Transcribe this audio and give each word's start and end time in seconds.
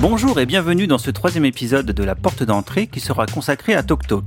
Bonjour 0.00 0.40
et 0.40 0.46
bienvenue 0.46 0.88
dans 0.88 0.98
ce 0.98 1.12
troisième 1.12 1.44
épisode 1.44 1.86
de 1.86 2.02
la 2.02 2.16
porte 2.16 2.42
d'entrée 2.42 2.88
qui 2.88 2.98
sera 2.98 3.26
consacré 3.26 3.74
à 3.74 3.84
Tok 3.84 4.08
Tok. 4.08 4.24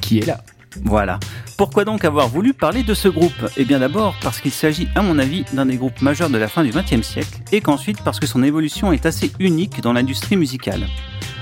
Qui 0.00 0.20
est 0.20 0.26
là 0.26 0.40
Voilà. 0.84 1.20
Pourquoi 1.58 1.84
donc 1.84 2.06
avoir 2.06 2.28
voulu 2.28 2.54
parler 2.54 2.82
de 2.82 2.94
ce 2.94 3.08
groupe? 3.08 3.50
Eh 3.58 3.66
bien 3.66 3.80
d'abord 3.80 4.14
parce 4.22 4.40
qu'il 4.40 4.50
s'agit 4.50 4.88
à 4.94 5.02
mon 5.02 5.18
avis 5.18 5.44
d'un 5.52 5.66
des 5.66 5.76
groupes 5.76 6.00
majeurs 6.00 6.30
de 6.30 6.38
la 6.38 6.48
fin 6.48 6.64
du 6.64 6.70
XXe 6.70 7.06
siècle 7.06 7.38
et 7.52 7.60
qu'ensuite 7.60 8.00
parce 8.02 8.18
que 8.18 8.26
son 8.26 8.42
évolution 8.42 8.92
est 8.92 9.04
assez 9.04 9.30
unique 9.38 9.82
dans 9.82 9.92
l'industrie 9.92 10.36
musicale. 10.36 10.86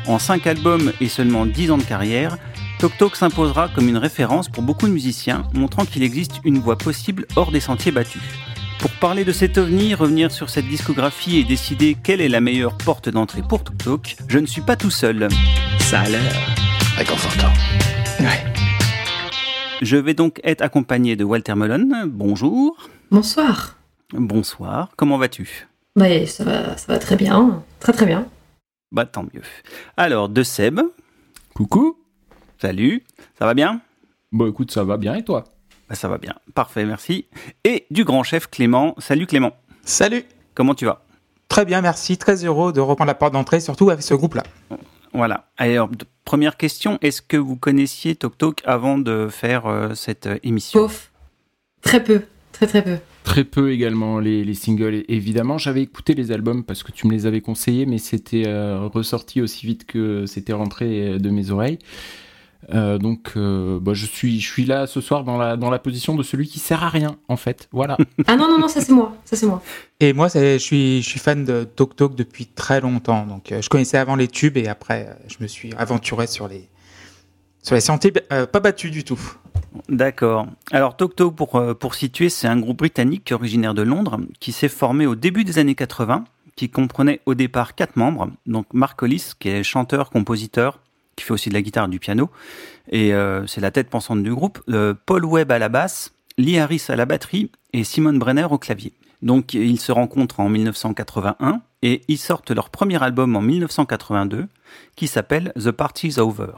En 0.08 0.18
5 0.18 0.46
albums 0.46 0.90
et 1.02 1.08
seulement 1.08 1.44
10 1.44 1.70
ans 1.70 1.76
de 1.76 1.82
carrière, 1.82 2.38
Tok 2.78 2.96
Tok 2.96 3.14
s'imposera 3.14 3.68
comme 3.68 3.90
une 3.90 3.98
référence 3.98 4.48
pour 4.48 4.62
beaucoup 4.62 4.86
de 4.86 4.92
musiciens, 4.92 5.42
montrant 5.52 5.84
qu'il 5.84 6.02
existe 6.02 6.40
une 6.44 6.58
voie 6.58 6.78
possible 6.78 7.26
hors 7.36 7.52
des 7.52 7.60
sentiers 7.60 7.92
battus. 7.92 8.22
Pour 8.78 8.90
parler 8.92 9.26
de 9.26 9.32
cet 9.32 9.58
ovni, 9.58 9.94
revenir 9.94 10.32
sur 10.32 10.48
cette 10.48 10.66
discographie 10.66 11.36
et 11.36 11.44
décider 11.44 11.94
quelle 12.02 12.22
est 12.22 12.30
la 12.30 12.40
meilleure 12.40 12.78
porte 12.78 13.10
d'entrée 13.10 13.42
pour 13.46 13.62
Tok 13.62 13.76
Tok, 13.76 14.16
je 14.28 14.38
ne 14.38 14.46
suis 14.46 14.62
pas 14.62 14.76
tout 14.76 14.90
seul. 14.90 15.28
Ça 15.78 16.00
a 16.00 16.08
l'air 16.08 16.32
réconfortant. 16.96 17.52
Ouais. 18.20 18.44
Je 19.82 19.98
vais 19.98 20.14
donc 20.14 20.40
être 20.42 20.62
accompagné 20.62 21.16
de 21.16 21.24
Walter 21.24 21.54
Mullen. 21.54 22.04
Bonjour. 22.06 22.88
Bonsoir. 23.10 23.76
Bonsoir. 24.14 24.88
Comment 24.96 25.18
vas-tu? 25.18 25.68
Bah, 25.96 26.26
ça 26.26 26.44
va, 26.44 26.78
ça 26.78 26.92
va 26.94 26.98
très 26.98 27.16
bien. 27.16 27.62
Très 27.78 27.92
très 27.92 28.06
bien. 28.06 28.26
Bah 28.90 29.04
tant 29.04 29.22
mieux. 29.22 29.42
Alors, 29.96 30.28
de 30.28 30.42
Seb. 30.42 30.80
Coucou. 31.54 31.98
Salut. 32.60 33.04
Ça 33.38 33.46
va 33.46 33.54
bien? 33.54 33.80
Bon, 34.32 34.48
écoute, 34.48 34.70
ça 34.70 34.84
va 34.84 34.96
bien 34.96 35.14
et 35.14 35.24
toi? 35.24 35.44
Bah, 35.88 35.94
Ça 35.94 36.08
va 36.08 36.18
bien. 36.18 36.34
Parfait, 36.54 36.84
merci. 36.84 37.26
Et 37.64 37.86
du 37.90 38.04
grand 38.04 38.22
chef 38.22 38.48
Clément. 38.48 38.94
Salut 38.98 39.26
Clément. 39.26 39.52
Salut. 39.84 40.24
Comment 40.54 40.74
tu 40.74 40.84
vas? 40.86 41.04
Très 41.48 41.64
bien, 41.64 41.80
merci. 41.80 42.18
Très 42.18 42.44
heureux 42.44 42.72
de 42.72 42.80
reprendre 42.80 43.08
la 43.08 43.14
porte 43.14 43.32
d'entrée, 43.32 43.60
surtout 43.60 43.90
avec 43.90 44.02
ce 44.02 44.14
groupe-là. 44.14 44.42
Voilà. 45.14 45.48
Alors, 45.56 45.88
première 46.24 46.56
question, 46.56 46.98
est-ce 47.00 47.22
que 47.22 47.36
vous 47.36 47.56
connaissiez 47.56 48.14
Tok 48.14 48.36
Tok 48.36 48.62
avant 48.66 48.98
de 48.98 49.28
faire 49.30 49.66
euh, 49.66 49.94
cette 49.94 50.26
euh, 50.26 50.38
émission? 50.42 50.80
Pauf. 50.80 51.10
Très 51.82 52.02
peu. 52.04 52.22
Très 52.52 52.66
très 52.66 52.82
peu. 52.82 52.98
Très 53.28 53.44
peu 53.44 53.72
également 53.72 54.20
les, 54.20 54.44
les 54.44 54.54
singles. 54.54 55.04
Évidemment, 55.08 55.58
j'avais 55.58 55.82
écouté 55.82 56.14
les 56.14 56.32
albums 56.32 56.64
parce 56.64 56.82
que 56.82 56.92
tu 56.92 57.06
me 57.06 57.12
les 57.12 57.26
avais 57.26 57.40
conseillés, 57.40 57.84
mais 57.84 57.98
c'était 57.98 58.44
euh, 58.46 58.88
ressorti 58.92 59.42
aussi 59.42 59.66
vite 59.66 59.84
que 59.84 60.24
c'était 60.26 60.54
rentré 60.54 61.18
de 61.18 61.30
mes 61.30 61.50
oreilles. 61.50 61.78
Euh, 62.74 62.98
donc, 62.98 63.32
euh, 63.36 63.78
bah, 63.80 63.94
je 63.94 64.04
suis, 64.04 64.40
je 64.40 64.46
suis 64.46 64.64
là 64.64 64.86
ce 64.86 65.00
soir 65.00 65.24
dans 65.24 65.38
la 65.38 65.56
dans 65.56 65.70
la 65.70 65.78
position 65.78 66.14
de 66.16 66.22
celui 66.22 66.48
qui 66.48 66.58
sert 66.58 66.82
à 66.82 66.88
rien, 66.88 67.16
en 67.28 67.36
fait. 67.36 67.68
Voilà. 67.72 67.96
ah 68.26 68.36
non 68.36 68.48
non 68.48 68.58
non, 68.58 68.68
ça 68.68 68.80
c'est 68.80 68.92
moi, 68.92 69.16
ça 69.24 69.36
c'est 69.36 69.46
moi. 69.46 69.62
Et 70.00 70.12
moi, 70.12 70.28
je 70.28 70.58
suis, 70.58 71.02
je 71.02 71.08
suis 71.08 71.20
fan 71.20 71.44
de 71.44 71.64
Tok 71.64 71.96
Tok 71.96 72.14
depuis 72.14 72.46
très 72.46 72.80
longtemps. 72.80 73.26
Donc, 73.26 73.52
euh, 73.52 73.62
je 73.62 73.68
connaissais 73.68 73.98
avant 73.98 74.16
les 74.16 74.28
tubes 74.28 74.56
et 74.56 74.68
après, 74.68 75.16
je 75.28 75.36
me 75.40 75.46
suis 75.46 75.72
aventuré 75.74 76.26
sur 76.26 76.48
les 76.48 76.68
sur 77.68 77.82
sentiers 77.82 78.12
pas 78.12 78.60
battus 78.60 78.90
du 78.90 79.04
tout. 79.04 79.20
D'accord. 79.88 80.46
Alors 80.70 80.96
Tok 80.96 81.14
Tok, 81.14 81.36
pour 81.36 81.62
pour 81.78 81.94
situer, 81.94 82.28
c'est 82.28 82.48
un 82.48 82.58
groupe 82.58 82.78
britannique 82.78 83.30
originaire 83.32 83.74
de 83.74 83.82
Londres 83.82 84.18
qui 84.40 84.52
s'est 84.52 84.68
formé 84.68 85.06
au 85.06 85.14
début 85.14 85.44
des 85.44 85.58
années 85.58 85.74
80, 85.74 86.24
qui 86.56 86.70
comprenait 86.70 87.20
au 87.26 87.34
départ 87.34 87.74
quatre 87.74 87.96
membres. 87.96 88.30
Donc 88.46 88.66
Mark 88.72 89.00
Hollis, 89.02 89.32
qui 89.38 89.48
est 89.48 89.62
chanteur, 89.62 90.10
compositeur 90.10 90.80
qui 91.18 91.24
fait 91.24 91.32
aussi 91.32 91.48
de 91.48 91.54
la 91.54 91.62
guitare 91.62 91.86
et 91.86 91.90
du 91.90 91.98
piano. 91.98 92.30
Et 92.90 93.12
euh, 93.12 93.46
c'est 93.46 93.60
la 93.60 93.70
tête 93.70 93.90
pensante 93.90 94.22
du 94.22 94.32
groupe. 94.32 94.60
Euh, 94.70 94.94
Paul 95.04 95.24
Webb 95.24 95.50
à 95.50 95.58
la 95.58 95.68
basse, 95.68 96.12
Lee 96.38 96.58
Harris 96.58 96.84
à 96.88 96.96
la 96.96 97.04
batterie 97.04 97.50
et 97.72 97.84
Simon 97.84 98.14
Brenner 98.14 98.46
au 98.50 98.58
clavier. 98.58 98.92
Donc 99.20 99.52
ils 99.52 99.80
se 99.80 99.90
rencontrent 99.90 100.38
en 100.40 100.48
1981 100.48 101.60
et 101.82 102.02
ils 102.06 102.18
sortent 102.18 102.52
leur 102.52 102.70
premier 102.70 103.02
album 103.02 103.34
en 103.34 103.42
1982 103.42 104.46
qui 104.94 105.08
s'appelle 105.08 105.52
The 105.56 105.72
Party's 105.72 106.18
Over. 106.18 106.52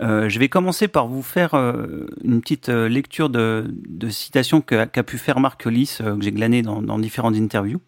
Euh, 0.00 0.28
je 0.28 0.38
vais 0.38 0.48
commencer 0.48 0.86
par 0.86 1.08
vous 1.08 1.22
faire 1.22 1.54
euh, 1.54 2.06
une 2.22 2.40
petite 2.40 2.68
euh, 2.68 2.88
lecture 2.88 3.30
de, 3.30 3.66
citations 4.10 4.60
qu'a 4.60 4.86
qu 4.86 5.02
pu 5.02 5.18
faire 5.18 5.40
Mark 5.40 5.64
Hollis, 5.66 5.98
que 5.98 6.20
j'ai 6.20 6.32
glané 6.32 6.62
dans, 6.62 6.82
dans, 6.82 6.98
différentes 6.98 7.36
interviews. 7.36 7.80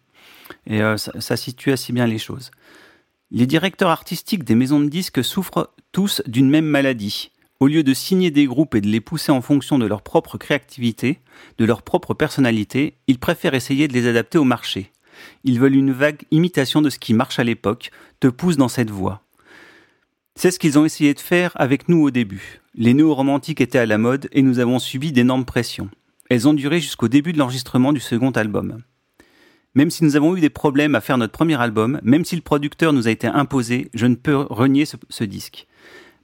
Et 0.67 0.79
ça, 0.97 1.13
ça 1.19 1.37
situe 1.37 1.71
assez 1.71 1.93
bien 1.93 2.05
les 2.05 2.17
choses. 2.17 2.51
Les 3.31 3.47
directeurs 3.47 3.89
artistiques 3.89 4.43
des 4.43 4.53
maisons 4.53 4.81
de 4.81 4.89
disques 4.89 5.23
souffrent 5.23 5.73
tous 5.93 6.21
d'une 6.27 6.49
même 6.49 6.65
maladie. 6.65 7.31
Au 7.61 7.67
lieu 7.67 7.83
de 7.83 7.93
signer 7.93 8.31
des 8.31 8.45
groupes 8.45 8.75
et 8.75 8.81
de 8.81 8.87
les 8.87 8.99
pousser 8.99 9.31
en 9.31 9.41
fonction 9.41 9.79
de 9.79 9.85
leur 9.85 10.01
propre 10.01 10.37
créativité, 10.37 11.19
de 11.57 11.65
leur 11.65 11.83
propre 11.83 12.13
personnalité, 12.13 12.97
ils 13.07 13.19
préfèrent 13.19 13.53
essayer 13.53 13.87
de 13.87 13.93
les 13.93 14.07
adapter 14.07 14.37
au 14.37 14.43
marché. 14.43 14.91
Ils 15.45 15.59
veulent 15.59 15.75
une 15.75 15.93
vague 15.93 16.23
imitation 16.31 16.81
de 16.81 16.89
ce 16.89 16.99
qui 16.99 17.13
marche 17.13 17.39
à 17.39 17.43
l'époque, 17.43 17.91
te 18.19 18.27
pousse 18.27 18.57
dans 18.57 18.67
cette 18.67 18.91
voie. 18.91 19.23
C'est 20.41 20.49
ce 20.49 20.57
qu'ils 20.57 20.79
ont 20.79 20.85
essayé 20.85 21.13
de 21.13 21.19
faire 21.19 21.51
avec 21.53 21.87
nous 21.87 22.01
au 22.01 22.09
début. 22.09 22.61
Les 22.73 22.95
néo-romantiques 22.95 23.61
étaient 23.61 23.77
à 23.77 23.85
la 23.85 23.99
mode 23.99 24.27
et 24.31 24.41
nous 24.41 24.57
avons 24.57 24.79
subi 24.79 25.11
d'énormes 25.11 25.45
pressions. 25.45 25.91
Elles 26.31 26.47
ont 26.47 26.55
duré 26.55 26.79
jusqu'au 26.79 27.07
début 27.07 27.31
de 27.31 27.37
l'enregistrement 27.37 27.93
du 27.93 27.99
second 27.99 28.31
album. 28.31 28.81
Même 29.75 29.91
si 29.91 30.03
nous 30.03 30.15
avons 30.15 30.35
eu 30.35 30.41
des 30.41 30.49
problèmes 30.49 30.95
à 30.95 31.01
faire 31.01 31.19
notre 31.19 31.31
premier 31.31 31.61
album, 31.61 31.99
même 32.01 32.25
si 32.25 32.35
le 32.35 32.41
producteur 32.41 32.91
nous 32.91 33.07
a 33.07 33.11
été 33.11 33.27
imposé, 33.27 33.91
je 33.93 34.07
ne 34.07 34.15
peux 34.15 34.35
renier 34.35 34.85
ce, 34.85 35.23
disque. 35.23 35.67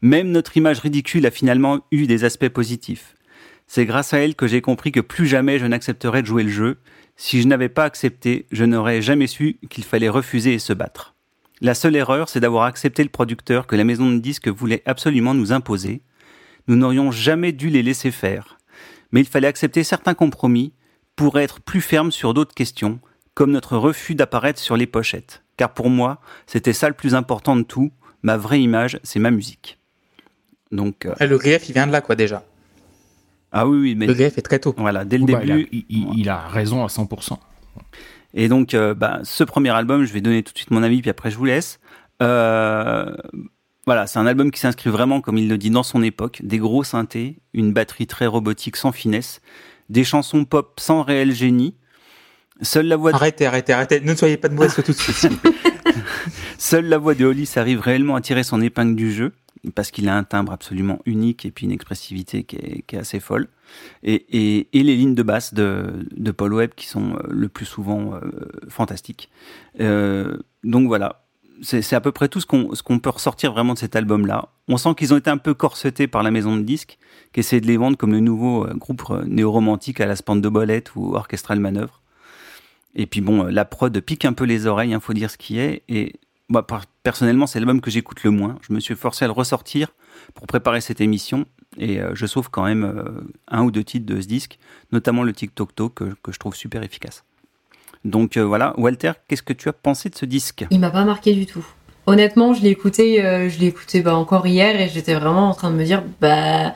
Même 0.01 0.31
notre 0.31 0.57
image 0.57 0.79
ridicule 0.79 1.27
a 1.27 1.29
finalement 1.29 1.81
eu 1.91 2.07
des 2.07 2.23
aspects 2.23 2.49
positifs. 2.49 3.15
C'est 3.67 3.85
grâce 3.85 4.15
à 4.15 4.17
elle 4.17 4.33
que 4.33 4.47
j'ai 4.47 4.61
compris 4.61 4.91
que 4.91 4.99
plus 4.99 5.27
jamais 5.27 5.59
je 5.59 5.67
n'accepterais 5.67 6.23
de 6.23 6.27
jouer 6.27 6.41
le 6.41 6.49
jeu. 6.49 6.77
Si 7.17 7.39
je 7.39 7.47
n'avais 7.47 7.69
pas 7.69 7.83
accepté, 7.83 8.47
je 8.51 8.65
n'aurais 8.65 9.03
jamais 9.03 9.27
su 9.27 9.59
qu'il 9.69 9.83
fallait 9.83 10.09
refuser 10.09 10.55
et 10.55 10.59
se 10.59 10.73
battre. 10.73 11.16
La 11.61 11.73
seule 11.73 11.95
erreur, 11.95 12.29
c'est 12.29 12.39
d'avoir 12.39 12.65
accepté 12.65 13.03
le 13.03 13.09
producteur 13.09 13.65
que 13.65 13.75
la 13.75 13.83
maison 13.83 14.11
de 14.11 14.19
disques 14.19 14.47
voulait 14.47 14.83
absolument 14.85 15.33
nous 15.33 15.51
imposer. 15.51 16.01
Nous 16.67 16.75
n'aurions 16.75 17.11
jamais 17.11 17.51
dû 17.51 17.69
les 17.69 17.81
laisser 17.81 18.11
faire. 18.11 18.59
Mais 19.11 19.21
il 19.21 19.27
fallait 19.27 19.47
accepter 19.47 19.83
certains 19.83 20.13
compromis 20.13 20.73
pour 21.15 21.39
être 21.39 21.59
plus 21.59 21.81
ferme 21.81 22.11
sur 22.11 22.33
d'autres 22.33 22.53
questions, 22.53 22.99
comme 23.33 23.51
notre 23.51 23.77
refus 23.77 24.13
d'apparaître 24.13 24.59
sur 24.59 24.77
les 24.77 24.85
pochettes. 24.85 25.43
Car 25.55 25.73
pour 25.73 25.89
moi, 25.89 26.21
c'était 26.45 26.73
ça 26.73 26.89
le 26.89 26.93
plus 26.93 27.15
important 27.15 27.55
de 27.55 27.63
tout. 27.63 27.91
Ma 28.21 28.37
vraie 28.37 28.61
image, 28.61 28.99
c'est 29.03 29.19
ma 29.19 29.31
musique. 29.31 29.79
Donc, 30.71 31.05
euh... 31.05 31.15
Le 31.25 31.37
grief, 31.37 31.69
il 31.69 31.73
vient 31.73 31.87
de 31.87 31.91
là, 31.91 32.01
quoi, 32.01 32.15
déjà. 32.15 32.43
Ah 33.51 33.65
oui, 33.65 33.79
oui, 33.79 33.95
mais. 33.95 34.05
Le 34.05 34.13
grief 34.13 34.37
est 34.37 34.41
très 34.41 34.59
tôt. 34.59 34.75
Voilà, 34.77 35.05
dès 35.05 35.17
le 35.17 35.25
début. 35.25 35.45
il, 35.45 35.51
a, 35.51 35.57
il, 35.89 36.19
il, 36.19 36.29
a, 36.29 36.47
raison 36.47 36.83
à 36.83 36.87
100%. 36.87 37.37
Et 38.37 38.49
donc, 38.49 38.75
euh, 38.75 38.93
bah, 38.93 39.19
ce 39.23 39.43
premier 39.43 39.71
album, 39.71 40.05
je 40.05 40.13
vais 40.13 40.21
donner 40.21 40.43
tout 40.43 40.53
de 40.53 40.57
suite 40.59 40.69
mon 40.69 40.83
avis, 40.83 41.01
puis 41.01 41.09
après, 41.09 41.31
je 41.31 41.37
vous 41.37 41.45
laisse. 41.45 41.79
Euh, 42.21 43.11
voilà, 43.87 44.05
c'est 44.05 44.19
un 44.19 44.27
album 44.27 44.51
qui 44.51 44.59
s'inscrit 44.59 44.91
vraiment, 44.91 45.21
comme 45.21 45.39
il 45.39 45.49
le 45.49 45.57
dit, 45.57 45.71
dans 45.71 45.81
son 45.81 46.03
époque. 46.03 46.41
Des 46.43 46.59
gros 46.59 46.83
synthés, 46.83 47.39
une 47.53 47.73
batterie 47.73 48.05
très 48.05 48.27
robotique 48.27 48.75
sans 48.75 48.91
finesse, 48.91 49.41
des 49.89 50.03
chansons 50.03 50.45
pop 50.45 50.79
sans 50.79 51.01
réel 51.01 51.33
génie. 51.33 51.73
Seule 52.61 52.85
la 52.85 52.95
voix 52.95 53.11
de... 53.11 53.15
Arrêtez, 53.15 53.47
arrêtez, 53.47 53.73
arrêtez. 53.73 54.01
Ne 54.01 54.13
soyez 54.13 54.37
pas 54.37 54.49
de 54.49 54.53
mauvaise 54.53 54.75
tout 54.75 54.83
de 54.83 54.91
suite. 54.91 55.29
Seule 56.59 56.85
la 56.85 56.99
voix 56.99 57.15
de 57.15 57.25
Hollis 57.25 57.51
arrive 57.55 57.79
réellement 57.79 58.15
à 58.15 58.21
tirer 58.21 58.43
son 58.43 58.61
épingle 58.61 58.95
du 58.95 59.11
jeu, 59.11 59.33
parce 59.75 59.91
qu'il 59.91 60.09
a 60.09 60.15
un 60.15 60.23
timbre 60.23 60.51
absolument 60.51 60.99
unique 61.05 61.45
et 61.45 61.51
puis 61.51 61.65
une 61.65 61.71
expressivité 61.71 62.43
qui 62.43 62.55
est, 62.55 62.97
assez 62.97 63.19
folle. 63.19 63.47
Et, 64.03 64.67
les 64.73 64.95
lignes 64.95 65.15
de 65.15 65.23
basse 65.23 65.53
de, 65.53 66.31
Paul 66.35 66.53
Webb 66.53 66.71
qui 66.75 66.87
sont 66.87 67.17
le 67.27 67.49
plus 67.49 67.65
souvent 67.65 68.13
euh, 68.13 68.19
fantastiques. 68.69 69.29
Euh, 69.79 70.37
donc 70.63 70.87
voilà, 70.87 71.25
c'est 71.61 71.93
à 71.93 72.01
peu 72.01 72.11
près 72.11 72.29
tout 72.29 72.39
ce 72.39 72.45
qu'on 72.45 72.67
qu 72.67 72.99
peut 72.99 73.09
ressortir 73.09 73.51
vraiment 73.51 73.73
de 73.73 73.79
cet 73.79 73.95
album-là. 73.95 74.49
On 74.67 74.77
sent 74.77 74.95
qu'ils 74.95 75.13
ont 75.13 75.17
été 75.17 75.29
un 75.29 75.37
peu 75.37 75.53
corsetés 75.53 76.07
par 76.07 76.23
la 76.23 76.31
maison 76.31 76.55
de 76.55 76.61
disques, 76.61 76.97
qui 77.33 77.39
essaie 77.39 77.61
de 77.61 77.67
les 77.67 77.77
vendre 77.77 77.97
comme 77.97 78.11
le 78.11 78.19
nouveau 78.19 78.65
euh, 78.65 78.73
groupe 78.73 79.03
néo-romantique 79.25 80.01
à 80.01 80.05
la 80.05 80.15
spande 80.15 80.41
de 80.41 80.49
bolette 80.49 80.95
ou 80.95 81.15
orchestral 81.15 81.59
manœuvre. 81.59 82.01
Et 82.95 83.05
puis 83.05 83.21
bon, 83.21 83.43
la 83.43 83.65
prod 83.65 83.97
pique 83.99 84.25
un 84.25 84.33
peu 84.33 84.45
les 84.45 84.65
oreilles, 84.65 84.89
il 84.89 84.93
hein, 84.93 84.99
faut 84.99 85.13
dire 85.13 85.29
ce 85.29 85.37
qui 85.37 85.59
est. 85.59 85.83
moi, 86.49 86.65
personnellement, 87.03 87.47
c'est 87.47 87.59
l'album 87.59 87.81
que 87.81 87.91
j'écoute 87.91 88.23
le 88.23 88.31
moins. 88.31 88.57
Je 88.67 88.73
me 88.73 88.79
suis 88.79 88.95
forcé 88.95 89.25
à 89.25 89.27
le 89.27 89.33
ressortir 89.33 89.89
pour 90.33 90.47
préparer 90.47 90.81
cette 90.81 91.01
émission. 91.01 91.45
Et 91.77 91.99
euh, 91.99 92.11
je 92.13 92.25
sauve 92.25 92.49
quand 92.49 92.63
même 92.63 92.83
euh, 92.83 93.21
un 93.47 93.63
ou 93.63 93.71
deux 93.71 93.83
titres 93.83 94.05
de 94.05 94.21
ce 94.21 94.27
disque, 94.27 94.57
notamment 94.91 95.23
le 95.23 95.33
TikTok 95.33 95.75
Tok 95.75 95.93
que, 95.93 96.15
que 96.23 96.31
je 96.31 96.39
trouve 96.39 96.55
super 96.55 96.83
efficace. 96.83 97.23
Donc 98.05 98.37
euh, 98.37 98.45
voilà, 98.45 98.73
Walter, 98.77 99.11
qu'est-ce 99.27 99.43
que 99.43 99.53
tu 99.53 99.67
as 99.67 99.73
pensé 99.73 100.09
de 100.09 100.15
ce 100.15 100.25
disque? 100.25 100.65
Il 100.71 100.79
m'a 100.79 100.89
pas 100.89 101.03
marqué 101.03 101.33
du 101.33 101.45
tout. 101.45 101.65
Honnêtement, 102.05 102.53
je 102.53 102.61
l'ai 102.61 102.69
écouté, 102.69 103.17
je 103.49 103.59
l'ai 103.59 104.01
bah, 104.01 104.15
encore 104.15 104.47
hier 104.47 104.79
et 104.79 104.87
j'étais 104.87 105.13
vraiment 105.13 105.49
en 105.49 105.53
train 105.53 105.71
de 105.71 105.75
me 105.75 105.83
dire, 105.83 106.03
bah, 106.21 106.73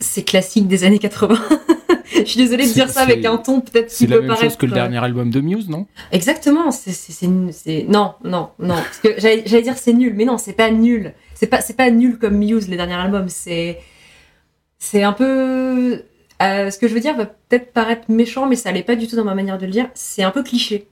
c'est 0.00 0.22
classique 0.22 0.68
des 0.68 0.84
années 0.84 0.98
80. 0.98 1.34
Je 2.14 2.24
suis 2.24 2.38
désolée 2.38 2.66
de 2.66 2.72
dire 2.72 2.88
ça 2.88 3.02
avec 3.02 3.24
un 3.24 3.36
ton 3.36 3.60
peut-être 3.60 3.92
qui 3.92 4.06
peut 4.06 4.26
paraître. 4.26 4.26
C'est 4.26 4.30
la 4.30 4.38
même 4.38 4.50
chose 4.50 4.56
que 4.56 4.66
le 4.66 4.72
dernier 4.72 4.98
album 4.98 5.30
de 5.30 5.40
Muse, 5.40 5.68
non? 5.68 5.86
Exactement. 6.12 6.70
C'est 6.70 7.28
non, 7.88 8.14
non, 8.24 8.50
non. 8.58 8.74
Parce 8.74 8.98
que 8.98 9.14
j'allais 9.18 9.62
dire 9.62 9.76
c'est 9.76 9.92
nul, 9.92 10.14
mais 10.14 10.24
non, 10.24 10.38
c'est 10.38 10.52
pas 10.52 10.70
nul. 10.70 11.14
C'est 11.34 11.46
pas 11.46 11.60
c'est 11.60 11.76
pas 11.76 11.90
nul 11.90 12.18
comme 12.18 12.36
Muse 12.38 12.68
les 12.68 12.76
derniers 12.76 12.94
albums. 12.94 13.28
C'est 13.28 13.78
c'est 14.78 15.02
un 15.02 15.12
peu 15.12 16.02
euh, 16.42 16.70
ce 16.70 16.78
que 16.78 16.88
je 16.88 16.94
veux 16.94 17.00
dire 17.00 17.16
va 17.16 17.26
peut-être 17.26 17.72
paraître 17.72 18.10
méchant, 18.10 18.46
mais 18.46 18.56
ça 18.56 18.68
allait 18.68 18.82
pas 18.82 18.96
du 18.96 19.06
tout 19.06 19.16
dans 19.16 19.24
ma 19.24 19.34
manière 19.34 19.58
de 19.58 19.66
le 19.66 19.72
dire. 19.72 19.88
C'est 19.94 20.22
un 20.22 20.30
peu 20.30 20.42
cliché, 20.42 20.86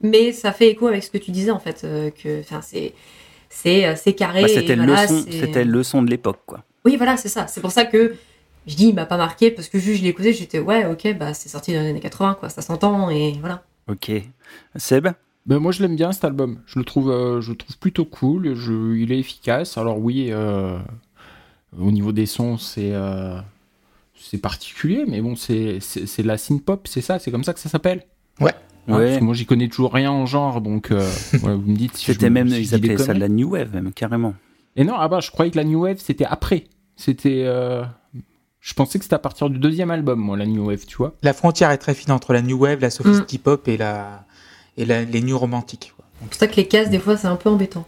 mais 0.00 0.32
ça 0.32 0.52
fait 0.52 0.68
écho 0.68 0.88
avec 0.88 1.04
ce 1.04 1.10
que 1.10 1.18
tu 1.18 1.30
disais 1.30 1.50
en 1.50 1.58
fait. 1.60 1.82
Euh, 1.84 2.10
que, 2.10 2.40
enfin, 2.40 2.60
c'est 2.62 2.92
c'est 3.48 3.86
euh, 3.86 4.12
carré. 4.12 4.42
Bah, 4.42 4.48
c'était 4.48 5.64
le 5.64 5.82
son 5.82 6.02
de 6.02 6.10
l'époque, 6.10 6.40
quoi. 6.46 6.64
Oui, 6.84 6.96
voilà, 6.96 7.16
c'est 7.16 7.28
ça. 7.28 7.46
C'est 7.46 7.60
pour 7.60 7.72
ça 7.72 7.84
que 7.84 8.14
je 8.66 8.76
dis, 8.76 8.88
il 8.88 8.94
m'a 8.94 9.06
pas 9.06 9.16
marqué 9.16 9.50
parce 9.50 9.68
que 9.68 9.78
juste 9.78 9.98
je 9.98 10.02
l'ai 10.02 10.10
écouté, 10.10 10.32
j'étais 10.32 10.58
ouais, 10.58 10.86
ok, 10.86 11.16
bah 11.18 11.34
c'est 11.34 11.48
sorti 11.48 11.72
dans 11.72 11.80
les 11.80 11.90
années 11.90 12.00
80, 12.00 12.36
quoi. 12.38 12.48
Ça 12.48 12.62
s'entend 12.62 13.10
et 13.10 13.32
voilà. 13.40 13.62
Ok. 13.88 14.10
Seb? 14.76 15.08
Ben 15.46 15.58
moi 15.60 15.70
je 15.70 15.82
l'aime 15.82 15.94
bien 15.94 16.10
cet 16.12 16.24
album. 16.24 16.58
Je 16.66 16.78
le 16.78 16.84
trouve, 16.84 17.40
je 17.40 17.50
le 17.50 17.56
trouve 17.56 17.78
plutôt 17.78 18.04
cool. 18.04 18.54
Je, 18.54 18.96
il 18.96 19.12
est 19.12 19.18
efficace. 19.18 19.78
Alors 19.78 20.00
oui, 20.00 20.32
au 20.34 21.90
niveau 21.92 22.10
des 22.10 22.26
sons, 22.26 22.58
c'est 22.58 22.92
c'est 24.18 24.38
particulier, 24.38 25.04
mais 25.06 25.20
bon, 25.20 25.36
c'est 25.36 25.78
de 25.78 26.26
la 26.26 26.38
synth-pop, 26.38 26.86
c'est 26.88 27.00
ça, 27.00 27.18
c'est 27.18 27.30
comme 27.30 27.44
ça 27.44 27.52
que 27.52 27.60
ça 27.60 27.68
s'appelle 27.68 28.02
Ouais. 28.40 28.52
ouais. 28.88 29.20
moi, 29.20 29.34
j'y 29.34 29.46
connais 29.46 29.68
toujours 29.68 29.92
rien 29.92 30.10
en 30.10 30.26
genre, 30.26 30.60
donc 30.60 30.90
euh, 30.90 31.08
vous 31.32 31.48
me 31.48 31.76
dites 31.76 31.96
si 31.96 32.06
C'était 32.06 32.30
même, 32.30 32.48
ils 32.48 32.74
appelaient 32.74 32.98
ça 32.98 33.14
de 33.14 33.20
la 33.20 33.28
New 33.28 33.50
Wave, 33.50 33.72
même, 33.72 33.92
carrément. 33.92 34.34
Et 34.76 34.84
non, 34.84 34.94
ah 34.98 35.08
bah, 35.08 35.20
je 35.20 35.30
croyais 35.30 35.50
que 35.50 35.56
la 35.56 35.64
New 35.64 35.82
Wave, 35.82 35.98
c'était 35.98 36.24
après. 36.24 36.64
C'était. 36.96 37.44
Je 38.66 38.74
pensais 38.74 38.98
que 38.98 39.04
c'était 39.04 39.14
à 39.14 39.20
partir 39.20 39.48
du 39.48 39.60
deuxième 39.60 39.92
album, 39.92 40.18
moi, 40.18 40.36
la 40.36 40.44
New 40.44 40.66
Wave, 40.66 40.86
tu 40.86 40.96
vois. 40.96 41.14
La 41.22 41.32
frontière 41.32 41.70
est 41.70 41.78
très 41.78 41.94
fine 41.94 42.10
entre 42.10 42.32
la 42.32 42.42
New 42.42 42.58
Wave, 42.58 42.80
la 42.80 42.90
Sophistic 42.90 43.38
mm. 43.38 43.42
Pop 43.44 43.68
et, 43.68 43.76
la... 43.76 44.24
et 44.76 44.84
les 44.84 45.20
New 45.22 45.38
Romantiques. 45.38 45.94
C'est 46.20 46.26
pour 46.26 46.34
ça 46.34 46.48
que 46.48 46.56
les 46.56 46.66
cases, 46.66 46.90
des 46.90 46.98
fois, 46.98 47.16
c'est 47.16 47.28
un 47.28 47.36
peu 47.36 47.48
embêtant. 47.48 47.86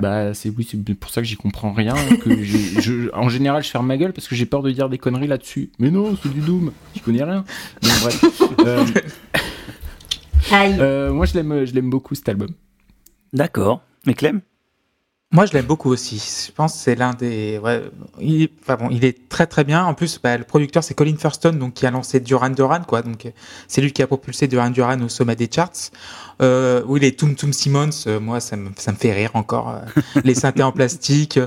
Bah, 0.00 0.34
c'est 0.34 0.48
oui, 0.48 0.66
c'est 0.68 0.82
pour 0.94 1.10
ça 1.10 1.20
que 1.20 1.28
j'y 1.28 1.36
comprends 1.36 1.72
rien. 1.72 1.94
Que 2.24 3.14
en 3.14 3.28
général, 3.28 3.62
je 3.62 3.68
ferme 3.68 3.86
ma 3.86 3.96
gueule 3.96 4.12
parce 4.12 4.26
que 4.26 4.34
j'ai 4.34 4.46
peur 4.46 4.62
de 4.62 4.72
dire 4.72 4.88
des 4.88 4.98
conneries 4.98 5.28
là-dessus. 5.28 5.70
Mais 5.78 5.92
non, 5.92 6.16
c'est 6.20 6.32
du 6.32 6.40
Doom. 6.40 6.72
J'y 6.94 7.00
connais 7.00 7.22
rien. 7.22 7.44
bref. 7.80 8.24
Euh, 10.52 10.78
euh, 10.78 11.12
moi, 11.12 11.24
je 11.24 11.34
l'aime, 11.34 11.64
je 11.64 11.72
l'aime 11.72 11.88
beaucoup 11.88 12.14
cet 12.14 12.28
album. 12.28 12.50
D'accord. 13.32 13.80
Mais 14.06 14.12
Clem? 14.12 14.42
Moi, 15.34 15.46
je 15.46 15.52
l'aime 15.52 15.66
beaucoup 15.66 15.90
aussi. 15.90 16.46
Je 16.46 16.52
pense 16.52 16.74
que 16.74 16.78
c'est 16.78 16.94
l'un 16.94 17.12
des. 17.12 17.58
Ouais, 17.58 17.82
il, 18.20 18.48
enfin 18.62 18.76
bon, 18.76 18.88
il 18.92 19.04
est 19.04 19.28
très 19.28 19.48
très 19.48 19.64
bien. 19.64 19.84
En 19.84 19.92
plus, 19.92 20.20
bah, 20.22 20.38
le 20.38 20.44
producteur 20.44 20.84
c'est 20.84 20.94
Colin 20.94 21.16
Thurston, 21.16 21.54
donc 21.54 21.74
qui 21.74 21.86
a 21.86 21.90
lancé 21.90 22.20
Duran 22.20 22.50
Duran, 22.50 22.82
quoi. 22.86 23.02
Donc 23.02 23.26
c'est 23.66 23.80
lui 23.80 23.92
qui 23.92 24.00
a 24.00 24.06
propulsé 24.06 24.46
Duran 24.46 24.70
Duran 24.70 25.00
au 25.00 25.08
sommet 25.08 25.34
des 25.34 25.50
charts. 25.52 25.90
Euh, 26.40 26.84
oui, 26.86 27.00
les 27.00 27.16
Tum 27.16 27.34
Tum 27.34 27.52
Simmons, 27.52 27.90
euh, 28.06 28.20
moi 28.20 28.38
ça 28.38 28.54
me, 28.54 28.70
ça 28.76 28.92
me 28.92 28.96
fait 28.96 29.12
rire 29.12 29.32
encore. 29.34 29.70
Euh, 29.70 30.00
les 30.22 30.36
synthés 30.36 30.62
en 30.62 30.70
plastique. 30.70 31.40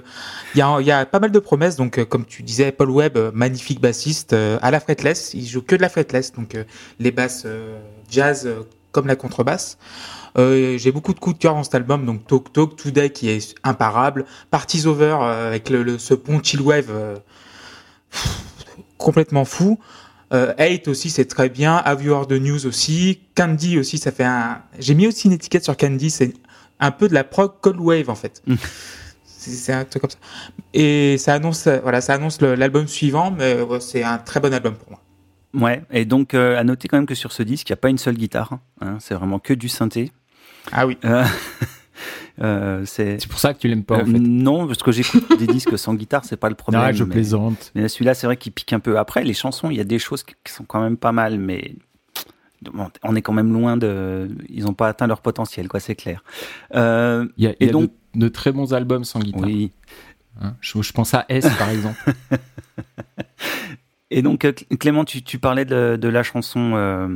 Il 0.53 0.57
y 0.57 0.61
a, 0.61 0.81
il 0.81 0.85
y 0.85 0.91
a 0.91 1.05
pas 1.05 1.21
mal 1.21 1.31
de 1.31 1.39
promesses. 1.39 1.77
Donc 1.77 2.03
comme 2.09 2.25
tu 2.25 2.43
disais, 2.43 2.73
Paul 2.73 2.89
Webb, 2.89 3.17
magnifique 3.33 3.79
bassiste 3.79 4.33
à 4.33 4.69
la 4.69 4.81
fretless. 4.81 5.33
Il 5.33 5.47
joue 5.47 5.61
que 5.61 5.77
de 5.77 5.81
la 5.81 5.87
fretless, 5.87 6.33
donc 6.33 6.57
les 6.99 7.11
basses 7.11 7.47
jazz 8.11 8.49
comme 8.91 9.07
la 9.07 9.15
contrebasse. 9.15 9.77
Euh, 10.37 10.77
j'ai 10.77 10.91
beaucoup 10.91 11.13
de 11.13 11.19
coups 11.19 11.35
de 11.35 11.41
cœur 11.41 11.55
dans 11.55 11.63
cet 11.63 11.75
album, 11.75 12.05
donc 12.05 12.27
Talk 12.27 12.53
Talk, 12.53 12.75
Today 12.75 13.09
qui 13.09 13.29
est 13.29 13.55
imparable, 13.63 14.25
Parties 14.51 14.85
Over 14.85 15.17
euh, 15.21 15.47
avec 15.47 15.69
le, 15.69 15.97
ce 15.97 16.13
pont 16.13 16.41
chill 16.43 16.61
wave 16.61 16.89
euh, 16.89 17.15
complètement 18.97 19.45
fou. 19.45 19.79
Euh, 20.33 20.53
Hate 20.57 20.87
aussi 20.89 21.09
c'est 21.09 21.25
très 21.25 21.49
bien, 21.49 21.77
Have 21.77 22.03
You 22.03 22.13
Heard 22.13 22.29
the 22.29 22.33
News 22.33 22.67
aussi, 22.67 23.21
Candy 23.35 23.79
aussi 23.79 23.97
ça 23.97 24.11
fait 24.11 24.25
un. 24.25 24.61
J'ai 24.77 24.93
mis 24.93 25.07
aussi 25.07 25.27
une 25.27 25.33
étiquette 25.33 25.63
sur 25.63 25.75
Candy, 25.75 26.11
c'est 26.11 26.33
un 26.79 26.91
peu 26.91 27.07
de 27.07 27.13
la 27.13 27.23
prog 27.23 27.53
cold 27.61 27.79
wave 27.79 28.09
en 28.09 28.15
fait. 28.15 28.43
Mm. 28.45 28.55
c'est 29.23 29.73
un 29.73 29.85
truc 29.85 30.01
comme 30.01 30.11
ça. 30.11 30.19
Et 30.73 31.17
ça 31.17 31.33
annonce, 31.33 31.67
voilà, 31.67 32.01
ça 32.01 32.13
annonce 32.13 32.41
l'album 32.41 32.87
suivant, 32.87 33.31
mais 33.31 33.57
c'est 33.79 34.03
un 34.03 34.17
très 34.19 34.39
bon 34.39 34.53
album 34.53 34.75
pour 34.75 34.89
moi. 34.91 35.01
Ouais, 35.53 35.81
et 35.89 36.05
donc 36.05 36.33
à 36.33 36.63
noter 36.63 36.89
quand 36.89 36.97
même 36.97 37.07
que 37.07 37.15
sur 37.15 37.31
ce 37.31 37.41
disque, 37.41 37.69
il 37.69 37.71
n'y 37.71 37.75
a 37.75 37.77
pas 37.77 37.89
une 37.89 37.97
seule 37.97 38.17
guitare. 38.17 38.59
Hein, 38.81 38.97
c'est 38.99 39.15
vraiment 39.15 39.39
que 39.39 39.53
du 39.53 39.69
synthé. 39.69 40.11
Ah 40.71 40.87
oui. 40.87 40.97
Euh, 41.05 41.25
euh, 42.41 42.81
c'est 42.85 43.25
pour 43.27 43.39
ça 43.39 43.53
que 43.53 43.59
tu 43.59 43.67
l'aimes 43.67 43.83
pas. 43.83 43.97
En 43.97 44.01
euh, 44.01 44.05
fait. 44.05 44.19
Non, 44.19 44.67
parce 44.67 44.83
que 44.83 44.91
j'écoute 44.91 45.25
des 45.39 45.47
disques 45.47 45.77
sans 45.77 45.93
guitare, 45.93 46.25
c'est 46.25 46.37
pas 46.37 46.49
le 46.49 46.55
problème. 46.55 46.81
Ah, 46.83 46.91
je 46.91 47.03
plaisante. 47.03 47.71
Mais 47.75 47.87
celui-là, 47.87 48.13
c'est 48.13 48.27
vrai 48.27 48.37
qu'il 48.37 48.51
pique 48.51 48.73
un 48.73 48.79
peu. 48.79 48.97
Après, 48.97 49.23
les 49.23 49.33
chansons, 49.33 49.69
il 49.69 49.77
y 49.77 49.81
a 49.81 49.85
des 49.85 49.99
choses 49.99 50.23
qui 50.23 50.33
sont 50.51 50.65
quand 50.65 50.81
même 50.81 50.97
pas 50.97 51.11
mal, 51.11 51.39
mais 51.39 51.75
on 53.03 53.15
est 53.15 53.21
quand 53.21 53.33
même 53.33 53.53
loin 53.53 53.77
de. 53.77 54.29
Ils 54.49 54.65
n'ont 54.65 54.73
pas 54.73 54.89
atteint 54.89 55.07
leur 55.07 55.21
potentiel, 55.21 55.67
quoi, 55.67 55.79
c'est 55.79 55.95
clair. 55.95 56.23
il 56.73 57.29
y 57.37 57.47
a, 57.47 57.53
et 57.59 57.67
donc 57.67 57.91
de, 58.15 58.27
très 58.29 58.51
bons 58.51 58.73
albums 58.73 59.03
sans 59.03 59.19
guitare. 59.19 59.43
Oui. 59.43 59.71
Hein, 60.39 60.53
je, 60.61 60.81
je, 60.83 60.93
pense 60.93 61.15
à 61.15 61.25
S 61.29 61.47
par 61.57 61.69
exemple. 61.69 61.97
Et 64.09 64.21
donc, 64.21 64.45
euh, 64.45 64.53
Clément, 64.79 65.03
tu, 65.03 65.39
parlais 65.39 65.65
de, 65.65 65.97
de, 65.99 66.07
la 66.07 66.23
chanson 66.23 66.73
euh, 66.75 67.07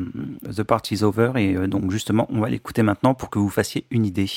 The 0.53 0.63
Party's 0.63 1.03
Over, 1.03 1.31
et 1.37 1.55
euh, 1.55 1.67
donc 1.67 1.89
justement, 1.89 2.27
on 2.29 2.41
va 2.41 2.49
l'écouter 2.49 2.83
maintenant 2.83 3.13
pour 3.13 3.29
que 3.29 3.39
vous 3.39 3.49
fassiez 3.49 3.85
une 3.91 4.05
idée. 4.05 4.29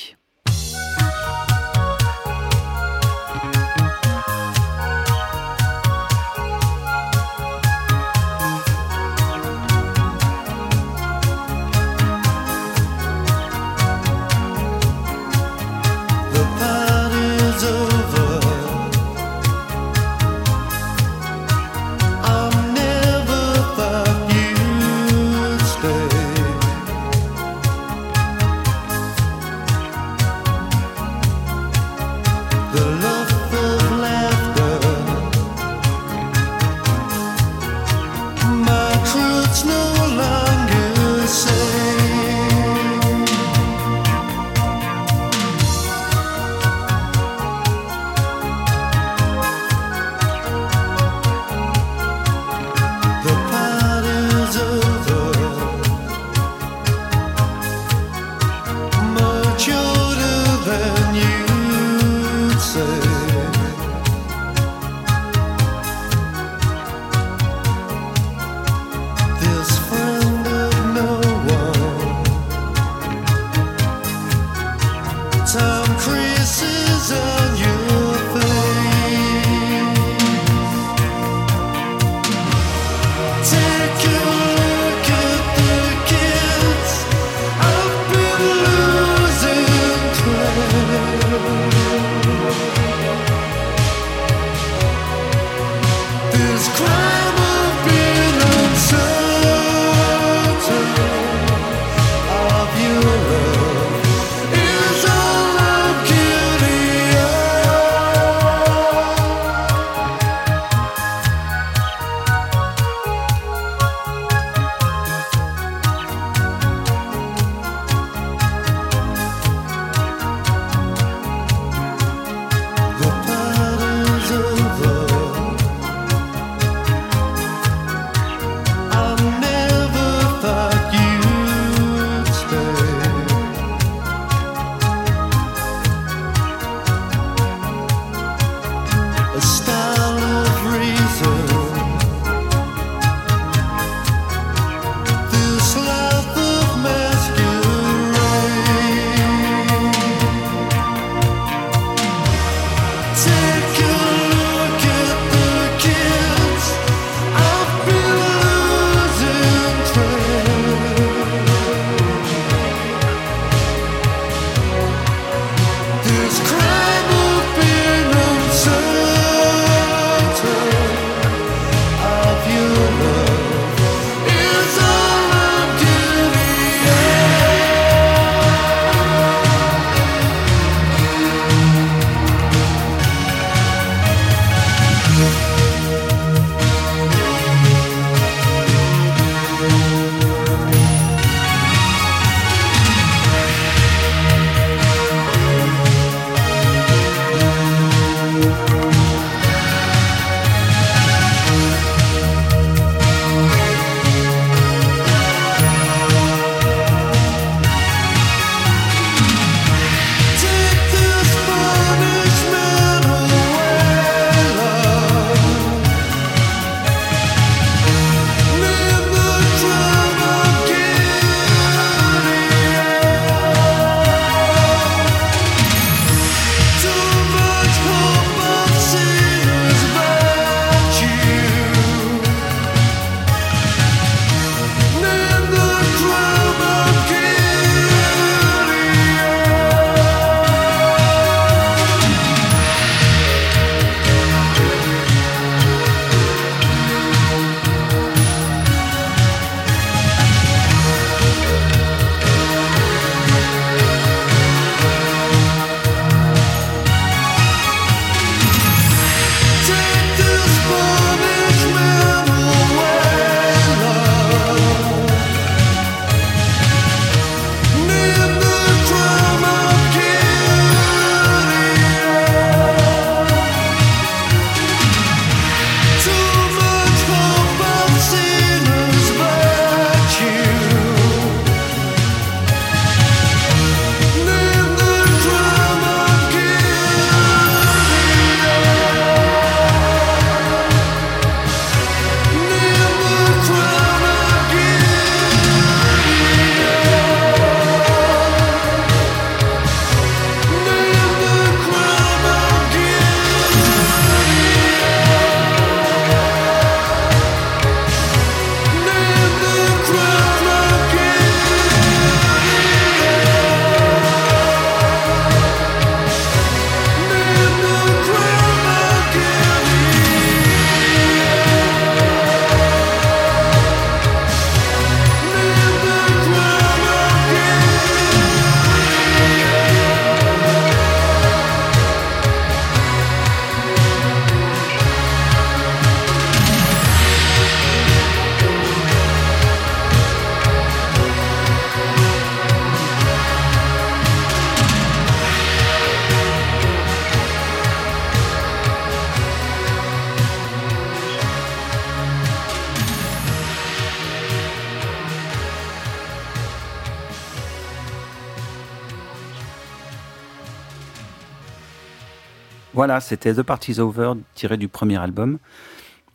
Voilà, 362.85 363.01
c'était 363.01 363.33
The 363.33 363.43
Party's 363.43 363.79
Over, 363.79 364.13
tiré 364.35 364.59
du 364.59 364.69
premier 364.69 364.99
album. 364.99 365.39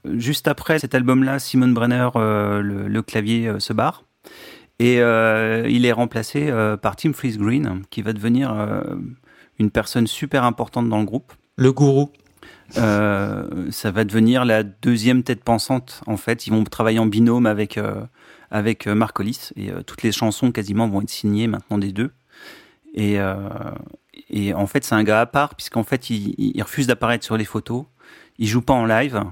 Juste 0.05 0.47
après 0.47 0.77
cet 0.77 0.93
album-là, 0.93 1.39
Simon 1.39 1.69
Brenner, 1.69 2.09
euh, 2.15 2.61
le, 2.61 3.01
clavier, 3.01 3.47
euh, 3.47 3.59
se 3.59 3.73
barre. 3.73 4.03
Et 4.77 5.01
euh, 5.01 5.67
il 5.67 5.83
est 5.87 5.91
remplacé 5.91 6.53
par 6.79 6.95
Tim 6.95 7.13
Fleece 7.13 7.39
Green, 7.39 7.81
qui 7.89 8.03
va 8.03 8.13
devenir 8.13 8.55
une 9.57 9.71
personne 9.71 10.05
super 10.05 10.43
importante 10.43 10.87
dans 10.89 10.99
le 10.99 11.05
groupe. 11.05 11.33
Le 11.55 11.73
gourou. 11.73 12.11
ça 12.69 13.91
va 13.91 14.03
devenir 14.03 14.45
la 14.45 14.61
deuxième 14.61 15.23
tête 15.23 15.43
pensante, 15.43 16.01
en 16.05 16.17
fait. 16.17 16.45
Ils 16.45 16.51
vont 16.51 16.63
travailler 16.65 16.99
en 16.99 17.07
binôme 17.07 17.47
avec, 17.47 17.79
avec 18.51 18.85
Mark 18.85 19.19
Hollis. 19.19 19.49
Et 19.55 19.71
toutes 19.87 20.03
les 20.03 20.11
chansons, 20.11 20.51
quasiment, 20.51 20.87
vont 20.87 21.01
être 21.01 21.09
signées 21.09 21.47
maintenant 21.47 21.79
des 21.79 21.91
deux. 21.91 22.11
Et, 22.93 23.17
et 24.29 24.53
en 24.53 24.67
fait, 24.67 24.83
c'est 24.83 24.95
un 24.95 25.03
gars 25.03 25.21
à 25.21 25.25
part, 25.25 25.55
puisqu'en 25.55 25.83
fait, 25.83 26.09
il, 26.09 26.61
refuse 26.61 26.87
d'apparaître 26.87 27.25
sur 27.25 27.37
les 27.37 27.45
photos. 27.45 27.85
Il 28.37 28.47
joue 28.47 28.61
pas 28.61 28.73
en 28.73 28.85
live. 28.85 29.23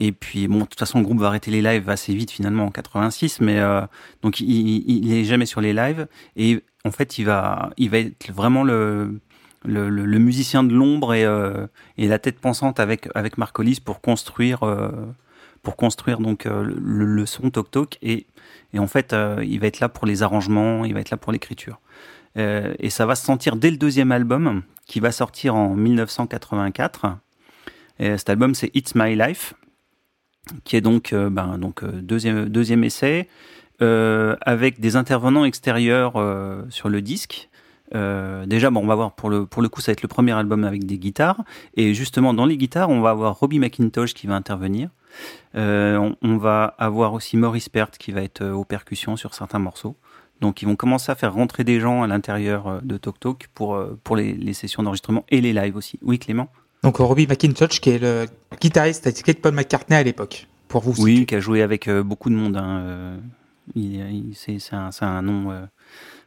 Et 0.00 0.12
puis, 0.12 0.46
bon, 0.46 0.60
de 0.60 0.64
toute 0.64 0.78
façon, 0.78 0.98
le 0.98 1.04
groupe 1.04 1.18
va 1.18 1.28
arrêter 1.28 1.50
les 1.50 1.62
lives 1.62 1.88
assez 1.90 2.14
vite 2.14 2.30
finalement 2.30 2.66
en 2.66 2.70
86, 2.70 3.40
mais 3.40 3.58
euh, 3.58 3.82
donc 4.22 4.40
il, 4.40 4.84
il, 4.88 5.12
est 5.12 5.24
jamais 5.24 5.46
sur 5.46 5.60
les 5.60 5.72
lives. 5.72 6.06
Et 6.36 6.62
en 6.84 6.92
fait, 6.92 7.18
il 7.18 7.24
va, 7.24 7.70
il 7.76 7.90
va 7.90 7.98
être 7.98 8.32
vraiment 8.32 8.62
le, 8.62 9.20
le, 9.64 10.18
musicien 10.18 10.62
de 10.62 10.72
l'ombre 10.72 11.14
et, 11.14 11.24
euh, 11.24 11.66
et, 11.96 12.06
la 12.06 12.20
tête 12.20 12.38
pensante 12.38 12.78
avec 12.78 13.08
avec 13.16 13.38
Marc 13.38 13.58
Hollis 13.58 13.80
pour 13.84 14.00
construire, 14.00 14.62
euh, 14.62 14.90
pour 15.64 15.74
construire 15.76 16.20
donc 16.20 16.46
le, 16.46 17.26
son 17.26 17.50
Tok 17.50 17.70
Tok. 17.70 17.98
Et, 18.00 18.26
et 18.72 18.78
en 18.78 18.86
fait, 18.86 19.16
il 19.42 19.58
va 19.58 19.66
être 19.66 19.80
là 19.80 19.88
pour 19.88 20.06
les 20.06 20.22
arrangements, 20.22 20.84
il 20.84 20.94
va 20.94 21.00
être 21.00 21.10
là 21.10 21.16
pour 21.16 21.32
l'écriture. 21.32 21.80
Et 22.38 22.90
ça 22.90 23.04
va 23.04 23.14
se 23.14 23.24
sentir 23.24 23.56
dès 23.56 23.70
le 23.70 23.76
deuxième 23.76 24.12
album 24.12 24.62
qui 24.86 25.00
va 25.00 25.10
sortir 25.12 25.56
en 25.56 25.74
1984. 25.74 27.18
Et 27.98 28.16
cet 28.16 28.30
album, 28.30 28.54
c'est 28.54 28.70
It's 28.74 28.94
My 28.94 29.16
Life 29.16 29.54
qui 30.64 30.76
est 30.76 30.80
donc, 30.80 31.12
euh, 31.12 31.30
ben, 31.30 31.58
euh, 31.82 32.46
deuxième, 32.48 32.84
essai, 32.84 33.28
euh, 33.82 34.36
avec 34.40 34.80
des 34.80 34.96
intervenants 34.96 35.44
extérieurs 35.44 36.14
sur 36.70 36.88
le 36.88 37.02
disque. 37.02 37.48
déjà, 37.92 38.70
bon, 38.70 38.80
on 38.80 38.86
va 38.86 38.94
voir 38.94 39.12
pour 39.14 39.30
le, 39.30 39.46
coup, 39.46 39.80
ça 39.80 39.90
va 39.90 39.94
être 39.94 40.02
le 40.02 40.08
premier 40.08 40.32
album 40.32 40.64
avec 40.64 40.84
des 40.84 40.98
guitares. 40.98 41.42
Et 41.74 41.94
justement, 41.94 42.34
dans 42.34 42.46
les 42.46 42.56
guitares, 42.56 42.90
on 42.90 43.00
va 43.00 43.10
avoir 43.10 43.38
Robbie 43.38 43.58
McIntosh 43.58 44.14
qui 44.14 44.26
va 44.26 44.34
intervenir. 44.34 44.90
On, 45.54 46.14
on, 46.22 46.36
va 46.36 46.74
avoir 46.78 47.14
aussi 47.14 47.36
Maurice 47.36 47.68
Pert 47.68 47.90
qui 47.92 48.12
va 48.12 48.22
être 48.22 48.44
aux 48.44 48.64
percussions 48.64 49.16
sur 49.16 49.34
certains 49.34 49.58
morceaux. 49.58 49.96
Donc, 50.40 50.62
ils 50.62 50.66
vont 50.66 50.76
commencer 50.76 51.10
à 51.12 51.14
faire 51.14 51.32
rentrer 51.32 51.64
des 51.64 51.80
gens 51.80 52.02
à 52.02 52.06
l'intérieur 52.06 52.80
de 52.82 52.96
Tok 52.96 53.20
Tok 53.20 53.48
pour, 53.54 53.82
pour 54.04 54.16
les, 54.16 54.32
les 54.32 54.52
sessions 54.52 54.82
d'enregistrement 54.82 55.24
et 55.28 55.40
les 55.40 55.52
lives 55.52 55.76
aussi. 55.76 55.98
Oui, 56.02 56.18
Clément? 56.18 56.48
Donc 56.82 56.98
Robbie 56.98 57.26
McIntosh, 57.26 57.80
qui 57.80 57.90
est 57.90 57.98
le 57.98 58.26
guitariste 58.60 59.08
de 59.08 59.32
Paul 59.32 59.52
McCartney 59.52 59.96
à 59.96 60.02
l'époque, 60.02 60.46
pour 60.68 60.82
vous. 60.82 60.94
Oui, 61.02 61.26
qui 61.26 61.34
a 61.34 61.40
joué 61.40 61.62
avec 61.62 61.88
euh, 61.88 62.02
beaucoup 62.02 62.30
de 62.30 62.36
monde. 62.36 62.56
Hein. 62.56 62.78
Euh, 62.78 63.18
c'est 64.34 64.58
un, 64.72 64.90
un, 65.00 65.22
nom, 65.22 65.50
euh, 65.50 65.66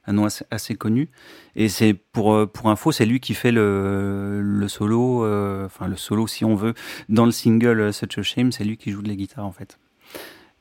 un 0.07 0.13
nom 0.13 0.27
assez, 0.51 0.75
connu. 0.75 1.09
Et 1.55 1.69
c'est 1.69 1.93
pour 1.93 2.51
pour 2.51 2.69
info, 2.69 2.91
c'est 2.91 3.05
lui 3.05 3.21
qui 3.21 3.33
fait 3.33 3.53
le, 3.53 4.41
le 4.41 4.67
solo, 4.67 5.25
enfin 5.65 5.87
le 5.87 5.95
solo 5.95 6.27
si 6.27 6.43
on 6.43 6.55
veut, 6.55 6.73
dans 7.07 7.25
le 7.25 7.31
single 7.31 7.93
Such 7.93 8.17
a 8.17 8.21
Shame. 8.21 8.51
C'est 8.51 8.65
lui 8.65 8.75
qui 8.75 8.91
joue 8.91 9.01
de 9.01 9.07
la 9.07 9.15
guitare 9.15 9.45
en 9.45 9.51
fait. 9.53 9.79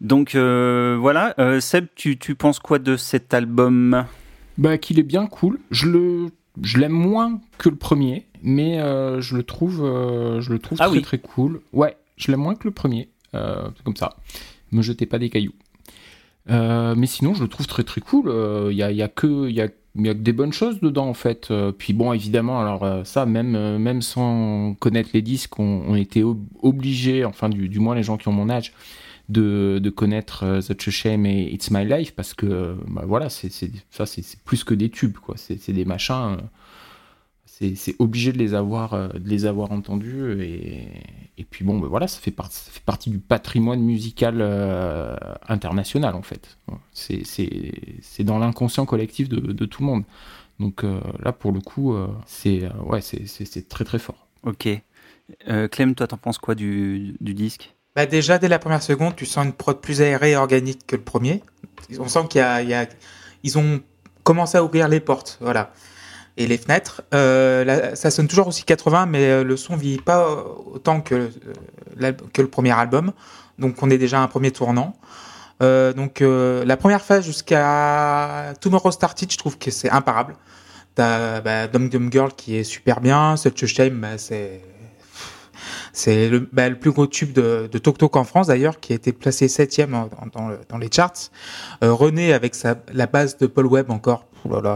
Donc 0.01 0.35
voilà, 0.35 1.35
Seb, 1.61 1.87
tu, 1.95 2.19
tu 2.19 2.35
penses 2.35 2.59
quoi 2.59 2.79
de 2.79 2.97
cet 2.97 3.35
album? 3.35 4.07
Bah 4.59 4.79
qu'il 4.79 4.99
est 4.99 5.05
bien 5.05 5.27
cool. 5.27 5.59
Je 5.71 5.87
le 5.87 6.31
je 6.63 6.79
l'aime 6.79 6.93
moins 6.93 7.41
que 7.59 7.69
le 7.69 7.77
premier, 7.77 8.27
mais 8.43 8.81
euh, 8.81 9.21
je 9.21 9.37
le 9.37 9.43
trouve, 9.43 9.85
euh, 9.85 10.41
je 10.41 10.53
le 10.53 10.59
trouve 10.59 10.79
ah 10.81 10.89
très 10.89 11.01
très 11.01 11.19
cool. 11.19 11.61
Ouais, 11.73 11.97
je 12.17 12.31
l'aime 12.31 12.41
moins 12.41 12.55
que 12.55 12.67
le 12.67 12.73
premier, 12.73 13.09
euh, 13.35 13.69
comme 13.85 13.97
ça. 13.97 14.17
Me 14.73 14.83
jetez 14.83 15.07
pas 15.07 15.19
des 15.19 15.31
cailloux. 15.31 15.55
mais 16.47 17.07
sinon, 17.07 17.35
je 17.35 17.43
le 17.43 17.49
trouve 17.49 17.67
très 17.67 17.85
très 17.85 18.01
cool. 18.01 18.33
Il 18.71 18.77
y 18.77 18.83
a, 18.83 18.91
y, 18.91 19.03
a, 19.03 19.09
que, 19.09 19.49
y, 19.49 19.61
a, 19.61 19.69
y 19.97 20.09
a 20.09 20.15
des 20.15 20.33
bonnes 20.33 20.53
choses 20.53 20.81
dedans 20.81 21.09
en 21.09 21.15
fait. 21.15 21.53
puis 21.79 21.93
bon, 21.93 22.13
évidemment, 22.13 22.61
alors 22.61 23.07
ça, 23.07 23.27
même, 23.27 23.79
même 23.79 24.03
sans 24.03 24.75
connaître 24.75 25.11
les 25.13 25.23
disques, 25.23 25.59
on, 25.59 25.85
on 25.89 25.95
était 25.97 26.23
obligés, 26.63 27.25
enfin 27.25 27.49
du, 27.49 27.69
du, 27.69 27.79
moins 27.79 27.95
les 27.95 28.03
gens 28.03 28.17
qui 28.17 28.29
ont 28.29 28.33
mon 28.33 28.51
âge, 28.51 28.73
de, 29.31 29.91
connaître 29.91 30.61
The 30.61 30.91
Shame 30.91 31.27
et 31.27 31.53
It's 31.53 31.71
My 31.71 31.85
Life 31.85 32.15
parce 32.15 32.35
que 32.35 32.77
bah, 32.89 33.05
voilà, 33.07 33.29
c'est 33.29 33.51
ça, 33.91 34.07
c'est 34.07 34.25
plus 34.45 34.65
que 34.65 34.75
des 34.75 34.91
tubes 34.91 35.19
quoi. 35.19 35.37
C'est 35.37 35.73
des 35.73 35.85
machins 35.85 36.37
c'est 37.75 37.95
obligé 37.99 38.33
de 38.33 38.39
les 38.39 38.55
avoir, 38.55 38.95
euh, 38.95 39.09
de 39.09 39.29
les 39.29 39.45
avoir 39.45 39.71
entendus. 39.73 40.41
Et, 41.37 41.45
puis 41.45 41.65
bon, 41.65 41.79
ben 41.79 41.89
voilà, 41.89 42.07
ça 42.07 42.21
fait, 42.21 42.35
ça 42.37 42.71
fait, 42.71 42.83
partie 42.85 43.11
du 43.11 43.19
patrimoine 43.19 43.81
musical 43.81 44.37
euh, 44.41 45.17
international 45.49 46.15
en 46.15 46.23
fait. 46.23 46.59
C'est 46.93 48.25
dans 48.25 48.39
l'inconscient 48.39 48.87
collectif 48.87 49.29
de, 49.29 49.65
tout 49.67 49.83
le 49.83 49.87
monde. 49.87 50.05
Donc 50.59 50.85
euh, 50.85 51.01
là, 51.23 51.33
pour 51.33 51.53
le 51.53 51.61
coup, 51.61 51.95
c'est 52.27 52.69
ouais, 52.85 53.01
c'est 53.01 53.69
très 53.69 53.85
très 53.85 53.99
fort. 53.99 54.27
Ok. 54.43 54.69
Clem, 55.71 55.95
toi, 55.95 56.07
t'en 56.07 56.17
penses 56.17 56.39
quoi 56.39 56.55
du, 56.55 57.15
du 57.21 57.35
disque? 57.35 57.75
Bah 57.97 58.07
déjà, 58.07 58.39
dès 58.39 58.49
la 58.49 58.59
première 58.59 58.83
seconde, 58.83 59.17
tu 59.17 59.27
sens 59.27 59.45
une 59.45 59.53
prod 59.53 59.81
plus 59.81 60.01
aérée 60.01 60.33
et 60.33 60.37
organique 60.37 60.87
que 60.87 60.97
le 60.97 61.03
premier. 61.03 61.43
On 61.99 62.09
sent 62.09 62.27
qu'il 62.29 62.41
y, 62.41 62.67
y 62.69 62.75
a, 62.75 62.87
ils 63.43 63.59
ont 63.59 63.81
commencé 64.23 64.57
à 64.59 64.65
ouvrir 64.65 64.89
les 64.89 65.01
portes, 65.01 65.39
voilà 65.41 65.73
et 66.41 66.47
les 66.47 66.59
fenêtres. 66.59 67.03
Euh, 67.15 67.95
ça 67.95 68.11
sonne 68.11 68.27
toujours 68.27 68.49
aussi 68.49 68.65
80, 68.65 69.07
mais 69.07 69.25
euh, 69.27 69.45
le 69.45 69.57
son 69.57 69.77
vieillit 69.77 70.01
pas 70.01 70.27
autant 70.73 71.01
que, 71.03 71.31
euh, 72.03 72.13
que 72.33 72.43
le 72.43 72.49
premier 72.49 72.73
album. 72.73 73.13
Donc 73.59 73.83
on 73.83 73.91
est 73.91 73.99
déjà 73.99 74.21
à 74.21 74.23
un 74.23 74.27
premier 74.27 74.51
tournant. 74.51 74.97
donc 75.61 76.21
la 76.21 76.77
première 76.79 77.03
phase 77.03 77.25
jusqu'à 77.27 78.55
Tomorrow 78.61 78.91
Started, 78.91 79.31
je 79.31 79.37
trouve 79.37 79.59
que 79.59 79.71
c'est 79.71 79.91
imparable. 79.91 80.35
T'as 80.95 81.43
bah, 81.43 81.67
Dum 81.69 81.91
Dum 81.91 82.11
Girl 82.11 82.33
qui 82.35 82.57
est 82.57 82.65
super 82.65 83.01
bien, 83.01 83.37
Such 83.37 83.63
a 83.63 83.67
Shame, 83.67 84.01
bah, 84.01 84.17
c'est 84.17 84.63
c'est 85.93 86.29
le, 86.29 86.49
bah, 86.53 86.69
le, 86.69 86.79
plus 86.79 86.91
gros 86.91 87.07
tube 87.07 87.33
de, 87.33 87.69
de 87.71 87.79
Tok 87.79 87.99
Tok 87.99 88.17
en 88.17 88.25
France 88.25 88.49
d'ailleurs, 88.49 88.81
qui 88.81 88.93
a 88.93 88.97
été 88.97 89.13
placé 89.13 89.49
septième 89.49 89.93
dans, 89.93 90.09
dans, 90.33 90.51
dans 90.69 90.79
les 90.79 90.89
charts. 90.91 91.31
Euh, 91.83 91.93
René 91.93 92.33
avec 92.33 92.55
sa, 92.55 92.77
la 92.93 93.07
base 93.07 93.37
de 93.39 93.47
Paul 93.47 93.67
Webb 93.67 93.91
encore, 93.91 94.27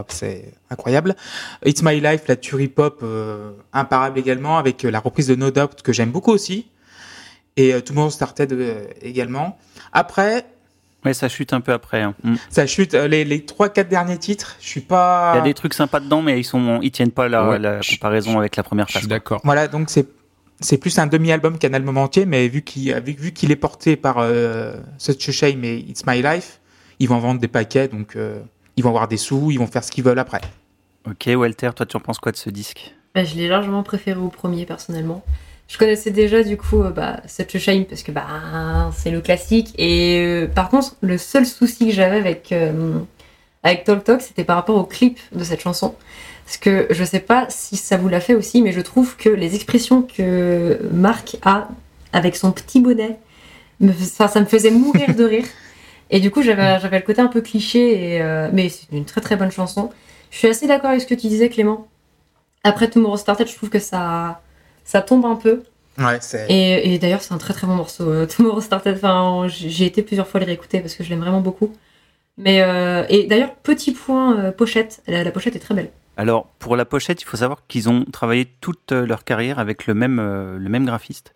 c'est 0.09 0.53
incroyable. 0.69 1.15
It's 1.65 1.81
My 1.81 1.99
Life, 1.99 2.23
la 2.27 2.35
tuerie 2.35 2.67
pop, 2.67 2.99
euh, 3.03 3.51
imparable 3.73 4.19
également, 4.19 4.57
avec 4.57 4.85
euh, 4.85 4.91
la 4.91 4.99
reprise 4.99 5.27
de 5.27 5.35
No 5.35 5.51
Doubt 5.51 5.81
que 5.83 5.93
j'aime 5.93 6.11
beaucoup 6.11 6.31
aussi. 6.31 6.67
Et 7.57 7.73
euh, 7.73 7.81
Tomorrow 7.81 8.09
Started 8.09 8.51
euh, 8.53 8.87
également. 9.01 9.57
Après, 9.93 10.45
Ouais, 11.03 11.13
ça 11.13 11.29
chute 11.29 11.53
un 11.53 11.61
peu 11.61 11.71
après. 11.71 12.01
Hein. 12.01 12.15
Mm. 12.23 12.33
Ça 12.49 12.65
chute. 12.65 12.95
Les, 12.95 13.23
les 13.25 13.37
3-4 13.41 13.87
derniers 13.87 14.17
titres, 14.17 14.55
je 14.59 14.67
suis 14.67 14.81
pas. 14.81 15.33
Il 15.35 15.37
y 15.37 15.41
a 15.41 15.43
des 15.43 15.53
trucs 15.53 15.75
sympas 15.75 15.99
dedans, 15.99 16.23
mais 16.23 16.39
ils 16.39 16.43
sont, 16.43 16.79
ils 16.81 16.89
tiennent 16.89 17.11
pas 17.11 17.27
la, 17.29 17.59
la 17.59 17.79
comparaison 17.87 18.39
avec 18.39 18.55
la 18.55 18.63
première 18.63 18.87
phase. 18.87 18.95
Je 18.95 18.99
suis 19.01 19.07
d'accord. 19.07 19.39
Voilà, 19.43 19.67
donc 19.67 19.91
c'est 19.91 20.07
c'est 20.59 20.77
plus 20.77 20.97
un 20.99 21.07
demi-album 21.07 21.57
qu'un 21.57 21.73
album 21.73 21.97
entier, 21.97 22.25
mais 22.25 22.47
vu 22.47 22.61
qu'il 22.61 22.93
vu, 23.01 23.31
qu'il 23.33 23.51
est 23.51 23.55
porté 23.55 23.95
par 23.95 24.17
euh, 24.19 24.75
Such 24.97 25.29
a 25.29 25.31
Shame 25.31 25.63
et 25.63 25.77
It's 25.77 26.05
My 26.05 26.21
Life, 26.21 26.59
ils 26.99 27.09
vont 27.09 27.19
vendre 27.19 27.39
des 27.39 27.47
paquets, 27.47 27.87
donc 27.87 28.15
euh, 28.15 28.39
ils 28.77 28.83
vont 28.83 28.89
avoir 28.89 29.07
des 29.07 29.17
sous, 29.17 29.51
ils 29.51 29.59
vont 29.59 29.67
faire 29.67 29.83
ce 29.83 29.91
qu'ils 29.91 30.03
veulent 30.03 30.19
après. 30.19 30.41
Ok, 31.09 31.29
Walter, 31.35 31.71
toi 31.75 31.85
tu 31.85 31.97
en 31.97 31.99
penses 31.99 32.19
quoi 32.19 32.31
de 32.31 32.37
ce 32.37 32.49
disque? 32.49 32.95
Bah, 33.13 33.23
Je 33.23 33.35
l'ai 33.35 33.47
largement 33.47 33.83
préféré 33.83 34.19
au 34.19 34.29
premier 34.29 34.65
personnellement. 34.65 35.23
Je 35.67 35.77
connaissais 35.77 36.11
déjà 36.11 36.43
du 36.43 36.57
coup 36.57 36.83
euh, 36.83 36.91
bah, 36.91 37.21
Such 37.27 37.55
a 37.55 37.59
Shame 37.59 37.85
parce 37.85 38.03
que 38.03 38.11
bah, 38.11 38.91
c'est 38.95 39.11
le 39.11 39.21
classique. 39.21 39.73
Et 39.77 40.19
euh, 40.23 40.47
par 40.47 40.69
contre, 40.69 40.95
le 41.01 41.17
seul 41.17 41.45
souci 41.45 41.87
que 41.87 41.93
j'avais 41.93 42.17
avec, 42.17 42.51
euh, 42.51 42.99
avec 43.65 43.83
Talk 43.83 44.03
Talk, 44.03 44.21
c'était 44.21 44.43
par 44.43 44.55
rapport 44.57 44.77
au 44.77 44.83
clip 44.83 45.19
de 45.33 45.43
cette 45.43 45.59
chanson. 45.59 45.95
Parce 46.45 46.57
que 46.57 46.85
je 46.91 47.03
sais 47.03 47.19
pas 47.19 47.47
si 47.49 47.75
ça 47.75 47.97
vous 47.97 48.07
l'a 48.07 48.19
fait 48.19 48.35
aussi, 48.35 48.61
mais 48.61 48.71
je 48.71 48.79
trouve 48.79 49.17
que 49.17 49.27
les 49.27 49.55
expressions 49.55 50.03
que 50.03 50.79
Marc 50.93 51.37
a 51.41 51.67
avec 52.13 52.35
son 52.35 52.51
petit 52.51 52.79
bonnet, 52.79 53.17
me, 53.79 53.91
ça, 53.93 54.27
ça 54.27 54.39
me 54.39 54.45
faisait 54.45 54.69
mourir 54.69 55.15
de 55.15 55.23
rire. 55.23 55.45
Et 56.11 56.19
du 56.19 56.29
coup, 56.29 56.43
j'avais, 56.43 56.77
le 56.79 56.99
côté 57.01 57.19
un 57.19 57.27
peu 57.27 57.41
cliché, 57.41 58.13
et, 58.13 58.21
euh, 58.21 58.47
mais 58.53 58.69
c'est 58.69 58.85
une 58.91 59.05
très 59.05 59.21
très 59.21 59.35
bonne 59.35 59.49
chanson. 59.49 59.89
Je 60.29 60.37
suis 60.37 60.47
assez 60.47 60.67
d'accord 60.67 60.91
avec 60.91 61.01
ce 61.01 61.07
que 61.07 61.15
tu 61.15 61.25
disais, 61.25 61.49
Clément. 61.49 61.87
Après 62.63 62.87
Tomorrow 62.87 63.17
Started, 63.17 63.47
je 63.47 63.55
trouve 63.55 63.69
que 63.71 63.79
ça, 63.79 64.43
ça 64.83 65.01
tombe 65.01 65.25
un 65.25 65.35
peu. 65.35 65.63
Ouais. 65.97 66.19
Et, 66.47 66.93
et 66.93 66.99
d'ailleurs, 66.99 67.23
c'est 67.23 67.33
un 67.33 67.39
très 67.39 67.55
très 67.55 67.65
bon 67.65 67.73
morceau. 67.73 68.07
Euh, 68.07 68.27
Tomorrow 68.27 68.61
Started, 68.61 68.97
enfin, 68.97 69.47
j'ai 69.47 69.87
été 69.87 70.03
plusieurs 70.03 70.27
fois 70.27 70.39
le 70.39 70.45
réécouter 70.45 70.79
parce 70.79 70.93
que 70.93 71.03
je 71.03 71.09
l'aime 71.09 71.21
vraiment 71.21 71.41
beaucoup. 71.41 71.73
Mais 72.37 72.61
euh, 72.61 73.05
et 73.09 73.27
d'ailleurs, 73.27 73.55
petit 73.55 73.91
point 73.91 74.37
euh, 74.37 74.51
pochette, 74.51 75.01
la, 75.07 75.23
la, 75.23 75.31
pochette 75.31 75.55
est 75.55 75.59
très 75.59 75.73
belle. 75.73 75.91
Alors 76.17 76.47
pour 76.59 76.75
la 76.75 76.85
pochette, 76.85 77.21
il 77.21 77.25
faut 77.25 77.37
savoir 77.37 77.65
qu'ils 77.67 77.89
ont 77.89 78.05
travaillé 78.05 78.45
toute 78.61 78.91
leur 78.91 79.23
carrière 79.23 79.59
avec 79.59 79.87
le 79.87 79.93
même 79.93 80.19
euh, 80.19 80.57
le 80.57 80.69
même 80.69 80.85
graphiste. 80.85 81.35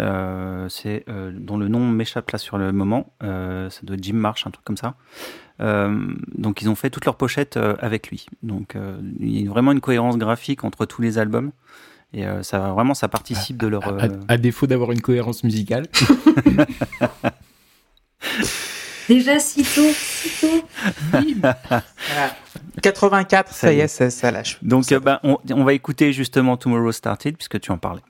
Euh, 0.00 0.68
c'est 0.70 1.04
euh, 1.08 1.30
dont 1.34 1.58
le 1.58 1.68
nom 1.68 1.86
m'échappe 1.86 2.30
là 2.30 2.38
sur 2.38 2.58
le 2.58 2.72
moment. 2.72 3.12
Euh, 3.22 3.68
ça 3.70 3.80
doit 3.82 3.96
être 3.96 4.02
Jim 4.02 4.14
Marsh, 4.14 4.46
un 4.46 4.50
truc 4.50 4.64
comme 4.64 4.76
ça. 4.76 4.94
donc 5.60 6.62
ils 6.62 6.68
ont 6.68 6.74
fait 6.74 6.90
toutes 6.90 7.04
leurs 7.04 7.16
pochettes 7.16 7.56
avec 7.56 8.08
lui. 8.08 8.26
Donc 8.42 8.76
il 9.20 9.42
y 9.42 9.46
a 9.46 9.50
vraiment 9.50 9.72
une 9.72 9.80
cohérence 9.80 10.18
graphique 10.18 10.64
entre 10.64 10.86
tous 10.86 11.02
les 11.02 11.18
albums. 11.18 11.52
Et 12.14 12.24
ça 12.42 12.58
vraiment, 12.58 12.94
ça 12.94 13.08
participe 13.08 13.56
de 13.56 13.68
leur. 13.68 13.82
À, 14.28 14.36
défaut 14.36 14.66
d'avoir 14.66 14.92
une 14.92 15.00
cohérence 15.00 15.44
musicale. 15.44 15.86
Déjà 19.12 19.38
si 19.38 19.62
tôt, 19.62 19.90
si 19.92 20.30
tôt. 20.40 20.64
84, 22.82 23.52
ça, 23.52 23.70
y 23.70 23.80
est, 23.80 23.86
ça, 23.86 24.30
lâche. 24.30 24.58
Donc, 24.62 24.90
bah, 24.94 25.20
on, 25.22 25.36
on 25.50 25.64
va 25.64 25.74
écouter 25.74 26.14
justement 26.14 26.56
Tomorrow 26.56 26.92
Started 26.92 27.36
puisque 27.36 27.60
tu 27.60 27.70
en 27.72 27.76
parlais. 27.76 28.00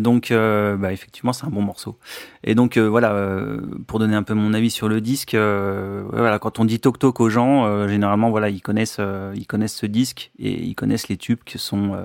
Donc 0.00 0.30
euh, 0.30 0.76
bah, 0.76 0.92
effectivement 0.92 1.32
c'est 1.32 1.46
un 1.46 1.50
bon 1.50 1.62
morceau. 1.62 1.98
Et 2.44 2.54
donc 2.54 2.76
euh, 2.76 2.88
voilà, 2.88 3.12
euh, 3.12 3.60
pour 3.86 3.98
donner 3.98 4.14
un 4.14 4.22
peu 4.22 4.34
mon 4.34 4.54
avis 4.54 4.70
sur 4.70 4.88
le 4.88 5.00
disque, 5.00 5.34
euh, 5.34 6.04
voilà, 6.12 6.38
quand 6.38 6.58
on 6.58 6.64
dit 6.64 6.80
Tok 6.80 6.98
Tok 6.98 7.20
aux 7.20 7.28
gens, 7.28 7.66
euh, 7.66 7.88
généralement 7.88 8.30
voilà, 8.30 8.48
ils 8.48 8.62
connaissent, 8.62 8.98
euh, 9.00 9.32
ils 9.34 9.46
connaissent 9.46 9.76
ce 9.76 9.86
disque 9.86 10.30
et 10.38 10.62
ils 10.62 10.74
connaissent 10.74 11.08
les 11.08 11.16
tubes 11.16 11.40
que 11.44 11.58
sont 11.58 11.94
euh, 11.94 12.04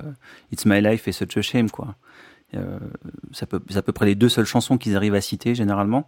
It's 0.52 0.66
My 0.66 0.80
Life 0.80 1.08
et 1.08 1.12
Such 1.12 1.36
a 1.36 1.42
Shame 1.42 1.70
quoi. 1.70 1.94
Euh, 2.54 2.78
ça 3.32 3.46
peut, 3.46 3.60
c'est 3.68 3.76
à 3.76 3.82
peu 3.82 3.92
près 3.92 4.06
les 4.06 4.14
deux 4.14 4.30
seules 4.30 4.46
chansons 4.46 4.78
qu'ils 4.78 4.96
arrivent 4.96 5.14
à 5.14 5.20
citer 5.20 5.54
généralement. 5.54 6.06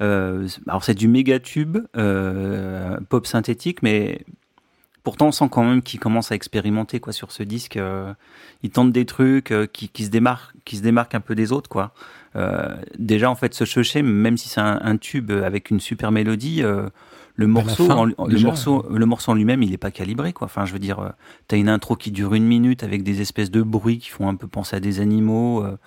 Euh, 0.00 0.48
alors 0.66 0.84
c'est 0.84 0.94
du 0.94 1.08
méga 1.08 1.38
tube 1.38 1.78
euh, 1.96 2.98
pop 3.08 3.26
synthétique, 3.26 3.82
mais 3.82 4.24
pourtant 5.02 5.28
on 5.28 5.32
sent 5.32 5.48
quand 5.50 5.64
même 5.64 5.82
qu'ils 5.82 6.00
commencent 6.00 6.32
à 6.32 6.34
expérimenter 6.34 7.00
quoi 7.00 7.12
sur 7.12 7.32
ce 7.32 7.42
disque. 7.42 7.76
Euh, 7.76 8.12
ils 8.62 8.70
tentent 8.70 8.92
des 8.92 9.06
trucs 9.06 9.50
euh, 9.50 9.66
qui, 9.66 9.88
qui 9.88 10.04
se 10.04 10.10
démarquent, 10.10 10.54
qui 10.64 10.76
se 10.76 10.82
démarquent 10.82 11.14
un 11.14 11.20
peu 11.20 11.34
des 11.34 11.52
autres 11.52 11.68
quoi. 11.68 11.92
Euh, 12.34 12.74
déjà 12.98 13.30
en 13.30 13.34
fait 13.34 13.54
ce 13.54 13.82
Shame, 13.82 14.06
même 14.06 14.36
si 14.36 14.48
c'est 14.48 14.60
un, 14.60 14.80
un 14.82 14.96
tube 14.96 15.30
avec 15.30 15.70
une 15.70 15.80
super 15.80 16.12
mélodie, 16.12 16.62
euh, 16.62 16.88
le 17.34 17.46
morceau, 17.46 17.86
fin, 17.86 17.96
en, 17.96 18.04
le 18.04 18.38
morceau, 18.40 18.84
le 18.90 19.06
morceau 19.06 19.32
en 19.32 19.34
lui-même, 19.34 19.62
il 19.62 19.72
est 19.72 19.78
pas 19.78 19.90
calibré 19.90 20.32
quoi. 20.32 20.44
Enfin 20.46 20.64
je 20.66 20.72
veux 20.72 20.78
dire, 20.78 20.98
euh, 20.98 21.08
t'as 21.48 21.56
une 21.56 21.68
intro 21.68 21.96
qui 21.96 22.10
dure 22.10 22.34
une 22.34 22.44
minute 22.44 22.84
avec 22.84 23.02
des 23.02 23.20
espèces 23.20 23.50
de 23.50 23.62
bruits 23.62 23.98
qui 23.98 24.10
font 24.10 24.28
un 24.28 24.34
peu 24.34 24.46
penser 24.46 24.76
à 24.76 24.80
des 24.80 25.00
animaux. 25.00 25.64
Euh, 25.64 25.78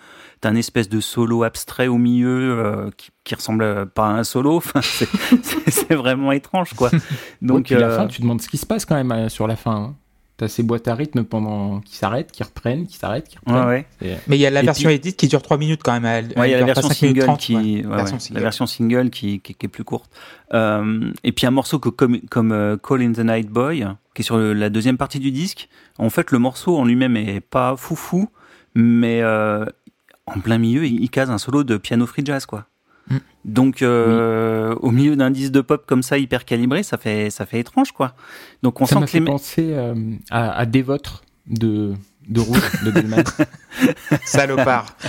t'as 0.42 0.50
un 0.50 0.56
espèce 0.56 0.90
de 0.90 1.00
solo 1.00 1.44
abstrait 1.44 1.88
au 1.88 1.98
milieu 1.98 2.60
euh, 2.60 2.90
qui, 2.98 3.10
qui 3.24 3.36
ressemble 3.36 3.86
pas 3.88 4.08
à 4.08 4.12
un 4.12 4.24
solo. 4.24 4.56
Enfin 4.58 4.82
c'est- 4.82 5.94
vraiment 5.94 6.32
étrange 6.32 6.74
quoi. 6.74 6.90
Donc, 7.42 7.70
Donc 7.70 7.70
la 7.70 7.88
euh, 7.90 7.98
fin, 7.98 8.08
tu 8.08 8.22
demandes 8.22 8.42
ce 8.42 8.50
qui 8.50 8.58
se 8.58 8.66
passe 8.66 8.86
quand 8.86 9.02
même 9.02 9.30
sur 9.30 9.48
la 9.48 9.56
fin. 9.56 9.76
Hein. 9.76 9.96
T'as 10.38 10.50
ces 10.50 10.64
boîtes 10.64 10.88
à 10.90 10.96
rythme 10.96 11.24
pendant 11.24 11.80
qui 11.80 11.96
s'arrêtent, 11.96 12.30
qui 12.32 12.44
reprennent, 12.44 12.88
qui 12.88 12.98
s'arrêtent, 12.98 13.30
qui 13.30 13.38
reprennent. 13.38 13.56
ouais, 13.56 13.66
ouais. 13.66 13.86
C'est- 14.02 14.20
Mais 14.28 14.36
il 14.38 14.42
y 14.42 14.46
a 14.46 14.50
la 14.50 14.64
Et 14.64 14.66
version 14.66 14.90
puis- 14.90 14.96
edit 14.96 15.14
qui 15.14 15.30
dure 15.30 15.42
3 15.42 15.58
minutes 15.58 15.80
quand 15.82 15.94
même. 15.94 16.04
Elle, 16.06 16.38
Ouais, 16.38 16.50
il 16.50 16.52
y 16.52 16.56
a 16.56 16.60
la 16.60 16.66
version 16.66 16.90
5 16.90 17.02
minutes 17.04 17.22
single 17.22 17.26
30, 17.26 17.40
qui, 17.40 17.82
la 18.34 18.40
version 18.42 18.66
single 18.68 19.10
qui, 19.12 19.42
est 19.48 19.68
plus 19.70 19.86
courte. 19.86 20.12
Euh, 20.54 21.10
et 21.24 21.32
puis 21.32 21.48
un 21.48 21.52
morceau 21.52 21.80
que, 21.80 21.88
comme, 21.88 22.20
comme 22.30 22.52
euh, 22.52 22.76
Call 22.76 23.02
in 23.04 23.14
the 23.14 23.20
Night 23.20 23.48
Boy, 23.50 23.88
qui 24.14 24.22
est 24.22 24.26
sur 24.26 24.36
le- 24.38 24.52
la 24.54 24.70
deuxième 24.70 24.98
partie 24.98 25.20
du 25.20 25.32
disque. 25.32 25.70
En 26.00 26.10
fait, 26.10 26.32
le 26.32 26.40
morceau 26.40 26.76
en 26.78 26.84
lui-même 26.84 27.16
est 27.16 27.40
pas 27.40 27.78
foufou, 27.78 28.28
mais 28.74 29.22
euh, 29.22 29.66
en 30.26 30.40
plein 30.42 30.58
milieu, 30.58 30.86
il, 30.86 31.02
il 31.02 31.10
case 31.10 31.30
un 31.30 31.38
solo 31.38 31.64
de 31.64 31.78
piano 31.78 32.06
free 32.06 32.26
jazz, 32.26 32.46
quoi. 32.46 32.66
Mm. 33.10 33.18
Donc, 33.46 33.82
euh, 33.82 34.74
au 34.82 34.90
milieu 34.92 35.16
d'un 35.16 35.30
disque 35.32 35.52
de 35.52 35.62
pop 35.62 35.84
comme 35.86 36.02
ça, 36.04 36.18
hyper 36.18 36.46
calibré, 36.46 36.82
ça 36.84 36.98
fait, 36.98 37.30
ça 37.30 37.46
fait 37.46 37.60
étrange, 37.60 37.92
quoi. 37.92 38.16
Donc, 38.64 38.82
on 38.82 38.86
Ça 38.86 38.96
sent 39.00 39.06
que 39.06 39.18
les 39.20 39.26
penser 39.26 39.68
euh, 39.74 39.94
à, 40.32 40.52
à 40.58 40.66
Dévotre 40.66 41.24
de, 41.46 41.94
de 42.28 42.40
Rouge, 42.40 42.72
de 42.84 42.90
Goldman. 42.92 43.24
Salopard. 44.26 44.88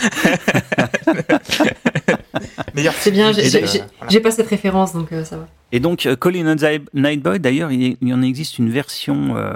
C'est 2.99 3.11
bien, 3.11 3.33
j'ai- 3.33 3.49
voilà. 3.49 4.21
pas 4.21 4.31
cette 4.31 4.49
référence 4.49 4.93
donc 4.93 5.13
euh, 5.13 5.25
ça 5.25 5.39
va. 5.39 5.49
Et 5.73 5.81
donc, 5.81 6.07
euh, 6.07 6.15
Call 6.17 6.37
in 6.37 6.57
the 6.57 6.81
Night 6.95 7.23
Boy, 7.23 7.41
d'ailleurs, 7.41 7.73
il, 7.73 7.97
il 8.01 8.09
y 8.09 8.13
en 8.15 8.23
existe 8.23 8.59
une 8.59 8.71
version 8.71 9.37
euh, 9.37 9.55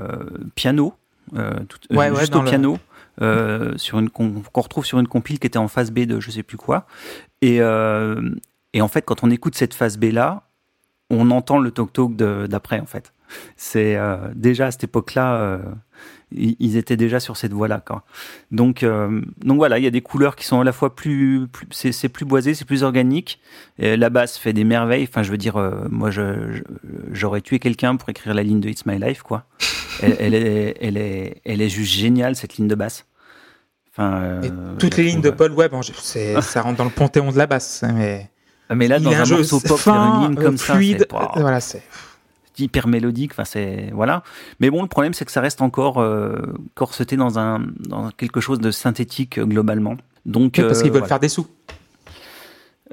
piano, 0.54 0.94
euh, 1.36 1.50
tout- 1.68 1.78
euh, 1.92 1.96
Ouais, 1.96 2.10
ouais, 2.10 2.20
juste 2.20 2.32
dans 2.32 2.40
au 2.40 2.42
le- 2.42 2.48
piano, 2.48 2.78
euh, 3.20 3.74
sur 3.76 3.98
une 3.98 4.08
qu'on 4.10 4.42
qu'on 4.52 4.60
retrouve 4.62 4.86
sur 4.86 4.98
une 4.98 5.06
compile 5.08 5.38
qui 5.38 5.46
était 5.46 5.58
en 5.58 5.68
phase 5.68 5.90
B 5.90 6.00
de 6.00 6.18
je 6.20 6.30
sais 6.30 6.42
plus 6.42 6.56
quoi. 6.56 6.86
Et, 7.42 7.60
euh, 7.60 8.30
et 8.72 8.82
en 8.82 8.88
fait, 8.88 9.02
quand 9.02 9.22
on 9.24 9.30
écoute 9.30 9.54
cette 9.54 9.74
phase 9.74 9.98
B 9.98 10.04
là, 10.04 10.48
on 11.10 11.30
entend 11.30 11.58
le 11.58 11.70
talk 11.70 12.16
d'après 12.16 12.80
en 12.80 12.86
fait. 12.86 13.12
C'est 13.56 13.96
euh, 13.96 14.16
déjà 14.34 14.66
à 14.66 14.70
cette 14.70 14.84
époque-là, 14.84 15.34
euh, 15.34 15.58
ils, 16.32 16.76
étaient 16.76 16.96
déjà 16.96 17.20
sur 17.20 17.36
cette 17.36 17.52
voie-là. 17.52 17.82
Donc, 18.50 18.82
euh, 18.82 19.20
donc 19.44 19.56
voilà, 19.56 19.78
il 19.78 19.84
y 19.84 19.86
a 19.86 19.90
des 19.90 20.00
couleurs 20.00 20.36
qui 20.36 20.44
sont 20.44 20.60
à 20.60 20.64
la 20.64 20.72
fois 20.72 20.94
plus, 20.94 21.46
plus 21.48 21.66
c'est 21.70 22.08
plus 22.08 22.24
boisé, 22.24 22.54
c'est 22.54 22.64
plus 22.64 22.82
organique. 22.82 23.40
La 23.78 24.10
basse 24.10 24.38
fait 24.38 24.52
des 24.52 24.64
merveilles. 24.64 25.06
Enfin, 25.08 25.22
je 25.22 25.30
veux 25.30 25.38
dire, 25.38 25.56
euh, 25.56 25.86
moi, 25.90 26.10
j'aurais 27.12 27.40
tué 27.40 27.58
quelqu'un 27.58 27.96
pour 27.96 28.08
écrire 28.08 28.34
la 28.34 28.42
ligne 28.42 28.60
de 28.60 28.68
It's 28.68 28.86
My 28.86 28.98
Life, 28.98 29.22
quoi. 29.22 29.44
Elle, 30.02 30.16
elle 30.18 30.34
est, 30.34 30.76
elle 30.80 30.96
est, 30.96 31.40
elle 31.44 31.60
est 31.60 31.68
juste 31.68 31.92
géniale 31.92 32.36
cette 32.36 32.56
ligne 32.56 32.68
de 32.68 32.74
basse. 32.74 33.06
Enfin, 34.00 34.40
Et 34.42 34.46
euh, 34.48 34.50
toutes 34.78 34.96
les 34.96 35.04
lignes 35.04 35.20
de 35.20 35.30
Paul 35.30 35.52
Webb, 35.52 35.72
c'est- 36.00 36.40
ça 36.40 36.62
rentre 36.62 36.78
dans 36.78 36.84
le 36.84 36.90
panthéon 36.90 37.30
de 37.32 37.38
la 37.38 37.46
basse. 37.46 37.84
Mais, 37.94 38.30
Mais 38.74 38.88
là, 38.88 38.96
il 38.98 39.04
dans 39.04 39.10
un, 39.12 39.20
un 39.20 39.24
jeu 39.24 39.36
morceau 39.36 39.60
pop, 39.60 39.78
fin, 39.78 40.22
une 40.28 40.34
ligne 40.36 40.44
comme 40.44 40.56
ça, 40.56 40.74
fluide. 40.74 41.06
c'est 41.10 41.40
Voilà, 41.40 41.60
c'est. 41.60 41.82
hyper 42.58 42.88
mélodique. 42.88 43.32
Enfin, 43.32 43.44
c'est 43.46 43.90
voilà. 43.94 44.22
Mais 44.60 44.68
bon, 44.70 44.82
le 44.82 44.88
problème, 44.88 45.14
c'est 45.14 45.24
que 45.24 45.32
ça 45.32 45.40
reste 45.40 45.62
encore 45.62 45.98
euh, 46.00 46.36
corseté 46.74 47.16
dans 47.16 47.38
un, 47.38 47.60
dans 47.88 48.10
quelque 48.10 48.40
chose 48.40 48.58
de 48.60 48.70
synthétique 48.70 49.38
euh, 49.38 49.46
globalement. 49.46 49.96
Donc, 50.26 50.56
Parce 50.60 50.78
euh, 50.78 50.82
qu'ils 50.82 50.90
veulent 50.90 50.98
voilà. 51.00 51.06
faire 51.08 51.20
des 51.20 51.30
sous. 51.30 51.46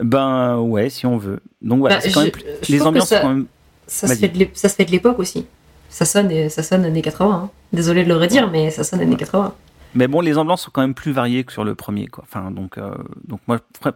Ben 0.02 0.58
ouais, 0.60 0.90
si 0.90 1.06
on 1.06 1.18
veut. 1.18 1.40
Donc 1.62 1.80
voilà, 1.80 1.96
Bah, 1.96 2.02
c'est 2.02 2.12
quand 2.12 2.20
je- 2.22 2.26
même 2.26 2.32
plus- 2.32 2.44
je 2.62 2.72
les 2.72 2.82
ambiances 2.82 3.10
ça- 3.10 3.18
sont 3.18 3.22
quand 3.28 3.34
même. 3.34 3.46
Ça 3.88 4.08
se, 4.08 4.16
fait 4.16 4.28
de 4.28 4.38
l'ép- 4.38 4.56
ça 4.56 4.70
se 4.70 4.76
fait 4.76 4.86
de 4.86 4.92
l'époque 4.92 5.18
aussi. 5.20 5.46
Ça 5.90 6.06
sonne, 6.06 6.50
ça 6.50 6.62
sonne 6.62 6.86
années 6.86 7.02
80. 7.02 7.34
hein. 7.46 7.50
Désolé 7.74 8.04
de 8.04 8.10
le 8.10 8.16
redire, 8.18 8.50
mais 8.52 8.70
ça 8.70 8.84
sonne 8.84 9.00
années 9.02 9.16
80. 9.16 9.54
Mais 9.98 10.08
bon, 10.08 10.22
les 10.22 10.38
ambiances 10.38 10.62
sont 10.62 10.70
quand 10.72 10.82
même 10.82 10.94
plus 10.94 11.12
variées 11.12 11.44
que 11.44 11.52
sur 11.52 11.64
le 11.64 11.74
premier, 11.74 12.06
quoi. 12.06 12.24
Enfin, 12.24 12.52
donc, 12.52 12.78
euh, 12.78 12.94
donc 13.26 13.40
moi, 13.48 13.58
je 13.58 13.90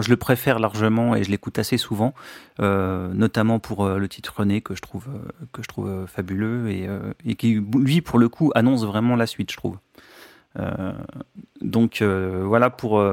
je 0.00 0.08
le 0.08 0.16
préfère 0.16 0.58
largement 0.58 1.14
et 1.14 1.24
je 1.24 1.30
l'écoute 1.30 1.58
assez 1.58 1.76
souvent, 1.76 2.14
euh, 2.60 3.12
notamment 3.12 3.58
pour 3.58 3.84
euh, 3.84 3.98
le 3.98 4.08
titre 4.08 4.32
René 4.38 4.62
que 4.62 4.74
je 4.74 4.80
trouve 4.80 5.08
que 5.52 5.62
je 5.62 5.68
trouve 5.68 6.06
fabuleux 6.06 6.70
et, 6.70 6.88
et 7.26 7.34
qui 7.34 7.62
lui 7.76 8.00
pour 8.00 8.18
le 8.18 8.30
coup 8.30 8.50
annonce 8.54 8.86
vraiment 8.86 9.14
la 9.14 9.26
suite, 9.26 9.52
je 9.52 9.58
trouve. 9.58 9.76
Donc 11.60 12.02
voilà 12.02 12.70
pour 12.70 13.04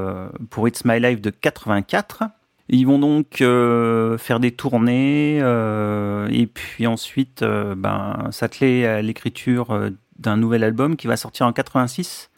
pour 0.50 0.68
It's 0.70 0.86
My 0.86 1.00
Life 1.02 1.20
de 1.20 1.32
84. 1.32 2.24
Ils 2.70 2.86
vont 2.86 3.00
donc 3.00 3.38
faire 3.40 4.40
des 4.40 4.52
tournées 4.52 5.40
et 5.40 6.48
puis 6.48 6.88
ensuite 6.88 7.44
ben, 7.44 8.30
s'atteler 8.32 8.86
à 8.86 9.02
l'écriture 9.02 9.92
d'un 10.18 10.38
nouvel 10.38 10.64
album 10.64 10.96
qui 10.96 11.08
va 11.08 11.18
sortir 11.18 11.46
en 11.46 11.54
86 11.54 12.29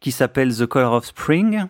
qui 0.00 0.12
s'appelle 0.12 0.54
The 0.54 0.66
Color 0.66 0.92
of 0.92 1.06
Spring. 1.06 1.64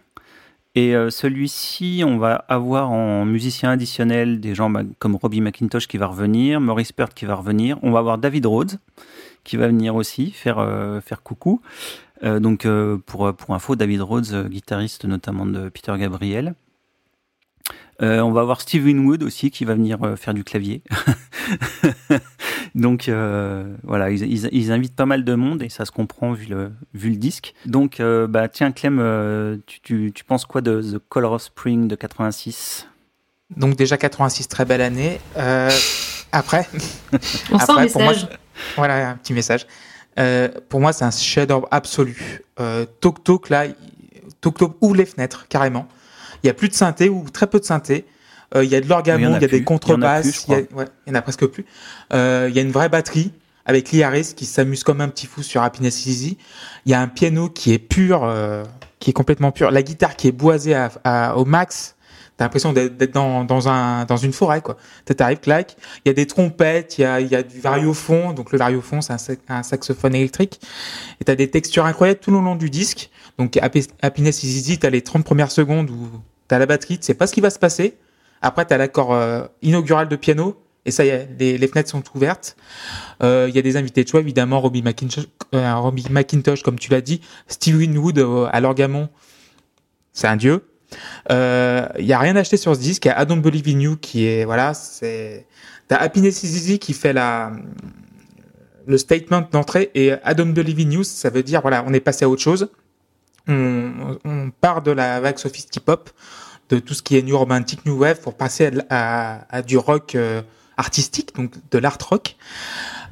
Et 0.74 0.94
euh, 0.94 1.10
celui-ci, 1.10 2.02
on 2.06 2.18
va 2.18 2.44
avoir 2.48 2.90
en 2.90 3.24
musicien 3.24 3.70
additionnel 3.70 4.40
des 4.40 4.54
gens 4.54 4.72
comme 4.98 5.16
Robbie 5.16 5.40
McIntosh 5.40 5.88
qui 5.88 5.96
va 5.96 6.06
revenir, 6.06 6.60
Maurice 6.60 6.92
Peart 6.92 7.14
qui 7.14 7.24
va 7.24 7.34
revenir. 7.34 7.78
On 7.82 7.90
va 7.90 7.98
avoir 7.98 8.18
David 8.18 8.46
Rhodes 8.46 8.78
qui 9.44 9.56
va 9.56 9.66
venir 9.66 9.96
aussi 9.96 10.30
faire, 10.30 10.58
euh, 10.58 11.00
faire 11.00 11.22
coucou. 11.22 11.62
Euh, 12.24 12.40
donc 12.40 12.66
euh, 12.66 12.98
pour, 13.06 13.32
pour 13.34 13.54
info, 13.54 13.76
David 13.76 14.00
Rhodes, 14.02 14.32
euh, 14.32 14.48
guitariste 14.48 15.04
notamment 15.04 15.46
de 15.46 15.68
Peter 15.68 15.94
Gabriel. 15.98 16.54
Euh, 18.00 18.20
on 18.20 18.30
va 18.30 18.42
avoir 18.42 18.60
Steve 18.60 18.84
Winwood 18.84 19.22
aussi 19.22 19.50
qui 19.50 19.64
va 19.64 19.74
venir 19.74 19.98
faire 20.16 20.34
du 20.34 20.44
clavier. 20.44 20.82
Donc 22.74 23.08
euh, 23.08 23.64
voilà, 23.82 24.10
ils, 24.10 24.22
ils- 24.22 24.48
ils 24.52 24.72
invitent 24.72 24.94
pas 24.96 25.06
mal 25.06 25.24
de 25.24 25.34
monde 25.34 25.62
et 25.62 25.68
ça 25.68 25.84
se 25.84 25.90
comprend 25.90 26.32
vu 26.32 26.46
le, 26.46 26.70
vu 26.94 27.10
le 27.10 27.16
disque. 27.16 27.54
Donc 27.66 28.00
euh, 28.00 28.26
bah 28.26 28.48
tiens 28.48 28.72
Clem, 28.72 28.98
euh, 29.00 29.56
tu, 29.66 29.80
tu, 29.80 30.12
tu 30.14 30.24
penses 30.24 30.44
quoi 30.44 30.60
de 30.60 30.80
The 30.82 30.98
Color 31.08 31.32
of 31.32 31.42
Spring 31.42 31.88
de 31.88 31.94
86 31.96 32.86
Donc 33.56 33.76
déjà 33.76 33.96
86, 33.96 34.48
très 34.48 34.64
belle 34.64 34.80
année. 34.82 35.20
Euh, 35.36 35.70
après, 36.32 36.66
On 37.52 37.58
sent 37.58 37.64
un 37.70 37.74
Après, 37.74 37.86
pour 37.88 38.02
moi, 38.02 38.12
voilà 38.76 39.10
un 39.10 39.16
petit 39.16 39.32
message. 39.32 39.66
Euh, 40.18 40.48
pour 40.68 40.80
moi, 40.80 40.92
c'est 40.92 41.04
un 41.04 41.10
chef-d'œuvre 41.10 41.68
absolu. 41.70 42.42
Euh, 42.60 42.84
Tok 43.00 43.22
Tok, 43.22 43.50
là, 43.50 43.66
Tok 44.40 44.58
Tok 44.58 44.76
ouvre 44.80 44.96
les 44.96 45.06
fenêtres, 45.06 45.46
carrément. 45.48 45.86
Il 46.42 46.48
y 46.48 46.50
a 46.50 46.54
plus 46.54 46.68
de 46.68 46.74
synthé 46.74 47.08
ou 47.08 47.24
très 47.30 47.46
peu 47.46 47.60
de 47.60 47.64
synthé. 47.64 48.04
Euh, 48.54 48.64
il 48.64 48.70
y 48.70 48.74
a 48.76 48.80
de 48.80 48.88
l'orgamon, 48.88 49.26
a 49.34 49.38
il 49.38 49.42
y 49.42 49.44
a 49.44 49.48
des 49.48 49.64
contrebasses, 49.64 50.24
il 50.48 50.66
y, 51.06 51.10
en 51.10 51.14
a 51.14 51.22
presque 51.22 51.46
plus. 51.46 51.66
Euh, 52.14 52.46
il 52.48 52.56
y 52.56 52.58
a 52.58 52.62
une 52.62 52.70
vraie 52.72 52.88
batterie 52.88 53.32
avec 53.66 53.92
Harris 53.94 54.32
qui 54.34 54.46
s'amuse 54.46 54.82
comme 54.84 55.00
un 55.02 55.08
petit 55.08 55.26
fou 55.26 55.42
sur 55.42 55.62
Happiness 55.62 56.06
is 56.06 56.10
Easy. 56.10 56.38
Il 56.86 56.92
y 56.92 56.94
a 56.94 57.00
un 57.00 57.08
piano 57.08 57.50
qui 57.50 57.72
est 57.74 57.78
pur, 57.78 58.24
euh, 58.24 58.64
qui 59.00 59.10
est 59.10 59.12
complètement 59.12 59.52
pur. 59.52 59.70
La 59.70 59.82
guitare 59.82 60.16
qui 60.16 60.28
est 60.28 60.32
boisée 60.32 60.74
à, 60.74 60.90
à- 61.04 61.36
au 61.36 61.44
max. 61.44 61.94
T'as 62.38 62.44
l'impression 62.44 62.72
d'être 62.72 63.12
dans, 63.12 63.42
dans, 63.42 63.68
un, 63.68 64.04
dans 64.04 64.16
une 64.16 64.32
forêt, 64.32 64.62
quoi. 64.62 64.76
T'arrives, 65.04 65.40
clac. 65.40 65.76
Il 66.04 66.08
y 66.08 66.10
a 66.12 66.14
des 66.14 66.26
trompettes, 66.26 66.96
il 66.96 67.00
y 67.00 67.04
a, 67.04 67.20
il 67.20 67.26
y 67.26 67.34
a 67.34 67.42
du 67.42 67.58
variophone. 67.60 68.32
Donc, 68.36 68.52
le 68.52 68.58
variophone, 68.58 69.02
c'est 69.02 69.12
un, 69.12 69.18
sax- 69.18 69.42
un 69.48 69.62
saxophone 69.64 70.14
électrique. 70.14 70.60
Et 71.20 71.24
t'as 71.24 71.34
des 71.34 71.50
textures 71.50 71.84
incroyables 71.84 72.20
tout 72.20 72.30
le 72.30 72.38
long 72.38 72.54
du 72.54 72.70
disque. 72.70 73.10
Donc, 73.38 73.58
Happiness 73.60 74.42
is 74.44 74.46
Easy, 74.56 74.78
t'as 74.78 74.88
les 74.88 75.02
30 75.02 75.24
premières 75.24 75.50
secondes 75.50 75.90
où 75.90 76.08
t'as 76.46 76.58
la 76.60 76.66
batterie, 76.66 76.98
tu 77.00 77.04
sais 77.06 77.14
pas 77.14 77.26
ce 77.26 77.34
qui 77.34 77.40
va 77.40 77.50
se 77.50 77.58
passer. 77.58 77.96
Après, 78.42 78.64
t'as 78.64 78.76
l'accord 78.76 79.12
euh, 79.12 79.44
inaugural 79.62 80.08
de 80.08 80.16
piano. 80.16 80.62
Et 80.84 80.90
ça 80.90 81.04
y 81.04 81.08
est, 81.08 81.28
les, 81.38 81.58
les 81.58 81.68
fenêtres 81.68 81.90
sont 81.90 82.02
ouvertes. 82.14 82.56
Euh, 83.22 83.46
Il 83.48 83.54
y 83.54 83.58
a 83.58 83.62
des 83.62 83.76
invités 83.76 84.04
de 84.04 84.08
choix, 84.08 84.20
évidemment, 84.20 84.58
Robbie 84.60 84.82
McIntosh, 84.82 85.26
euh, 85.54 85.74
Robbie 85.74 86.06
McIntosh 86.08 86.62
comme 86.62 86.78
tu 86.78 86.90
l'as 86.90 87.02
dit. 87.02 87.20
Steve 87.46 87.76
Winwood 87.76 88.18
euh, 88.18 88.48
à 88.50 88.60
l'orgamon, 88.60 89.10
c'est 90.12 90.28
un 90.28 90.36
dieu. 90.36 90.64
Euh, 91.30 91.86
Il 91.98 92.06
y 92.06 92.14
a 92.14 92.18
rien 92.18 92.36
acheté 92.36 92.56
sur 92.56 92.74
ce 92.74 92.80
disque. 92.80 93.04
Il 93.04 93.08
y 93.08 93.10
a 93.10 93.22
I 93.22 93.26
Don't 93.26 93.42
Believe 93.42 93.68
in 93.68 93.80
You 93.80 93.96
qui 94.00 94.24
est 94.24 94.46
voilà, 94.46 94.72
c'est 94.72 95.46
t'as 95.88 95.96
Happiness 95.96 96.42
is 96.42 96.46
Easy 96.46 96.78
qui 96.78 96.94
fait 96.94 97.12
la 97.12 97.52
le 98.86 98.96
statement 98.96 99.46
d'entrée 99.52 99.90
et 99.94 100.12
I 100.24 100.34
Don't 100.34 100.54
Believe 100.54 100.80
in 100.80 100.90
You, 100.90 101.04
ça 101.04 101.28
veut 101.28 101.42
dire 101.42 101.60
voilà, 101.60 101.84
on 101.86 101.92
est 101.92 102.00
passé 102.00 102.24
à 102.24 102.28
autre 102.30 102.40
chose. 102.40 102.70
on, 103.48 104.16
on 104.24 104.50
part 104.50 104.80
de 104.80 104.90
la 104.90 105.20
vague 105.20 105.36
sophisti-pop, 105.38 106.08
de 106.70 106.78
tout 106.78 106.94
ce 106.94 107.02
qui 107.02 107.16
est 107.16 107.22
new 107.22 107.36
romantic, 107.36 107.84
new 107.86 107.98
wave, 107.98 108.20
pour 108.20 108.34
passer 108.34 108.70
à, 108.90 109.46
à, 109.50 109.62
du 109.62 109.78
rock 109.78 110.14
euh, 110.14 110.42
artistique, 110.76 111.34
donc 111.34 111.52
de 111.70 111.78
l'art 111.78 111.98
rock. 112.08 112.36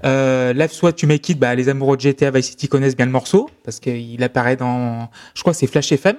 Euh, 0.05 0.53
Life 0.53 0.83
What 0.83 0.93
You 1.03 1.09
Make 1.09 1.29
It, 1.29 1.39
bah, 1.39 1.55
les 1.55 1.69
amoureux 1.69 1.97
de 1.97 2.03
GTA 2.03 2.31
Vice 2.31 2.51
City 2.51 2.69
connaissent 2.69 2.97
bien 2.97 3.07
le 3.07 3.13
morceau, 3.13 3.51
parce 3.65 3.81
qu'il 3.81 4.23
apparaît 4.23 4.57
dans, 4.57 5.11
je 5.35 5.41
crois 5.41 5.55
c'est 5.55 5.67
Flash 5.67 5.93
FM, 5.93 6.17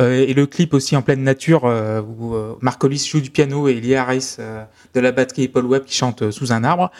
euh, 0.00 0.24
et 0.26 0.34
le 0.34 0.46
clip 0.46 0.72
aussi 0.74 0.96
en 0.96 1.02
pleine 1.02 1.22
nature, 1.22 1.62
euh, 1.64 2.00
où 2.00 2.34
euh, 2.34 2.54
Marc 2.60 2.82
Hollis 2.82 3.06
joue 3.10 3.20
du 3.20 3.30
piano 3.30 3.68
et 3.68 3.74
Lee 3.74 3.94
Harris 3.94 4.36
euh, 4.38 4.64
de 4.94 5.00
la 5.00 5.12
batterie 5.12 5.44
et 5.44 5.48
Paul 5.48 5.66
Webb 5.66 5.84
qui 5.84 5.94
chante 5.94 6.30
sous 6.30 6.52
un 6.52 6.64
arbre. 6.64 6.90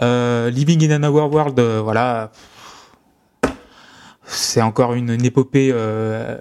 Living 0.00 0.88
in 0.88 0.90
Another 0.90 1.30
World, 1.30 1.60
voilà 1.60 2.30
c'est 4.32 4.62
encore 4.62 4.94
une, 4.94 5.24
épopée 5.24 5.70
euh, 5.72 6.38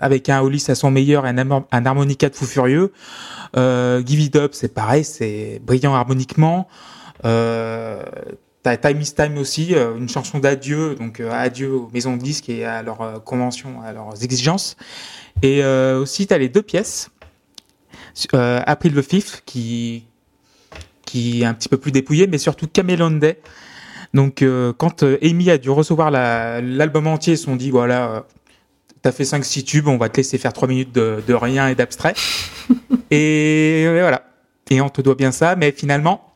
avec 0.00 0.28
un 0.28 0.40
Hollis 0.40 0.64
à 0.68 0.74
son 0.74 0.90
meilleur 0.90 1.26
et 1.26 1.30
un, 1.30 1.86
harmonica 1.86 2.28
de 2.28 2.34
fou 2.34 2.44
furieux. 2.44 2.92
Euh, 3.56 4.02
Give 4.04 4.20
It 4.20 4.36
Up, 4.36 4.52
c'est 4.54 4.72
pareil, 4.72 5.04
c'est 5.04 5.60
brillant 5.64 5.94
harmoniquement. 5.94 6.68
Euh, 7.24 8.02
Time 8.74 9.00
is 9.00 9.12
Time 9.14 9.38
aussi, 9.38 9.74
euh, 9.74 9.96
une 9.96 10.08
chanson 10.08 10.40
d'adieu, 10.40 10.96
donc 10.96 11.20
euh, 11.20 11.30
adieu 11.30 11.72
aux 11.72 11.90
maisons 11.94 12.16
de 12.16 12.22
disques 12.22 12.48
et 12.48 12.64
à 12.64 12.82
leurs 12.82 13.00
euh, 13.00 13.18
conventions, 13.20 13.80
à 13.82 13.92
leurs 13.92 14.24
exigences. 14.24 14.76
Et 15.42 15.62
aussi, 15.62 16.26
t'as 16.26 16.38
les 16.38 16.48
deux 16.48 16.62
pièces. 16.62 17.10
April 18.32 18.94
the 18.94 19.02
Fifth, 19.02 19.42
qui 19.44 20.06
qui 21.04 21.42
est 21.42 21.44
un 21.44 21.52
petit 21.52 21.68
peu 21.68 21.76
plus 21.76 21.92
dépouillé, 21.92 22.26
mais 22.26 22.38
surtout 22.38 22.66
Camelon 22.66 23.10
Day, 23.10 23.38
donc 24.16 24.42
euh, 24.42 24.72
quand 24.72 25.02
euh, 25.02 25.18
Amy 25.22 25.50
a 25.50 25.58
dû 25.58 25.70
recevoir 25.70 26.10
l'album 26.10 27.06
entier, 27.06 27.34
ils 27.34 27.38
se 27.38 27.44
sont 27.44 27.54
dit 27.54 27.70
voilà, 27.70 28.10
euh, 28.10 28.20
t'as 29.02 29.12
fait 29.12 29.24
5-6 29.24 29.64
tubes, 29.64 29.88
on 29.88 29.98
va 29.98 30.08
te 30.08 30.16
laisser 30.16 30.38
faire 30.38 30.52
3 30.52 30.66
minutes 30.66 30.92
de, 30.92 31.22
de 31.24 31.34
rien 31.34 31.68
et 31.68 31.74
d'abstrait. 31.74 32.14
et, 33.10 33.82
et 33.82 34.00
voilà. 34.00 34.24
Et 34.70 34.80
on 34.80 34.88
te 34.88 35.02
doit 35.02 35.14
bien 35.14 35.32
ça, 35.32 35.54
mais 35.54 35.70
finalement, 35.70 36.32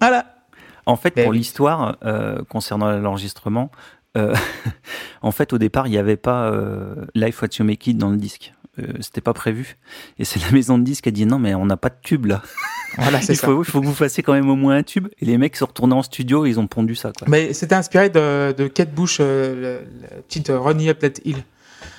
voilà. 0.00 0.24
En 0.86 0.96
fait, 0.96 1.14
Ben 1.14 1.24
pour 1.24 1.32
l'histoire, 1.32 1.96
euh, 2.04 2.42
concernant 2.48 2.90
l'enregistrement, 2.90 3.70
euh, 4.16 4.34
en 5.22 5.30
fait, 5.30 5.52
au 5.52 5.58
départ, 5.58 5.86
il 5.86 5.90
n'y 5.90 5.98
avait 5.98 6.16
pas 6.16 6.50
euh, 6.50 6.94
Life 7.14 7.42
What 7.42 7.48
You 7.58 7.64
Make 7.64 7.86
It 7.86 7.98
dans 7.98 8.10
le 8.10 8.16
disque. 8.16 8.54
Euh, 8.78 8.84
C'était 9.00 9.20
pas 9.20 9.34
prévu. 9.34 9.76
Et 10.18 10.24
c'est 10.24 10.40
la 10.40 10.50
maison 10.50 10.78
de 10.78 10.84
disque 10.84 11.02
qui 11.04 11.08
a 11.10 11.12
dit 11.12 11.26
non, 11.26 11.38
mais 11.38 11.54
on 11.54 11.66
n'a 11.66 11.76
pas 11.76 11.88
de 11.90 11.96
tube 12.02 12.26
là. 12.26 12.42
Voilà, 12.98 13.22
c'est 13.22 13.32
Il 13.32 13.36
ça. 13.36 13.46
faut, 13.46 13.62
il 13.62 13.64
faut 13.64 13.80
que 13.80 13.86
vous 13.86 13.94
fassiez 13.94 14.22
quand 14.22 14.34
même 14.34 14.50
au 14.50 14.54
moins 14.54 14.76
un 14.76 14.82
tube. 14.82 15.08
Et 15.18 15.24
les 15.24 15.38
mecs 15.38 15.56
sont 15.56 15.64
retournés 15.64 15.94
en 15.94 16.02
studio 16.02 16.44
et 16.44 16.50
ils 16.50 16.60
ont 16.60 16.66
pondu 16.66 16.94
ça. 16.94 17.10
Quoi. 17.18 17.26
Mais 17.30 17.54
c'était 17.54 17.74
inspiré 17.74 18.10
de, 18.10 18.52
de 18.52 18.66
Kate 18.68 18.92
Bush, 18.94 19.16
euh, 19.20 19.54
le- 19.80 19.86
la 20.02 20.08
petite 20.22 20.50
euh, 20.50 20.58
Running 20.60 20.90
Up 20.90 20.98
That 20.98 21.22
Hill. 21.24 21.42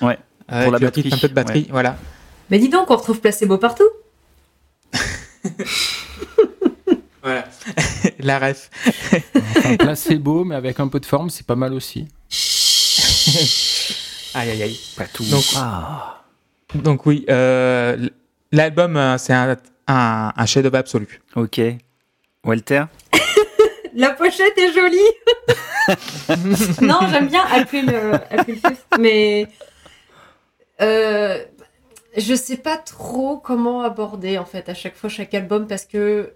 Ouais, 0.00 0.16
Avec 0.46 0.64
pour 0.66 0.72
la 0.72 0.78
batterie, 0.78 1.10
un 1.12 1.18
peu 1.18 1.28
de 1.28 1.34
batterie, 1.34 1.66
voilà. 1.68 1.96
Mais 2.48 2.60
dis 2.60 2.68
donc, 2.68 2.88
on 2.92 2.96
retrouve 2.96 3.20
placebo 3.20 3.58
partout. 3.58 3.88
Voilà. 7.22 7.48
la 8.18 8.38
ref. 8.38 8.70
Enfin, 9.56 9.76
placebo, 9.78 10.44
mais 10.44 10.54
avec 10.54 10.78
un 10.78 10.88
peu 10.88 11.00
de 11.00 11.06
forme, 11.06 11.30
c'est 11.30 11.46
pas 11.46 11.56
mal 11.56 11.72
aussi. 11.72 12.06
Aïe, 14.34 14.50
aïe, 14.50 14.62
aïe. 14.62 14.78
Pas 14.96 15.06
tout. 15.06 15.24
Donc- 15.24 15.42
Ah. 15.56 16.23
Donc 16.74 17.06
oui, 17.06 17.24
euh, 17.30 18.08
l'album, 18.52 18.96
euh, 18.96 19.18
c'est 19.18 19.32
un, 19.32 19.56
un, 19.86 20.32
un 20.36 20.46
chef-d'œuvre 20.46 20.78
absolu. 20.78 21.20
Ok. 21.36 21.60
Walter 22.44 22.84
La 23.94 24.10
pochette 24.10 24.58
est 24.58 24.72
jolie. 24.72 24.98
non, 26.82 26.98
j'aime 27.10 27.28
bien 27.28 27.44
April, 27.52 27.90
euh, 27.92 28.18
April 28.30 28.56
Fifth, 28.56 28.86
mais 28.98 29.46
euh, 30.80 31.44
je 32.16 32.34
sais 32.34 32.56
pas 32.56 32.76
trop 32.76 33.38
comment 33.38 33.82
aborder 33.82 34.38
en 34.38 34.44
fait 34.44 34.68
à 34.68 34.74
chaque 34.74 34.96
fois 34.96 35.08
chaque 35.10 35.34
album 35.34 35.66
parce 35.66 35.84
que 35.84 36.34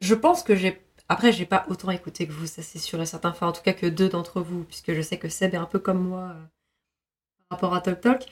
je 0.00 0.14
pense 0.14 0.42
que 0.42 0.56
j'ai 0.56 0.80
après 1.08 1.30
j'ai 1.30 1.46
pas 1.46 1.64
autant 1.68 1.90
écouté 1.90 2.26
que 2.26 2.32
vous, 2.32 2.46
ça 2.46 2.62
c'est 2.62 2.78
sûr 2.78 3.00
et 3.00 3.06
certain. 3.06 3.30
Enfin 3.30 3.46
en 3.48 3.52
tout 3.52 3.62
cas 3.62 3.72
que 3.74 3.86
deux 3.86 4.08
d'entre 4.08 4.40
vous, 4.40 4.64
puisque 4.64 4.92
je 4.94 5.00
sais 5.00 5.18
que 5.18 5.28
Seb 5.28 5.54
est 5.54 5.58
un 5.58 5.66
peu 5.66 5.78
comme 5.78 6.02
moi 6.02 6.30
euh, 6.30 6.42
par 7.48 7.58
rapport 7.58 7.74
à 7.74 7.80
Talk 7.80 8.00
Talk. 8.00 8.26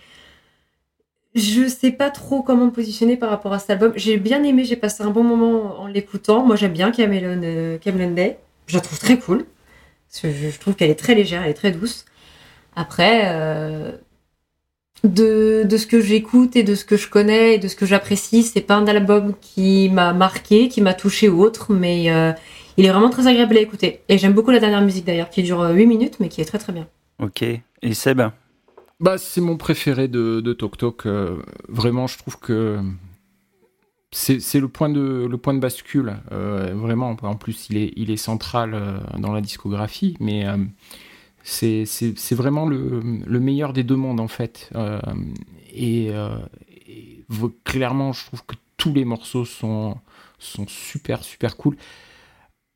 Je 1.35 1.69
sais 1.69 1.93
pas 1.93 2.11
trop 2.11 2.43
comment 2.43 2.67
me 2.67 2.71
positionner 2.73 3.17
par 3.17 3.31
rapport 3.31 3.53
à 3.53 3.59
cet 3.59 3.71
album. 3.71 3.93
J'ai 3.95 4.17
bien 4.17 4.43
aimé, 4.43 4.65
j'ai 4.65 4.77
passé 4.77 5.03
un 5.05 5.11
bon 5.11 5.23
moment 5.23 5.81
en 5.81 5.87
l'écoutant. 5.87 6.45
Moi, 6.45 6.57
j'aime 6.57 6.73
bien 6.73 6.91
Camelon, 6.91 7.41
euh, 7.45 7.79
Day. 8.15 8.39
Je 8.67 8.75
la 8.75 8.81
trouve 8.81 8.99
très 8.99 9.19
cool. 9.19 9.47
Je, 10.13 10.59
trouve 10.59 10.75
qu'elle 10.75 10.91
est 10.91 10.99
très 10.99 11.15
légère, 11.15 11.43
elle 11.45 11.51
est 11.51 11.55
très 11.55 11.71
douce. 11.71 12.05
Après, 12.75 13.23
euh, 13.27 13.93
de, 15.05 15.63
de 15.65 15.77
ce 15.77 15.87
que 15.87 16.01
j'écoute 16.01 16.57
et 16.57 16.63
de 16.63 16.75
ce 16.75 16.85
que 16.85 16.97
je 16.97 17.09
connais 17.09 17.55
et 17.55 17.59
de 17.59 17.69
ce 17.69 17.77
que 17.77 17.87
j'apprécie, 17.87 18.43
c'est 18.43 18.61
pas 18.61 18.75
un 18.75 18.87
album 18.87 19.35
qui 19.41 19.89
m'a 19.89 20.13
marqué, 20.13 20.69
qui 20.69 20.81
m'a 20.81 20.95
touché 20.95 21.29
ou 21.29 21.43
autre, 21.43 21.73
mais 21.73 22.11
euh, 22.11 22.33
il 22.77 22.87
est 22.87 22.91
vraiment 22.91 23.11
très 23.11 23.27
agréable 23.27 23.57
à 23.57 23.61
écouter. 23.61 24.01
Et 24.09 24.19
j'aime 24.19 24.33
beaucoup 24.33 24.51
la 24.51 24.59
dernière 24.59 24.83
musique 24.83 25.05
d'ailleurs, 25.05 25.31
qui 25.31 25.43
dure 25.43 25.61
euh, 25.61 25.73
8 25.73 25.87
minutes, 25.87 26.17
mais 26.21 26.29
qui 26.29 26.41
est 26.41 26.45
très 26.45 26.59
très 26.59 26.73
bien. 26.73 26.87
Ok. 27.23 27.43
Et 27.43 27.95
Seb? 27.95 28.23
Bah, 29.01 29.17
c'est 29.17 29.41
mon 29.41 29.57
préféré 29.57 30.09
de, 30.09 30.53
Tok 30.53 30.77
Tok. 30.77 31.07
euh, 31.07 31.43
vraiment, 31.69 32.07
je 32.07 32.19
trouve 32.19 32.39
que 32.39 32.81
c'est 34.13 34.61
le 34.61 34.69
point 34.69 34.91
de 34.91 35.59
bascule. 35.59 36.17
euh, 36.33 36.75
vraiment, 36.75 37.17
en 37.23 37.35
plus, 37.37 37.69
il 37.71 38.11
est 38.11 38.17
central 38.17 38.75
euh, 38.75 38.99
dans 39.19 39.33
la 39.33 39.41
discographie, 39.41 40.17
mais 40.21 40.45
c'est 41.43 41.87
vraiment 42.33 42.67
le, 42.67 43.01
le 43.27 43.41
meilleur 43.41 43.73
des 43.73 43.85
deux 43.85 43.97
mondes 43.97 44.21
en 44.21 44.29
fait. 44.29 44.71
Et, 45.75 46.11
clairement, 47.65 48.13
je 48.13 48.27
trouve 48.27 48.45
que 48.45 48.57
tous 48.77 48.93
les 48.93 49.05
morceaux 49.05 49.45
sont 49.45 49.97
sont 50.39 50.67
super 50.69 51.23
super 51.25 51.57
cool. 51.57 51.77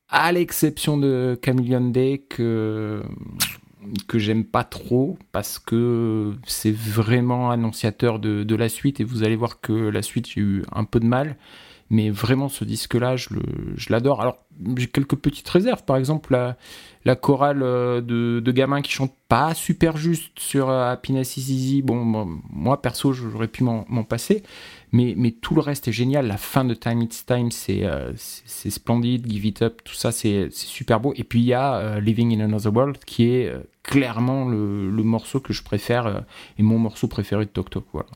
À 0.08 0.32
l'exception 0.32 0.96
de 0.96 1.38
Chameleon 1.44 1.90
Day 1.90 2.24
que 2.28 3.02
que 4.08 4.18
j'aime 4.18 4.44
pas 4.44 4.64
trop 4.64 5.18
parce 5.32 5.58
que 5.58 6.32
c'est 6.46 6.74
vraiment 6.74 7.50
annonciateur 7.50 8.18
de, 8.18 8.42
de 8.42 8.54
la 8.56 8.68
suite 8.68 9.00
et 9.00 9.04
vous 9.04 9.22
allez 9.24 9.36
voir 9.36 9.60
que 9.60 9.72
la 9.72 10.02
suite 10.02 10.28
j'ai 10.28 10.40
eu 10.40 10.62
un 10.72 10.84
peu 10.84 11.00
de 11.00 11.06
mal. 11.06 11.36
Mais 11.90 12.08
vraiment 12.08 12.48
ce 12.48 12.64
disque 12.64 12.94
là 12.94 13.16
je 13.16 13.28
l'adore. 13.90 14.20
Alors 14.22 14.38
j'ai 14.76 14.86
quelques 14.86 15.16
petites 15.16 15.48
réserves. 15.48 15.84
Par 15.84 15.96
exemple 15.96 16.32
la, 16.32 16.56
la 17.04 17.14
chorale 17.14 17.62
euh, 17.62 18.00
de, 18.00 18.40
de 18.40 18.52
gamins 18.52 18.80
qui 18.80 18.90
chantent 18.90 19.16
pas 19.28 19.54
super 19.54 19.96
juste 19.96 20.38
sur 20.38 20.70
euh, 20.70 20.90
Happiness 20.90 21.36
is 21.36 21.52
Easy. 21.52 21.82
Bon 21.82 22.02
moi, 22.50 22.80
perso 22.80 23.12
j'aurais 23.12 23.48
pu 23.48 23.64
m'en 23.64 23.84
passer 24.04 24.42
mais, 24.94 25.14
mais 25.16 25.30
tout 25.30 25.54
le 25.54 25.60
reste 25.60 25.88
est 25.88 25.92
génial. 25.92 26.26
La 26.26 26.38
fin 26.38 26.64
de 26.64 26.72
Time 26.72 27.02
It's 27.02 27.26
Time 27.26 27.50
c'est 27.50 27.84
euh, 27.84 28.12
splendide. 28.16 29.30
Give 29.30 29.44
It 29.44 29.60
Up 29.62 29.82
tout 29.84 29.94
ça 29.94 30.12
c'est 30.12 30.48
super 30.50 31.00
beau. 31.00 31.12
Et 31.16 31.24
puis 31.24 31.40
il 31.40 31.46
y 31.46 31.52
a 31.52 31.74
euh, 31.74 32.00
Living 32.00 32.34
in 32.34 32.42
Another 32.42 32.72
World 32.74 32.98
qui 33.04 33.28
est 33.28 33.48
euh, 33.48 33.58
clairement 33.82 34.48
le, 34.48 34.90
le 34.90 35.02
morceau 35.02 35.40
que 35.40 35.52
je 35.52 35.62
préfère 35.62 36.24
et 36.58 36.62
mon 36.62 36.78
morceau 36.78 37.06
préféré 37.06 37.44
de 37.44 37.50
Tok 37.50 37.68
Tok 37.68 37.84
voilà. 37.92 38.08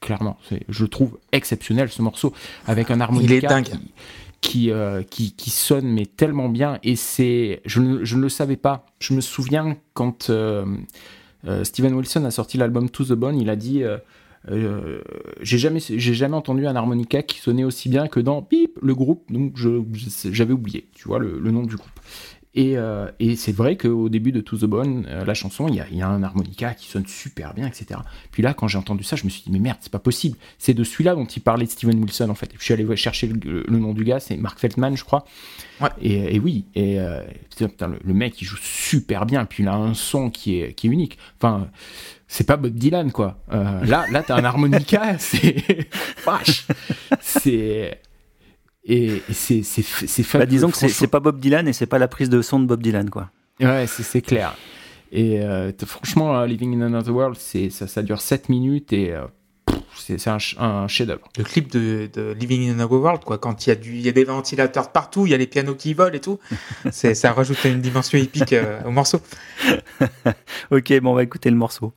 Clairement 0.00 0.36
je 0.68 0.82
le 0.82 0.88
trouve 0.88 1.18
exceptionnel 1.32 1.88
ce 1.88 2.02
morceau 2.02 2.34
avec 2.66 2.90
un 2.90 3.00
harmonica 3.00 3.34
Il 3.34 3.44
est 3.44 3.48
dingue. 3.48 3.64
qui 3.64 3.92
qui, 4.40 4.70
euh, 4.70 5.02
qui, 5.02 5.32
qui 5.32 5.50
sonne 5.50 5.86
mais 5.88 6.06
tellement 6.06 6.48
bien. 6.48 6.78
Et 6.82 6.96
c'est 6.96 7.60
je 7.64 7.80
ne, 7.80 8.04
je 8.04 8.16
ne 8.16 8.22
le 8.22 8.28
savais 8.28 8.56
pas. 8.56 8.86
Je 9.00 9.14
me 9.14 9.20
souviens 9.20 9.76
quand 9.94 10.30
euh, 10.30 10.64
euh, 11.46 11.64
Steven 11.64 11.94
Wilson 11.94 12.24
a 12.24 12.30
sorti 12.30 12.58
l'album 12.58 12.88
To 12.90 13.04
the 13.04 13.12
Bone 13.12 13.40
il 13.40 13.50
a 13.50 13.56
dit 13.56 13.82
euh, 14.50 15.00
j'ai 15.40 15.58
jamais 15.58 15.80
j'ai 15.80 16.14
jamais 16.14 16.36
entendu 16.36 16.66
un 16.66 16.76
harmonica 16.76 17.22
qui 17.22 17.38
sonnait 17.38 17.64
aussi 17.64 17.88
bien 17.88 18.06
que 18.06 18.20
dans 18.20 18.40
Pip 18.40 18.78
le 18.80 18.94
groupe 18.94 19.24
donc 19.30 19.56
j'avais 19.56 20.52
oublié 20.52 20.88
tu 20.94 21.08
vois 21.08 21.18
le, 21.18 21.38
le 21.38 21.50
nom 21.50 21.64
du 21.64 21.76
groupe 21.76 21.90
et, 22.54 22.76
euh, 22.76 23.08
et 23.20 23.36
c'est 23.36 23.52
vrai 23.52 23.76
qu'au 23.76 24.08
début 24.08 24.32
de 24.32 24.40
To 24.40 24.56
The 24.56 24.64
Bone, 24.64 25.06
euh, 25.08 25.24
la 25.24 25.34
chanson, 25.34 25.68
il 25.68 25.76
y 25.76 25.80
a, 25.80 25.86
il 25.92 25.96
y 25.96 26.02
a 26.02 26.08
un 26.08 26.24
harmonica 26.24 26.74
qui 26.74 26.88
sonne 26.88 27.06
super 27.06 27.54
bien, 27.54 27.68
etc. 27.68 28.00
Puis 28.32 28.42
là, 28.42 28.52
quand 28.52 28.66
j'ai 28.66 28.78
entendu 28.78 29.04
ça, 29.04 29.14
je 29.14 29.24
me 29.24 29.28
suis 29.28 29.42
dit, 29.42 29.50
mais 29.52 29.60
merde, 29.60 29.78
c'est 29.80 29.92
pas 29.92 30.00
possible. 30.00 30.36
C'est 30.58 30.74
de 30.74 30.82
celui-là 30.82 31.14
dont 31.14 31.26
il 31.26 31.40
parlait 31.40 31.66
de 31.66 31.70
Steven 31.70 32.00
Wilson, 32.00 32.30
en 32.30 32.34
fait. 32.34 32.46
Et 32.46 32.56
puis 32.56 32.58
je 32.60 32.64
suis 32.64 32.74
allé 32.74 32.96
chercher 32.96 33.28
le, 33.28 33.64
le 33.68 33.78
nom 33.78 33.92
du 33.92 34.02
gars, 34.02 34.18
c'est 34.18 34.36
Mark 34.36 34.58
Feldman, 34.58 34.96
je 34.96 35.04
crois. 35.04 35.24
Ouais. 35.80 35.90
Et, 36.00 36.34
et 36.34 36.40
oui, 36.40 36.64
et 36.74 36.98
putain, 37.56 37.86
le, 37.86 37.98
le 38.02 38.14
mec, 38.14 38.40
il 38.42 38.44
joue 38.44 38.56
super 38.56 39.24
bien. 39.24 39.44
Puis 39.44 39.62
il 39.62 39.68
a 39.68 39.76
un 39.76 39.94
son 39.94 40.30
qui 40.30 40.60
est, 40.60 40.72
qui 40.72 40.88
est 40.88 40.90
unique. 40.90 41.16
Enfin, 41.36 41.68
c'est 42.28 42.46
pas 42.46 42.56
Bob 42.56 42.72
Dylan, 42.74 43.10
quoi. 43.10 43.38
Euh, 43.52 43.84
là, 43.84 44.04
là, 44.12 44.22
t'as 44.22 44.36
un 44.36 44.44
harmonica, 44.44 45.16
c'est. 45.18 45.88
Vache 46.24 46.66
C'est. 47.20 48.00
Et, 48.84 49.22
c'est 49.32 49.62
c'est 49.62 49.82
c'est 49.82 50.38
bah, 50.38 50.46
Disons 50.46 50.70
que 50.70 50.76
c'est 50.76 51.06
pas 51.08 51.20
Bob 51.20 51.40
Dylan 51.40 51.66
et 51.68 51.72
c'est 51.72 51.86
pas 51.86 51.98
la 51.98 52.08
prise 52.08 52.30
de 52.30 52.40
son 52.40 52.60
de 52.60 52.66
Bob 52.66 52.82
Dylan, 52.82 53.10
quoi. 53.10 53.30
Ouais, 53.60 53.86
c'est 53.86 54.02
c'est 54.02 54.22
clair. 54.22 54.54
Et 55.10 55.40
euh, 55.40 55.72
franchement, 55.86 56.36
euh, 56.38 56.46
Living 56.46 56.74
in 56.80 56.86
Another 56.86 57.14
World, 57.14 57.36
c'est 57.38 57.70
ça, 57.70 57.86
ça 57.86 58.02
dure 58.02 58.20
7 58.20 58.48
minutes 58.50 58.92
et 58.92 59.12
euh, 59.12 59.24
c'est 59.96 60.18
c'est 60.18 60.30
un, 60.30 60.38
ch- 60.38 60.56
un 60.58 60.86
chef-d'œuvre. 60.86 61.26
Le 61.38 61.44
clip 61.44 61.70
de, 61.72 62.08
de 62.12 62.34
Living 62.38 62.68
in 62.68 62.72
Another 62.74 62.92
World, 63.00 63.24
quoi, 63.24 63.38
quand 63.38 63.66
il 63.66 63.70
y 63.70 63.72
a 63.72 63.74
du, 63.74 63.94
il 63.94 64.00
y 64.02 64.08
a 64.08 64.12
des 64.12 64.24
ventilateurs 64.24 64.92
partout, 64.92 65.26
il 65.26 65.30
y 65.30 65.34
a 65.34 65.38
les 65.38 65.46
pianos 65.46 65.74
qui 65.74 65.92
volent 65.94 66.14
et 66.14 66.20
tout, 66.20 66.38
c'est, 66.92 67.14
ça 67.14 67.32
rajoute 67.32 67.62
une 67.64 67.80
dimension 67.80 68.18
épique 68.18 68.52
euh, 68.52 68.80
au 68.84 68.90
morceau. 68.90 69.20
Ok, 70.70 70.92
bon, 71.00 71.12
on 71.12 71.14
va 71.14 71.22
écouter 71.22 71.50
le 71.50 71.56
morceau. 71.56 71.92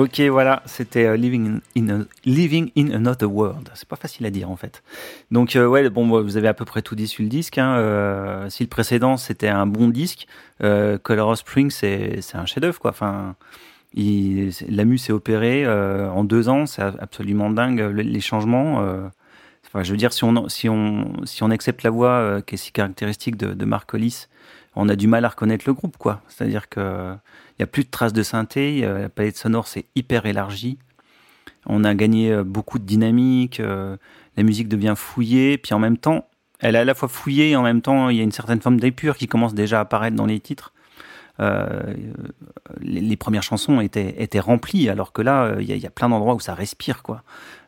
Ok, 0.00 0.18
voilà, 0.30 0.62
c'était 0.64 1.04
euh, 1.04 1.14
living, 1.14 1.60
in, 1.76 2.90
Another 2.90 3.30
World. 3.30 3.70
C'est 3.74 3.86
pas 3.86 3.96
facile 3.96 4.24
à 4.24 4.30
dire 4.30 4.50
en 4.50 4.56
fait. 4.56 4.82
Donc, 5.30 5.56
euh, 5.56 5.66
ouais, 5.66 5.90
bon, 5.90 6.22
vous 6.22 6.38
avez 6.38 6.48
à 6.48 6.54
peu 6.54 6.64
près 6.64 6.80
tout 6.80 6.94
dit 6.94 7.06
sur 7.06 7.22
le 7.22 7.28
disque. 7.28 7.58
Hein. 7.58 7.76
Euh, 7.76 8.48
si 8.48 8.62
le 8.62 8.70
précédent 8.70 9.18
c'était 9.18 9.48
un 9.48 9.66
bon 9.66 9.88
disque, 9.88 10.26
Color 10.60 11.28
of 11.28 11.40
Spring 11.40 11.70
c'est 11.70 12.18
un 12.32 12.46
chef-d'œuvre. 12.46 12.80
Enfin, 12.84 13.36
il, 13.92 14.52
la 14.70 14.86
muse 14.86 15.02
s'est 15.02 15.12
opérée 15.12 15.68
en 15.68 16.24
deux 16.24 16.48
ans, 16.48 16.64
c'est 16.64 16.80
absolument 16.80 17.50
dingue 17.50 17.80
les 17.94 18.20
changements. 18.20 18.76
enfin, 19.66 19.82
je 19.82 19.90
veux 19.90 19.98
dire, 19.98 20.14
si 20.14 20.24
on, 20.70 21.50
accepte 21.50 21.82
la 21.82 21.90
voix 21.90 22.40
qui 22.46 22.54
est 22.54 22.58
si 22.58 22.72
caractéristique 22.72 23.36
de, 23.36 23.52
de 23.52 23.64
Mark 23.66 23.92
Hollis, 23.92 24.28
on 24.76 24.88
a 24.88 24.96
du 24.96 25.06
mal 25.08 25.24
à 25.24 25.28
reconnaître 25.28 25.64
le 25.66 25.74
groupe 25.74 25.96
quoi. 25.96 26.22
C'est-à-dire 26.28 26.68
que 26.68 27.14
il 27.58 27.62
n'y 27.62 27.64
a 27.64 27.66
plus 27.66 27.84
de 27.84 27.90
traces 27.90 28.12
de 28.12 28.22
synthé, 28.22 28.80
la 28.80 29.08
palette 29.08 29.36
sonore 29.36 29.68
s'est 29.68 29.86
hyper 29.94 30.26
élargie. 30.26 30.78
On 31.66 31.84
a 31.84 31.94
gagné 31.94 32.32
euh, 32.32 32.44
beaucoup 32.44 32.78
de 32.78 32.84
dynamique, 32.84 33.60
euh, 33.60 33.96
la 34.36 34.42
musique 34.42 34.68
devient 34.68 34.94
fouillée, 34.96 35.58
puis 35.58 35.74
en 35.74 35.78
même 35.78 35.98
temps, 35.98 36.28
elle 36.58 36.74
est 36.74 36.78
à 36.78 36.84
la 36.84 36.94
fois 36.94 37.08
fouillée 37.08 37.50
et 37.50 37.56
en 37.56 37.62
même 37.62 37.82
temps, 37.82 38.08
il 38.08 38.16
y 38.16 38.20
a 38.20 38.22
une 38.22 38.32
certaine 38.32 38.60
forme 38.60 38.80
d'épure 38.80 39.16
qui 39.16 39.26
commence 39.26 39.54
déjà 39.54 39.78
à 39.78 39.82
apparaître 39.82 40.16
dans 40.16 40.26
les 40.26 40.40
titres. 40.40 40.72
Euh, 41.38 41.94
les, 42.80 43.16
premières 43.16 43.42
chansons 43.42 43.80
étaient, 43.80 44.22
étaient 44.22 44.40
remplies, 44.40 44.90
alors 44.90 45.12
que 45.12 45.22
là, 45.22 45.56
il 45.58 45.64
y, 45.64 45.86
a 45.86 45.90
plein 45.90 46.10
d'endroits 46.10 46.34
où 46.34 46.40
ça 46.40 46.54
respire, 46.54 47.02
quoi. 47.02 47.22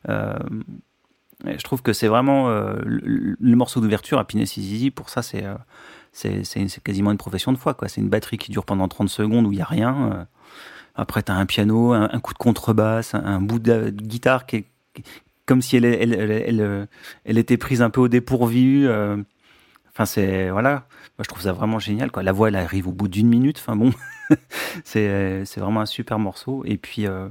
je 0.06 1.62
trouve 1.64 1.80
que 1.80 1.94
c'est 1.94 2.08
vraiment 2.08 2.50
le, 2.84 3.56
morceau 3.56 3.80
d'ouverture, 3.80 4.18
Happiness 4.18 4.58
is 4.58 4.74
Easy, 4.74 4.90
pour 4.90 5.08
ça, 5.08 5.22
c'est 5.22 5.44
c'est 6.12 6.82
quasiment 6.82 7.10
une 7.10 7.18
profession 7.18 7.52
de 7.52 7.56
foi. 7.58 7.74
quoi. 7.74 7.88
C'est 7.88 8.00
une 8.00 8.08
batterie 8.08 8.38
qui 8.38 8.50
dure 8.50 8.64
pendant 8.64 8.88
30 8.88 9.08
secondes 9.08 9.46
où 9.46 9.52
il 9.52 9.56
n'y 9.56 9.62
a 9.62 9.66
rien. 9.66 10.12
Euh. 10.12 10.24
Après, 10.94 11.22
tu 11.22 11.32
as 11.32 11.36
un 11.36 11.46
piano, 11.46 11.92
un, 11.92 12.20
coup 12.20 12.34
de 12.34 12.38
contrebasse, 12.38 13.14
un, 13.14 13.40
bout 13.40 13.58
de, 13.58 13.88
guitare 13.90 14.44
qui 14.44 14.56
est 14.56 14.64
comme 15.46 15.62
si 15.62 15.76
elle, 15.76 15.86
elle, 15.86 16.88
elle, 17.24 17.38
était 17.38 17.56
prise 17.56 17.80
un 17.80 17.88
peu 17.88 18.02
au 18.02 18.08
dépourvu. 18.08 18.86
Euh. 18.86 19.16
Enfin, 19.90 20.04
c'est. 20.04 20.50
Voilà. 20.50 20.86
Moi, 21.18 21.24
je 21.24 21.28
trouve 21.28 21.42
ça 21.42 21.52
vraiment 21.52 21.78
génial. 21.78 22.10
Quoi. 22.10 22.22
La 22.22 22.32
voix, 22.32 22.48
elle 22.48 22.56
arrive 22.56 22.88
au 22.88 22.92
bout 22.92 23.08
d'une 23.08 23.28
minute. 23.28 23.58
Enfin, 23.58 23.74
bon. 23.74 23.92
c'est 24.84 25.44
vraiment 25.56 25.80
un 25.80 25.86
super 25.86 26.18
morceau. 26.18 26.62
Et 26.66 26.76
puis. 26.76 27.06
Euh, 27.06 27.28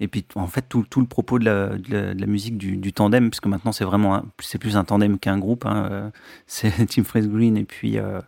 et 0.00 0.06
puis, 0.06 0.24
en 0.36 0.46
fait, 0.46 0.64
tout, 0.68 0.86
tout 0.88 1.00
le 1.00 1.06
propos 1.06 1.38
de 1.38 1.44
la, 1.44 1.68
de 1.76 2.14
la, 2.16 2.26
musique 2.26 2.56
du, 2.56 2.76
du, 2.76 2.92
tandem, 2.92 3.30
puisque 3.30 3.46
maintenant 3.46 3.72
c'est 3.72 3.84
vraiment, 3.84 4.22
c'est 4.38 4.58
plus 4.58 4.76
un 4.76 4.84
tandem 4.84 5.18
qu'un 5.18 5.38
groupe. 5.38 5.66
Hein, 5.66 5.88
euh, 5.90 6.10
c'est 6.46 6.86
Tim 6.86 7.04
Freeze 7.04 7.28
Green 7.28 7.56
et 7.56 7.64
puis 7.64 7.98
euh, 7.98 8.20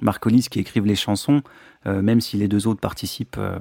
Mark 0.00 0.24
Hollis 0.24 0.46
qui 0.50 0.58
écrivent 0.58 0.86
les 0.86 0.96
chansons, 0.96 1.42
euh, 1.86 2.00
même 2.00 2.20
si 2.20 2.36
les 2.38 2.48
deux 2.48 2.66
autres 2.66 2.80
participent. 2.80 3.36
Euh, 3.38 3.58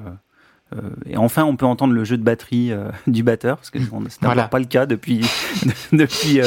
et 1.06 1.18
enfin, 1.18 1.44
on 1.44 1.58
peut 1.58 1.66
entendre 1.66 1.94
le 1.94 2.06
jeu 2.06 2.18
de 2.18 2.24
batterie 2.24 2.72
du 3.08 3.22
batteur, 3.24 3.58
parce 3.58 3.70
que 3.70 3.80
ce 3.80 4.26
n'est 4.26 4.48
pas 4.50 4.60
le 4.60 4.66
cas 4.66 4.86
depuis 4.86 5.20
depuis 5.92 6.40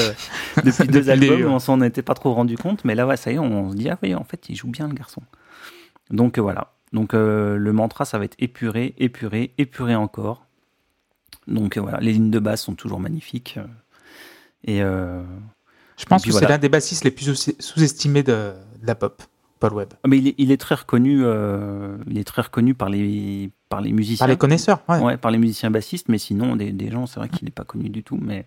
depuis 0.64 0.86
deux 0.86 1.10
albums. 1.10 1.44
On 1.44 1.58
s'en 1.58 1.82
était 1.82 2.00
pas 2.00 2.14
trop 2.14 2.32
rendu 2.32 2.56
compte, 2.56 2.82
mais 2.86 2.94
là, 2.94 3.06
ouais, 3.06 3.18
ça 3.18 3.30
y 3.30 3.34
est, 3.34 3.38
on 3.38 3.72
se 3.72 3.76
dit 3.76 3.90
ah 3.90 3.98
oui, 4.02 4.14
en 4.14 4.24
fait, 4.24 4.48
il 4.48 4.56
joue 4.56 4.68
bien 4.68 4.88
le 4.88 4.94
garçon. 4.94 5.20
Donc 6.10 6.38
voilà. 6.38 6.72
Donc 6.94 7.12
le 7.12 7.72
mantra, 7.72 8.06
ça 8.06 8.18
va 8.18 8.24
être 8.24 8.36
épuré, 8.38 8.94
épuré, 8.96 9.52
épuré 9.58 9.94
encore. 9.94 10.46
Donc 11.46 11.76
euh, 11.76 11.80
voilà, 11.80 12.00
les 12.00 12.12
lignes 12.12 12.30
de 12.30 12.38
basse 12.38 12.62
sont 12.62 12.74
toujours 12.74 13.00
magnifiques. 13.00 13.56
Euh, 13.58 13.66
et 14.64 14.82
euh, 14.82 15.22
je 15.96 16.04
pense 16.06 16.24
que 16.24 16.32
c'est 16.32 16.48
l'un 16.48 16.58
des 16.58 16.68
bassistes 16.68 17.04
les 17.04 17.10
plus 17.10 17.54
sous-estimés 17.58 18.22
de, 18.22 18.52
la 18.82 18.94
pop, 18.94 19.22
Paul 19.60 19.74
Webb. 19.74 19.94
Ah, 20.02 20.08
mais 20.08 20.18
il 20.18 20.50
est, 20.50 20.56
très 20.56 20.74
reconnu, 20.74 21.22
il 22.06 22.18
est 22.18 22.24
très 22.24 22.42
reconnu 22.42 22.74
par 22.74 22.88
les 22.88 23.50
par 23.68 23.80
les 23.80 23.92
musiciens. 23.92 24.24
Par 24.24 24.28
les 24.28 24.38
connaisseurs, 24.38 24.82
ouais. 24.88 25.16
par 25.18 25.30
les 25.30 25.38
musiciens 25.38 25.70
bassistes, 25.70 26.08
mais 26.08 26.18
sinon 26.18 26.56
des, 26.56 26.72
des 26.72 26.90
gens, 26.90 27.06
c'est 27.06 27.20
vrai 27.20 27.28
qu'il 27.28 27.44
n'est 27.44 27.52
pas 27.52 27.64
connu 27.64 27.90
du 27.90 28.02
tout. 28.02 28.18
Mais 28.20 28.46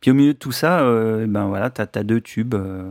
puis 0.00 0.10
au 0.10 0.14
milieu 0.14 0.34
de 0.34 0.38
tout 0.38 0.52
ça, 0.52 0.82
ben 1.26 1.46
voilà, 1.46 1.70
t'as 1.70 1.86
as 1.98 2.04
deux 2.04 2.20
tubes. 2.20 2.54
Euh, 2.54 2.90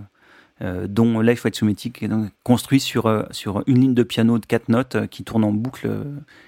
dont 0.62 1.22
Life 1.22 1.46
White 1.46 1.56
Somatic 1.56 2.04
est 2.04 2.10
construit 2.44 2.82
sur, 2.82 3.06
euh, 3.06 3.24
sur 3.32 3.64
une 3.66 3.80
ligne 3.80 3.94
de 3.94 4.04
piano 4.04 4.40
de 4.40 4.46
quatre 4.46 4.68
notes 4.68 4.96
euh, 4.96 5.08
qui 5.08 5.24
tourne 5.24 5.46
en 5.46 5.54
boucle 5.54 5.90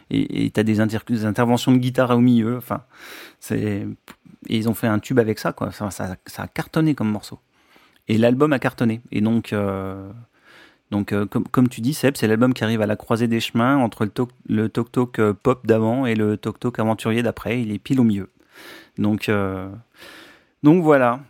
et 0.10 0.52
tu 0.52 0.60
as 0.60 0.64
des, 0.64 0.82
interventions 0.82 1.72
de 1.72 1.78
guitare 1.78 2.12
au 2.12 2.20
milieu. 2.20 2.58
Enfin, 2.58 2.84
et 3.56 3.86
ils 4.50 4.68
ont 4.68 4.74
fait 4.74 4.88
un 4.88 5.00
tube 5.00 5.20
avec 5.20 5.40
ça, 5.40 5.54
quoi. 5.54 5.72
Ça, 5.72 6.18
a 6.38 6.48
cartonné 6.48 6.94
comme 6.94 7.10
morceau. 7.10 7.40
Et 8.10 8.18
l'album 8.18 8.52
a 8.52 8.60
cartonné. 8.60 9.00
Et 9.14 9.22
donc, 9.22 9.56
donc 10.92 11.14
comme, 11.52 11.70
tu 11.70 11.80
dis, 11.80 11.94
Seb, 11.94 12.18
c'est 12.18 12.28
l'album 12.28 12.54
qui 12.54 12.66
arrive 12.66 12.82
à 12.82 12.88
la 12.88 12.98
croisée 12.98 13.30
des 13.30 13.40
chemins 13.40 13.78
entre 13.78 14.06
le 14.50 14.68
Tok 14.68 14.92
Tok, 14.92 15.22
pop 15.32 15.66
d'avant 15.66 16.06
et 16.06 16.16
le 16.16 16.36
Tok 16.36 16.60
Tok 16.60 16.80
aventurier 16.80 17.24
d'après. 17.24 17.62
Il 17.62 17.72
est 17.72 17.80
pile 17.80 18.02
au 18.02 18.04
milieu. 18.04 18.30
Donc, 18.98 19.32
donc 20.62 20.84
voilà. 20.84 21.22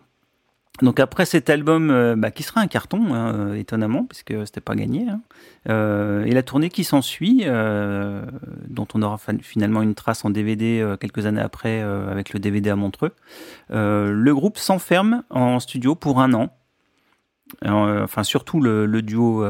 Donc 0.81 0.99
après 0.99 1.25
cet 1.25 1.49
album, 1.49 1.91
euh, 1.91 2.15
bah, 2.17 2.31
qui 2.31 2.43
sera 2.43 2.61
un 2.61 2.67
carton, 2.67 3.13
hein, 3.13 3.35
euh, 3.35 3.53
étonnamment, 3.53 4.05
puisque 4.05 4.33
c'était 4.45 4.61
pas 4.61 4.75
gagné, 4.75 5.07
hein, 5.09 5.21
euh, 5.69 6.25
et 6.25 6.31
la 6.31 6.41
tournée 6.41 6.69
qui 6.69 6.83
s'ensuit, 6.83 7.45
dont 7.45 8.87
on 8.93 9.01
aura 9.01 9.19
finalement 9.41 9.81
une 9.81 9.95
trace 9.95 10.25
en 10.25 10.29
DVD 10.29 10.95
quelques 10.99 11.25
années 11.25 11.41
après 11.41 11.81
avec 11.81 12.33
le 12.33 12.39
DVD 12.39 12.69
à 12.71 12.75
Montreux, 12.75 13.11
le 13.69 14.31
groupe 14.31 14.57
s'enferme 14.57 15.23
en 15.29 15.59
studio 15.59 15.95
pour 15.95 16.19
un 16.21 16.33
an. 16.33 16.49
enfin 17.63 18.23
surtout 18.23 18.59
le, 18.59 19.01
duo 19.01 19.43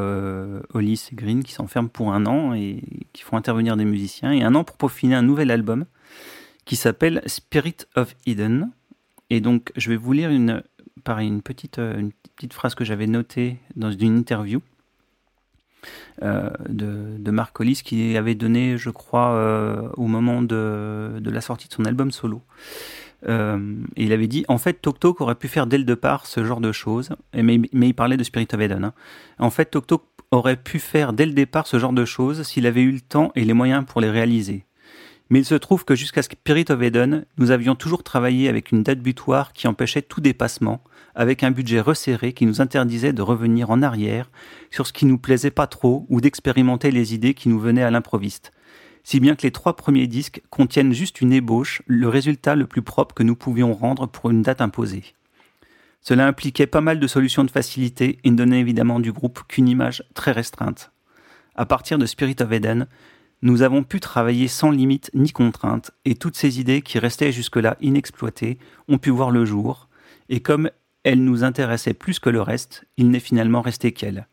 Hollis 0.73 1.09
et 1.11 1.15
Green 1.15 1.43
qui 1.43 1.53
s'enferme 1.53 1.89
pour 1.89 2.13
un 2.13 2.25
an 2.25 2.53
et 2.53 2.83
qui 3.13 3.23
font 3.23 3.37
intervenir 3.37 3.77
des 3.77 3.85
musiciens, 3.85 4.31
et 4.31 4.43
un 4.43 4.55
an 4.55 4.63
pour 4.63 4.77
peaufiner 4.77 5.15
un 5.15 5.23
nouvel 5.23 5.51
album 5.51 5.85
qui 6.65 6.75
s'appelle 6.75 7.21
Spirit 7.25 7.77
of 7.95 8.15
Eden. 8.25 8.71
Et 9.29 9.39
donc, 9.39 9.71
je 9.77 9.89
vais 9.89 9.95
vous 9.95 10.11
lire 10.11 10.29
une, 10.29 10.61
petite, 11.43 11.79
euh, 11.79 11.99
une 11.99 12.11
petite 12.35 12.53
phrase 12.53 12.75
que 12.75 12.83
j'avais 12.83 13.07
notée 13.07 13.57
dans 13.75 13.91
une 13.91 14.17
interview 14.17 14.61
euh, 16.21 16.49
de, 16.69 17.17
de, 17.17 17.31
Marc 17.31 17.59
Hollis 17.59 17.81
qui 17.83 18.15
avait 18.17 18.35
donné, 18.35 18.77
je 18.77 18.89
crois, 18.89 19.31
euh, 19.31 19.89
au 19.97 20.07
moment 20.07 20.41
de, 20.41 21.21
la 21.23 21.41
sortie 21.41 21.67
de 21.67 21.73
son 21.73 21.85
album 21.85 22.11
solo. 22.11 22.41
et 23.27 24.03
il 24.03 24.13
avait 24.13 24.27
dit, 24.27 24.45
en 24.47 24.57
fait, 24.57 24.81
Tok 24.81 24.99
Tok 24.99 25.21
aurait 25.21 25.35
pu 25.35 25.47
faire 25.47 25.67
dès 25.67 25.77
le 25.77 25.83
départ 25.83 26.25
ce 26.25 26.43
genre 26.43 26.61
de 26.61 26.71
choses, 26.71 27.09
mais, 27.33 27.59
mais 27.73 27.89
il 27.89 27.93
parlait 27.93 28.17
de 28.17 28.23
Spirit 28.23 28.47
of 28.53 28.59
Eden. 28.59 28.83
Hein. 28.83 28.93
En 29.39 29.49
fait, 29.49 29.65
Tok 29.65 29.87
Tok 29.87 30.03
aurait 30.31 30.57
pu 30.57 30.79
faire 30.79 31.13
dès 31.13 31.25
le 31.25 31.33
départ 31.33 31.67
ce 31.67 31.77
genre 31.77 31.93
de 31.93 32.05
choses 32.05 32.43
s'il 32.43 32.65
avait 32.65 32.81
eu 32.81 32.91
le 32.91 33.01
temps 33.01 33.31
et 33.35 33.43
les 33.43 33.53
moyens 33.53 33.85
pour 33.85 34.01
les 34.01 34.09
réaliser. 34.09 34.65
Mais 35.31 35.39
il 35.39 35.45
se 35.45 35.55
trouve 35.55 35.85
que 35.85 35.95
jusqu'à 35.95 36.21
Spirit 36.21 36.65
of 36.71 36.81
Eden, 36.81 37.25
nous 37.37 37.51
avions 37.51 37.73
toujours 37.73 38.03
travaillé 38.03 38.49
avec 38.49 38.73
une 38.73 38.83
date 38.83 38.99
butoir 38.99 39.53
qui 39.53 39.65
empêchait 39.65 40.01
tout 40.01 40.19
dépassement, 40.19 40.83
avec 41.15 41.43
un 41.43 41.51
budget 41.51 41.79
resserré 41.79 42.33
qui 42.33 42.45
nous 42.45 42.59
interdisait 42.59 43.13
de 43.13 43.21
revenir 43.21 43.69
en 43.69 43.81
arrière 43.81 44.29
sur 44.71 44.85
ce 44.85 44.91
qui 44.91 45.05
nous 45.05 45.17
plaisait 45.17 45.49
pas 45.49 45.67
trop 45.67 46.05
ou 46.09 46.19
d'expérimenter 46.19 46.91
les 46.91 47.13
idées 47.13 47.33
qui 47.33 47.47
nous 47.47 47.61
venaient 47.61 47.81
à 47.81 47.91
l'improviste. 47.91 48.51
Si 49.05 49.21
bien 49.21 49.37
que 49.37 49.43
les 49.43 49.51
trois 49.51 49.77
premiers 49.77 50.07
disques 50.07 50.41
contiennent 50.49 50.91
juste 50.91 51.21
une 51.21 51.31
ébauche, 51.31 51.81
le 51.87 52.09
résultat 52.09 52.55
le 52.55 52.67
plus 52.67 52.81
propre 52.81 53.15
que 53.15 53.23
nous 53.23 53.37
pouvions 53.37 53.73
rendre 53.73 54.07
pour 54.07 54.31
une 54.31 54.41
date 54.41 54.59
imposée. 54.59 55.15
Cela 56.01 56.27
impliquait 56.27 56.67
pas 56.67 56.81
mal 56.81 56.99
de 56.99 57.07
solutions 57.07 57.45
de 57.45 57.51
facilité 57.51 58.19
et 58.25 58.31
ne 58.31 58.35
donnait 58.35 58.59
évidemment 58.59 58.99
du 58.99 59.13
groupe 59.13 59.43
qu'une 59.47 59.69
image 59.69 60.03
très 60.13 60.33
restreinte. 60.33 60.91
À 61.55 61.65
partir 61.65 61.97
de 61.97 62.05
Spirit 62.05 62.35
of 62.41 62.51
Eden, 62.51 62.87
nous 63.41 63.61
avons 63.61 63.83
pu 63.83 63.99
travailler 63.99 64.47
sans 64.47 64.71
limite 64.71 65.09
ni 65.13 65.31
contrainte, 65.31 65.91
et 66.05 66.15
toutes 66.15 66.35
ces 66.35 66.59
idées 66.59 66.81
qui 66.81 66.99
restaient 66.99 67.31
jusque-là 67.31 67.77
inexploitées 67.81 68.57
ont 68.87 68.97
pu 68.97 69.09
voir 69.09 69.31
le 69.31 69.45
jour, 69.45 69.89
et 70.29 70.39
comme 70.39 70.69
elles 71.03 71.23
nous 71.23 71.43
intéressaient 71.43 71.93
plus 71.93 72.19
que 72.19 72.29
le 72.29 72.41
reste, 72.41 72.85
il 72.97 73.09
n'est 73.09 73.19
finalement 73.19 73.61
resté 73.61 73.91
qu'elles. 73.91 74.27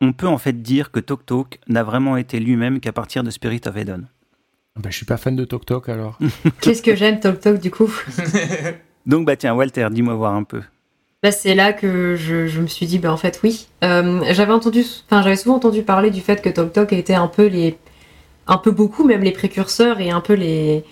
On 0.00 0.12
peut 0.12 0.28
en 0.28 0.38
fait 0.38 0.62
dire 0.62 0.90
que 0.90 1.00
Tok 1.00 1.26
Tok 1.26 1.58
n'a 1.68 1.82
vraiment 1.82 2.16
été 2.16 2.40
lui-même 2.40 2.80
qu'à 2.80 2.92
partir 2.92 3.24
de 3.24 3.30
Spirit 3.30 3.62
of 3.66 3.76
Eden. 3.76 4.08
Bah, 4.76 4.90
je 4.90 4.96
suis 4.96 5.06
pas 5.06 5.16
fan 5.16 5.34
de 5.34 5.44
Tok 5.44 5.66
Tok 5.66 5.88
alors. 5.88 6.18
Qu'est-ce 6.60 6.82
que 6.82 6.94
j'aime 6.94 7.20
Tok 7.20 7.40
Tok 7.40 7.60
du 7.60 7.70
coup? 7.70 7.92
Donc 9.06 9.26
bah 9.26 9.36
tiens 9.36 9.54
Walter, 9.54 9.88
dis-moi 9.90 10.14
voir 10.14 10.34
un 10.34 10.44
peu. 10.44 10.62
Bah, 11.22 11.32
c'est 11.32 11.56
là 11.56 11.72
que 11.72 12.14
je, 12.14 12.60
me 12.60 12.68
suis 12.68 12.86
dit 12.86 13.00
bah 13.00 13.12
en 13.12 13.16
fait 13.16 13.40
oui. 13.42 13.66
Euh, 13.82 14.20
j'avais 14.30 14.52
entendu, 14.52 14.84
enfin 15.06 15.22
j'avais 15.22 15.36
souvent 15.36 15.56
entendu 15.56 15.82
parler 15.82 16.10
du 16.10 16.20
fait 16.20 16.40
que 16.40 16.48
Tok 16.48 16.72
Tok 16.72 16.92
était 16.92 17.14
un 17.14 17.26
peu 17.26 17.46
les 17.46 17.76
un 18.48 18.56
peu 18.58 18.70
beaucoup, 18.70 19.04
même 19.04 19.22
les 19.22 19.32
précurseurs 19.32 20.00
et 20.00 20.10
un 20.10 20.20
peu 20.20 20.32
les, 20.32 20.84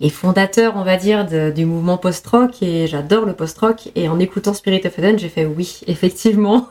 les 0.00 0.08
fondateurs, 0.08 0.74
on 0.76 0.82
va 0.82 0.96
dire, 0.96 1.26
du 1.52 1.64
mouvement 1.66 1.98
post-rock. 1.98 2.62
Et 2.62 2.86
j'adore 2.86 3.26
le 3.26 3.34
post-rock. 3.34 3.90
Et 3.94 4.08
en 4.08 4.18
écoutant 4.18 4.54
Spirit 4.54 4.82
of 4.86 4.98
Eden, 4.98 5.18
j'ai 5.18 5.28
fait 5.28 5.44
oui, 5.44 5.80
effectivement. 5.86 6.68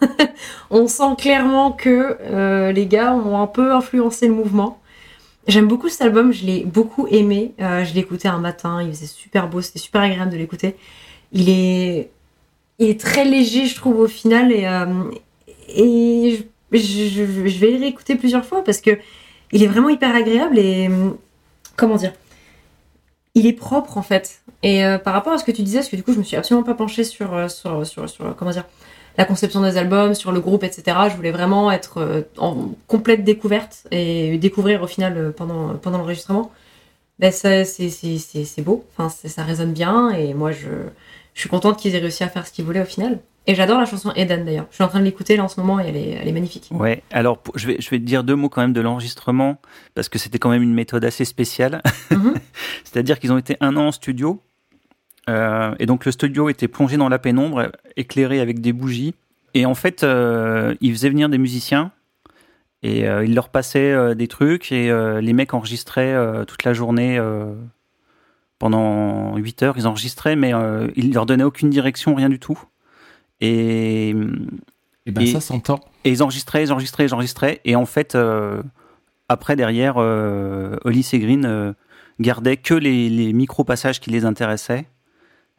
on 0.71 0.87
sent 0.87 1.15
clairement 1.17 1.71
que 1.71 2.17
euh, 2.21 2.71
les 2.71 2.87
gars 2.87 3.13
ont 3.13 3.39
un 3.39 3.47
peu 3.47 3.71
influencé 3.73 4.27
le 4.27 4.33
mouvement. 4.33 4.81
J'aime 5.47 5.67
beaucoup 5.67 5.89
cet 5.89 6.01
album, 6.01 6.33
je 6.33 6.45
l'ai 6.45 6.65
beaucoup 6.65 7.07
aimé. 7.07 7.53
Euh, 7.61 7.85
je 7.85 7.93
l'écoutais 7.93 8.27
un 8.27 8.39
matin, 8.39 8.81
il 8.83 8.89
faisait 8.89 9.07
super 9.07 9.47
beau, 9.47 9.61
c'était 9.61 9.79
super 9.79 10.01
agréable 10.01 10.31
de 10.31 10.37
l'écouter. 10.37 10.75
Il 11.31 11.49
est, 11.49 12.09
très 12.99 13.25
léger, 13.25 13.67
je 13.67 13.75
trouve, 13.75 13.99
au 13.99 14.07
final. 14.07 14.51
Et, 14.51 14.67
euh, 14.67 14.85
je, 16.71 16.77
je 16.81 17.59
vais 17.59 17.71
le 17.71 17.79
réécouter 17.79 18.15
plusieurs 18.15 18.45
fois 18.45 18.63
parce 18.63 18.81
que 18.81 18.91
il 19.51 19.63
est 19.63 19.67
vraiment 19.67 19.89
hyper 19.89 20.15
agréable 20.15 20.57
et 20.59 20.89
comment 21.75 21.95
dire 21.95 22.13
il 23.35 23.45
est 23.45 23.53
propre 23.53 23.97
en 23.97 24.01
fait. 24.01 24.41
Et 24.63 24.83
euh, 24.83 24.97
par 24.97 25.13
rapport 25.13 25.33
à 25.33 25.37
ce 25.37 25.43
que 25.43 25.51
tu 25.51 25.61
disais, 25.61 25.79
parce 25.79 25.89
que 25.89 25.95
du 25.95 26.03
coup, 26.03 26.13
je 26.13 26.19
me 26.19 26.23
suis 26.23 26.35
absolument 26.35 26.65
pas 26.65 26.73
penchée 26.73 27.03
sur, 27.03 27.33
euh, 27.33 27.47
sur, 27.47 27.85
sur, 27.85 28.09
sur, 28.09 28.35
comment 28.35 28.51
dire, 28.51 28.65
la 29.17 29.25
conception 29.25 29.61
des 29.61 29.77
albums, 29.77 30.15
sur 30.15 30.31
le 30.31 30.39
groupe, 30.39 30.63
etc. 30.63 30.97
Je 31.09 31.15
voulais 31.15 31.31
vraiment 31.31 31.71
être 31.71 31.97
euh, 31.97 32.21
en 32.37 32.69
complète 32.87 33.23
découverte 33.23 33.85
et 33.91 34.37
découvrir 34.37 34.81
au 34.81 34.87
final 34.87 35.17
euh, 35.17 35.31
pendant, 35.31 35.75
pendant 35.75 35.97
l'enregistrement. 35.97 36.51
Ben, 37.19 37.31
c'est, 37.33 37.65
beau, 38.59 38.85
enfin, 38.97 39.09
ça 39.09 39.43
résonne 39.43 39.73
bien 39.73 40.09
et 40.11 40.33
moi 40.33 40.53
je, 40.53 40.69
je 41.33 41.39
suis 41.41 41.49
contente 41.49 41.77
qu'ils 41.77 41.93
aient 41.95 41.99
réussi 41.99 42.23
à 42.23 42.29
faire 42.29 42.47
ce 42.47 42.51
qu'ils 42.53 42.63
voulaient 42.63 42.81
au 42.81 42.85
final. 42.85 43.19
Et 43.47 43.55
j'adore 43.55 43.79
la 43.79 43.85
chanson 43.85 44.11
Eden 44.15 44.45
d'ailleurs. 44.45 44.67
Je 44.69 44.75
suis 44.75 44.83
en 44.83 44.87
train 44.87 44.99
de 44.99 45.05
l'écouter 45.05 45.35
là 45.35 45.43
en 45.43 45.47
ce 45.47 45.59
moment 45.59 45.79
et 45.79 45.87
elle 45.87 45.95
est, 45.95 46.09
elle 46.21 46.27
est 46.27 46.31
magnifique. 46.31 46.69
Ouais, 46.71 47.03
alors 47.11 47.41
je 47.55 47.67
vais, 47.67 47.77
je 47.79 47.89
vais 47.89 47.97
te 47.97 48.03
dire 48.03 48.23
deux 48.23 48.35
mots 48.35 48.49
quand 48.49 48.61
même 48.61 48.73
de 48.73 48.81
l'enregistrement, 48.81 49.57
parce 49.95 50.07
que 50.07 50.19
c'était 50.19 50.37
quand 50.37 50.49
même 50.49 50.61
une 50.61 50.73
méthode 50.73 51.03
assez 51.03 51.25
spéciale. 51.25 51.81
Mhm. 52.11 52.35
C'est-à-dire 52.83 53.19
qu'ils 53.19 53.31
ont 53.31 53.37
été 53.37 53.57
un 53.59 53.75
an 53.75 53.87
en 53.87 53.91
studio, 53.91 54.43
euh, 55.29 55.75
et 55.79 55.85
donc 55.85 56.05
le 56.05 56.11
studio 56.11 56.49
était 56.49 56.67
plongé 56.67 56.97
dans 56.97 57.09
la 57.09 57.19
pénombre, 57.19 57.71
éclairé 57.95 58.39
avec 58.39 58.61
des 58.61 58.73
bougies. 58.73 59.13
Et 59.53 59.65
en 59.65 59.75
fait, 59.75 60.03
euh, 60.03 60.75
ils 60.81 60.91
faisaient 60.91 61.09
venir 61.09 61.29
des 61.29 61.37
musiciens, 61.37 61.91
et 62.81 63.07
euh, 63.07 63.25
ils 63.25 63.35
leur 63.35 63.49
passaient 63.49 64.15
des 64.15 64.27
trucs, 64.27 64.71
et 64.71 64.91
les 65.21 65.33
mecs 65.33 65.53
enregistraient 65.53 66.45
toute 66.45 66.63
la 66.63 66.73
journée. 66.73 67.19
pendant 68.57 69.37
8 69.37 69.63
heures, 69.63 69.77
ils 69.77 69.87
enregistraient, 69.87 70.35
mais 70.35 70.51
ils 70.95 71.13
leur 71.13 71.25
donnaient 71.25 71.43
aucune 71.43 71.69
direction, 71.69 72.15
rien 72.15 72.29
du 72.29 72.39
tout. 72.39 72.59
Et 73.41 74.09
Et 75.05 75.11
ben 75.11 75.21
Et- 75.21 75.27
ça 75.27 75.41
s'entend. 75.41 75.79
et 76.03 76.11
ils 76.11 76.21
enregistraient, 76.23 76.63
ils 76.63 76.71
enregistraient, 76.71 77.05
ils 77.05 77.13
enregistraient. 77.13 77.61
Et 77.65 77.75
en 77.75 77.85
fait, 77.85 78.15
euh, 78.15 78.61
après, 79.27 79.55
derrière, 79.55 79.95
euh, 79.97 80.75
Hollis 80.83 81.07
et 81.13 81.19
Green 81.19 81.45
euh, 81.45 81.73
gardaient 82.19 82.57
que 82.57 82.73
les, 82.73 83.09
les 83.09 83.33
micro-passages 83.33 83.99
qui 83.99 84.09
les 84.09 84.25
intéressaient. 84.25 84.85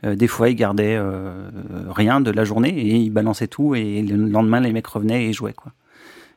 Euh, 0.05 0.15
des 0.15 0.29
fois, 0.29 0.49
ils 0.51 0.55
gardaient 0.55 0.97
euh, 0.97 1.49
rien 1.89 2.21
de 2.21 2.31
la 2.31 2.45
journée 2.45 2.71
et 2.71 2.97
ils 2.97 3.11
balançaient 3.11 3.49
tout. 3.49 3.75
Et 3.75 4.03
le 4.03 4.17
lendemain, 4.29 4.61
les 4.61 4.73
mecs 4.73 4.87
revenaient 4.87 5.27
et 5.27 5.33
jouaient. 5.33 5.53
Quoi. 5.53 5.73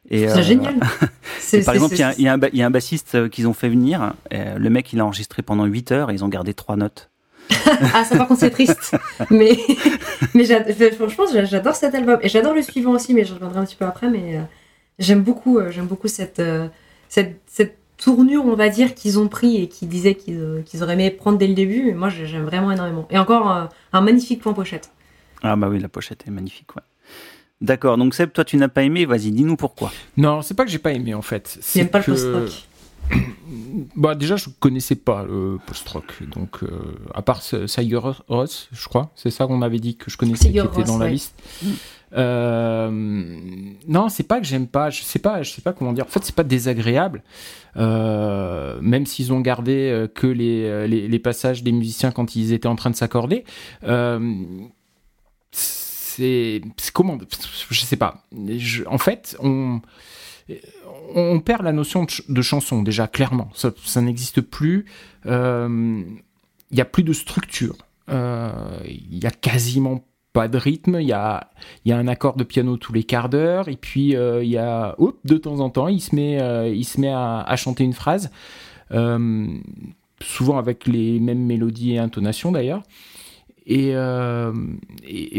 Et, 0.10 0.28
C'est 0.28 0.40
euh, 0.40 0.44
génial. 0.44 0.76
Et 1.54 1.62
par 1.64 1.74
exemple, 1.76 1.94
il 1.96 2.20
y, 2.20 2.24
y 2.24 2.28
a 2.28 2.34
un 2.34 2.38
ba- 2.38 2.50
il 2.52 2.60
y 2.60 2.64
a 2.64 2.66
un 2.66 2.72
bassiste 2.72 3.30
qu'ils 3.30 3.48
ont 3.48 3.54
fait 3.54 3.70
venir. 3.70 4.14
le 4.32 4.70
mec, 4.70 4.92
il 4.94 5.00
a 5.00 5.06
enregistré 5.06 5.42
pendant 5.44 5.66
8 5.66 5.92
heures 5.92 6.10
et 6.10 6.14
ils 6.14 6.24
ont 6.26 6.30
gardé 6.30 6.54
trois 6.54 6.76
notes. 6.78 7.10
Ah, 7.94 8.04
ça 8.04 8.18
par 8.18 8.28
contre 8.28 8.40
c'est 8.42 8.50
triste. 8.50 8.96
mais 9.30 9.58
mais 10.34 10.46
franchement 10.92 11.26
j'a- 11.32 11.46
j'adore 11.46 11.76
cet 11.76 11.96
album 11.96 12.20
et 12.22 12.30
j'adore 12.30 12.54
le 12.54 12.62
suivant 12.62 12.92
aussi, 12.92 13.14
mais 13.14 13.26
je 13.26 13.34
reviendrai 13.34 13.60
un 13.60 13.66
petit 13.66 13.76
peu 13.76 13.86
après. 13.86 14.10
Mais 14.10 14.38
euh, 14.38 14.42
j'aime 15.00 15.22
beaucoup, 15.22 15.58
euh, 15.60 15.72
j'aime 15.72 15.86
beaucoup 15.88 16.08
cette, 16.08 16.40
euh, 16.40 16.68
cette 17.10 17.40
cette 17.48 17.78
tournure, 17.98 18.46
on 18.46 18.56
va 18.56 18.70
dire, 18.70 18.96
qu'ils 18.96 19.20
ont 19.20 19.28
pris 19.28 19.62
et 19.62 19.68
qui 19.70 19.86
disaient 19.86 20.16
qu'ils 20.16 20.40
euh, 20.40 20.62
qu'ils 20.64 20.84
auraient 20.84 20.94
aimé 20.94 21.10
prendre 21.12 21.38
dès 21.38 21.48
le 21.48 21.54
début. 21.54 21.90
Et 21.90 21.94
moi 21.94 22.10
j'ai- 22.10 22.26
j'aime 22.26 22.44
vraiment 22.46 22.72
énormément. 22.72 23.08
Et 23.12 23.18
encore 23.18 23.52
euh, 23.52 23.66
un 23.94 24.02
magnifique 24.02 24.42
point 24.42 24.54
pochette. 24.54 24.92
Ah 25.42 25.56
bah 25.56 25.68
oui, 25.70 25.80
la 25.80 25.90
pochette 25.90 26.24
est 26.28 26.32
magnifique. 26.32 26.76
Ouais. 26.76 26.82
D'accord, 27.62 27.98
donc 27.98 28.14
Seb, 28.14 28.32
toi 28.32 28.44
tu 28.44 28.58
n'as 28.58 28.68
pas 28.68 28.84
aimé, 28.84 29.06
vas-y, 29.06 29.32
dis-nous 29.32 29.56
pourquoi. 29.56 29.92
Non, 30.18 30.42
c'est 30.42 30.54
pas 30.54 30.66
que 30.66 30.72
j'ai 30.72 30.80
pas 30.80 30.92
aimé 30.92 31.14
en 31.14 31.22
fait. 31.22 31.58
C'est 31.62 31.80
J'aime 31.80 31.90
pas 31.90 32.00
le 32.00 32.04
post-rock. 32.06 32.50
Bah 33.96 34.16
déjà, 34.16 34.36
je 34.36 34.50
connaissais 34.60 34.96
pas 34.96 35.24
le 35.24 35.58
post-rock, 35.66 36.24
donc 36.34 36.64
euh, 36.64 36.70
à 37.14 37.22
part 37.22 37.42
Sigur 37.42 38.24
Rós, 38.28 38.68
je 38.72 38.88
crois, 38.88 39.12
c'est 39.16 39.30
ça 39.32 39.46
qu'on 39.48 39.62
avait 39.62 39.80
dit 39.80 39.96
que 39.98 40.10
je 40.12 40.18
connaissais 40.18 40.52
qui 40.52 40.58
était 40.60 40.84
dans 40.84 40.98
la 40.98 41.06
ouais. 41.06 41.12
liste. 41.12 41.36
Euh, 42.14 42.90
non, 43.88 44.10
c'est 44.10 44.24
pas 44.24 44.40
que 44.40 44.46
j'aime 44.46 44.68
pas, 44.68 44.90
je 44.90 45.02
sais 45.04 45.20
pas, 45.20 45.42
je 45.44 45.52
sais 45.52 45.62
pas 45.62 45.74
comment 45.74 45.94
dire. 45.94 46.06
En 46.06 46.10
fait, 46.10 46.24
c'est 46.24 46.36
pas 46.36 46.44
désagréable, 46.44 47.24
euh, 47.78 48.80
même 48.82 49.06
s'ils 49.06 49.34
ont 49.34 49.42
gardé 49.42 49.90
euh, 49.90 50.08
que 50.08 50.28
les, 50.28 50.64
euh, 50.66 50.88
les, 50.88 51.08
les 51.08 51.20
passages 51.20 51.64
des 51.64 51.72
musiciens 51.72 52.12
quand 52.12 52.36
ils 52.36 52.54
étaient 52.54 52.68
en 52.68 52.76
train 52.76 52.92
de 52.92 52.96
s'accorder. 52.96 53.44
Euh, 53.84 54.20
c'est 55.52 56.62
c'est 56.78 56.92
comment 56.94 57.18
je 57.70 57.82
sais 57.86 57.98
pas 57.98 58.24
Je- 58.58 58.84
en 58.86 58.98
fait 59.00 59.36
on 59.42 59.82
on 61.16 61.40
perd 61.40 61.64
la 61.64 61.72
notion 61.72 62.04
de, 62.04 62.12
ch- 62.12 62.30
de 62.30 62.42
chanson 62.42 62.82
déjà 62.82 63.08
clairement. 63.08 63.50
Ça, 63.54 64.02
n'existe 64.02 64.42
plus. 64.42 64.86
Euh, 65.26 66.04
il 66.72 66.78
y 66.78 66.82
a 66.82 66.86
plus 66.86 67.04
de 67.04 67.14
structure. 67.14 67.76
Euh, 68.10 68.52
il 68.86 69.24
y 69.24 69.26
a 69.26 69.32
quasiment 69.32 70.04
pas 70.34 70.48
de 70.48 70.58
rythme. 70.58 70.98
Il 71.00 71.08
y 71.08 71.14
a 71.14 71.50
y 71.86 71.92
a 71.92 71.98
un 71.98 72.08
accord 72.08 72.36
de 72.36 72.44
piano 72.44 72.78
tous 72.78 72.94
les 72.94 73.04
quarts 73.04 73.30
d'heure. 73.30 73.70
Et 73.70 73.78
puis 73.78 74.16
euh, 74.16 74.44
il 74.44 74.50
y 74.50 74.58
a 74.58 74.96
de 75.24 75.38
temps 75.38 75.60
en 75.60 75.70
temps 75.70 75.88
il 75.88 76.02
se 76.02 76.16
met 76.16 76.42
euh, 76.42 76.68
il 76.68 76.86
se 76.86 77.00
met 77.00 77.12
à, 77.12 77.56
chanter 77.56 77.84
une 77.84 77.94
phrase. 77.94 78.32
Euh, 78.92 79.48
souvent 80.22 80.58
avec 80.58 80.88
les 80.88 81.20
mêmes 81.20 81.46
mélodies 81.46 81.94
et 81.94 82.00
intonations 82.00 82.52
d'ailleurs. 82.52 82.84
Et, 83.66 83.92
euh, 83.96 84.52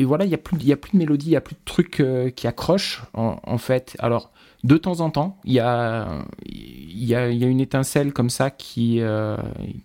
voilà, 0.05 0.25
il 0.25 0.29
n'y 0.29 0.35
a, 0.35 0.39
plus- 0.39 0.57
de 0.57 0.97
mélodie, 0.97 1.27
il 1.27 1.31
n'y 1.31 1.37
a 1.37 1.41
plus 1.41 1.55
de 1.55 1.61
trucs 1.65 2.01
euh, 2.01 2.31
qui 2.31 2.47
accrochent, 2.47 3.03
en, 3.13 3.39
en 3.43 3.59
fait. 3.59 3.97
Alors, 3.99 4.33
de 4.65 4.77
temps 4.77 5.01
en 5.01 5.11
temps, 5.11 5.39
il 5.45 5.53
y 5.53 5.61
a, 5.61 6.25
il 6.47 7.05
y, 7.05 7.15
a, 7.15 7.29
il 7.31 7.39
y 7.39 7.45
a 7.45 7.47
une 7.49 7.61
étincelle 7.61 8.13
comme 8.13 8.31
ça 8.31 8.51
qui, 8.51 9.01
euh, 9.01 9.37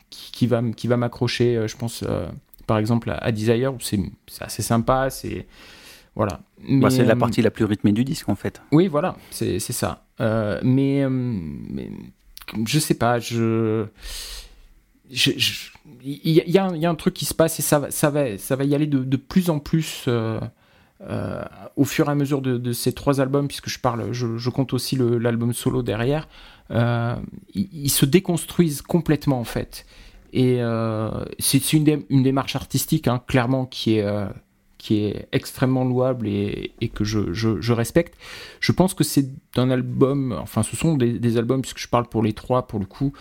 qui, 0.09 0.31
qui 0.31 0.47
va, 0.47 0.59
m- 0.59 0.73
qui 0.73 0.87
va 0.87 0.97
m'accrocher, 0.97 1.55
euh, 1.57 1.67
je 1.67 1.77
pense, 1.77 2.03
euh, 2.07 2.25
par 2.65 2.77
exemple, 2.79 3.11
à, 3.11 3.15
à 3.17 3.31
Desire, 3.31 3.73
où 3.73 3.77
c'est 3.79 3.99
c'est 4.27 4.43
assez 4.43 4.61
sympa, 4.63 5.09
c'est... 5.11 5.45
Voilà. 6.15 6.39
Bah, 6.67 6.89
c'est 6.89 7.05
la 7.05 7.15
partie 7.15 7.41
la 7.41 7.51
plus 7.51 7.63
rythmée 7.65 7.91
du 7.93 8.03
disque 8.03 8.27
en 8.29 8.35
fait. 8.35 8.61
oui, 8.71 8.87
voilà, 8.87 9.15
c'est 9.31 9.59
ça. 9.59 10.05
Mais, 10.63 11.05
mais 11.09 11.89
je 12.65 12.79
sais 12.79 12.95
pas, 12.95 13.19
je. 13.19 13.85
Il 15.11 16.31
y, 16.31 16.39
a- 16.39 16.43
il 16.45 16.51
y 16.51 16.57
a 16.57 16.65
un- 16.65 16.75
il 16.75 16.81
y 16.81 16.85
a 16.85 16.89
un 16.89 16.95
truc 16.95 17.13
qui 17.13 17.25
se 17.25 17.33
passe 17.33 17.57
et 17.59 17.61
ça, 17.61 17.79
va- 17.79 17.91
ça, 17.91 18.09
va, 18.09 18.37
ça 18.37 18.55
va 18.55 18.63
y 18.63 18.75
aller 18.75 18.85
de, 18.87 18.99
de 19.03 19.17
plus 19.17 19.49
en 19.49 19.59
plus 19.59 20.05
euh, 20.07 20.39
euh, 21.01 21.43
au 21.77 21.85
fur 21.85 22.09
et 22.09 22.11
à 22.11 22.15
mesure 22.15 22.41
de, 22.41 22.73
ces 22.73 22.91
trois 22.93 23.21
albums, 23.21 23.47
puisque 23.47 23.69
je 23.69 23.79
parle, 23.79 24.11
je, 24.11 24.49
compte 24.49 24.73
aussi 24.73 24.97
l'album 24.97 25.53
solo 25.53 25.81
derrière. 25.81 26.27
Euh, 26.71 27.15
ils, 27.53 27.89
se 27.89 28.05
déconstruisent 28.05 28.81
complètement 28.81 29.39
en 29.39 29.45
fait. 29.45 29.85
Et 30.33 30.57
euh, 30.59 31.25
c'est 31.39 31.73
une, 31.73 31.83
dé- 31.83 32.05
une 32.09 32.21
démarche 32.21 32.55
artistique, 32.55 33.07
hein, 33.07 33.21
clairement, 33.27 33.65
qui 33.65 33.95
est, 33.95 34.03
euh, 34.03 34.27
qui 34.77 34.97
est 34.97 35.27
extrêmement 35.31 35.85
louable 35.85 36.27
et, 36.27 36.91
que 36.93 37.03
je, 37.03 37.33
je, 37.33 37.73
respecte. 37.73 38.15
Je 38.59 38.71
pense 38.71 38.93
que 38.93 39.03
c'est 39.03 39.29
un 39.55 39.71
album, 39.71 40.37
enfin 40.39 40.63
ce 40.63 40.75
sont 40.75 40.97
des, 40.97 41.17
des 41.17 41.37
albums, 41.37 41.61
puisque 41.61 41.79
je 41.79 41.87
parle 41.87 42.07
pour 42.07 42.21
les 42.21 42.33
trois 42.33 42.67
pour 42.67 42.79
le 42.79 42.85
coup, 42.85 43.13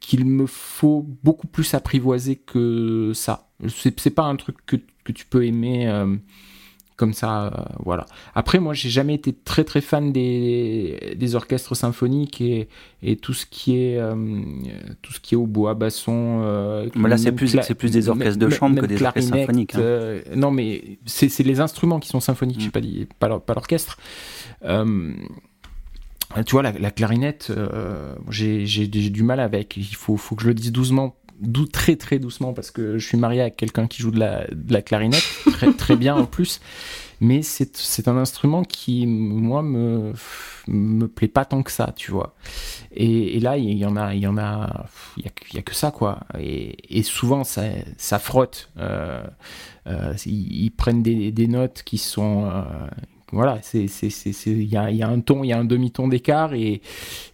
qu'il 0.00 0.24
me 0.26 0.46
faut 0.46 1.06
beaucoup 1.24 1.46
plus 1.48 1.74
apprivoiser 1.74 2.36
que 2.36 3.12
ça. 3.14 3.47
C'est 3.66 4.10
pas 4.14 4.24
un 4.24 4.36
truc 4.36 4.56
que, 4.66 4.76
que 5.04 5.12
tu 5.12 5.24
peux 5.26 5.44
aimer 5.44 5.88
euh, 5.88 6.14
comme 6.96 7.12
ça, 7.12 7.46
euh, 7.46 7.50
voilà. 7.84 8.06
Après, 8.34 8.58
moi, 8.58 8.74
j'ai 8.74 8.88
jamais 8.88 9.14
été 9.14 9.32
très 9.32 9.62
très 9.64 9.80
fan 9.80 10.12
des, 10.12 11.14
des 11.16 11.34
orchestres 11.36 11.76
symphoniques 11.76 12.40
et, 12.40 12.68
et 13.02 13.16
tout 13.16 13.34
ce 13.34 13.46
qui 13.46 13.76
est 13.76 13.98
euh, 13.98 14.14
tout 15.02 15.12
ce 15.12 15.20
qui 15.20 15.34
est 15.34 15.36
au 15.36 15.46
bois 15.46 15.74
basson. 15.74 16.40
Mais 16.96 17.08
là, 17.08 17.16
c'est 17.18 17.30
plus- 17.32 17.46
c'est 17.62 17.74
plus 17.74 17.90
des 17.92 18.08
orchestres 18.08 18.38
de 18.38 18.46
chambre 18.58 18.74
que 18.82 18.86
des 18.86 18.96
orchestres 19.08 19.30
symphoniques, 19.46 19.74
hein. 19.76 19.78
non, 20.36 20.50
mais 20.50 20.98
c'est 21.06 21.38
les 21.44 21.60
instruments 21.60 22.00
qui 22.00 22.08
sont 22.08 22.20
symphoniques. 22.20 22.58
Mm. 22.58 22.62
J'ai 22.62 22.70
pas 22.70 22.80
dit 22.80 23.06
pas 23.20 23.28
l'or- 23.28 23.42
pas 23.42 23.54
l'orchestre. 23.54 23.96
Tu 26.44 26.52
vois, 26.52 26.62
la, 26.62 26.72
la 26.72 26.90
clarinette, 26.90 27.50
euh, 27.50 28.14
j'ai 28.30 28.86
du 28.88 29.22
mal 29.22 29.40
avec. 29.40 29.76
Il 29.78 29.84
faut, 29.96 30.16
faut 30.16 30.34
que 30.36 30.42
je 30.42 30.48
le 30.48 30.54
dise 30.54 30.72
doucement, 30.72 31.16
dou- 31.40 31.66
très 31.66 31.96
très 31.96 32.18
doucement, 32.18 32.52
parce 32.52 32.70
que 32.70 32.98
je 32.98 33.06
suis 33.06 33.18
marié 33.18 33.40
avec 33.40 33.56
quelqu'un 33.56 33.86
qui 33.86 34.02
joue 34.02 34.10
de 34.10 34.18
la, 34.18 34.82
clarinette, 34.82 35.24
très, 35.52 35.72
très 35.72 35.96
bien 35.96 36.16
en 36.16 36.26
plus. 36.26 36.60
Mais 37.20 37.42
c'est 37.42 38.06
un 38.06 38.16
instrument 38.16 38.62
qui, 38.62 39.04
moi, 39.06 39.62
me, 39.62 40.12
me 40.68 41.08
plaît 41.08 41.26
pas 41.26 41.44
tant 41.44 41.64
que 41.64 41.72
ça, 41.72 41.92
tu 41.96 42.12
vois. 42.12 42.36
Et, 42.92 43.40
là, 43.40 43.56
il 43.58 43.76
y 43.76 43.84
en 43.84 43.96
a, 43.96 44.14
il 44.14 44.20
y 44.20 44.26
en 44.28 44.38
a, 44.38 44.86
il 45.16 45.24
y 45.24 45.56
a, 45.56 45.58
a 45.58 45.62
que 45.62 45.74
ça, 45.74 45.90
quoi. 45.90 46.20
Et, 46.38 47.02
souvent, 47.02 47.42
ça, 47.42 47.62
ça 47.96 48.20
frotte. 48.20 48.70
Euh, 48.78 49.24
euh, 49.88 50.14
ils, 50.26 50.64
ils 50.66 50.70
prennent 50.70 51.02
des, 51.02 51.32
des 51.32 51.48
notes 51.48 51.82
qui 51.84 51.98
sont, 51.98 52.44
euh, 52.44 52.62
voilà, 53.32 53.60
il 53.74 54.64
y 54.64 54.76
a, 54.76 54.90
y 54.90 55.02
a 55.02 55.08
un 55.08 55.20
ton, 55.20 55.44
il 55.44 55.48
y 55.48 55.52
a 55.52 55.58
un 55.58 55.64
demi-ton 55.64 56.08
d'écart, 56.08 56.54
et, 56.54 56.80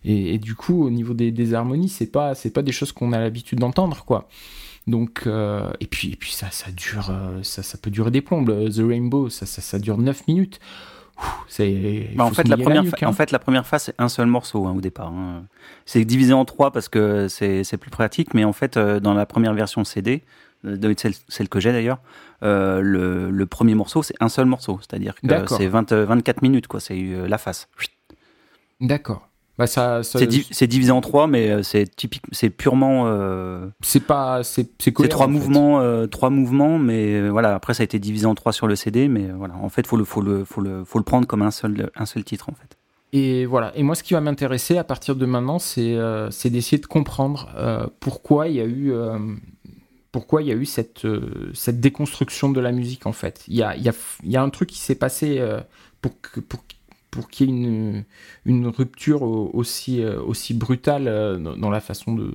et, 0.04 0.34
et 0.34 0.38
du 0.38 0.54
coup, 0.54 0.84
au 0.84 0.90
niveau 0.90 1.14
des, 1.14 1.30
des 1.30 1.54
harmonies, 1.54 1.88
c'est 1.88 2.10
pas, 2.10 2.34
c'est 2.34 2.50
pas 2.50 2.62
des 2.62 2.72
choses 2.72 2.92
qu'on 2.92 3.12
a 3.12 3.18
l'habitude 3.20 3.60
d'entendre, 3.60 4.04
quoi. 4.04 4.28
Donc, 4.86 5.22
euh, 5.26 5.70
et 5.80 5.86
puis, 5.86 6.12
et 6.12 6.16
puis 6.16 6.32
ça, 6.32 6.48
ça 6.50 6.70
dure, 6.70 7.08
euh, 7.10 7.38
ça, 7.42 7.62
ça 7.62 7.78
peut 7.78 7.90
durer 7.90 8.10
des 8.10 8.20
plombes. 8.20 8.48
Le- 8.48 8.68
The 8.68 8.86
Rainbow, 8.86 9.30
ça, 9.30 9.46
ça, 9.46 9.62
ça 9.62 9.78
dure 9.78 9.96
9 9.96 10.26
minutes. 10.28 10.60
C'est, 11.48 12.10
Bah, 12.16 12.24
en, 12.24 12.30
fait, 12.32 12.48
la 12.48 12.56
première 12.56 12.82
nuque, 12.82 12.98
fa- 12.98 13.06
hein. 13.06 13.08
en 13.08 13.12
fait, 13.12 13.30
la 13.30 13.38
première 13.38 13.66
phase, 13.66 13.84
c'est 13.84 13.94
un 13.98 14.08
seul 14.08 14.26
morceau 14.26 14.66
hein, 14.66 14.74
au 14.76 14.80
départ. 14.80 15.12
hein. 15.12 15.44
C'est 15.86 16.04
divisé 16.04 16.32
en 16.32 16.44
trois 16.44 16.72
parce 16.72 16.88
que 16.88 17.28
c'est 17.28 17.76
plus 17.78 17.90
pratique, 17.90 18.34
mais 18.34 18.44
en 18.44 18.52
fait, 18.52 18.76
euh, 18.76 18.98
dans 19.00 19.14
la 19.14 19.24
première 19.24 19.54
version 19.54 19.84
CD, 19.84 20.12
euh, 20.12 20.18
celle, 20.98 21.12
celle 21.28 21.48
que 21.48 21.60
j'ai 21.60 21.72
d'ailleurs, 21.72 21.98
euh, 22.42 22.80
le, 22.80 23.30
le 23.30 23.46
premier 23.46 23.74
morceau, 23.74 24.02
c'est 24.02 24.14
un 24.20 24.28
seul 24.28 24.46
morceau. 24.46 24.78
C'est-à-dire 24.80 25.14
que 25.14 25.26
c'est 25.56 25.66
20, 25.68 25.92
euh, 25.92 26.04
24 26.04 26.42
minutes, 26.42 26.66
quoi. 26.66 26.80
C'est 26.80 26.94
euh, 26.98 27.26
la 27.28 27.38
face. 27.38 27.68
D'accord. 28.80 29.28
Bah 29.56 29.68
ça, 29.68 30.02
ça- 30.02 30.18
C'est 30.18 30.26
di- 30.26 30.46
c'est 30.50 30.66
divisé 30.66 30.90
en 30.90 31.00
trois, 31.00 31.28
mais 31.28 31.62
c'est 31.62 31.86
typique, 31.94 32.24
c'est 32.32 32.50
purement. 32.50 33.04
euh, 33.06 33.68
c'est 33.82 34.00
pas, 34.04 34.42
c'est, 34.42 34.76
trois 35.08 35.26
en 35.26 35.28
fait. 35.28 35.32
mouvements, 35.32 35.80
euh, 35.80 36.08
trois 36.08 36.28
mouvements, 36.30 36.76
mais 36.80 37.14
euh, 37.14 37.28
voilà. 37.30 37.54
Après, 37.54 37.72
ça 37.72 37.82
a 37.82 37.84
été 37.84 38.00
divisé 38.00 38.26
en 38.26 38.34
trois 38.34 38.52
sur 38.52 38.66
le 38.66 38.74
CD, 38.74 39.06
mais 39.06 39.28
voilà. 39.28 39.54
En 39.54 39.68
fait, 39.68 39.86
faut 39.86 39.96
le, 39.96 40.02
faut 40.04 40.22
le, 40.22 40.44
faut 40.44 40.60
le, 40.60 40.82
faut 40.84 40.98
le 40.98 41.04
prendre 41.04 41.28
comme 41.28 41.42
un 41.42 41.52
seul, 41.52 41.88
un 41.94 42.04
seul 42.04 42.24
titre, 42.24 42.48
en 42.50 42.54
fait. 42.54 42.76
Et 43.12 43.46
voilà. 43.46 43.70
Et 43.76 43.84
moi, 43.84 43.94
ce 43.94 44.02
qui 44.02 44.14
va 44.14 44.20
m'intéresser 44.20 44.76
à 44.76 44.82
partir 44.82 45.14
de 45.14 45.24
maintenant, 45.24 45.60
c'est, 45.60 45.96
c'est 46.30 46.50
d'essayer 46.50 46.78
de 46.78 46.86
comprendre 46.86 47.48
pourquoi 48.00 48.48
il 48.48 48.56
y 48.56 48.60
a 48.60 48.64
eu, 48.64 48.92
pourquoi 50.14 50.42
il 50.42 50.48
y 50.48 50.52
a 50.52 50.54
eu 50.54 50.64
cette, 50.64 51.04
euh, 51.06 51.50
cette 51.54 51.80
déconstruction 51.80 52.48
de 52.52 52.60
la 52.60 52.70
musique 52.70 53.04
en 53.04 53.12
fait. 53.12 53.42
Il 53.48 53.56
y 53.56 53.64
a, 53.64 53.76
y 53.76 53.88
a, 53.88 53.92
y 54.22 54.36
a 54.36 54.42
un 54.42 54.48
truc 54.48 54.68
qui 54.68 54.78
s'est 54.78 54.94
passé 54.94 55.40
euh, 55.40 55.60
pour 56.00 56.12
pour, 56.48 56.64
pour 57.10 57.28
qu'il 57.28 57.50
y 57.50 57.52
ait 57.52 57.56
une, 57.56 58.04
une 58.44 58.68
rupture 58.68 59.22
au- 59.22 59.50
aussi, 59.52 60.00
euh, 60.00 60.22
aussi 60.22 60.54
brutale 60.54 61.06
dans 61.58 61.70
la 61.70 61.80
façon 61.80 62.14
de, 62.14 62.32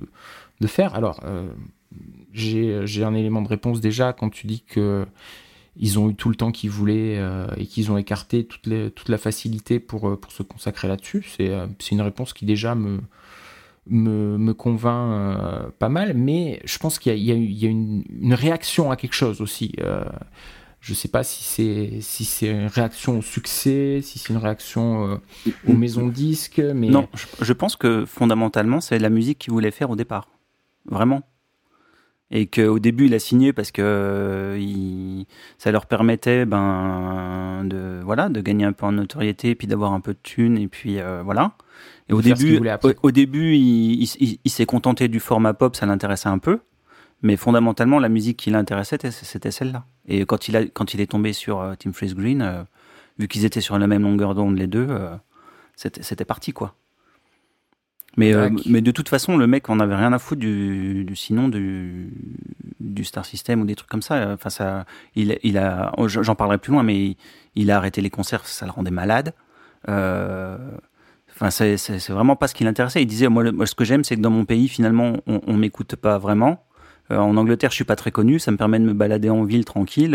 de 0.60 0.66
faire. 0.66 0.94
Alors, 0.94 1.20
j'ai, 2.34 3.02
un 3.02 3.14
élément 3.14 3.40
de 3.40 3.48
réponse 3.48 3.80
déjà 3.80 4.12
quand 4.12 4.28
tu 4.28 4.46
dis 4.46 4.60
que 4.60 5.06
ils 5.76 5.98
ont 5.98 6.10
eu 6.10 6.14
tout 6.14 6.28
le 6.28 6.34
temps 6.36 6.52
qu'ils 6.52 6.70
voulaient 6.70 7.18
et 7.56 7.66
qu'ils 7.66 7.90
ont 7.90 7.96
écarté 7.96 8.44
toute, 8.44 8.68
toute 8.94 9.08
la 9.08 9.18
facilité 9.18 9.80
pour, 9.80 10.20
pour 10.20 10.32
se 10.32 10.42
consacrer 10.42 10.88
là-dessus. 10.88 11.24
C'est 11.36 11.90
une 11.92 12.02
réponse 12.02 12.34
qui 12.34 12.44
déjà 12.44 12.74
me, 12.74 13.00
me, 13.86 14.36
me 14.38 14.54
convainc 14.54 15.12
euh, 15.12 15.70
pas 15.78 15.88
mal, 15.88 16.14
mais 16.14 16.60
je 16.64 16.78
pense 16.78 16.98
qu'il 16.98 17.16
y 17.18 17.32
a, 17.32 17.68
une, 17.68 18.34
réaction 18.34 18.90
à 18.90 18.96
quelque 18.96 19.14
chose 19.14 19.40
aussi. 19.40 19.72
Euh, 19.80 20.04
je 20.80 20.94
sais 20.94 21.08
pas 21.08 21.22
si 21.22 21.44
c'est 21.44 22.00
si 22.00 22.24
c'est 22.24 22.48
une 22.48 22.66
réaction 22.66 23.18
au 23.18 23.22
succès, 23.22 24.00
si 24.02 24.18
c'est 24.18 24.32
une 24.32 24.38
réaction 24.38 25.10
euh, 25.10 25.16
aux 25.68 25.74
maisons 25.74 26.08
disques, 26.08 26.62
mais 26.74 26.88
Non, 26.88 27.08
je, 27.14 27.26
je 27.44 27.52
pense 27.52 27.76
que 27.76 28.06
fondamentalement, 28.06 28.80
c'est 28.80 28.98
la 28.98 29.10
musique 29.10 29.38
qu'il 29.38 29.52
voulait 29.52 29.70
faire 29.70 29.90
au 29.90 29.96
départ. 29.96 30.28
Vraiment. 30.86 31.22
Et 32.32 32.46
qu'au 32.46 32.78
début, 32.78 33.06
il 33.06 33.14
a 33.14 33.18
signé 33.18 33.52
parce 33.52 33.72
que 33.72 33.82
euh, 33.82 34.56
il- 34.60 35.26
ça 35.58 35.72
leur 35.72 35.86
permettait 35.86 36.44
ben, 36.46 37.64
de, 37.64 38.00
voilà, 38.04 38.28
de 38.28 38.40
gagner 38.40 38.64
un 38.64 38.72
peu 38.72 38.86
en 38.86 38.92
notoriété, 38.92 39.54
puis 39.56 39.66
d'avoir 39.66 39.92
un 39.92 40.00
peu 40.00 40.12
de 40.12 40.18
thunes, 40.22 40.56
et 40.58 40.68
puis 40.68 41.00
euh, 41.00 41.22
voilà. 41.24 41.52
Et 42.08 42.12
au 42.12 42.20
début, 42.34 42.56
au, 43.02 43.08
au 43.08 43.10
début, 43.10 43.54
il, 43.56 44.02
il- 44.02 44.16
il- 44.20 44.38
il 44.44 44.50
s'est 44.50 44.66
contenté 44.66 45.08
du 45.08 45.18
format 45.20 45.54
pop, 45.54 45.74
ça 45.74 45.86
l'intéressait 45.86 46.28
un 46.28 46.38
peu. 46.38 46.60
Mais 47.22 47.36
fondamentalement, 47.36 47.98
la 47.98 48.08
musique 48.08 48.36
qui 48.38 48.50
l'intéressait, 48.50 48.96
c'était- 49.10 49.50
celle-là. 49.50 49.84
Et 50.06 50.24
quand 50.24 50.48
il, 50.48 50.56
a, 50.56 50.64
quand 50.64 50.94
il 50.94 51.00
est 51.00 51.10
tombé 51.10 51.32
sur 51.32 51.60
euh, 51.60 51.74
Tim 51.78 51.92
Freeze 51.92 52.14
Green, 52.14 52.40
euh, 52.42 52.62
vu 53.18 53.26
qu'ils 53.28 53.44
étaient 53.44 53.60
sur 53.60 53.78
la 53.78 53.86
même 53.86 54.02
longueur 54.02 54.34
d'onde 54.34 54.56
les 54.56 54.66
deux, 54.68 54.86
euh, 54.88 55.10
c'était 55.76 56.24
parti 56.24 56.52
quoi. 56.52 56.74
Mais, 58.16 58.32
euh, 58.34 58.48
mais 58.66 58.80
de 58.80 58.90
toute 58.90 59.08
façon, 59.08 59.36
le 59.36 59.46
mec, 59.46 59.68
on 59.68 59.78
avait 59.80 59.94
rien 59.94 60.12
à 60.12 60.18
foutre 60.18 60.40
du, 60.40 61.04
du 61.04 61.16
sinon 61.16 61.48
du, 61.48 62.10
du 62.80 63.04
Star 63.04 63.24
System 63.24 63.62
ou 63.62 63.64
des 63.64 63.76
trucs 63.76 63.88
comme 63.88 64.02
ça. 64.02 64.32
Enfin, 64.32 64.50
ça, 64.50 64.84
il, 65.14 65.38
il 65.42 65.56
a, 65.58 65.92
oh, 65.96 66.08
j'en 66.08 66.34
parlerai 66.34 66.58
plus 66.58 66.72
loin, 66.72 66.82
mais 66.82 66.96
il, 66.98 67.16
il 67.54 67.70
a 67.70 67.76
arrêté 67.76 68.00
les 68.00 68.10
concerts, 68.10 68.46
ça 68.46 68.66
le 68.66 68.72
rendait 68.72 68.90
malade. 68.90 69.32
Euh, 69.88 70.58
Enfin, 71.42 71.48
c'est 71.50 72.08
vraiment 72.10 72.36
pas 72.36 72.48
ce 72.48 72.54
qui 72.54 72.64
l'intéressait. 72.64 73.00
Il 73.00 73.06
disait, 73.06 73.28
moi, 73.28 73.42
le- 73.42 73.52
moi, 73.52 73.64
ce 73.64 73.74
que 73.74 73.84
j'aime, 73.84 74.04
c'est 74.04 74.14
que 74.16 74.20
dans 74.20 74.30
mon 74.30 74.44
pays, 74.44 74.68
finalement, 74.68 75.16
on, 75.26 75.40
on 75.46 75.56
m'écoute 75.56 75.96
pas 75.96 76.18
vraiment. 76.18 76.66
Euh, 77.10 77.16
en 77.16 77.34
Angleterre, 77.38 77.70
je 77.70 77.76
suis 77.76 77.84
pas 77.84 77.96
très 77.96 78.10
connu, 78.10 78.38
ça 78.38 78.50
me 78.50 78.58
permet 78.58 78.78
de 78.78 78.84
me 78.84 78.92
balader 78.92 79.30
en 79.30 79.44
ville 79.44 79.64
tranquille. 79.64 80.14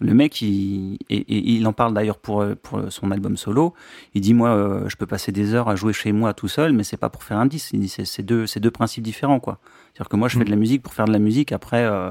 Le 0.00 0.12
mec, 0.12 0.42
il, 0.42 0.98
et, 1.08 1.16
et 1.16 1.52
il 1.52 1.66
en 1.66 1.72
parle 1.72 1.94
d'ailleurs 1.94 2.18
pour, 2.18 2.44
pour 2.62 2.82
son 2.90 3.10
album 3.10 3.36
solo. 3.36 3.74
Il 4.14 4.20
dit, 4.20 4.34
moi, 4.34 4.50
euh, 4.50 4.88
je 4.88 4.96
peux 4.96 5.06
passer 5.06 5.30
des 5.30 5.54
heures 5.54 5.68
à 5.68 5.76
jouer 5.76 5.92
chez 5.92 6.12
moi 6.12 6.34
tout 6.34 6.48
seul, 6.48 6.72
mais 6.72 6.82
c'est 6.82 6.96
pas 6.96 7.10
pour 7.10 7.22
faire 7.22 7.38
un 7.38 7.46
disque. 7.46 7.74
C'est 8.04 8.22
deux, 8.22 8.70
principes 8.72 9.04
différents, 9.04 9.40
quoi. 9.40 9.58
C'est-à-dire 9.92 10.08
que 10.08 10.16
moi, 10.16 10.28
je 10.28 10.34
fais 10.36 10.40
Mm. 10.40 10.46
de 10.46 10.50
la 10.50 10.56
musique 10.56 10.82
pour 10.82 10.94
faire 10.94 11.04
de 11.04 11.12
la 11.12 11.20
musique. 11.20 11.52
Après, 11.52 11.84
euh, 11.84 12.10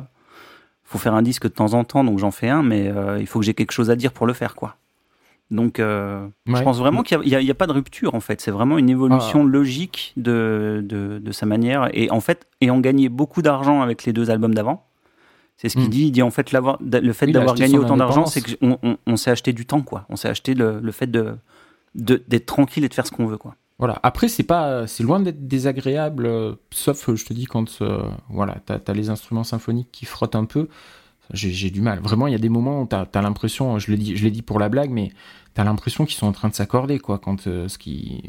faut 0.84 0.98
faire 0.98 1.14
un 1.14 1.22
disque 1.22 1.44
de 1.44 1.50
temps 1.50 1.74
en 1.74 1.84
temps, 1.84 2.04
donc 2.04 2.20
j'en 2.20 2.32
fais 2.32 2.50
un, 2.50 2.64
mais 2.64 2.88
euh, 2.88 3.20
il 3.20 3.28
faut 3.28 3.40
que 3.40 3.46
j'ai 3.46 3.54
quelque 3.54 3.72
chose 3.72 3.90
à 3.90 3.96
dire 3.96 4.14
pour 4.14 4.28
le 4.28 4.34
faire, 4.34 4.56
quoi. 4.56 4.78
Donc, 5.52 5.80
euh, 5.80 6.26
je 6.48 6.62
pense 6.64 6.80
vraiment 6.80 7.04
qu'il 7.04 7.20
n'y 7.20 7.52
a, 7.52 7.54
pas 7.54 7.68
de 7.68 7.74
rupture, 7.74 8.16
en 8.16 8.22
fait. 8.22 8.42
C'est 8.42 8.50
vraiment 8.50 8.78
une 8.78 8.90
évolution 8.90 9.44
logique 9.44 10.14
de, 10.18 10.82
de, 10.84 11.20
de 11.20 11.32
sa 11.32 11.46
manière. 11.46 11.90
Et 11.94 12.10
en 12.10 12.22
fait, 12.22 12.48
ayant 12.62 12.80
gagné 12.80 13.10
beaucoup 13.10 13.42
d'argent 13.42 13.82
avec 13.82 14.06
les 14.06 14.14
deux 14.14 14.32
albums 14.32 14.56
d'avant, 14.56 14.88
c'est 15.58 15.70
ce 15.70 15.76
qu'il 15.76 15.86
Mm. 15.86 15.90
dit. 15.90 16.02
Il 16.08 16.12
dit 16.12 16.22
en 16.22 16.32
fait, 16.32 16.52
l'avoir- 16.52 16.78
le 16.82 17.14
fait 17.14 17.26
Oui, 17.28 17.32
d'avoir 17.32 17.56
gagné 17.56 17.78
autant 17.78 17.98
d'argent, 17.98 18.26
c'est 18.26 18.58
qu'on 18.58 18.78
on, 18.84 18.98
on 19.08 19.16
s'est 19.18 19.32
acheté 19.32 19.54
du 19.54 19.66
temps, 19.66 19.82
quoi. 19.82 20.06
On 20.10 20.16
s'est 20.16 20.28
acheté 20.30 20.54
le, 20.54 20.80
le 20.80 20.92
fait 20.92 21.08
de 21.08 21.36
de- 21.96 22.24
d'être 22.28 22.48
tranquille 22.48 22.84
et 22.84 22.90
de 22.90 22.94
faire 22.96 23.06
ce 23.06 23.12
qu'on 23.12 23.28
veut, 23.28 23.38
quoi. 23.38 23.56
Voilà. 23.78 24.00
Après, 24.02 24.28
c'est 24.28 24.42
pas, 24.44 24.88
c'est 24.88 25.04
loin 25.04 25.20
d'être 25.20 25.48
désagréable, 25.48 26.26
euh, 26.26 26.54
sauf, 26.72 27.08
euh, 27.10 27.16
je 27.16 27.24
te 27.26 27.34
dis, 27.34 27.46
quand 27.46 27.82
euh, 27.82 28.02
voilà, 28.30 28.58
t'as 28.66 28.80
as 28.88 28.94
les 28.94 29.10
instruments 29.12 29.44
symphoniques 29.44 29.90
qui 29.92 30.06
frottent 30.06 30.36
un 30.36 30.46
peu. 30.46 30.70
J'ai 31.32 31.70
du 31.70 31.82
mal. 31.82 32.00
Vraiment, 32.00 32.26
il 32.28 32.32
y 32.32 32.36
a 32.36 32.40
des 32.40 32.50
moments 32.50 32.82
où 32.82 32.86
t'as 32.88 33.06
as, 33.14 33.22
l'impression, 33.22 33.78
je 33.80 33.92
l'ai 33.92 33.98
dit, 33.98 34.18
je 34.18 34.24
l'ai 34.24 34.32
dit 34.32 34.42
pour 34.42 34.60
la 34.60 34.70
blague, 34.70 34.90
mais 34.90 35.12
t'as 35.54 35.64
l'impression 35.64 36.06
qu'ils 36.06 36.18
sont 36.18 36.28
en 36.28 36.32
train 36.34 36.50
de 36.50 36.54
s'accorder, 36.56 36.98
quoi. 37.00 37.18
Quand 37.20 37.46
euh, 37.48 37.68
ce 37.68 37.78
qui, 37.78 38.24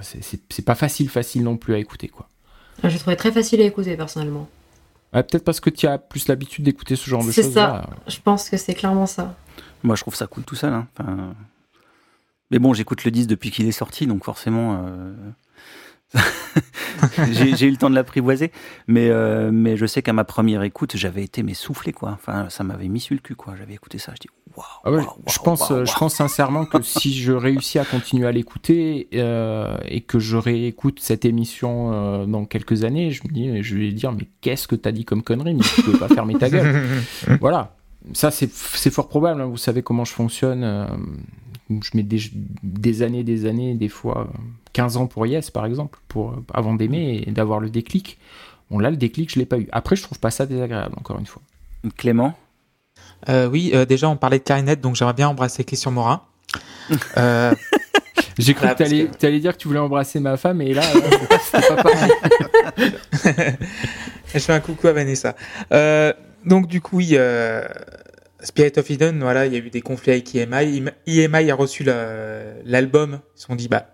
c'est- 0.00 0.64
pas 0.64 0.74
facile, 0.74 1.08
facile 1.08 1.42
non 1.42 1.56
plus 1.56 1.74
à 1.74 1.78
écouter, 1.78 2.08
quoi. 2.08 2.28
Je 2.84 2.96
trouvais 2.98 3.16
très 3.16 3.32
facile 3.32 3.60
à 3.60 3.64
écouter 3.64 3.96
personnellement. 3.96 4.48
Ouais, 5.12 5.22
Peut-être 5.22 5.44
parce 5.44 5.60
que 5.60 5.70
tu 5.70 5.86
as 5.86 5.98
plus 5.98 6.28
l'habitude 6.28 6.64
d'écouter 6.64 6.96
ce 6.96 7.08
genre 7.08 7.24
de 7.24 7.30
C'est 7.32 7.42
choses. 7.42 7.54
ça. 7.54 7.66
là. 7.66 7.90
Je 8.08 8.18
pense 8.20 8.48
que 8.48 8.56
c'est 8.56 8.74
clairement 8.74 9.06
ça. 9.06 9.34
Moi, 9.82 9.94
je 9.96 10.02
trouve 10.02 10.14
ça 10.14 10.26
cool 10.26 10.44
tout 10.44 10.54
seul. 10.54 10.72
hein. 10.72 10.86
Enfin, 10.98 11.34
Mais 12.50 12.58
bon, 12.58 12.72
j'écoute 12.74 13.04
le 13.04 13.10
disque 13.10 13.28
depuis 13.28 13.50
qu'il 13.50 13.66
est 13.66 13.72
sorti, 13.72 14.06
donc 14.06 14.24
forcément, 14.24 14.84
euh, 14.86 15.12
j'ai 17.32 17.66
eu 17.66 17.70
le 17.70 17.76
temps 17.76 17.90
de 17.90 17.94
l'apprivoiser. 17.94 18.52
Mais, 18.86 19.08
euh, 19.10 19.50
mais 19.52 19.76
je 19.76 19.86
sais 19.86 20.02
qu'à 20.02 20.12
ma 20.12 20.24
première 20.24 20.62
écoute, 20.62 20.96
j'avais 20.96 21.22
été 21.22 21.42
mais 21.42 21.54
soufflé, 21.54 21.92
quoi. 21.92 22.10
Enfin, 22.10 22.48
ça 22.48 22.64
m'avait 22.64 22.88
mis 22.88 23.00
sur 23.00 23.14
le 23.14 23.20
cul, 23.20 23.34
quoi. 23.34 23.54
J'avais 23.58 23.74
écouté 23.74 23.98
ça, 23.98 24.12
je 24.14 24.20
dis 24.20 24.28
waouh. 24.56 24.66
Ah 24.84 24.90
ouais, 24.90 25.02
je 25.28 25.38
pense, 25.38 25.70
euh, 25.70 25.84
je 25.84 25.94
pense 25.94 26.14
sincèrement 26.14 26.64
que 26.64 26.82
si 26.82 27.14
je 27.14 27.32
réussis 27.32 27.78
à 27.78 27.84
continuer 27.84 28.26
à 28.26 28.32
l'écouter 28.32 29.08
euh, 29.14 29.76
et 29.86 30.00
que 30.00 30.18
je 30.18 30.36
réécoute 30.36 31.00
cette 31.00 31.24
émission 31.24 31.92
euh, 31.92 32.26
dans 32.26 32.44
quelques 32.44 32.84
années, 32.84 33.10
je 33.10 33.22
me 33.24 33.32
dis, 33.32 33.62
je 33.62 33.76
vais 33.76 33.92
dire, 33.92 34.12
mais 34.12 34.28
qu'est-ce 34.40 34.68
que 34.68 34.76
t'as 34.76 34.92
dit 34.92 35.04
comme 35.04 35.22
connerie? 35.22 35.54
Mais 35.54 35.64
tu 35.74 35.82
peux 35.82 35.98
pas 35.98 36.08
fermer 36.08 36.34
ta 36.34 36.50
gueule. 36.50 36.82
voilà. 37.40 37.76
Ça, 38.14 38.30
c'est 38.32 38.52
c'est 38.52 38.90
fort 38.90 39.08
probable. 39.08 39.40
hein. 39.40 39.46
Vous 39.46 39.56
savez 39.56 39.82
comment 39.82 40.04
je 40.04 40.12
fonctionne. 40.12 40.88
Je 41.70 41.90
mets 41.94 42.02
des, 42.02 42.20
des 42.62 43.02
années, 43.02 43.24
des 43.24 43.46
années, 43.46 43.74
des 43.74 43.88
fois 43.88 44.28
euh, 44.28 44.38
15 44.72 44.96
ans 44.96 45.06
pour 45.06 45.26
Yes, 45.26 45.50
par 45.50 45.64
exemple, 45.66 45.98
pour, 46.08 46.34
avant 46.52 46.74
d'aimer 46.74 47.24
et 47.26 47.30
d'avoir 47.30 47.60
le 47.60 47.70
déclic. 47.70 48.18
Bon, 48.70 48.78
là, 48.78 48.90
le 48.90 48.96
déclic, 48.96 49.32
je 49.32 49.38
l'ai 49.38 49.46
pas 49.46 49.58
eu. 49.58 49.68
Après, 49.72 49.96
je 49.96 50.02
trouve 50.02 50.18
pas 50.18 50.30
ça 50.30 50.46
désagréable, 50.46 50.94
encore 50.98 51.18
une 51.18 51.26
fois. 51.26 51.42
Clément, 51.96 52.34
Euh, 53.28 53.48
oui, 53.48 53.70
euh, 53.74 53.84
déjà, 53.84 54.08
on 54.08 54.16
parlait 54.16 54.38
de 54.38 54.44
clarinette, 54.44 54.80
donc 54.80 54.96
j'aimerais 54.96 55.14
bien 55.14 55.28
embrasser 55.28 55.64
Christian 55.64 55.90
Morin. 55.92 56.22
Euh, 57.16 57.54
J'ai 58.38 58.54
cru 58.54 58.66
que 58.68 58.74
t'allais 58.74 59.04
parce 59.04 59.18
t'allais 59.18 59.40
dire 59.40 59.52
que 59.52 59.58
tu 59.58 59.68
voulais 59.68 59.80
embrasser 59.80 60.18
ma 60.20 60.36
femme, 60.36 60.60
et 60.62 60.74
là, 60.74 60.82
c'était 60.82 61.26
pas- 61.26 61.38
c'était 61.44 61.74
pas 61.74 61.82
pareil. 61.82 62.10
je 64.34 64.38
fais 64.38 64.52
un 64.52 64.60
coucou 64.60 64.88
à 64.88 64.92
Vanessa. 64.92 65.36
Euh, 65.72 66.12
donc, 66.44 66.66
du 66.66 66.80
coup, 66.80 66.96
oui, 66.98 67.10
euh, 67.12 67.62
Spirit 68.42 68.72
of 68.76 68.90
Eden, 68.90 69.20
voilà, 69.20 69.46
il 69.46 69.52
y 69.52 69.56
a 69.56 69.58
eu 69.58 69.70
des 69.70 69.80
conflits 69.80 70.12
avec 70.12 70.34
EMI. 70.34 70.84
EMI 71.06 71.50
a 71.50 71.54
reçu 71.54 71.84
l'album. 71.84 73.20
Ils 73.36 73.40
se 73.40 73.46
sont 73.46 73.54
dit, 73.54 73.68
bah, 73.68 73.88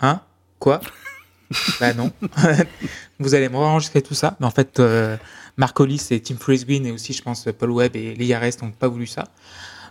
hein 0.00 0.20
Quoi? 0.58 0.80
Bah 1.80 1.92
non. 1.94 2.12
Vous 3.18 3.34
allez 3.34 3.48
me 3.48 3.56
enregistrer 3.56 4.02
tout 4.02 4.14
ça. 4.14 4.36
Mais 4.38 4.46
en 4.46 4.52
fait, 4.52 4.78
euh, 4.78 5.16
Mark 5.56 5.78
Hollis 5.80 6.06
et 6.10 6.20
Tim 6.20 6.36
Green 6.36 6.86
et 6.86 6.92
aussi, 6.92 7.12
je 7.12 7.22
pense, 7.22 7.48
Paul 7.58 7.72
Webb 7.72 7.96
et 7.96 8.14
Lee 8.14 8.32
Harris 8.32 8.54
n'ont 8.62 8.70
pas 8.70 8.86
voulu 8.86 9.06
ça. 9.06 9.24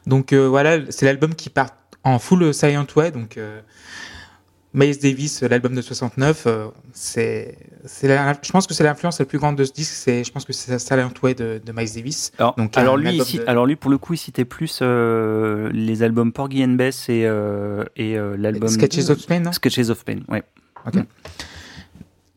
Donc 0.07 0.31
euh, 0.31 0.47
voilà, 0.47 0.79
c'est 0.89 1.05
l'album 1.05 1.35
qui 1.35 1.49
part 1.49 1.71
en 2.03 2.17
full 2.17 2.53
Silent 2.53 2.87
Way. 2.95 3.11
Donc 3.11 3.37
euh, 3.37 3.59
Miles 4.73 4.99
Davis, 4.99 5.41
l'album 5.41 5.73
de 5.73 5.81
69, 5.81 6.43
euh, 6.45 6.67
c'est, 6.93 7.57
je 7.83 8.51
pense 8.51 8.67
que 8.67 8.75
c'est 8.75 8.83
l'influence 8.83 9.17
la 9.19 9.25
plus 9.25 9.39
grande 9.39 9.55
de 9.55 9.63
ce 9.63 9.71
disque. 9.73 9.93
C'est, 9.95 10.23
je 10.23 10.31
pense 10.31 10.45
que 10.45 10.53
c'est 10.53 10.77
Silent 10.77 11.11
Way 11.23 11.33
de, 11.33 11.59
de 11.65 11.71
Miles 11.71 11.91
Davis. 11.95 12.31
alors, 12.37 12.53
Donc, 12.55 12.77
alors 12.77 12.95
lui, 12.95 13.07
album 13.07 13.25
ici, 13.25 13.37
de- 13.39 13.43
alors 13.47 13.65
lui, 13.65 13.75
pour 13.75 13.89
le 13.89 13.97
coup, 13.97 14.13
il 14.13 14.17
citait 14.17 14.45
plus 14.45 14.79
euh, 14.83 15.71
les 15.73 16.03
albums 16.03 16.31
Porgy 16.31 16.63
and 16.63 16.73
Bess 16.75 17.09
et, 17.09 17.23
euh, 17.25 17.83
et 17.95 18.15
euh, 18.17 18.35
l'album 18.37 18.69
Sketches 18.69 19.09
of 19.09 19.25
Pain. 19.25 19.51
Sketches 19.51 19.89
of 19.89 20.05
Pain, 20.05 20.19
ouais. 20.27 20.43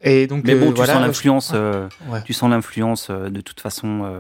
Et 0.05 0.27
donc 0.27 0.45
Mais 0.45 0.55
bon, 0.57 0.71
tu 0.71 0.77
voilà, 0.77 0.95
sens 0.95 1.03
l'influence, 1.03 1.53
Ouais. 1.53 2.23
tu 2.25 2.33
sens 2.33 2.51
l'influence 2.51 3.11
de 3.11 3.41
toute 3.41 3.61
façon 3.61 4.11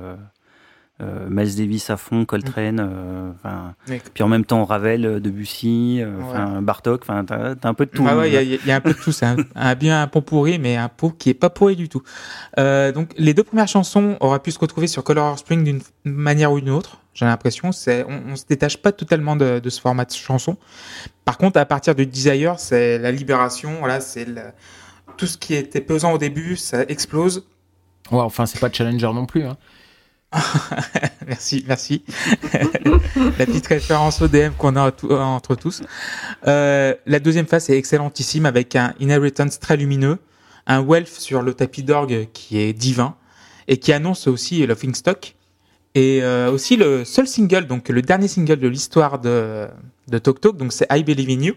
euh, 1.03 1.27
euh, 1.27 1.27
Miles 1.29 1.57
Davis 1.57 1.91
à 1.91 1.97
fond, 1.97 2.25
Coltrane, 2.25 2.79
euh, 2.81 3.31
enfin, 3.35 3.75
Mais- 3.89 4.01
puis 4.15 4.23
en 4.23 4.29
même 4.29 4.45
temps 4.45 4.65
Ravel, 4.65 5.05
euh, 5.05 5.21
Debussy, 5.21 5.99
euh, 6.01 6.61
Bartok, 6.61 7.03
enfin, 7.03 7.25
t'as 7.25 7.55
un 7.69 7.75
peu 7.75 7.87
de 7.87 7.91
tout. 7.91 8.05
Ah 8.09 8.17
ouais, 8.17 8.31
il 8.31 8.35
y, 8.35 8.37
a- 8.37 8.43
il 8.43 8.67
y 8.67 8.71
a 8.71 8.77
un 8.77 8.81
peu 8.81 8.93
de 8.93 8.99
tout. 8.99 9.13
C'est 9.13 9.27
un, 9.27 9.37
un- 9.55 9.75
bien 9.75 10.01
un 10.03 10.07
pot 10.07 10.21
pourri, 10.21 10.59
mais 10.59 10.77
un 10.77 10.89
pot 10.89 11.11
qui 11.11 11.31
est 11.31 11.35
pas 11.35 11.51
pourri 11.51 11.77
du 11.77 11.89
tout. 11.89 12.03
Euh, 12.59 12.93
donc, 12.93 13.11
les 13.19 13.35
deux 13.35 13.43
premières 13.45 13.69
chansons 13.69 14.17
auraient 14.21 14.39
pu 14.41 14.51
se 14.53 14.59
retrouver 14.59 14.87
sur 14.87 15.03
Color 15.05 15.39
Spring 15.39 15.65
d'une 15.65 15.81
manière 16.05 16.53
ou 16.53 16.61
d'une 16.61 16.71
autre. 16.71 16.99
J'ai 17.15 17.27
l'impression, 17.27 17.73
c'est, 17.73 18.05
on, 18.09 18.33
on 18.33 18.37
se 18.37 18.45
détache 18.49 18.79
pas 18.79 18.91
totalement 18.93 19.37
de, 19.37 19.59
de 19.59 19.71
ce 19.71 19.81
format 19.81 20.05
de 20.07 20.13
chanson. 20.13 20.57
Par 21.27 21.37
contre, 21.37 21.59
à 21.59 21.65
partir 21.67 21.95
de 21.95 22.05
Desire, 22.05 22.59
c'est 22.59 22.99
la 22.99 23.13
libération. 23.13 23.77
Voilà, 23.81 24.01
c'est 24.01 24.27
tout 25.19 25.27
ce 25.27 25.37
qui 25.37 25.55
était 25.55 25.81
pesant 25.83 26.13
au 26.13 26.19
début, 26.19 26.57
ça 26.57 26.83
explose. 26.89 27.47
Ouais, 28.11 28.19
enfin, 28.21 28.47
c'est 28.47 28.59
pas 28.61 28.71
Challenger 28.73 29.11
non 29.15 29.27
plus. 29.27 29.45
Hein. 29.45 29.57
merci, 31.27 31.65
merci. 31.67 32.05
la 33.39 33.47
petite 33.47 33.67
référence 33.67 34.21
ODM 34.23 34.53
qu'on 34.57 34.77
a 34.77 34.91
tout- 34.91 35.11
entre 35.13 35.55
tous. 35.55 35.83
Euh, 36.47 36.95
la 37.07 37.21
deuxième 37.21 37.47
phase 37.47 37.69
est 37.71 37.77
excellentissime 37.77 38.47
avec 38.47 38.77
un 38.77 38.95
Inheritance 39.01 39.61
très 39.61 39.77
lumineux, 39.77 40.19
un 40.67 40.81
Wealth 40.81 41.09
sur 41.09 41.43
le 41.43 41.55
tapis 41.55 41.83
d'orgue 41.83 42.29
qui 42.33 42.59
est 42.59 42.73
divin 42.73 43.15
et 43.69 43.77
qui 43.77 43.93
annonce 43.93 44.27
aussi 44.27 44.67
Laughing 44.67 44.95
Stock. 44.95 45.35
Et 45.95 46.23
euh, 46.23 46.51
aussi 46.51 46.77
le 46.77 47.05
seul 47.05 47.27
single, 47.27 47.67
donc 47.67 47.91
le 47.91 48.01
dernier 48.01 48.27
single 48.29 48.57
de 48.57 48.69
l'histoire 48.69 49.19
de, 49.19 49.69
de 50.09 50.19
Tok 50.19 50.41
Tok, 50.41 50.57
donc 50.57 50.73
c'est 50.73 50.87
I 50.91 51.05
Believe 51.05 51.29
in 51.29 51.43
You. 51.43 51.55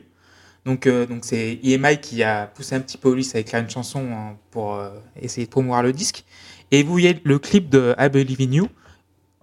Donc 0.66 0.88
euh, 0.88 1.06
donc 1.06 1.20
c'est 1.24 1.60
EMI 1.64 2.00
qui 2.02 2.22
a 2.24 2.48
poussé 2.48 2.76
un 2.76 2.80
petit 2.82 2.98
peu 2.98 3.14
Ulysse 3.14 3.34
à 3.36 3.40
écrire 3.40 3.62
une 3.62 3.70
chanson 3.70 4.04
hein, 4.12 4.36
pour 4.52 4.76
euh, 4.76 4.90
essayer 5.22 5.46
de 5.46 5.52
promouvoir 5.52 5.84
le 5.84 5.94
disque. 5.94 6.25
Et 6.72 6.84
vous 6.84 6.92
voyez 6.92 7.20
le 7.24 7.40
clip 7.40 7.70
de 7.70 7.96
I 8.00 8.10
Believe 8.10 8.42
in 8.42 8.52
You, 8.52 8.68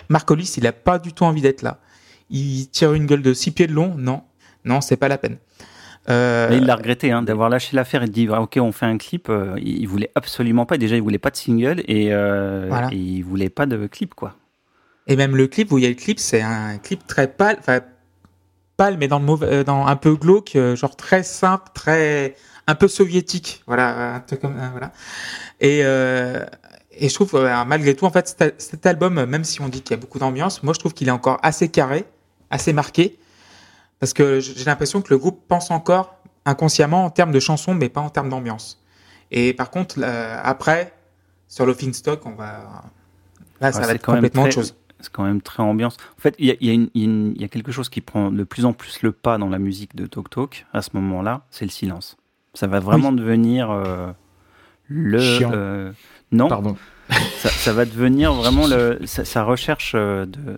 Marcolis, 0.09 0.55
il 0.57 0.67
a 0.67 0.73
pas 0.73 0.99
du 0.99 1.13
tout 1.13 1.25
envie 1.25 1.41
d'être 1.43 1.63
là. 1.63 1.79
Il 2.31 2.69
tire 2.69 2.93
une 2.93 3.07
gueule 3.07 3.23
de 3.23 3.33
six 3.33 3.51
pieds 3.51 3.67
de 3.67 3.73
long. 3.73 3.95
Non, 3.97 4.23
non, 4.65 4.81
c'est 4.81 4.97
pas 4.97 5.09
la 5.09 5.19
peine. 5.19 5.39
Euh, 6.11 6.49
il 6.53 6.65
l'a 6.65 6.75
regretté 6.75 7.13
hein, 7.13 7.23
d'avoir 7.23 7.49
lâché 7.49 7.77
l'affaire 7.77 8.03
et 8.03 8.07
de 8.07 8.11
dire 8.13 8.33
ok 8.33 8.59
on 8.61 8.73
fait 8.73 8.87
un 8.87 8.99
clip. 8.99 9.29
euh, 9.29 9.55
il, 9.63 9.87
voulait 9.87 10.11
absolument 10.17 10.67
pas. 10.67 10.77
Déjà 10.77 10.97
il 10.97 11.03
voulait 11.03 11.19
pas 11.19 11.31
de 11.31 11.37
single 11.37 11.83
et, 11.87 12.13
euh, 12.13 12.67
Voilà. 12.69 12.89
et 12.91 12.97
il 12.97 13.23
voulait 13.23 13.51
pas 13.51 13.67
de 13.67 13.87
clip 13.87 14.15
quoi. 14.15 14.35
Et 15.07 15.17
même 15.17 15.37
le 15.37 15.47
clip, 15.47 15.69
vous 15.69 15.75
voyez 15.77 15.89
le 15.89 15.95
clip, 15.95 16.19
c'est 16.19 16.43
un 16.43 16.79
clip 16.79 17.07
très 17.07 17.29
pâle, 17.29 17.57
enfin 17.59 17.81
pâle, 18.77 18.97
mais 18.99 19.09
dans 19.09 19.19
le 19.21 19.25
mauvais, 19.25 19.47
euh, 19.47 19.65
dans 19.65 19.87
un 19.87 19.97
peu 19.97 20.15
glauque, 20.15 20.57
genre 20.75 20.97
très 20.97 21.23
simple, 21.23 21.71
très 21.75 22.35
un 22.67 22.75
peu 22.75 22.89
soviétique, 22.89 23.63
voilà, 23.67 24.15
un 24.15 24.21
truc 24.21 24.41
comme 24.41 24.55
voilà. 24.55 24.93
Et 25.61 25.81
euh, 25.85 26.45
et 26.97 27.09
je 27.09 27.15
trouve 27.15 27.35
euh, 27.35 27.65
malgré 27.65 27.95
tout, 27.95 28.05
en 28.05 28.11
fait, 28.11 28.29
cet, 28.29 28.61
cet 28.61 28.87
album, 28.87 29.25
même 29.25 29.45
si 29.45 29.61
on 29.61 29.69
dit 29.69 29.83
qu'il 29.83 29.93
y 29.93 29.99
a 29.99 30.01
beaucoup 30.01 30.19
d'ambiance, 30.19 30.63
moi 30.63 30.75
je 30.75 30.79
trouve 30.79 30.95
qu'il 30.95 31.09
est 31.09 31.13
encore 31.13 31.39
assez 31.43 31.69
carré, 31.69 32.05
assez 32.51 32.73
marqué, 32.73 33.19
parce 34.01 34.13
que 34.13 34.41
j'ai 34.41 34.65
l'impression 34.65 35.01
que 35.01 35.13
le 35.13 35.19
groupe 35.19 35.43
pense 35.49 35.71
encore 35.71 36.17
inconsciemment 36.45 37.05
en 37.05 37.11
termes 37.11 37.33
de 37.33 37.41
chansons, 37.41 37.75
mais 37.75 37.89
pas 37.89 38.01
en 38.01 38.11
termes 38.11 38.29
d'ambiance. 38.29 38.83
Et 39.31 39.55
par 39.55 39.71
contre, 39.71 40.03
après, 40.43 40.93
sur 41.49 41.67
Stock, 41.95 42.27
on 42.27 42.33
va 42.33 42.85
là, 43.61 43.73
ça 43.73 43.87
va 43.87 43.95
être 43.95 44.05
complètement 44.05 44.43
autre 44.43 44.53
chose. 44.53 44.75
C'est 45.01 45.11
quand 45.11 45.25
même 45.25 45.43
très 45.43 45.63
ambiance. 45.63 45.97
En 46.17 46.21
fait, 46.21 46.35
il 46.39 46.47
y 46.47 46.51
a, 46.51 46.55
y 46.61 46.91
y 46.95 47.49
quelque 47.49 47.73
chose 47.73 47.89
qui 47.89 48.01
prend 48.01 48.31
de 48.31 48.45
plus 48.45 48.65
en 48.65 48.73
plus 48.73 49.03
le 49.03 49.13
pas 49.13 49.37
dans 49.37 49.49
la 49.49 49.59
musique 49.59 49.97
de 49.97 50.07
Tok 50.07 50.31
Tok 50.31 50.67
à 50.73 50.81
ce 50.81 50.91
moment-là, 50.95 51.43
c'est 51.51 51.65
le 51.65 51.71
silence. 51.71 52.17
Ça 52.55 52.67
va 52.67 52.81
vraiment 52.81 53.13
devenir 53.13 53.71
euh, 53.71 54.13
le. 54.87 55.19
Euh, 55.43 55.93
non, 56.33 56.49
Pardon. 56.49 56.77
ça, 57.39 57.51
ça 57.51 57.73
va 57.73 57.85
devenir 57.85 58.33
vraiment 58.33 58.67
le, 58.67 58.99
sa, 59.05 59.25
sa 59.25 59.45
recherche 59.45 59.93
euh, 59.95 60.27
de 60.27 60.57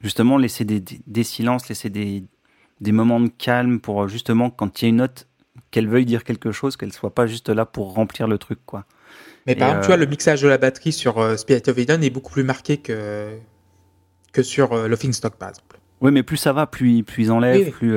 justement 0.00 0.38
laisser 0.38 0.64
des, 0.64 0.80
des, 0.80 1.00
des 1.06 1.24
silences, 1.24 1.68
laisser 1.68 1.90
des, 1.90 2.24
des 2.80 2.92
moments 2.92 3.20
de 3.20 3.28
calme 3.28 3.80
pour 3.80 4.04
euh, 4.04 4.08
justement 4.08 4.50
quand 4.50 4.80
il 4.80 4.84
y 4.84 4.86
a 4.86 4.88
une 4.90 4.96
note 4.96 5.26
qu'elle 5.70 5.88
veuille 5.88 6.06
dire 6.06 6.22
quelque 6.24 6.52
chose, 6.52 6.76
qu'elle 6.76 6.92
soit 6.92 7.14
pas 7.14 7.26
juste 7.26 7.48
là 7.48 7.66
pour 7.66 7.94
remplir 7.94 8.28
le 8.28 8.38
truc 8.38 8.60
quoi. 8.66 8.84
Mais 9.46 9.54
par 9.56 9.68
Et, 9.68 9.70
exemple, 9.70 9.78
euh, 9.78 9.82
tu 9.82 9.86
vois, 9.88 9.96
le 9.96 10.06
mixage 10.06 10.42
de 10.42 10.48
la 10.48 10.58
batterie 10.58 10.92
sur 10.92 11.18
euh, 11.18 11.36
Spirit 11.36 11.62
of 11.68 11.78
Eden 11.78 12.02
est 12.04 12.10
beaucoup 12.10 12.32
plus 12.32 12.42
marqué 12.44 12.76
que, 12.78 13.28
que 14.32 14.42
sur 14.42 14.72
euh, 14.72 14.88
Laughing 14.88 15.12
Stock, 15.12 15.36
par 15.36 15.50
exemple. 15.50 15.78
Oui, 16.00 16.10
mais 16.12 16.22
plus 16.22 16.36
ça 16.36 16.52
va, 16.52 16.66
plus, 16.66 17.02
plus 17.04 17.24
ils 17.24 17.32
enlèvent, 17.32 17.56
Oui, 17.56 17.64
oui. 17.66 17.70
plus. 17.70 17.96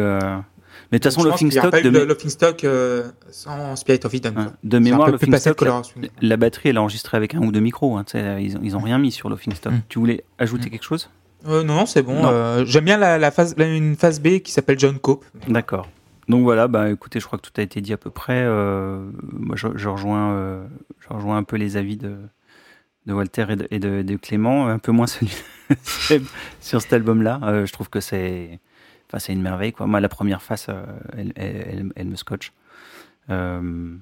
Mais 0.92 0.98
de 1.00 1.04
toute 1.04 1.12
façon, 1.12 1.22
Donc, 1.22 1.24
je 1.24 1.28
le 1.28 1.32
pense 1.32 1.40
qu'il 1.40 1.54
y 1.54 1.58
a 1.58 1.62
Stock 1.62 1.72
pas 1.72 1.80
eu 1.82 1.92
de, 1.92 2.30
Stock 2.30 2.64
euh, 2.64 3.12
sans 3.32 3.76
Spirit 3.76 4.00
of 4.06 4.14
Eden. 4.14 4.34
hein, 4.38 4.54
de 4.64 4.80
mémoire, 4.80 5.06
peu 5.08 5.12
le 5.14 5.18
plus 5.20 5.30
passé 5.30 5.52
Stock, 5.52 5.58
que 5.60 5.66
la, 5.66 5.82
la 6.22 6.38
batterie, 6.38 6.70
elle 6.70 6.76
est 6.78 6.80
enregistrée 6.80 7.16
avec 7.18 7.36
un 7.36 7.40
ou 7.42 7.52
deux 7.52 7.60
micros. 7.60 7.96
hein, 7.98 8.06
ils, 8.40 8.58
ont- 8.58 8.62
ils 8.64 8.76
ont 8.76 8.80
rien 8.82 8.98
mis 8.98 9.12
sur 9.12 9.30
Laughing 9.30 9.54
Stock. 9.54 9.74
Mm. 9.74 9.82
Tu 9.88 10.00
voulais 10.00 10.24
ajouter 10.40 10.68
Mm. 10.68 10.72
quelque 10.72 10.84
chose? 10.84 11.10
Euh, 11.48 11.64
non, 11.64 11.76
non, 11.76 11.86
c'est 11.86 12.02
bon. 12.02 12.26
Euh, 12.26 12.66
J'aime 12.66 12.86
bien 12.86 12.98
la, 12.98 13.18
la 13.20 13.32
phase, 13.32 13.54
la- 13.58 13.68
une 13.74 13.96
phase 13.96 14.20
B 14.20 14.40
qui 14.40 14.52
s'appelle 14.52 14.80
John 14.80 14.98
Cope. 15.00 15.24
D'accord. 15.48 15.88
Donc 16.28 16.44
voilà, 16.44 16.68
bah 16.68 16.90
écoutez, 16.90 17.20
je 17.20 17.26
crois 17.26 17.40
que 17.40 17.48
tout 17.48 17.54
a 17.58 17.62
été 17.64 17.82
dit 17.82 17.94
à 17.94 17.98
peu 17.98 18.10
près. 18.12 18.46
Moi, 18.48 19.56
je, 19.56 19.68
je 19.76 19.90
rejoins, 19.90 20.62
je 21.00 21.14
rejoins 21.14 21.38
un 21.38 21.44
peu 21.44 21.56
les 21.56 21.76
avis 21.78 21.98
de, 21.98 22.18
de 23.06 23.14
Walter 23.14 23.46
et 23.50 23.56
de, 23.56 23.68
et 23.72 23.80
de- 23.80 24.02
de 24.04 24.16
Clément, 24.16 24.68
un 24.68 24.80
peu 24.80 24.92
moins 24.92 25.08
celui 25.08 25.32
sur 26.62 26.82
cet 26.82 26.94
album-là. 26.94 27.64
Je 27.66 27.72
trouve 27.72 27.90
que 27.90 28.00
c'est, 28.00 28.60
enfin, 29.10 29.20
c'est 29.20 29.34
une 29.34 29.42
merveille. 29.42 29.74
Moi, 29.80 30.00
la 30.00 30.10
première 30.10 30.42
face, 30.42 30.68
euh, 30.70 30.86
elle, 31.18 31.34
elle, 31.36 31.92
elle- 31.96 32.08
me 32.08 32.16
scotche. 32.16 32.54
Euh, 33.30 33.96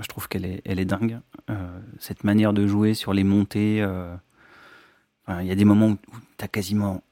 je 0.00 0.06
trouve 0.08 0.28
qu'elle 0.28 0.44
est, 0.44 0.62
elle 0.64 0.80
est 0.80 0.84
dingue. 0.84 1.20
Euh, 1.50 1.78
cette 1.98 2.24
manière 2.24 2.52
de 2.52 2.66
jouer 2.66 2.94
sur 2.94 3.12
les 3.12 3.24
montées. 3.24 3.86
Il 5.28 5.46
y 5.46 5.50
a 5.50 5.54
des 5.54 5.64
moments 5.64 5.90
où 5.90 5.96
tu 6.38 6.44
as 6.44 6.48
quasiment, 6.48 7.02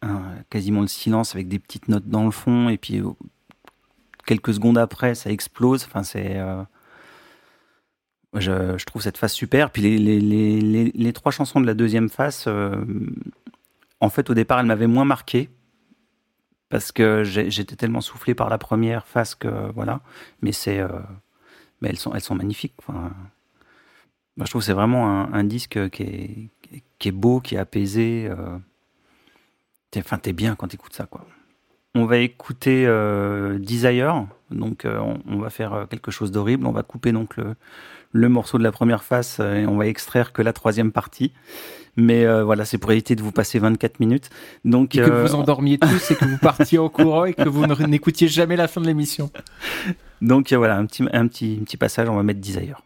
quasiment 0.50 0.80
le 0.82 0.88
silence 0.88 1.34
avec 1.34 1.48
des 1.48 1.58
petites 1.58 1.88
notes 1.88 2.08
dans 2.08 2.24
le 2.24 2.30
fond, 2.32 2.68
et 2.68 2.76
puis 2.76 2.98
euh, 3.00 3.08
quelques 4.26 4.52
secondes 4.54 4.76
après, 4.78 5.14
ça 5.14 5.30
explose. 5.30 5.84
Enfin, 5.84 6.02
c'est. 6.02 6.38
je, 8.34 8.76
je 8.78 8.84
trouve 8.84 9.02
cette 9.02 9.16
phase 9.16 9.32
super. 9.32 9.70
Puis 9.70 9.82
les, 9.82 9.98
les, 9.98 10.20
les, 10.20 10.92
les- 10.94 11.12
trois 11.12 11.32
chansons 11.32 11.60
de 11.60 11.66
la 11.66 11.74
deuxième 11.74 12.08
euh, 12.46 12.84
en 14.00 14.10
fait, 14.10 14.28
au 14.30 14.34
départ, 14.34 14.60
elles 14.60 14.66
m'avaient 14.66 14.86
moins 14.86 15.04
marqué. 15.04 15.48
Parce 16.70 16.92
que 16.92 17.24
j'étais 17.24 17.76
tellement 17.76 18.00
soufflé 18.00 18.34
par 18.34 18.48
la 18.48 18.56
première 18.56 19.06
phase 19.06 19.34
que 19.34 19.70
voilà. 19.72 20.00
Mais 20.40 20.52
c'est. 20.52 20.78
euh, 20.78 20.88
mais 21.80 21.88
elles 21.88 21.98
sont, 21.98 22.14
elles 22.14 22.20
sont 22.20 22.34
magnifiques. 22.36 22.74
Enfin, 22.78 23.12
je 24.38 24.44
trouve 24.44 24.62
que 24.62 24.66
c'est 24.66 24.72
vraiment 24.72 25.34
un, 25.34 25.44
disque 25.44 25.90
qui 25.90 26.50
est, 27.00 27.10
beau, 27.10 27.40
qui 27.40 27.56
est 27.56 27.58
apaisé. 27.58 28.28
euh. 28.30 28.58
Enfin, 29.96 30.18
t'es 30.18 30.32
bien 30.32 30.54
quand 30.54 30.68
t'écoutes 30.68 30.94
ça, 30.94 31.06
quoi. 31.06 31.26
On 31.96 32.04
va 32.04 32.18
écouter 32.18 32.86
euh, 32.86 33.58
Desire. 33.58 34.26
Donc, 34.50 34.86
on, 34.86 35.20
on 35.26 35.38
va 35.38 35.50
faire 35.50 35.86
quelque 35.90 36.12
chose 36.12 36.30
d'horrible. 36.30 36.66
On 36.66 36.72
va 36.72 36.84
couper 36.84 37.10
donc 37.12 37.36
le, 37.36 37.56
le 38.12 38.28
morceau 38.28 38.58
de 38.58 38.62
la 38.62 38.72
première 38.72 39.04
face 39.04 39.38
euh, 39.40 39.62
et 39.62 39.66
on 39.66 39.76
va 39.76 39.86
extraire 39.86 40.32
que 40.32 40.42
la 40.42 40.52
troisième 40.52 40.92
partie. 40.92 41.32
Mais 41.96 42.24
euh, 42.24 42.44
voilà, 42.44 42.64
c'est 42.64 42.78
pour 42.78 42.92
éviter 42.92 43.16
de 43.16 43.22
vous 43.22 43.32
passer 43.32 43.58
24 43.58 44.00
minutes. 44.00 44.30
Donc, 44.64 44.94
Et 44.94 44.98
que 44.98 45.10
euh, 45.10 45.22
vous 45.24 45.34
endormiez 45.34 45.78
tous 45.78 46.10
et 46.10 46.14
que 46.14 46.24
vous 46.24 46.38
partiez 46.38 46.78
en 46.78 46.88
courant 46.88 47.24
et 47.24 47.34
que 47.34 47.48
vous 47.48 47.66
n'écoutiez 47.66 48.28
jamais 48.28 48.56
la 48.56 48.68
fin 48.68 48.80
de 48.80 48.86
l'émission. 48.86 49.30
donc 50.22 50.52
voilà, 50.52 50.76
un 50.76 50.86
petit, 50.86 51.04
un, 51.12 51.26
petit, 51.26 51.58
un 51.60 51.64
petit 51.64 51.76
passage. 51.76 52.08
On 52.08 52.16
va 52.16 52.22
mettre 52.22 52.40
Desire. 52.40 52.60
Desire 52.62 52.82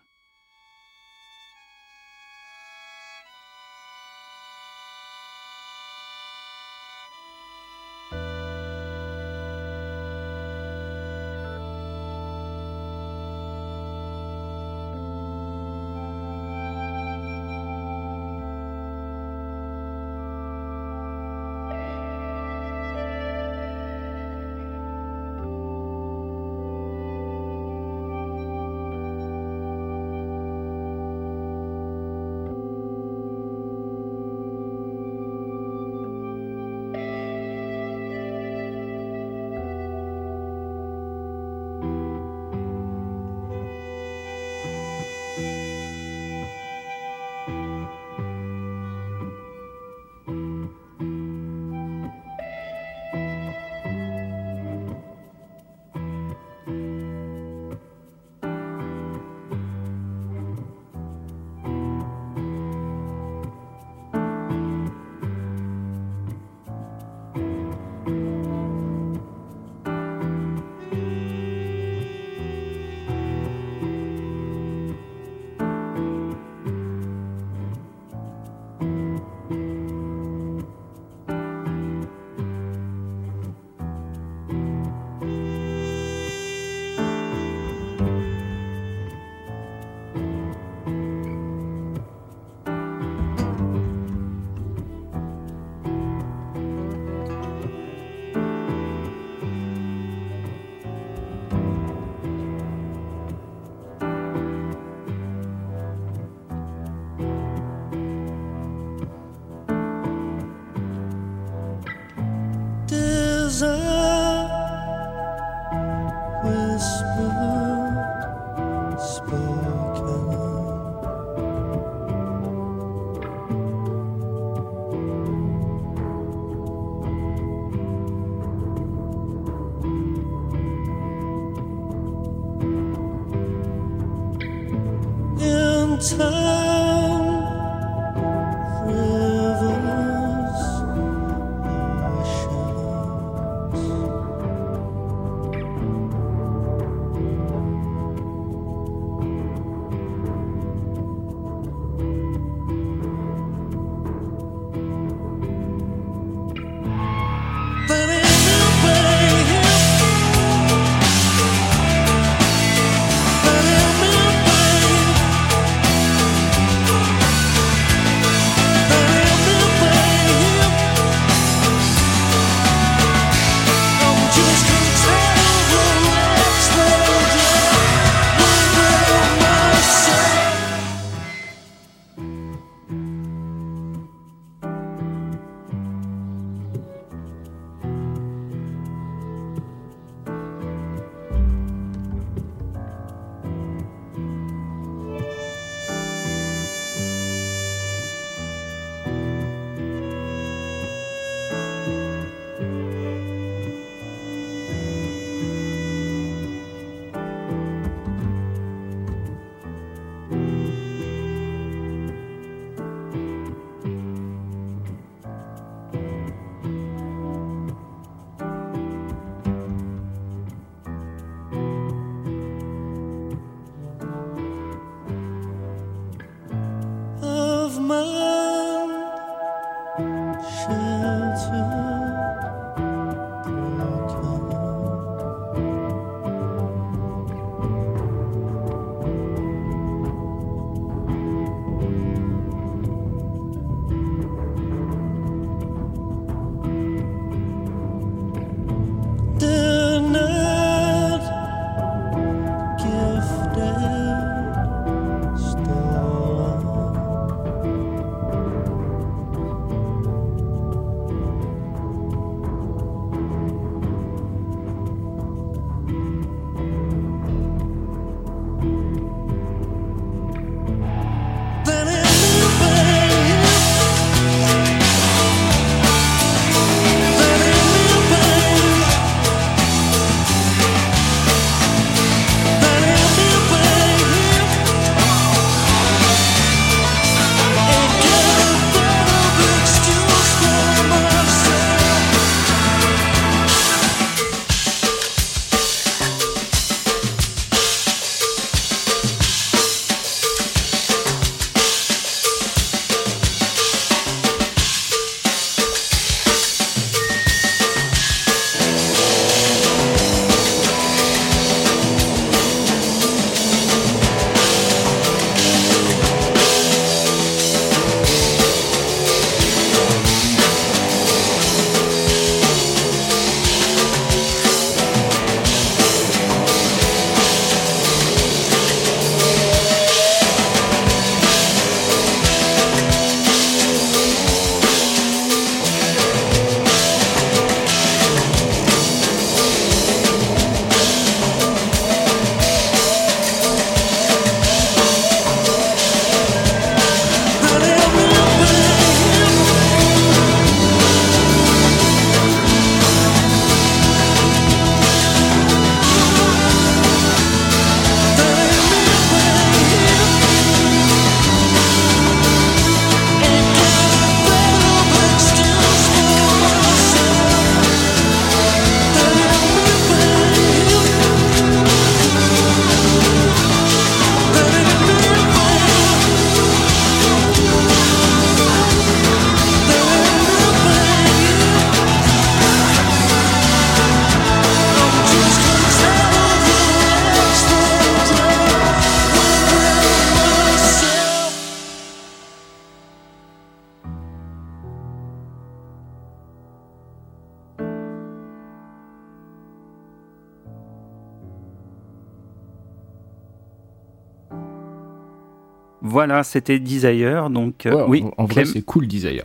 Voilà, 405.94 406.24
c'était 406.24 406.58
Desire. 406.58 407.30
Donc, 407.30 407.66
euh, 407.66 407.86
oui, 407.86 408.04
en, 408.18 408.24
vrai, 408.24 408.44
c'est 408.46 408.62
cool 408.62 408.88
Desire. 408.88 409.22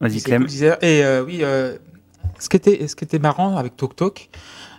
Vas-y, 0.00 0.20
Clem. 0.20 0.48
Et 0.82 1.04
euh, 1.04 1.24
oui, 1.24 1.38
euh, 1.42 1.78
ce, 2.40 2.48
qui 2.48 2.56
était, 2.56 2.88
ce 2.88 2.96
qui 2.96 3.04
était 3.04 3.20
marrant 3.20 3.56
avec 3.56 3.76
Tok 3.76 3.94
Tok, 3.94 4.30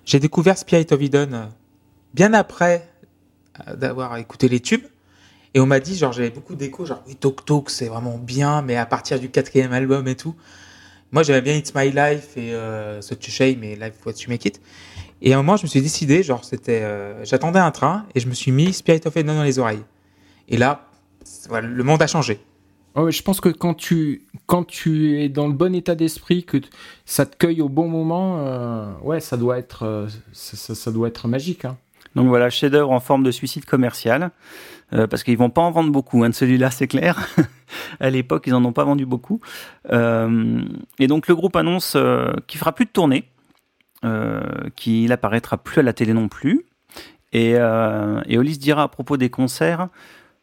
j'ai 0.03 0.19
découvert 0.19 0.57
Spirit 0.57 0.87
of 0.91 1.01
Eden 1.01 1.47
bien 2.13 2.33
après 2.33 2.89
d'avoir 3.73 4.17
écouté 4.17 4.49
les 4.49 4.59
tubes. 4.59 4.83
Et 5.53 5.61
on 5.61 5.65
m'a 5.65 5.79
dit, 5.79 5.95
genre, 5.95 6.11
j'avais 6.11 6.29
beaucoup 6.29 6.55
d'échos, 6.55 6.85
genre, 6.85 7.03
oui, 7.07 7.15
Tok 7.15 7.45
Tok, 7.45 7.69
c'est 7.69 7.87
vraiment 7.87 8.17
bien, 8.17 8.61
mais 8.61 8.75
à 8.75 8.85
partir 8.85 9.17
du 9.17 9.29
quatrième 9.29 9.71
album 9.71 10.09
et 10.09 10.17
tout. 10.17 10.35
Moi, 11.13 11.23
j'aimais 11.23 11.41
bien 11.41 11.55
It's 11.55 11.73
My 11.73 11.89
Life 11.89 12.35
et 12.35 12.53
euh, 12.53 13.01
So 13.01 13.15
To 13.15 13.31
Shame 13.31 13.63
et 13.63 13.77
Life 13.77 14.05
What 14.05 14.11
You 14.11 14.25
Make 14.27 14.43
It. 14.43 14.61
Et 15.21 15.33
à 15.33 15.35
un 15.35 15.41
moment, 15.41 15.55
je 15.55 15.63
me 15.63 15.69
suis 15.69 15.81
décidé, 15.81 16.21
genre, 16.21 16.43
c'était, 16.43 16.83
j'attendais 17.23 17.59
un 17.59 17.71
train 17.71 18.05
et 18.13 18.19
je 18.19 18.27
me 18.27 18.33
suis 18.33 18.51
mis 18.51 18.73
Spirit 18.73 19.03
of 19.05 19.15
Eden 19.15 19.37
dans 19.37 19.43
les 19.43 19.57
oreilles. 19.57 19.83
Et 20.49 20.57
là, 20.57 20.89
voilà, 21.47 21.67
le 21.67 21.83
monde 21.83 22.01
a 22.01 22.07
changé. 22.07 22.39
Oh, 22.95 23.11
je 23.11 23.21
pense 23.21 23.39
que 23.39 23.49
quand 23.49 23.75
tu, 23.75 24.23
quand 24.47 24.65
tu 24.65 25.21
es 25.21 25.29
dans 25.29 25.47
le 25.47 25.53
bon 25.53 25.73
état 25.75 25.95
d'esprit, 25.95 26.43
que 26.43 26.57
ça 27.05 27.25
te 27.25 27.37
cueille 27.37 27.61
au 27.61 27.69
bon 27.69 27.87
moment, 27.87 28.39
euh, 28.39 28.91
ouais, 29.03 29.19
ça 29.19 29.37
doit 29.37 29.59
être, 29.59 29.83
euh, 29.83 30.07
ça, 30.33 30.75
ça, 30.75 30.91
doit 30.91 31.07
être 31.07 31.27
magique. 31.27 31.65
Hein. 31.65 31.77
Donc 32.15 32.27
voilà, 32.27 32.49
chef-d'œuvre 32.49 32.91
en 32.91 32.99
forme 32.99 33.23
de 33.23 33.31
suicide 33.31 33.65
commercial, 33.65 34.31
euh, 34.93 35.05
parce 35.05 35.23
qu'ils 35.23 35.37
vont 35.37 35.51
pas 35.51 35.61
en 35.61 35.71
vendre 35.71 35.91
beaucoup. 35.91 36.23
Hein, 36.23 36.29
de 36.29 36.33
celui-là, 36.35 36.71
c'est 36.71 36.87
clair. 36.87 37.29
à 37.99 38.09
l'époque, 38.09 38.45
ils 38.47 38.53
en 38.53 38.65
ont 38.65 38.73
pas 38.73 38.83
vendu 38.83 39.05
beaucoup. 39.05 39.39
Euh, 39.91 40.61
et 40.97 41.07
donc 41.07 41.27
le 41.27 41.35
groupe 41.35 41.55
annonce 41.55 41.93
euh, 41.95 42.33
qu'il 42.47 42.59
fera 42.59 42.73
plus 42.73 42.85
de 42.85 42.91
tournée, 42.91 43.25
euh, 44.03 44.41
qu'il 44.75 45.11
apparaîtra 45.11 45.57
plus 45.57 45.79
à 45.79 45.83
la 45.83 45.93
télé 45.93 46.13
non 46.13 46.27
plus. 46.27 46.65
Et, 47.31 47.53
euh, 47.55 48.21
et 48.25 48.37
Hollis 48.39 48.57
dira 48.57 48.83
à 48.83 48.87
propos 48.87 49.17
des 49.17 49.29
concerts. 49.29 49.89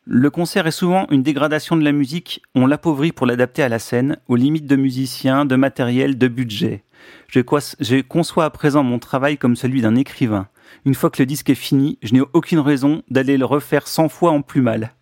Le 0.09 0.30
concert 0.30 0.68
est 0.68 0.70
souvent 0.70 1.09
une 1.11 1.24
dégradation 1.24 1.76
de 1.76 1.82
la 1.82 1.90
musique. 1.90 2.40
On 2.54 2.68
l'appauvrit 2.68 3.11
pour 3.11 3.26
l'adapter 3.26 3.64
à 3.64 3.68
la 3.68 3.80
scène, 3.80 4.18
aux 4.28 4.36
limites 4.36 4.68
de 4.68 4.76
musiciens, 4.76 5.44
de 5.44 5.57
matériel, 5.57 6.16
de 6.16 6.28
budget. 6.28 6.84
Je, 7.26 8.00
conçois 8.02 8.44
à 8.44 8.50
présent 8.50 8.84
mon 8.84 9.00
travail 9.00 9.36
comme 9.36 9.57
celui 9.57 9.82
d'un 9.82 9.96
écrivain. 9.96 10.46
Une 10.84 10.94
fois 10.94 11.11
que 11.11 11.20
le 11.20 11.26
disque 11.26 11.50
est 11.50 11.57
fini, 11.57 11.98
je 12.04 12.14
n'ai 12.14 12.20
aucune 12.34 12.61
raison 12.61 13.02
d'aller 13.11 13.36
le 13.36 13.46
refaire 13.46 13.88
100 13.88 14.09
fois 14.09 14.30
en 14.30 14.42
plus 14.42 14.61
mal. 14.61 14.94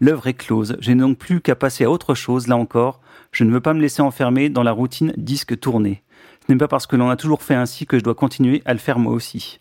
L'œuvre 0.00 0.26
est 0.26 0.34
close, 0.34 0.76
je 0.80 0.90
n'ai 0.90 1.02
donc 1.02 1.18
plus 1.18 1.40
qu'à 1.40 1.54
passer 1.54 1.84
à 1.84 1.90
autre 1.92 2.16
chose, 2.16 2.48
là 2.48 2.56
encore. 2.56 3.00
Je 3.30 3.44
ne 3.44 3.52
veux 3.52 3.60
pas 3.60 3.74
me 3.74 3.80
laisser 3.80 4.02
enfermer 4.02 4.48
dans 4.48 4.64
la 4.64 4.72
routine 4.72 5.14
disque 5.16 5.60
tourné. 5.60 6.02
Ce 6.44 6.52
n'est 6.52 6.58
pas 6.58 6.66
parce 6.66 6.88
que 6.88 6.96
l'on 6.96 7.10
a 7.10 7.16
toujours 7.16 7.44
fait 7.44 7.54
ainsi 7.54 7.86
que 7.86 7.96
je 7.96 8.02
dois 8.02 8.16
continuer 8.16 8.62
à 8.64 8.72
le 8.72 8.80
faire 8.80 8.98
moi 8.98 9.12
aussi. 9.12 9.60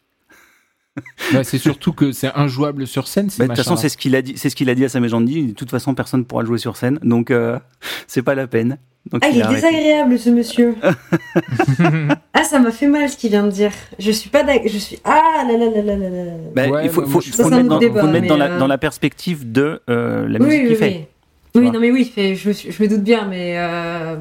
Bah, 1.34 1.44
c'est 1.44 1.58
surtout 1.58 1.94
que 1.94 2.12
c'est 2.12 2.32
injouable 2.36 2.88
sur 2.88 3.08
scène. 3.08 3.30
Bah, 3.38 3.46
de 3.46 3.50
toute 3.50 3.58
façon, 3.58 3.76
c'est 3.76 3.90
ce 3.90 3.98
qu'il 3.98 4.16
a 4.16 4.22
dit. 4.22 4.34
C'est 4.38 4.50
ce 4.50 4.56
qu'il 4.56 4.70
a 4.70 4.76
dit 4.76 4.86
à 4.86 4.90
sa 4.90 5.00
maison 5.00 5.22
De 5.22 5.52
toute 5.52 5.70
façon, 5.70 5.94
personne 5.94 6.22
ne 6.22 6.26
pourra 6.26 6.42
le 6.42 6.48
jouer 6.48 6.58
sur 6.58 6.78
scène, 6.78 7.00
donc 7.04 7.32
euh, 7.32 7.60
c'est 8.08 8.22
pas 8.22 8.36
la 8.36 8.48
peine. 8.48 8.78
Donc, 9.12 9.24
ah, 9.24 9.30
il, 9.30 9.38
il 9.38 9.42
est 9.42 9.48
désagréable 9.48 10.20
ce 10.20 10.30
monsieur. 10.30 10.76
ah, 12.34 12.44
ça 12.44 12.60
m'a 12.60 12.72
fait 12.72 12.88
mal 12.88 13.10
ce 13.10 13.18
qu'il 13.18 13.30
vient 13.30 13.46
de 13.46 13.52
dire. 13.52 13.72
Je 14.00 14.12
suis 14.12 14.30
pas 14.30 14.44
d'accord. 14.44 14.68
Je 14.68 14.78
suis 14.78 15.00
ah 15.04 15.44
là 15.48 15.58
là 15.58 15.70
là 15.70 15.82
là 15.82 15.96
là. 15.96 16.32
Bah, 16.54 16.68
ouais, 16.68 16.86
il 16.86 16.90
faut, 16.90 17.04
faut, 17.04 17.22
faut, 17.22 17.44
faut 17.44 17.50
mettre, 17.50 17.68
dans, 17.68 17.78
débat, 17.78 18.02
faut 18.02 18.08
mettre 18.08 18.28
dans, 18.28 18.38
la, 18.38 18.52
euh... 18.52 18.60
dans, 18.60 18.68
la, 18.68 18.78
perspective 18.78 19.50
de 19.52 19.82
euh, 19.90 20.28
la 20.28 20.40
musique 20.40 20.52
oui, 20.52 20.60
qu'il 20.60 20.70
oui, 20.70 20.76
fait. 20.76 21.08
Oui, 21.56 21.62
oui 21.62 21.72
non 21.72 21.80
mais 21.80 21.92
oui, 21.92 22.06
fait, 22.06 22.36
je, 22.36 22.52
je, 22.52 22.84
me 22.84 22.88
doute 22.88 23.04
bien, 23.04 23.28
mais 23.28 23.58
euh... 23.58 24.18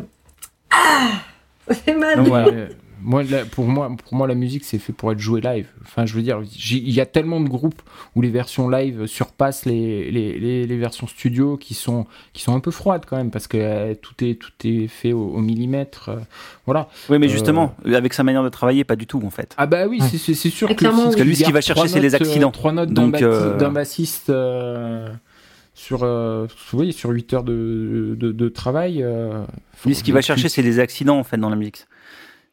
ah, 0.70 1.08
ça 1.68 1.74
fait 1.74 1.94
mal. 1.94 2.16
Donc, 2.18 2.28
voilà. 2.28 2.52
Moi, 3.02 3.22
la, 3.24 3.44
pour 3.44 3.66
moi, 3.66 3.90
pour 4.02 4.14
moi, 4.14 4.26
la 4.26 4.34
musique, 4.34 4.64
c'est 4.64 4.78
fait 4.78 4.92
pour 4.92 5.12
être 5.12 5.18
joué 5.18 5.40
live. 5.40 5.68
Enfin, 5.82 6.06
je 6.06 6.14
veux 6.14 6.22
dire, 6.22 6.40
il 6.70 6.90
y 6.90 7.00
a 7.00 7.06
tellement 7.06 7.40
de 7.40 7.48
groupes 7.48 7.80
où 8.14 8.22
les 8.22 8.30
versions 8.30 8.68
live 8.68 9.06
surpassent 9.06 9.64
les, 9.64 10.10
les, 10.10 10.38
les, 10.38 10.66
les, 10.66 10.76
versions 10.76 11.06
studio 11.06 11.56
qui 11.56 11.74
sont, 11.74 12.06
qui 12.32 12.42
sont 12.42 12.54
un 12.54 12.60
peu 12.60 12.70
froides 12.70 13.04
quand 13.06 13.16
même, 13.16 13.30
parce 13.30 13.46
que 13.46 13.58
euh, 13.58 13.94
tout, 13.94 14.14
est, 14.24 14.34
tout 14.34 14.52
est 14.64 14.86
fait 14.88 15.12
au, 15.12 15.28
au 15.28 15.40
millimètre. 15.40 16.08
Euh, 16.08 16.16
voilà. 16.64 16.88
Oui, 17.08 17.18
mais 17.18 17.28
justement, 17.28 17.74
euh... 17.86 17.94
avec 17.94 18.14
sa 18.14 18.22
manière 18.22 18.42
de 18.42 18.48
travailler, 18.48 18.84
pas 18.84 18.96
du 18.96 19.06
tout, 19.06 19.22
en 19.24 19.30
fait. 19.30 19.54
Ah, 19.58 19.66
bah 19.66 19.86
oui, 19.86 20.00
c'est 20.00 20.34
sûr 20.34 20.68
que. 20.68 20.84
Parce 20.84 21.16
que 21.16 21.22
lui, 21.22 21.36
ce 21.36 21.44
qu'il 21.44 21.52
va 21.52 21.60
chercher, 21.60 21.88
c'est 21.88 22.00
les 22.00 22.14
accidents. 22.14 22.50
Trois 22.50 22.72
notes 22.72 22.92
d'un 22.92 23.12
euh... 23.14 23.70
bassiste 23.70 24.30
sur, 25.76 26.02
euh, 26.02 26.46
oui, 26.72 26.92
sur 26.92 27.10
8 27.10 27.34
heures 27.34 27.44
de, 27.44 28.16
de, 28.18 28.32
de 28.32 28.48
travail. 28.48 29.02
Euh, 29.02 29.44
Lui, 29.84 29.94
ce 29.94 30.02
qu'il 30.02 30.14
va 30.14 30.22
chercher, 30.22 30.48
c'est 30.48 30.62
les 30.62 30.80
accidents, 30.80 31.18
en 31.18 31.22
fait, 31.22 31.36
dans 31.36 31.50
la 31.50 31.56
musique 31.56 31.86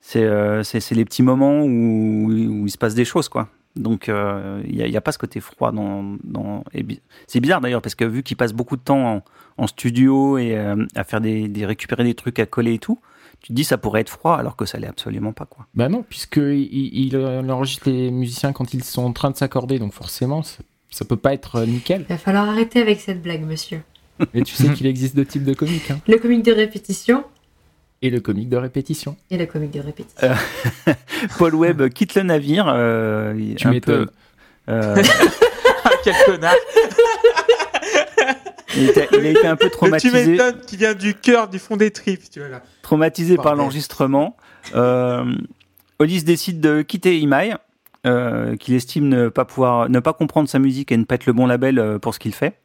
c'est 0.05 0.25
euh, 0.25 0.61
les 0.91 1.05
petits 1.05 1.23
moments 1.23 1.61
où, 1.61 2.27
où, 2.29 2.67
il 2.67 2.69
se 2.69 2.77
passe 2.77 2.93
des 2.93 3.05
choses, 3.05 3.29
quoi. 3.29 3.47
Donc, 3.77 4.07
il 4.07 4.13
euh, 4.13 4.61
n'y 4.63 4.95
a, 4.95 4.97
a, 4.97 5.01
pas 5.01 5.13
ce 5.13 5.17
côté 5.17 5.39
froid 5.39 5.71
dans. 5.71 6.17
dans... 6.25 6.65
C'est 7.25 7.39
bizarre 7.39 7.61
d'ailleurs, 7.61 7.81
parce 7.81 7.95
que 7.95 8.03
vu 8.03 8.21
qu'il 8.21 8.35
passe 8.35 8.51
beaucoup 8.51 8.75
de 8.75 8.81
temps 8.81 9.15
en, 9.15 9.23
en 9.57 9.65
studio 9.65 10.37
et 10.37 10.57
euh, 10.57 10.75
à 10.93 11.05
faire 11.05 11.21
des, 11.21 11.47
des, 11.47 11.65
récupérer 11.65 12.03
des 12.03 12.15
trucs 12.15 12.37
à 12.39 12.45
coller 12.45 12.73
et 12.73 12.79
tout, 12.79 12.99
tu 13.39 13.47
te 13.47 13.53
dis 13.53 13.63
ça 13.63 13.77
pourrait 13.77 14.01
être 14.01 14.09
froid, 14.09 14.35
alors 14.35 14.57
que 14.57 14.65
ça 14.65 14.77
l'est 14.77 14.87
absolument 14.87 15.31
pas, 15.31 15.45
quoi. 15.45 15.67
Bah 15.73 15.87
non, 15.87 16.03
puisqu'il 16.03 16.67
il, 16.71 17.13
il 17.15 17.17
enregistre 17.49 17.89
les 17.89 18.11
musiciens 18.11 18.51
quand 18.51 18.73
ils 18.73 18.83
sont 18.83 19.03
en 19.03 19.13
train 19.13 19.31
de 19.31 19.37
s'accorder, 19.37 19.79
donc 19.79 19.93
forcément, 19.93 20.43
ça, 20.43 20.61
ça 20.89 21.05
peut 21.05 21.15
pas 21.15 21.33
être 21.33 21.61
nickel. 21.61 22.01
Il 22.01 22.13
va 22.13 22.17
falloir 22.17 22.49
arrêter 22.49 22.81
avec 22.81 22.99
cette 22.99 23.21
blague, 23.21 23.45
monsieur. 23.45 23.81
Et 24.33 24.43
tu 24.43 24.53
sais 24.53 24.69
qu'il 24.73 24.85
existe 24.85 25.15
deux 25.15 25.25
types 25.25 25.45
de 25.45 25.53
comiques. 25.53 25.91
Hein. 25.91 25.99
Le 26.09 26.17
comique 26.17 26.43
de 26.43 26.51
répétition 26.51 27.23
et 28.03 28.09
le 28.09 28.19
comique 28.19 28.49
de 28.49 28.57
répétition. 28.57 29.15
Et 29.31 29.37
le 29.37 29.45
comique 29.45 29.71
de 29.71 29.79
répétition. 29.79 30.27
Euh, 30.27 30.93
Paul 31.39 31.55
Webb 31.55 31.87
quitte 31.89 32.15
le 32.15 32.23
navire. 32.23 32.65
Euh, 32.67 33.33
tu 33.55 33.69
m'étonnes. 33.69 34.09
Euh... 34.69 35.01
Quel 36.03 36.13
connard 36.25 36.53
il, 38.75 38.89
était, 38.89 39.07
il, 39.13 39.25
a 39.25 39.29
été 39.29 39.47
un 39.47 39.55
peu 39.55 39.69
traumatisé. 39.69 40.23
tu 40.23 40.31
m'étonnes 40.31 40.59
qui 40.67 40.75
vient 40.75 40.93
du 40.93 41.15
cœur, 41.15 41.47
du 41.47 41.59
fond 41.59 41.77
des 41.77 41.91
tripes. 41.91 42.29
Tu 42.29 42.39
vois, 42.39 42.49
là. 42.49 42.61
Traumatisé 42.81 43.37
par 43.37 43.55
l'enregistrement. 43.55 44.35
Euh, 44.75 45.23
Hollis 45.99 46.23
décide 46.23 46.59
de 46.59 46.81
quitter 46.81 47.17
Imai, 47.19 47.53
euh, 48.05 48.57
qu'il 48.57 48.73
estime 48.73 49.07
ne 49.07 49.29
pas 49.29 49.45
pouvoir, 49.45 49.89
ne 49.89 50.01
pas 50.01 50.11
comprendre 50.11 50.49
sa 50.49 50.59
musique 50.59 50.91
et 50.91 50.97
ne 50.97 51.05
pas 51.05 51.15
être 51.15 51.25
le 51.25 51.31
bon 51.31 51.45
label 51.45 51.99
pour 52.01 52.13
ce 52.13 52.19
qu'il 52.19 52.33
fait. 52.33 52.59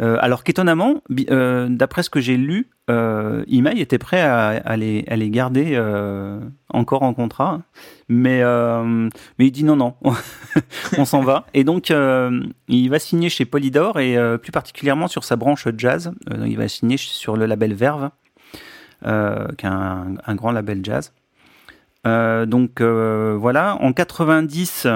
Euh, 0.00 0.16
alors 0.20 0.44
qu'étonnamment, 0.44 1.02
euh, 1.30 1.68
d'après 1.68 2.02
ce 2.02 2.10
que 2.10 2.20
j'ai 2.20 2.36
lu, 2.36 2.68
euh, 2.88 3.44
Imai 3.48 3.80
était 3.80 3.98
prêt 3.98 4.20
à, 4.20 4.76
les, 4.76 5.30
garder 5.30 5.72
euh, 5.74 6.40
encore 6.70 7.02
en 7.02 7.14
contrat, 7.14 7.60
mais, 8.08 8.42
euh, 8.42 9.08
il 9.38 9.50
dit 9.50 9.64
non, 9.64 9.76
non, 9.76 9.94
on 10.98 11.04
s'en 11.04 11.22
va. 11.22 11.46
Et 11.52 11.64
donc, 11.64 11.90
euh, 11.90 12.42
il 12.68 12.88
va 12.88 12.98
signer 12.98 13.28
chez 13.28 13.44
Polydor 13.44 13.98
et 13.98 14.16
plus 14.38 14.52
particulièrement 14.52 15.08
sur 15.08 15.24
sa 15.24 15.36
branche 15.36 15.66
jazz. 15.76 16.12
il 16.46 16.56
va 16.56 16.68
signer 16.68 16.96
sur 16.96 17.36
le 17.36 17.46
label 17.46 17.74
Verve, 17.74 18.10
qui 19.02 19.08
est 19.08 19.68
un, 19.68 20.34
grand 20.34 20.52
label 20.52 20.80
jazz. 20.84 21.12
Donc 22.04 22.80
voilà, 22.80 23.76
en 23.80 23.92
90, 23.92 24.86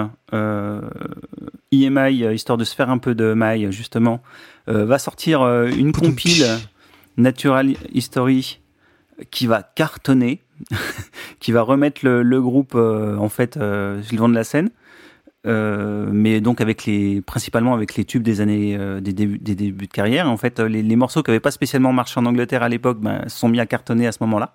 EMI, 1.73 2.35
histoire 2.35 2.59
de 2.59 2.65
se 2.65 2.75
faire 2.75 2.91
un 2.91 2.99
peu 2.99 3.15
de 3.15 3.33
maille 3.33 3.71
justement, 3.73 4.21
euh, 4.69 4.85
va 4.85 4.99
sortir 4.99 5.43
euh, 5.43 5.69
une 5.69 5.93
compile 5.93 6.47
Natural 7.17 7.75
History 7.93 8.61
qui 9.31 9.47
va 9.47 9.63
cartonner, 9.63 10.41
qui 11.41 11.53
va 11.53 11.63
remettre 11.63 12.03
le, 12.05 12.23
le 12.23 12.41
groupe 12.41 12.75
euh, 12.75 13.17
en 13.17 13.29
fait 13.29 13.57
euh, 13.57 14.03
sur 14.03 14.13
le 14.13 14.17
devant 14.17 14.29
de 14.29 14.35
la 14.35 14.45
scène, 14.45 14.71
euh, 15.47 16.09
mais 16.13 16.41
donc 16.41 16.61
avec 16.61 16.85
les 16.85 17.21
principalement 17.21 17.75
avec 17.75 17.97
les 17.97 18.05
tubes 18.05 18.23
des 18.23 18.41
années 18.41 18.77
euh, 18.79 19.01
des, 19.01 19.13
débuts, 19.13 19.39
des 19.39 19.55
débuts 19.55 19.87
de 19.87 19.93
carrière. 19.93 20.31
En 20.31 20.37
fait, 20.37 20.61
les, 20.61 20.83
les 20.83 20.97
morceaux 20.97 21.23
qui 21.23 21.31
n'avaient 21.31 21.41
pas 21.41 21.51
spécialement 21.51 21.93
marché 21.93 22.21
en 22.21 22.27
Angleterre 22.27 22.63
à 22.63 22.69
l'époque 22.69 23.01
ben, 23.01 23.29
sont 23.29 23.49
mis 23.49 23.59
à 23.61 23.67
cartonner 23.67 24.07
à 24.07 24.13
ce 24.13 24.19
moment-là. 24.21 24.55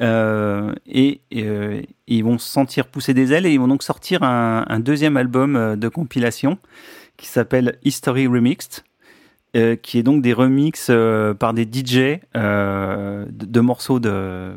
Et, 0.00 1.20
et 1.30 1.88
ils 2.06 2.24
vont 2.24 2.38
se 2.38 2.48
sentir 2.48 2.86
pousser 2.86 3.14
des 3.14 3.32
ailes 3.32 3.46
et 3.46 3.52
ils 3.52 3.58
vont 3.58 3.68
donc 3.68 3.82
sortir 3.82 4.22
un, 4.22 4.64
un 4.68 4.80
deuxième 4.80 5.16
album 5.16 5.76
de 5.76 5.88
compilation 5.88 6.58
qui 7.16 7.26
s'appelle 7.26 7.78
History 7.82 8.26
Remixed 8.26 8.82
euh, 9.56 9.74
qui 9.74 9.96
est 9.98 10.02
donc 10.02 10.20
des 10.20 10.34
remixes 10.34 10.88
euh, 10.90 11.32
par 11.32 11.54
des 11.54 11.62
DJ 11.62 12.20
euh, 12.36 13.24
de, 13.30 13.46
de, 13.46 13.60
morceaux 13.60 14.00
de, 14.00 14.52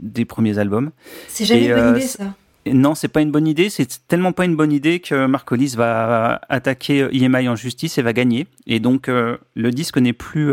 des 0.00 0.24
premiers 0.24 0.58
albums. 0.58 0.90
C'est 1.28 1.44
jamais 1.44 1.66
une 1.66 1.74
bonne 1.74 1.96
idée 1.96 2.06
ça? 2.06 2.34
Non, 2.66 2.96
c'est 2.96 3.08
pas 3.08 3.20
une 3.20 3.30
bonne 3.30 3.46
idée. 3.46 3.70
C'est 3.70 3.86
tellement 4.08 4.32
pas 4.32 4.46
une 4.46 4.56
bonne 4.56 4.72
idée 4.72 4.98
que 4.98 5.26
Mark 5.26 5.50
Hollis 5.52 5.74
va 5.76 6.40
attaquer 6.48 7.06
EMI 7.12 7.48
en 7.48 7.54
justice 7.54 7.98
et 7.98 8.02
va 8.02 8.12
gagner. 8.12 8.48
Et 8.66 8.80
donc 8.80 9.08
le 9.08 9.70
disque 9.70 9.98
n'est 9.98 10.12
plus 10.12 10.52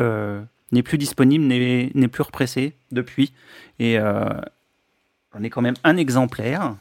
n'est 0.71 0.83
plus 0.83 0.97
disponible, 0.97 1.45
n'est 1.45 2.07
plus 2.07 2.23
repressé 2.23 2.73
depuis. 2.91 3.33
Et 3.79 3.97
on 3.99 5.43
est 5.43 5.49
quand 5.49 5.61
même 5.61 5.75
un 5.83 5.97
exemplaire. 5.97 6.75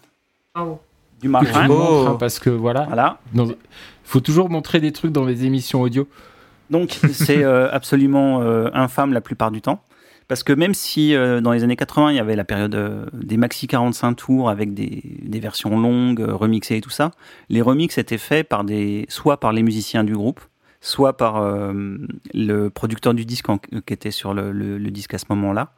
Oh 0.58 0.80
du 1.20 1.28
marin. 1.28 1.68
Oh. 1.68 2.16
Parce 2.18 2.38
que 2.38 2.50
voilà. 2.50 2.84
Voilà. 2.84 3.18
Il 3.34 3.54
faut 4.04 4.20
toujours 4.20 4.50
montrer 4.50 4.80
des 4.80 4.92
trucs 4.92 5.12
dans 5.12 5.24
les 5.24 5.44
émissions 5.44 5.82
audio. 5.82 6.08
Donc 6.70 6.98
c'est 7.12 7.42
euh, 7.42 7.70
absolument 7.72 8.42
euh, 8.42 8.68
infâme 8.72 9.12
la 9.12 9.20
plupart 9.20 9.50
du 9.50 9.60
temps. 9.60 9.82
Parce 10.28 10.42
que 10.42 10.52
même 10.52 10.74
si 10.74 11.14
euh, 11.14 11.40
dans 11.40 11.52
les 11.52 11.64
années 11.64 11.76
80, 11.76 12.10
il 12.10 12.16
y 12.16 12.20
avait 12.20 12.36
la 12.36 12.44
période 12.44 12.74
euh, 12.74 13.06
des 13.14 13.38
maxi 13.38 13.66
45 13.66 14.14
tours 14.14 14.50
avec 14.50 14.74
des, 14.74 15.02
des 15.22 15.40
versions 15.40 15.78
longues, 15.78 16.20
euh, 16.20 16.34
remixées 16.34 16.76
et 16.76 16.80
tout 16.82 16.90
ça, 16.90 17.12
les 17.48 17.62
remixes 17.62 17.96
étaient 17.96 18.18
faits 18.18 18.46
par 18.46 18.62
des, 18.62 19.06
soit 19.08 19.40
par 19.40 19.54
les 19.54 19.62
musiciens 19.62 20.04
du 20.04 20.12
groupe, 20.12 20.40
soit 20.80 21.16
par 21.16 21.42
le 21.42 22.68
producteur 22.68 23.14
du 23.14 23.24
disque 23.24 23.46
qui 23.86 23.92
était 23.92 24.10
sur 24.10 24.34
le, 24.34 24.78
disque 24.90 25.14
à 25.14 25.18
ce 25.18 25.26
moment-là. 25.30 25.72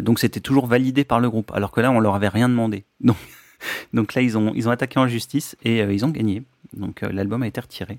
donc 0.00 0.18
c'était 0.18 0.40
toujours 0.40 0.66
validé 0.66 1.04
par 1.04 1.20
le 1.20 1.30
groupe, 1.30 1.50
alors 1.54 1.70
que 1.70 1.80
là 1.80 1.90
on 1.90 2.00
leur 2.00 2.14
avait 2.14 2.28
rien 2.28 2.48
demandé. 2.48 2.84
Donc 3.00 3.16
donc 3.92 4.14
là, 4.14 4.22
ils 4.22 4.38
ont, 4.38 4.52
ils 4.54 4.68
ont 4.68 4.70
attaqué 4.70 4.98
en 4.98 5.06
justice 5.06 5.56
et 5.64 5.82
euh, 5.82 5.92
ils 5.92 6.04
ont 6.04 6.08
gagné. 6.08 6.42
Donc 6.72 7.02
euh, 7.02 7.10
l'album 7.12 7.42
a 7.42 7.46
été 7.46 7.60
retiré. 7.60 7.98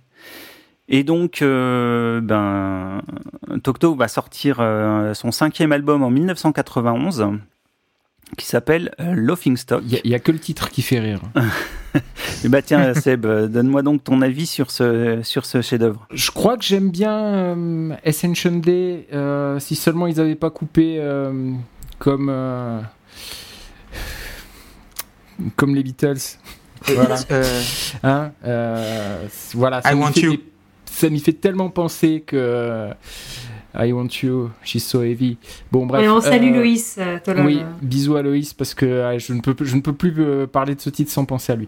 Et 0.87 1.03
donc, 1.03 1.41
euh, 1.41 2.19
ben, 2.21 3.01
Tokto 3.63 3.95
va 3.95 4.07
sortir 4.07 4.57
euh, 4.59 5.13
son 5.13 5.31
cinquième 5.31 5.71
album 5.71 6.03
en 6.03 6.09
1991 6.09 7.29
qui 8.37 8.45
s'appelle 8.45 8.91
euh, 8.99 9.13
Laughing 9.15 9.57
Stock. 9.57 9.83
Il 9.85 9.99
n'y 10.05 10.13
a, 10.13 10.17
a, 10.17 10.19
que 10.19 10.31
le 10.31 10.39
titre 10.39 10.69
qui 10.69 10.81
fait 10.81 10.99
rire. 10.99 11.19
Eh 12.45 12.47
bah 12.47 12.61
tiens, 12.61 12.93
Seb, 12.93 13.25
donne-moi 13.27 13.81
donc 13.81 14.01
ton 14.05 14.21
avis 14.21 14.45
sur 14.45 14.71
ce, 14.71 15.19
sur 15.23 15.45
ce 15.45 15.61
chef-d'œuvre. 15.61 16.07
Je 16.13 16.31
crois 16.31 16.55
que 16.57 16.63
j'aime 16.63 16.89
bien 16.89 17.13
euh, 17.13 17.93
Ascension 18.05 18.53
Day, 18.59 19.07
euh, 19.11 19.59
si 19.59 19.75
seulement 19.75 20.07
ils 20.07 20.15
n'avaient 20.15 20.35
pas 20.35 20.49
coupé 20.51 20.95
euh, 20.99 21.51
comme, 21.99 22.29
euh, 22.31 22.79
comme 25.57 25.75
les 25.75 25.83
Beatles. 25.83 26.17
Voilà. 26.95 27.15
Euh, 27.31 27.61
Hein, 28.03 28.31
euh, 28.45 29.27
voilà, 29.53 29.81
ça 29.81 29.91
I 29.91 29.95
m'y 29.95 30.01
want 30.01 30.11
fait 30.13 30.21
you. 30.21 30.31
des- 30.37 30.43
ça 30.85 31.09
m'y 31.09 31.19
fait 31.19 31.33
tellement 31.33 31.69
penser 31.69 32.23
que 32.25 32.35
euh, 32.37 32.93
I 33.73 33.91
want 33.93 34.09
you, 34.23 34.49
she's 34.63 34.83
so 34.85 35.01
heavy. 35.01 35.37
Bon, 35.71 35.85
bref. 35.85 36.03
Et 36.03 36.09
on 36.09 36.19
salue 36.19 36.51
euh, 36.53 36.57
Loïs 36.59 36.95
euh, 36.99 37.19
Tolol, 37.23 37.45
Oui, 37.45 37.61
bisous 37.81 38.15
à 38.17 38.21
Loïs 38.21 38.53
parce 38.53 38.73
que 38.73 38.85
euh, 38.85 39.17
je, 39.19 39.33
ne 39.33 39.39
peux, 39.41 39.55
je 39.63 39.75
ne 39.75 39.81
peux 39.81 39.93
plus 39.93 40.13
euh, 40.19 40.45
parler 40.47 40.75
de 40.75 40.81
ce 40.81 40.89
titre 40.89 41.11
sans 41.11 41.23
penser 41.25 41.53
à 41.53 41.55
lui. 41.55 41.67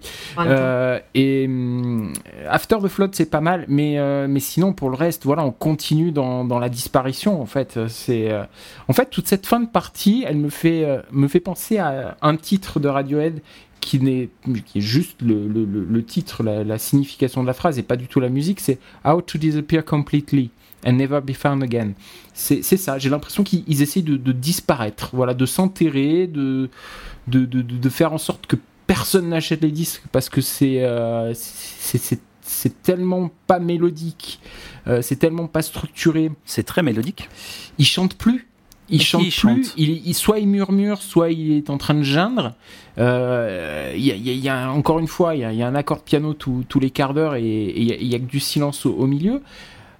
et 1.15 1.45
hum, 1.47 2.13
After 2.49 2.77
the 2.83 2.87
Flood, 2.87 3.15
c'est 3.15 3.29
pas 3.29 3.41
mal, 3.41 3.65
mais, 3.67 3.97
mais 4.27 4.39
sinon, 4.39 4.73
pour 4.73 4.89
le 4.89 4.95
reste, 4.95 5.23
voilà, 5.25 5.45
on 5.45 5.51
continue 5.51 6.11
dans, 6.11 6.43
dans 6.45 6.59
la 6.59 6.69
disparition, 6.69 7.41
en 7.41 7.45
fait. 7.45 7.79
C'est, 7.87 8.31
en 8.87 8.93
fait, 8.93 9.09
toute 9.09 9.27
cette 9.27 9.45
fin 9.45 9.59
de 9.59 9.67
partie, 9.67 10.25
elle 10.27 10.37
me 10.37 10.49
fait, 10.49 10.85
me 11.11 11.27
fait 11.27 11.39
penser 11.39 11.77
à 11.77 12.17
un 12.21 12.35
titre 12.35 12.79
de 12.79 12.87
Radiohead 12.87 13.41
qui, 13.79 13.99
n'est, 13.99 14.29
qui 14.65 14.77
est 14.77 14.81
juste 14.81 15.21
le, 15.21 15.47
le, 15.47 15.65
le- 15.65 15.83
le 15.83 16.03
titre, 16.05 16.41
la, 16.43 16.63
la 16.63 16.77
signification 16.77 17.41
de 17.41 17.47
la 17.47 17.53
phrase, 17.53 17.77
et 17.79 17.83
pas 17.83 17.97
du 17.97 18.07
tout 18.07 18.19
la 18.21 18.29
musique, 18.29 18.59
c'est 18.61 18.79
How 19.05 19.21
to 19.21 19.37
disappear 19.37 19.83
completely 19.83 20.51
and 20.85 20.93
never 20.93 21.21
be 21.21 21.33
found 21.33 21.63
again. 21.63 21.93
C'est, 22.33 22.61
ça, 22.63 22.97
j'ai 22.99 23.09
l'impression 23.09 23.43
qu'ils 23.43 23.63
ils 23.67 23.81
essayent 23.81 24.03
de, 24.03 24.17
de 24.17 24.31
disparaître, 24.31 25.09
voilà, 25.13 25.33
de 25.33 25.45
s'enterrer, 25.45 26.27
de, 26.27 26.69
de, 27.27 27.45
de, 27.45 27.89
faire 27.89 28.11
en 28.13 28.17
sorte 28.17 28.47
que 28.47 28.55
personne 28.87 29.29
n'achète 29.29 29.61
les 29.61 29.71
disques 29.71 30.03
parce 30.11 30.29
que 30.29 30.41
c'est 30.41 30.83
euh, 30.83 31.33
c'est- 31.35 32.19
tellement 32.83 33.31
pas 33.47 33.59
mélodique, 33.59 34.39
euh, 34.87 35.01
c'est 35.01 35.15
tellement 35.15 35.47
pas 35.47 35.61
structuré. 35.61 36.31
C'est 36.45 36.63
très 36.63 36.83
mélodique. 36.83 37.29
Il 37.79 37.85
chante 37.85 38.15
plus. 38.15 38.47
Il 38.89 38.99
Qui 38.99 39.05
chante 39.05 39.21
plus. 39.21 39.31
chante 39.31 39.73
Il, 39.77 39.89
il- 40.05 40.13
soit 40.13 40.39
il 40.39 40.47
murmure, 40.49 41.01
soit 41.01 41.31
il 41.31 41.53
est 41.53 41.69
en 41.69 41.77
train 41.77 41.93
de 41.93 42.03
geindre. 42.03 42.53
Euh, 42.97 43.93
Il 43.95 44.03
y, 44.05 44.11
a, 44.11 44.15
il 44.15 44.25
y 44.27 44.29
a- 44.29 44.33
il 44.33 44.39
y 44.43 44.49
a- 44.49 44.69
encore 44.71 44.99
une 44.99 45.07
fois, 45.07 45.35
il 45.35 45.41
y 45.41 45.43
a, 45.45 45.51
il 45.53 45.57
y 45.57 45.63
a 45.63 45.67
un 45.67 45.75
accord 45.75 45.97
de 45.99 46.03
piano 46.03 46.33
tous- 46.33 46.65
les 46.81 46.89
quarts 46.91 47.13
d'heure 47.13 47.35
et, 47.35 47.73
il 47.75 47.83
y 47.83 47.93
a- 47.93 47.95
il 47.95 48.07
y 48.07 48.15
a 48.15 48.19
que 48.19 48.25
du 48.25 48.39
silence 48.41 48.85
au, 48.85 48.91
au 48.93 49.07
milieu. 49.07 49.41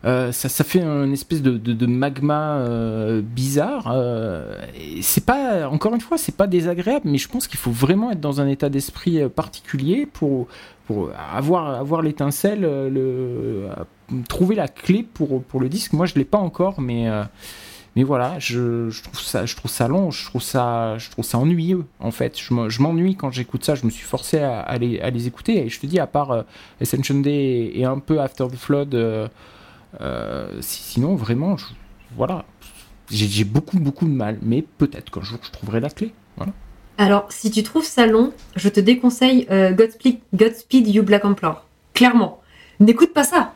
Euh, 0.06 0.34
ça, 0.34 0.64
fait 0.66 0.82
une 0.82 1.14
espèce 1.14 1.42
de, 1.42 1.86
magma 1.86 2.58
euh, 2.58 3.22
bizarre. 3.22 3.90
euh, 3.94 4.58
c'est 5.02 5.26
pas, 5.26 5.70
encore 5.70 5.94
une 5.96 6.02
fois, 6.02 6.18
c'est 6.18 6.36
pas 6.36 6.48
désagréable, 6.48 7.08
mais 7.10 7.18
je 7.18 7.30
pense 7.30 7.48
qu'il 7.48 7.60
faut 7.60 7.72
vraiment 7.72 8.12
être 8.12 8.20
dans 8.20 8.42
un 8.42 8.48
état 8.48 8.70
d'esprit 8.70 9.28
particulier 9.30 10.06
pour, 10.06 10.48
avoir, 11.34 12.02
l'étincelle, 12.02 12.62
le, 12.62 13.70
trouver 14.28 14.56
la 14.56 14.68
clé 14.68 15.04
pour, 15.04 15.42
le 15.60 15.70
disque. 15.70 15.94
Moi, 15.94 16.06
je 16.06 16.16
l'ai 16.16 16.26
pas 16.26 16.38
encore, 16.38 16.82
mais, 16.82 17.08
voilà, 17.96 18.38
je, 18.40 18.90
trouve 19.04 19.70
ça, 19.70 19.88
long, 19.88 20.12
je 20.12 20.26
trouve 20.26 20.42
ça, 20.42 20.98
ennuyeux 21.34 21.86
en 22.02 22.12
fait. 22.12 22.38
Je 22.38 22.54
m'en- 22.54 22.68
je 22.68 22.82
m'ennuie 22.82 23.16
quand 23.16 23.32
j'écoute 23.32 23.64
ça. 23.64 23.76
Je 23.76 23.86
me 23.86 23.90
suis 23.90 24.06
forcé 24.06 24.40
à, 24.40 24.78
les, 24.78 25.28
écouter 25.28 25.66
et 25.66 25.70
je 25.70 25.80
te 25.80 25.86
dis, 25.86 26.00
à 26.00 26.08
part 26.08 26.32
euh, 26.32 26.44
Day 27.22 27.72
et, 27.74 27.86
un 27.86 28.00
peu 28.00 28.20
After 28.20 28.48
the 28.52 28.58
Flood. 28.58 29.30
Sinon, 30.62 31.16
vraiment, 31.16 31.58
je- 31.58 31.66
voilà, 32.16 32.46
j'ai 33.12 33.44
beaucoup, 33.44 33.80
beaucoup 33.80 34.06
de 34.06 34.12
mal, 34.14 34.38
mais 34.42 34.62
peut-être 34.78 35.12
qu'un 35.12 35.22
jour 35.22 35.40
je 35.44 35.52
trouverai 35.52 35.80
la 35.80 35.90
clé. 35.90 36.14
Voilà. 36.38 36.52
Alors, 36.98 37.26
si 37.32 37.50
tu 37.52 37.64
trouves 37.64 37.86
ça 37.86 38.06
long, 38.06 38.34
je 38.56 38.70
te 38.70 38.80
déconseille 38.80 39.48
euh, 39.52 39.72
Godspeed, 39.72 40.20
Godspeed 40.36 40.88
You 40.88 41.04
Black 41.04 41.26
Emperor. 41.26 41.66
Clairement. 41.94 42.42
N'écoute 42.80 43.14
pas 43.14 43.24
ça. 43.24 43.54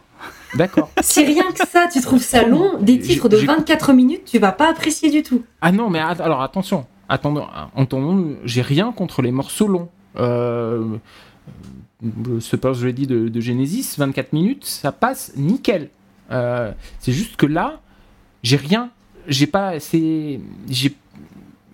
D'accord. 0.56 0.90
Si 1.02 1.24
rien 1.26 1.44
que 1.52 1.68
ça, 1.68 1.88
tu 1.92 2.02
trouves 2.02 2.22
ça 2.24 2.44
long, 2.48 2.80
des 2.80 3.00
titres 3.00 3.30
de 3.30 3.38
J'ai- 3.38 3.46
24 3.46 3.94
minutes, 3.94 4.26
tu 4.26 4.40
vas 4.40 4.52
pas 4.52 4.70
apprécier 4.72 5.10
du 5.12 5.22
tout. 5.24 5.44
ah 5.62 5.72
non, 5.72 5.90
mais 5.90 6.00
alors 6.00 6.42
attention, 6.42 6.86
attendons, 7.10 7.46
entendons, 7.76 8.38
j'ai 8.44 8.62
rien 8.62 8.92
contre 8.92 9.22
les 9.22 9.32
morceaux 9.32 9.68
longs. 9.68 9.90
Euh, 10.18 10.98
le 12.26 12.40
Supper's 12.40 12.82
Ready 12.82 13.08
de, 13.08 13.28
de 13.28 13.40
Genesis, 13.42 13.96
24 13.98 14.34
minutes, 14.34 14.66
ça 14.66 14.92
passe 14.92 15.34
nickel. 15.36 15.90
Euh, 16.32 16.72
c'est 17.00 17.12
juste 17.12 17.36
que 17.36 17.46
là, 17.46 17.80
j'ai 18.44 18.58
rien, 18.58 18.90
j'ai 19.28 19.48
pas, 19.48 19.80
c'est, 19.80 20.40
j'ai, 20.70 20.94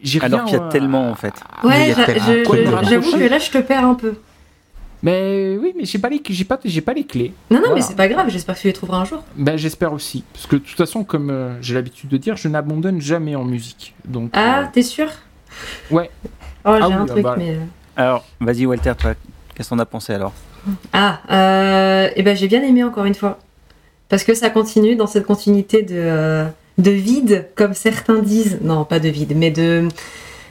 j'ai 0.01 0.19
rien. 0.19 0.33
Alors 0.33 0.45
qu'il 0.45 0.53
y 0.57 0.59
a 0.59 0.63
euh, 0.63 0.69
tellement, 0.69 1.09
en 1.09 1.15
fait. 1.15 1.33
Ouais, 1.63 1.93
j'avoue 2.83 3.11
que 3.17 3.29
là, 3.29 3.39
je 3.39 3.49
te 3.51 3.57
perds 3.59 3.85
un 3.85 3.95
peu. 3.95 4.15
Mais 5.01 5.57
oui, 5.59 5.73
mais 5.75 5.83
j'ai 5.83 5.99
pas 5.99 6.07
les, 6.07 6.21
j'ai 6.29 6.45
pas, 6.45 6.57
j'ai 6.63 6.79
pas 6.79 6.93
les 6.93 7.03
clés. 7.05 7.33
Non, 7.51 7.57
non, 7.57 7.61
Voilà. 7.63 7.75
mais 7.75 7.81
c'est 7.81 7.95
pas 7.95 8.07
grave, 8.07 8.29
j'espère 8.29 8.55
que 8.55 8.61
tu 8.61 8.67
les 8.67 8.73
trouveras 8.73 8.99
un 8.99 9.05
jour. 9.05 9.21
Ben, 9.35 9.57
j'espère 9.57 9.91
aussi. 9.91 10.23
Parce 10.31 10.47
que 10.47 10.55
de 10.55 10.61
toute 10.61 10.77
façon, 10.77 11.03
comme 11.03 11.29
euh, 11.29 11.61
j'ai 11.61 11.73
l'habitude 11.73 12.09
de 12.09 12.15
dire, 12.15 12.37
je 12.37 12.47
n'abandonne 12.47 13.01
jamais 13.01 13.35
en 13.35 13.43
musique. 13.43 13.93
Donc, 14.05 14.29
Ah, 14.33 14.61
euh, 14.61 14.65
t'es 14.71 14.81
sûr? 14.81 15.09
Ouais. 15.91 16.09
Oh, 16.63 16.75
j'ai 16.77 16.83
Ah 16.83 16.87
oui, 16.87 16.93
un 16.93 17.03
ah 17.03 17.05
truc, 17.07 17.23
bah. 17.23 17.35
mais. 17.37 17.57
Alors, 17.97 18.23
vas-y 18.39 18.65
Walter, 18.65 18.93
toi, 18.97 19.13
qu'est-ce 19.53 19.69
qu'on 19.69 19.79
a 19.79 19.85
pensé 19.85 20.13
alors? 20.13 20.31
Ah, 20.93 21.19
euh, 21.29 22.09
et 22.15 22.23
ben 22.23 22.35
j'ai 22.37 22.47
bien 22.47 22.63
aimé 22.63 22.85
encore 22.85 23.03
une 23.03 23.13
fois. 23.15 23.37
Parce 24.09 24.23
que 24.23 24.33
ça 24.33 24.49
continue 24.49 24.95
dans 24.95 25.07
cette 25.07 25.25
continuité 25.25 25.81
de, 25.81 25.95
euh, 25.95 26.45
de 26.77 26.91
vide, 26.91 27.47
comme 27.55 27.73
certains 27.73 28.19
disent. 28.19 28.59
Non, 28.61 28.85
pas 28.85 28.99
de 28.99 29.09
vide, 29.09 29.33
mais 29.35 29.49
de, 29.51 29.87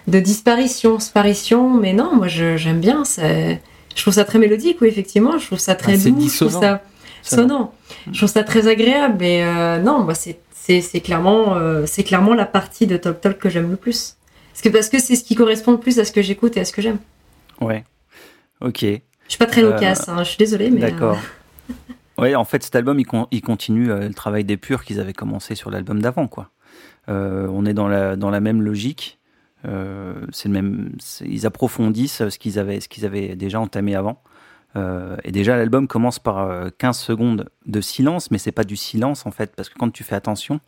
de 0.09 0.19
disparition, 0.21 0.99
sparition. 0.99 1.71
Mais 1.71 1.93
non, 1.93 2.15
moi 2.17 2.29
j'aime 2.29 2.81
bien. 2.81 3.03
Je 3.07 4.01
trouve 4.01 4.15
ça 4.15 4.25
très 4.25 4.39
mélodique, 4.39 4.79
oui, 4.81 4.89
effectivement. 4.89 5.39
Je 5.39 5.47
trouve 5.47 5.59
ça 5.59 5.75
très 5.75 5.95
Ah, 5.95 6.11
doux. 6.11 6.21
Je 6.29 6.37
trouve 6.47 6.61
ça 6.61 6.83
sonnant. 7.23 7.73
Je 8.11 8.19
trouve 8.19 8.31
ça 8.31 8.43
très 8.43 8.67
agréable. 8.69 9.23
Et 9.25 9.43
euh, 9.45 9.79
non, 9.79 10.01
moi 10.01 10.15
c'est 10.15 11.01
clairement, 11.01 11.55
euh, 11.57 11.85
c'est 11.87 12.03
clairement 12.05 12.35
la 12.35 12.47
partie 12.47 12.87
de 12.87 12.97
Talk 12.97 13.21
Talk 13.21 13.39
que 13.39 13.49
j'aime 13.51 13.71
le 13.71 13.77
plus. 13.77 14.17
Parce 14.53 14.63
que 14.63 14.69
parce 14.71 14.89
que 14.89 14.99
c'est 14.99 15.15
ce 15.17 15.25
qui 15.25 15.35
correspond 15.35 15.73
le 15.73 15.79
plus 15.79 15.99
à 15.99 16.05
ce 16.05 16.13
que 16.13 16.21
j'écoute 16.23 16.57
et 16.57 16.61
à 16.61 16.65
ce 16.65 16.73
que 16.73 16.83
j'aime. 16.83 16.99
Ouais. 17.61 17.85
Ok. 18.61 18.81
Je 18.83 18.99
suis 19.29 19.39
pas 19.39 19.47
très 19.47 19.63
Euh, 19.63 19.71
loquace, 19.73 20.09
hein, 20.09 20.19
je 20.25 20.29
suis 20.31 20.39
désolée, 20.39 20.71
mais. 20.71 20.81
D'accord. 20.81 21.19
Ouais, 22.23 22.37
en 22.37 22.45
fait, 22.45 22.63
cet 22.63 22.77
album, 22.77 23.01
il, 23.01 23.05
con- 23.05 23.27
il 23.33 23.43
continue 23.43 23.91
euh, 23.91 24.07
le 24.07 24.15
travail 24.15 24.45
des 24.45 24.57
purs 24.57 24.85
qu'ils 24.85 25.01
avaient 25.01 25.13
commencé 25.13 25.57
sur 25.57 25.73
l'album 25.73 26.01
d'avant, 26.01 26.29
quoi. 26.29 26.51
Euh, 27.09 27.49
on 27.51 27.67
est 27.67 27.75
dans 27.75 27.89
la, 27.89 28.15
dans 28.15 28.31
la 28.31 28.39
même 28.39 28.63
logique. 28.63 29.19
Euh, 29.65 30.25
c'est 30.31 30.49
le 30.49 30.55
même, 30.55 30.93
ils 31.25 31.47
approfondissent 31.47 32.29
ce 32.29 32.39
qu'ils 32.39 32.61
avaient, 32.61 32.79
ce 32.79 32.89
qu'ils 32.89 33.05
avaient 33.05 33.35
déjà 33.35 33.59
entamé 33.59 33.97
avant. 33.97 34.23
Et 35.25 35.33
déjà, 35.33 35.57
l'album 35.57 35.89
commence 35.89 36.21
par 36.21 36.39
euh, 36.39 36.71
15 36.79 36.97
secondes 36.97 37.51
de 37.67 37.81
silence, 37.81 38.31
mais 38.31 38.39
c'est 38.39 38.53
pas 38.53 38.65
du 38.65 38.77
silence 38.77 39.27
en 39.27 39.31
fait, 39.33 39.55
parce 39.55 39.69
que 39.69 39.79
quand 39.79 39.91
tu 39.91 40.03
fais 40.03 40.15
attention, 40.15 40.61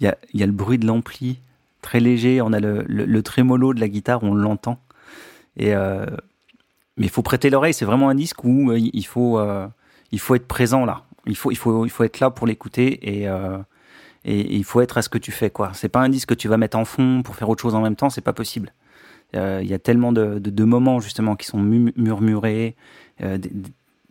il 0.00 0.04
y 0.04 0.06
a, 0.06 0.16
y 0.32 0.42
a 0.42 0.46
le 0.46 0.52
bruit 0.52 0.78
de 0.78 0.86
l'ampli 0.86 1.40
très 1.82 2.00
léger, 2.00 2.40
on 2.40 2.54
a 2.54 2.60
le, 2.60 2.84
le, 2.86 3.04
le 3.04 3.22
trémolo 3.22 3.74
de 3.74 3.80
la 3.80 3.88
guitare, 3.88 4.22
on 4.22 4.34
l'entend. 4.34 4.80
Et 5.58 5.74
mais 5.74 7.06
il 7.06 7.10
faut 7.10 7.22
prêter 7.22 7.50
l'oreille. 7.50 7.74
C'est 7.74 7.84
vraiment 7.84 8.08
un 8.08 8.14
disque 8.14 8.42
où 8.44 8.72
il 8.72 9.06
faut, 9.06 9.38
il 10.12 10.20
faut 10.20 10.34
être 10.34 10.46
présent 10.46 10.84
là. 10.84 11.02
Il 11.26 11.36
faut, 11.36 11.50
il 11.50 11.56
faut, 11.56 11.84
il 11.84 11.90
faut 11.90 12.04
être 12.04 12.20
là 12.20 12.30
pour 12.30 12.46
l'écouter 12.46 13.20
et, 13.20 13.28
euh, 13.28 13.58
et, 14.24 14.54
il 14.54 14.64
faut 14.64 14.80
être 14.80 14.98
à 14.98 15.02
ce 15.02 15.08
que 15.08 15.18
tu 15.18 15.32
fais 15.32 15.50
quoi. 15.50 15.72
C'est 15.74 15.88
pas 15.88 16.00
un 16.00 16.08
disque 16.08 16.30
que 16.30 16.34
tu 16.34 16.48
vas 16.48 16.56
mettre 16.56 16.76
en 16.76 16.84
fond 16.84 17.22
pour 17.22 17.34
faire 17.34 17.48
autre 17.48 17.62
chose 17.62 17.74
en 17.74 17.80
même 17.82 17.96
temps. 17.96 18.10
C'est 18.10 18.20
pas 18.20 18.32
possible. 18.32 18.72
Euh, 19.34 19.60
Il 19.62 19.68
y 19.68 19.74
a 19.74 19.78
tellement 19.78 20.12
de, 20.12 20.38
de, 20.38 20.64
moments 20.64 21.00
justement 21.00 21.34
qui 21.34 21.46
sont 21.46 21.58
mu- 21.58 21.92
murmurés, 21.96 22.76
euh, 23.22 23.38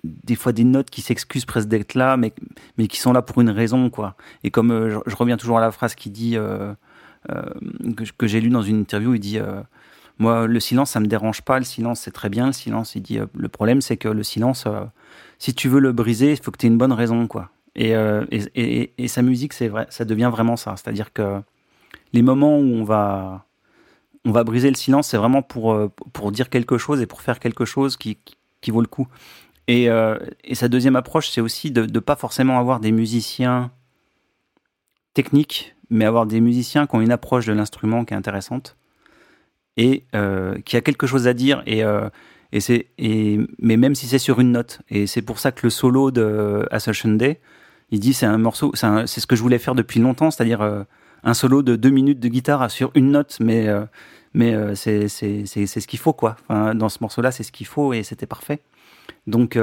des, 0.04 0.36
fois 0.36 0.52
des 0.52 0.66
notes 0.66 0.90
qui 0.90 1.02
s'excusent 1.02 1.46
presque 1.46 1.70
d'être 1.70 1.94
là, 1.94 2.18
mais, 2.18 2.34
mais 2.78 2.88
qui 2.88 3.00
sont 3.00 3.14
là 3.14 3.22
pour 3.22 3.42
une 3.42 3.50
raison 3.50 3.90
quoi. 3.90 4.16
Et 4.44 4.52
comme 4.52 4.90
je, 4.90 4.98
je 5.06 5.16
reviens 5.16 5.38
toujours 5.38 5.58
à 5.58 5.62
la 5.62 5.72
phrase 5.72 5.96
qui 5.96 6.10
dit 6.10 6.34
que, 6.34 8.04
que 8.18 8.28
j'ai 8.28 8.42
lu 8.42 8.50
dans 8.50 8.62
une 8.62 8.82
interview, 8.82 9.14
il 9.14 9.20
dit 9.20 9.40
moi, 10.20 10.48
le 10.48 10.60
silence, 10.60 10.92
ça 10.92 11.00
me 11.00 11.08
dérange 11.08 11.42
pas. 11.42 11.60
Le 11.60 11.66
silence, 11.66 12.02
c'est 12.02 12.12
très 12.12 12.30
bien. 12.30 12.48
Le 12.48 12.54
silence, 12.54 12.96
il 12.96 13.02
dit. 13.02 13.20
le 13.34 13.48
problème, 13.50 13.82
c'est 13.82 13.98
que 13.98 14.08
le 14.08 14.24
silence, 14.24 14.66
si 15.40 15.54
tu 15.54 15.70
veux 15.70 15.80
le 15.80 15.92
briser, 15.92 16.32
il 16.32 16.38
faut 16.38 16.52
que 16.52 16.58
tu 16.58 16.66
aies 16.66 16.70
une 16.70 16.78
bonne 16.78 16.94
raison, 16.94 17.28
quoi. 17.28 17.52
Et, 17.76 17.96
euh, 17.96 18.26
et, 18.32 19.08
sa 19.08 19.22
musique, 19.22 19.54
c'est 19.54 19.68
vrai, 19.68 19.86
ça 19.90 20.06
devient 20.06 20.30
vraiment 20.32 20.56
ça. 20.56 20.76
C'est-à-dire 20.78 21.12
que 21.12 21.42
les 22.14 22.22
moments 22.22 22.58
où 22.58 22.64
on 22.64 22.84
va, 22.84 23.46
on 24.24 24.32
va 24.32 24.44
briser 24.46 24.70
le 24.70 24.76
silence, 24.76 25.10
c'est 25.10 25.18
vraiment 25.18 25.42
pour, 25.42 25.74
euh, 25.74 25.92
pour 26.14 26.32
dire 26.32 26.50
quelque 26.50 26.78
chose 26.78 27.02
et 27.02 27.06
pour 27.06 27.22
faire 27.22 27.40
quelque 27.40 27.66
chose 27.66 27.98
qui, 27.98 28.18
qui, 28.62 28.72
vaut 28.72 28.82
le 28.82 28.88
coup. 28.88 29.08
Et, 29.68 29.90
euh, 29.90 30.18
et 30.46 30.56
sa 30.56 30.70
deuxième 30.70 30.96
approche, 30.96 31.30
c'est 31.30 31.42
aussi 31.42 31.70
de 31.70 31.82
ne 31.82 32.00
pas 32.00 32.16
forcément 32.16 32.60
avoir 32.60 32.80
des 32.80 32.94
musiciens 32.94 33.72
techniques, 35.14 35.76
mais 35.90 36.06
avoir 36.06 36.26
des 36.26 36.40
musiciens 36.40 36.88
qui 36.88 36.96
ont 36.96 37.02
une 37.02 37.12
approche 37.12 37.46
de 37.46 37.54
l'instrument 37.54 38.06
qui 38.06 38.14
est 38.14 38.18
intéressante 38.18 38.78
et 39.78 40.06
qui 40.64 40.78
a 40.78 40.82
quelque 40.82 41.06
chose 41.06 41.28
à 41.28 41.34
dire 41.34 41.62
et, 41.66 41.84
et 42.52 42.60
c'est 42.60 42.88
mais 43.60 43.78
même 43.78 43.96
si 43.96 44.08
c'est 44.08 44.20
sur 44.20 44.40
une 44.40 44.52
note. 44.52 44.82
Et 44.90 45.08
c'est 45.08 45.22
pour 45.22 45.40
ça 45.40 45.52
que 45.52 45.66
le 45.66 45.70
solo 45.70 46.12
de 46.12 46.66
Ascension 46.72 47.10
Day 47.14 47.40
il 47.92 48.00
dit 48.00 48.14
c'est 48.14 48.26
un 48.26 48.38
morceau 48.38 48.72
c'est 48.76 49.20
ce 49.20 49.28
que 49.28 49.36
je 49.36 49.42
voulais 49.42 49.60
faire 49.60 49.76
depuis 49.76 50.00
longtemps 50.00 50.32
c'est-à-dire 50.32 50.62
euh, 50.62 50.84
un 51.24 51.34
solo 51.34 51.64
de 51.64 51.76
deux 51.76 51.90
minutes 51.90 52.20
de 52.20 52.28
guitare 52.28 52.70
sur 52.72 52.92
une 52.96 53.12
note. 53.12 53.38
Mais 53.40 53.68
euh, 53.68 53.86
mais 54.34 54.54
euh, 54.54 54.76
c'est 54.76 55.08
ce 55.08 55.88
qu'il 55.88 56.00
faut 56.00 56.14
quoi. 56.14 56.38
Dans 56.50 56.90
ce 56.90 57.00
morceau 57.02 57.22
là 57.22 57.32
c'est 57.32 57.44
ce 57.44 57.52
qu'il 57.52 57.68
faut 57.68 57.94
et 57.94 58.04
c'était 58.04 58.28
parfait. 58.28 58.62
Donc, 59.28 59.58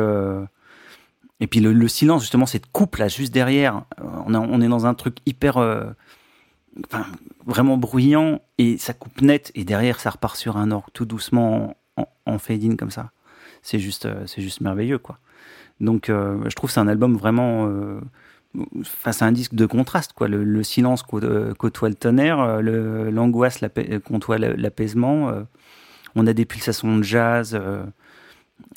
et 1.40 1.46
puis 1.48 1.60
le, 1.60 1.88
silence, 1.88 2.22
justement, 2.22 2.46
cette 2.46 2.70
coupe 2.70 2.96
là, 2.96 3.08
juste 3.08 3.32
derrière, 3.34 3.84
on, 4.00 4.34
on 4.34 4.60
est 4.60 4.68
dans 4.68 4.86
un 4.86 4.94
truc 4.94 5.16
hyper. 5.26 5.94
Vraiment 7.44 7.76
bruyant, 7.76 8.40
et 8.56 8.78
ça 8.78 8.94
coupe 8.94 9.20
net, 9.20 9.52
et 9.54 9.64
derrière, 9.64 10.00
ça 10.00 10.10
repart 10.10 10.36
sur 10.36 10.56
un 10.56 10.70
orgue 10.70 10.88
tout 10.94 11.04
doucement 11.04 11.76
en, 11.96 12.38
fade-in 12.38 12.76
comme 12.76 12.90
ça. 12.90 13.10
C'est 13.62 13.78
juste, 13.78 14.08
c'est 14.26 14.42
juste 14.42 14.60
merveilleux, 14.60 14.98
quoi. 14.98 15.18
Donc, 15.80 16.06
je 16.08 16.54
trouve 16.54 16.70
c'est 16.70 16.80
un 16.80 16.88
album 16.88 17.16
vraiment 17.16 18.00
face 18.84 19.22
à 19.22 19.26
un 19.26 19.32
disque 19.32 19.54
de 19.54 19.66
contraste, 19.66 20.12
quoi. 20.12 20.28
Le, 20.28 20.62
silence 20.62 21.04
euh, 21.14 21.54
côtoie 21.54 21.88
le 21.88 21.94
tonnerre, 21.94 22.40
euh, 22.40 23.10
l'angoisse 23.10 23.60
côtoie 24.04 24.38
l'apaisement. 24.38 25.30
Euh, 25.30 25.42
on 26.14 26.26
a 26.26 26.32
des 26.32 26.44
pulsations 26.44 26.98
de 26.98 27.02
jazz. 27.02 27.58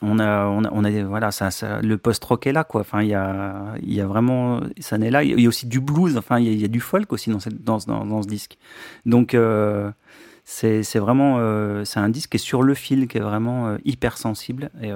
on 0.02 0.20
a, 0.20 0.46
on 0.46 0.84
a, 0.84 1.04
voilà, 1.04 1.32
ça, 1.32 1.52
ça 1.52 1.82
le 1.82 1.98
post-rock 1.98 2.48
est 2.48 2.54
là, 2.54 2.64
quoi. 2.64 2.82
Enfin, 2.82 3.02
il 3.02 3.10
y 3.10 3.14
a, 3.14 3.74
y 3.82 4.00
a 4.00 4.08
vraiment, 4.08 4.62
ça 4.80 4.98
n'est 4.98 5.12
là. 5.12 5.24
Il 5.24 5.40
y 5.40 5.46
a 5.46 5.50
aussi 5.50 5.68
du 5.68 5.82
blues. 5.82 6.18
Enfin, 6.18 6.40
il 6.40 6.54
y, 6.54 6.66
a, 6.66 6.70
du 6.70 6.80
folk 6.80 7.12
aussi 7.12 7.30
dans, 7.30 7.40
cette, 7.40 7.64
dans, 7.64 7.80
dans 7.80 8.22
ce 8.22 8.28
disque. 8.28 8.58
Donc, 9.06 9.36
c'est 10.46 11.00
vraiment, 11.00 11.84
c'est 11.84 12.00
un 12.00 12.10
disque 12.10 12.32
qui 12.32 12.38
est 12.38 12.40
sur 12.40 12.64
le 12.64 12.74
fil, 12.74 13.08
qui 13.08 13.18
est 13.18 13.22
vraiment 13.22 13.76
hyper 13.84 14.18
sensible 14.18 14.70
et 14.82 14.92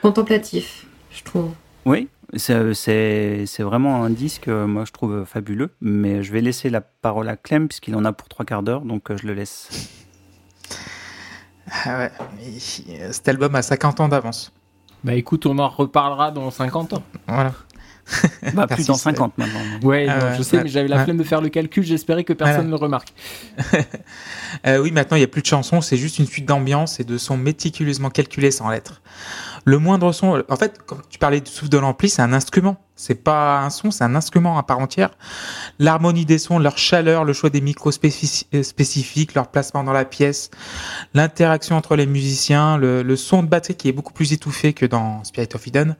contemplatif, 0.00 0.86
je 1.10 1.22
trouve. 1.22 1.50
Oui, 1.84 2.08
c'est 2.36 3.60
vraiment 3.60 4.04
un 4.04 4.10
disque, 4.10 4.48
euh, 4.48 4.66
moi 4.66 4.84
je 4.84 4.92
trouve 4.92 5.24
fabuleux, 5.24 5.70
mais 5.80 6.22
je 6.22 6.32
vais 6.32 6.40
laisser 6.40 6.70
la 6.70 6.80
parole 6.80 7.28
à 7.28 7.36
Clem 7.36 7.68
puisqu'il 7.68 7.94
en 7.94 8.04
a 8.04 8.12
pour 8.12 8.28
trois 8.28 8.44
quarts 8.44 8.62
d'heure, 8.62 8.82
donc 8.82 9.10
euh, 9.10 9.16
je 9.16 9.26
le 9.26 9.34
laisse. 9.34 9.68
Ah 11.84 11.98
ouais, 11.98 12.12
cet 12.58 13.28
album 13.28 13.54
a 13.54 13.62
50 13.62 14.00
ans 14.00 14.08
d'avance. 14.08 14.52
Bah 15.02 15.14
écoute, 15.14 15.46
on 15.46 15.58
en 15.58 15.68
reparlera 15.68 16.30
dans 16.30 16.50
50 16.50 16.94
ans. 16.94 17.02
Voilà. 17.26 17.52
Bah, 18.54 18.66
plus 18.66 18.86
dans 18.86 18.94
50 18.94 19.38
maintenant. 19.38 19.60
Ouais, 19.82 20.06
ah 20.08 20.34
je 20.36 20.42
sais, 20.42 20.62
mais 20.62 20.68
j'avais 20.68 20.88
la 20.88 21.04
flemme 21.04 21.16
de 21.16 21.24
faire 21.24 21.40
le 21.40 21.48
calcul, 21.48 21.84
j'espérais 21.84 22.24
que 22.24 22.32
personne 22.32 22.66
ne 22.66 22.70
le 22.70 22.76
remarque. 22.76 23.12
Euh, 24.68 24.78
oui, 24.78 24.92
maintenant 24.92 25.16
il 25.16 25.20
n'y 25.20 25.24
a 25.24 25.28
plus 25.28 25.42
de 25.42 25.46
chansons, 25.46 25.80
c'est 25.80 25.96
juste 25.96 26.18
une 26.20 26.26
suite 26.26 26.46
d'ambiance 26.46 27.00
et 27.00 27.04
de 27.04 27.18
sons 27.18 27.36
méticuleusement 27.36 28.08
calculés 28.08 28.52
sans 28.52 28.70
lettres 28.70 29.02
le 29.64 29.78
moindre 29.78 30.12
son. 30.12 30.42
En 30.48 30.56
fait, 30.56 30.80
quand 30.86 30.98
tu 31.08 31.18
parlais 31.18 31.40
du 31.40 31.50
souffle 31.50 31.70
de 31.70 31.78
l'ampli, 31.78 32.08
c'est 32.08 32.22
un 32.22 32.32
instrument. 32.32 32.76
C'est 32.96 33.16
pas 33.16 33.60
un 33.60 33.70
son, 33.70 33.90
c'est 33.90 34.04
un 34.04 34.14
instrument 34.14 34.56
à 34.56 34.62
part 34.62 34.78
entière. 34.78 35.10
L'harmonie 35.80 36.26
des 36.26 36.38
sons, 36.38 36.60
leur 36.60 36.78
chaleur, 36.78 37.24
le 37.24 37.32
choix 37.32 37.50
des 37.50 37.60
micros 37.60 37.90
euh, 37.90 38.62
spécifiques, 38.62 39.34
leur 39.34 39.48
placement 39.48 39.82
dans 39.82 39.92
la 39.92 40.04
pièce, 40.04 40.50
l'interaction 41.12 41.76
entre 41.76 41.96
les 41.96 42.06
musiciens, 42.06 42.76
le, 42.76 43.16
son 43.16 43.42
de 43.42 43.48
batterie 43.48 43.74
qui 43.74 43.88
est 43.88 43.92
beaucoup 43.92 44.12
plus 44.12 44.32
étouffé 44.32 44.74
que 44.74 44.86
dans 44.86 45.24
Spirit 45.24 45.48
of 45.54 45.66
Eden. 45.66 45.96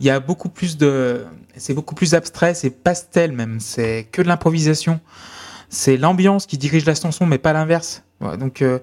Il 0.00 0.06
y 0.06 0.10
a 0.10 0.20
beaucoup 0.20 0.48
plus 0.48 0.76
de, 0.76 1.26
c'est 1.56 1.74
beaucoup 1.74 1.94
plus 1.94 2.14
abstrait, 2.14 2.54
c'est 2.54 2.70
pastel 2.70 3.32
même, 3.32 3.60
c'est 3.60 4.08
que 4.12 4.22
de 4.22 4.28
l'improvisation. 4.28 5.00
C'est 5.70 5.96
l'ambiance 5.96 6.46
qui 6.46 6.56
dirige 6.56 6.86
la 6.86 6.94
chanson, 6.94 7.26
mais 7.26 7.38
pas 7.38 7.52
l'inverse. 7.52 8.02
donc 8.38 8.62
euh, 8.62 8.78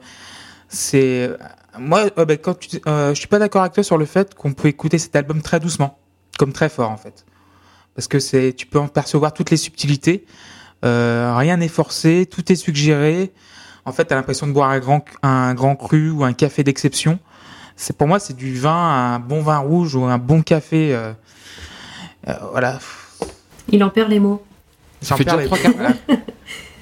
c'est 0.67 1.29
moi, 1.79 2.05
euh, 2.17 2.25
ben, 2.25 2.37
quand 2.37 2.57
tu, 2.57 2.79
euh, 2.87 3.09
je 3.13 3.19
suis 3.19 3.27
pas 3.27 3.39
d'accord 3.39 3.61
avec 3.61 3.73
toi 3.73 3.83
sur 3.83 3.97
le 3.97 4.05
fait 4.05 4.33
qu'on 4.35 4.53
peut 4.53 4.67
écouter 4.67 4.97
cet 4.97 5.15
album 5.15 5.41
très 5.41 5.59
doucement, 5.59 5.99
comme 6.37 6.53
très 6.53 6.69
fort 6.69 6.89
en 6.89 6.97
fait, 6.97 7.25
parce 7.95 8.07
que 8.07 8.19
c'est, 8.19 8.53
tu 8.53 8.65
peux 8.65 8.79
en 8.79 8.87
percevoir 8.87 9.33
toutes 9.33 9.51
les 9.51 9.57
subtilités. 9.57 10.25
Euh, 10.83 11.35
rien 11.35 11.57
n'est 11.57 11.67
forcé, 11.67 12.27
tout 12.29 12.51
est 12.51 12.55
suggéré. 12.55 13.33
En 13.85 13.91
fait, 13.91 14.05
t'as 14.05 14.15
l'impression 14.15 14.47
de 14.47 14.51
boire 14.51 14.69
un 14.69 14.79
grand, 14.79 15.05
un 15.23 15.53
grand 15.53 15.75
cru 15.75 16.09
ou 16.09 16.23
un 16.23 16.33
café 16.33 16.63
d'exception. 16.63 17.19
C'est 17.75 17.97
pour 17.97 18.07
moi, 18.07 18.19
c'est 18.19 18.35
du 18.35 18.57
vin, 18.57 18.71
un 18.71 19.19
bon 19.19 19.41
vin 19.41 19.57
rouge 19.57 19.95
ou 19.95 20.05
un 20.05 20.17
bon 20.17 20.41
café. 20.41 20.95
Euh, 20.95 21.13
euh 22.27 22.33
voilà. 22.51 22.79
Il 23.69 23.83
en 23.83 23.89
perd 23.89 24.09
les 24.09 24.19
mots. 24.19 24.43
J'en 25.01 25.17
perds 25.17 25.37
les 25.37 25.47
mots. 25.47 25.55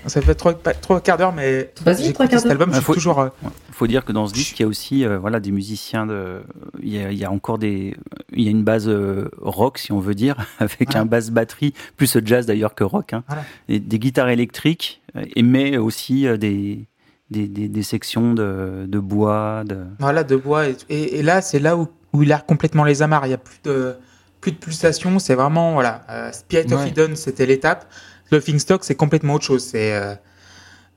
Ça 0.06 0.22
fait 0.22 0.36
trois, 0.36 0.54
trois 0.54 1.00
quarts 1.02 1.18
d'heure, 1.18 1.34
mais 1.34 1.72
j'ai 1.86 2.14
cet 2.14 2.46
album, 2.46 2.72
il 2.74 2.82
faut, 2.82 2.94
toujours. 2.94 3.20
Euh, 3.20 3.30
faut 3.72 3.88
dire 3.88 4.04
que 4.04 4.12
dans 4.12 4.28
ce 4.28 4.34
disque, 4.34 4.60
il 4.60 4.64
y 4.64 4.66
a 4.66 4.68
aussi 4.68 5.06
euh, 5.06 5.18
voilà, 5.18 5.40
des 5.40 5.52
musiciens, 5.52 6.06
de, 6.06 6.42
il, 6.82 6.94
y 6.94 7.00
a, 7.00 7.12
il 7.12 7.18
y 7.18 7.24
a 7.24 7.32
encore 7.32 7.58
des. 7.58 7.96
Il 8.34 8.44
y 8.44 8.48
a 8.48 8.52
une 8.52 8.64
base 8.64 8.90
euh, 8.90 9.30
rock, 9.42 9.78
si 9.78 9.92
on 9.92 10.00
veut 10.00 10.16
dire, 10.16 10.36
avec 10.60 10.96
un 10.96 11.06
basse 11.06 11.30
batterie, 11.30 11.74
plus 11.96 12.18
jazz 12.26 12.46
d'ailleurs 12.46 12.76
que 12.76 12.84
rock, 12.84 13.14
hein, 13.14 13.24
et 13.70 13.80
des 13.80 14.00
guitares 14.00 14.30
électriques, 14.30 15.02
mais 15.42 15.78
aussi 15.78 16.28
des, 16.38 16.86
des, 17.34 17.68
des, 17.68 17.84
sections 17.84 18.34
de, 18.34 18.86
de, 18.88 19.00
bois. 19.00 19.64
De... 19.66 19.86
Voilà, 20.00 20.24
de 20.24 20.36
bois. 20.36 20.68
Et, 20.68 21.20
et 21.20 21.24
là, 21.24 21.42
c'est 21.42 21.60
là 21.60 21.76
où, 21.76 21.88
où 22.14 22.24
il 22.24 22.32
a 22.32 22.40
complètement 22.40 22.84
les 22.84 23.02
amarres. 23.02 23.26
Il 23.26 23.30
n'y 23.30 23.36
a 23.36 23.40
plus 23.40 23.60
de, 23.64 23.96
plus 24.40 24.52
de 24.52 24.58
pulsations. 24.58 25.20
C'est 25.20 25.36
vraiment. 25.36 25.74
Voilà, 25.74 26.32
Spirit 26.32 26.72
of 26.74 26.86
Eden, 26.86 27.16
c'était 27.16 27.46
l'étape. 27.46 27.86
Le 28.34 28.60
Stock, 28.60 28.84
c'est 28.84 28.96
complètement 28.96 29.36
autre 29.36 29.46
chose. 29.46 29.64
C'est 29.64 29.94
euh, 29.94 30.16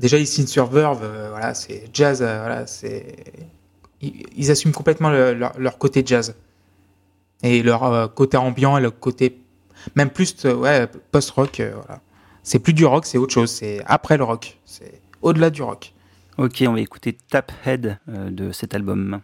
déjà 0.01 0.19
ici 0.19 0.47
sur 0.47 0.67
Verve, 0.67 1.03
euh, 1.03 1.29
voilà, 1.31 1.53
c'est 1.53 1.85
jazz, 1.93 2.23
euh, 2.23 2.39
voilà, 2.39 2.67
c'est 2.67 3.17
ils, 4.01 4.51
assument 4.51 4.73
complètement 4.73 5.11
leur, 5.11 5.79
côté 5.79 6.03
jazz 6.05 6.35
et 7.43 7.63
leur 7.63 8.15
côté 8.15 8.37
ambiant 8.37 8.79
et 8.79 8.81
le 8.81 8.91
côté 8.91 9.41
même 9.97 10.11
plus 10.11 10.45
ouais, 10.45 10.87
post-rock. 11.11 11.61
voilà, 11.61 12.01
c'est 12.43 12.59
plus 12.59 12.73
du 12.73 12.87
rock, 12.87 13.05
c'est 13.05 13.19
autre 13.19 13.33
chose. 13.35 13.51
C'est 13.51 13.83
après 13.87 14.17
le 14.17 14.25
rock, 14.25 14.59
c'est 14.65 15.01
au-delà 15.21 15.51
du 15.51 15.63
rock. 15.63 15.93
Ok, 16.39 16.63
on 16.69 16.75
va 16.75 16.81
écouter 16.81 17.17
Tap 17.31 17.51
Head 17.65 17.99
de 18.07 18.53
cet 18.53 18.75
album. 18.75 19.23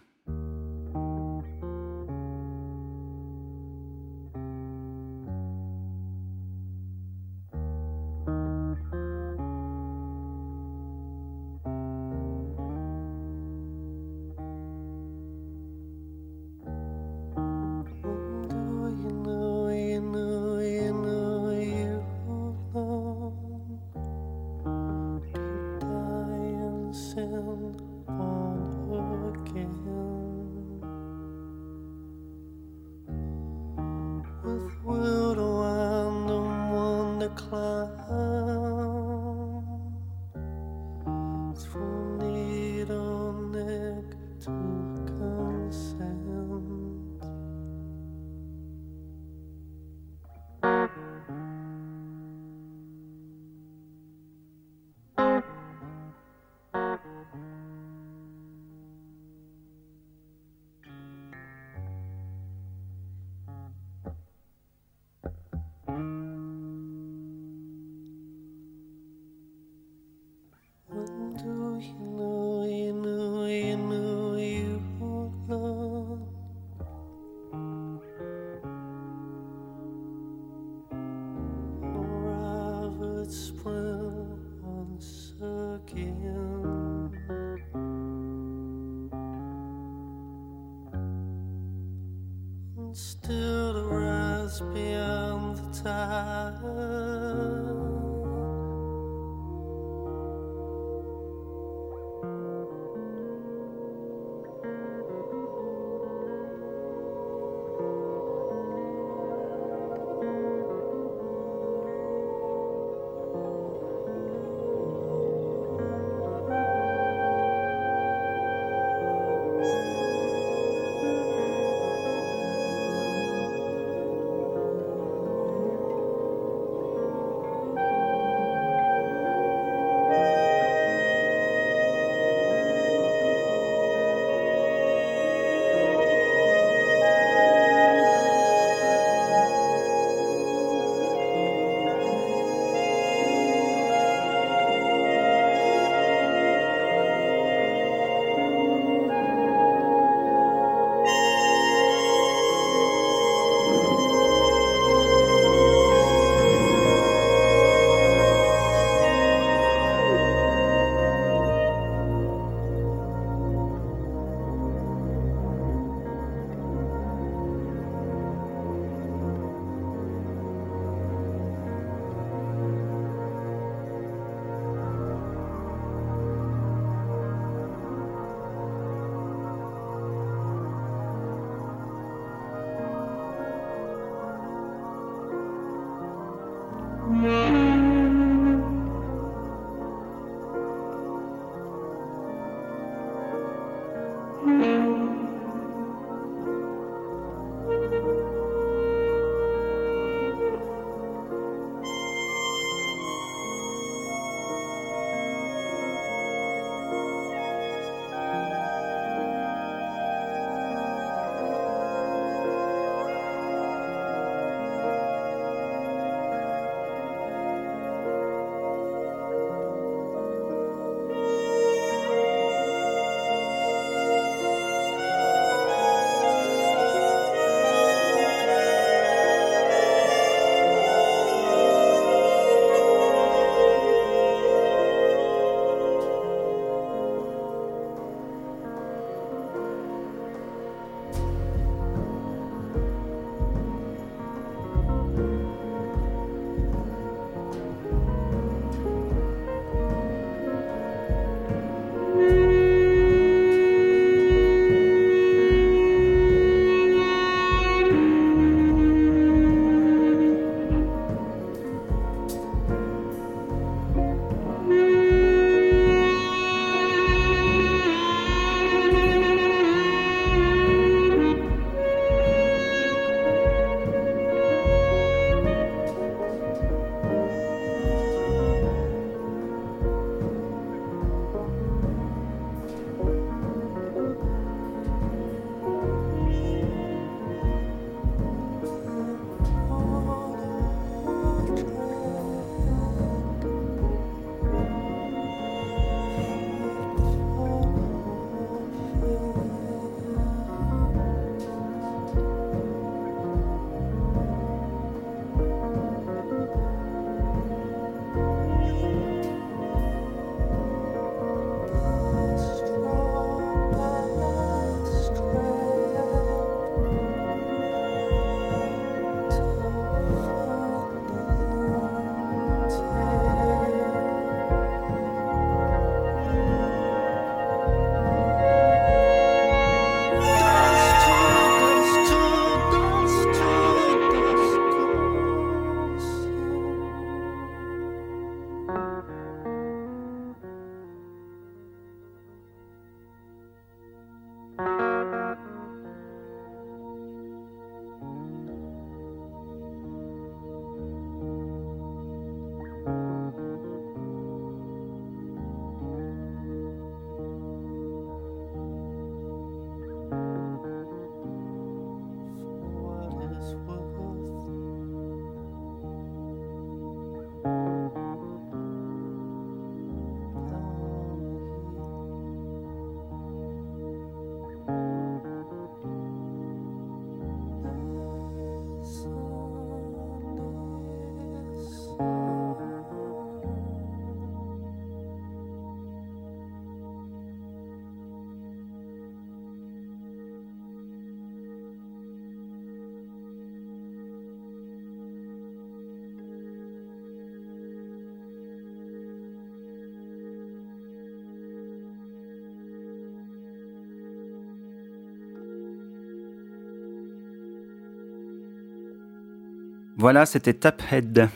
Voilà, 410.03 410.25
c'était 410.25 410.53
Taphead 410.53 411.29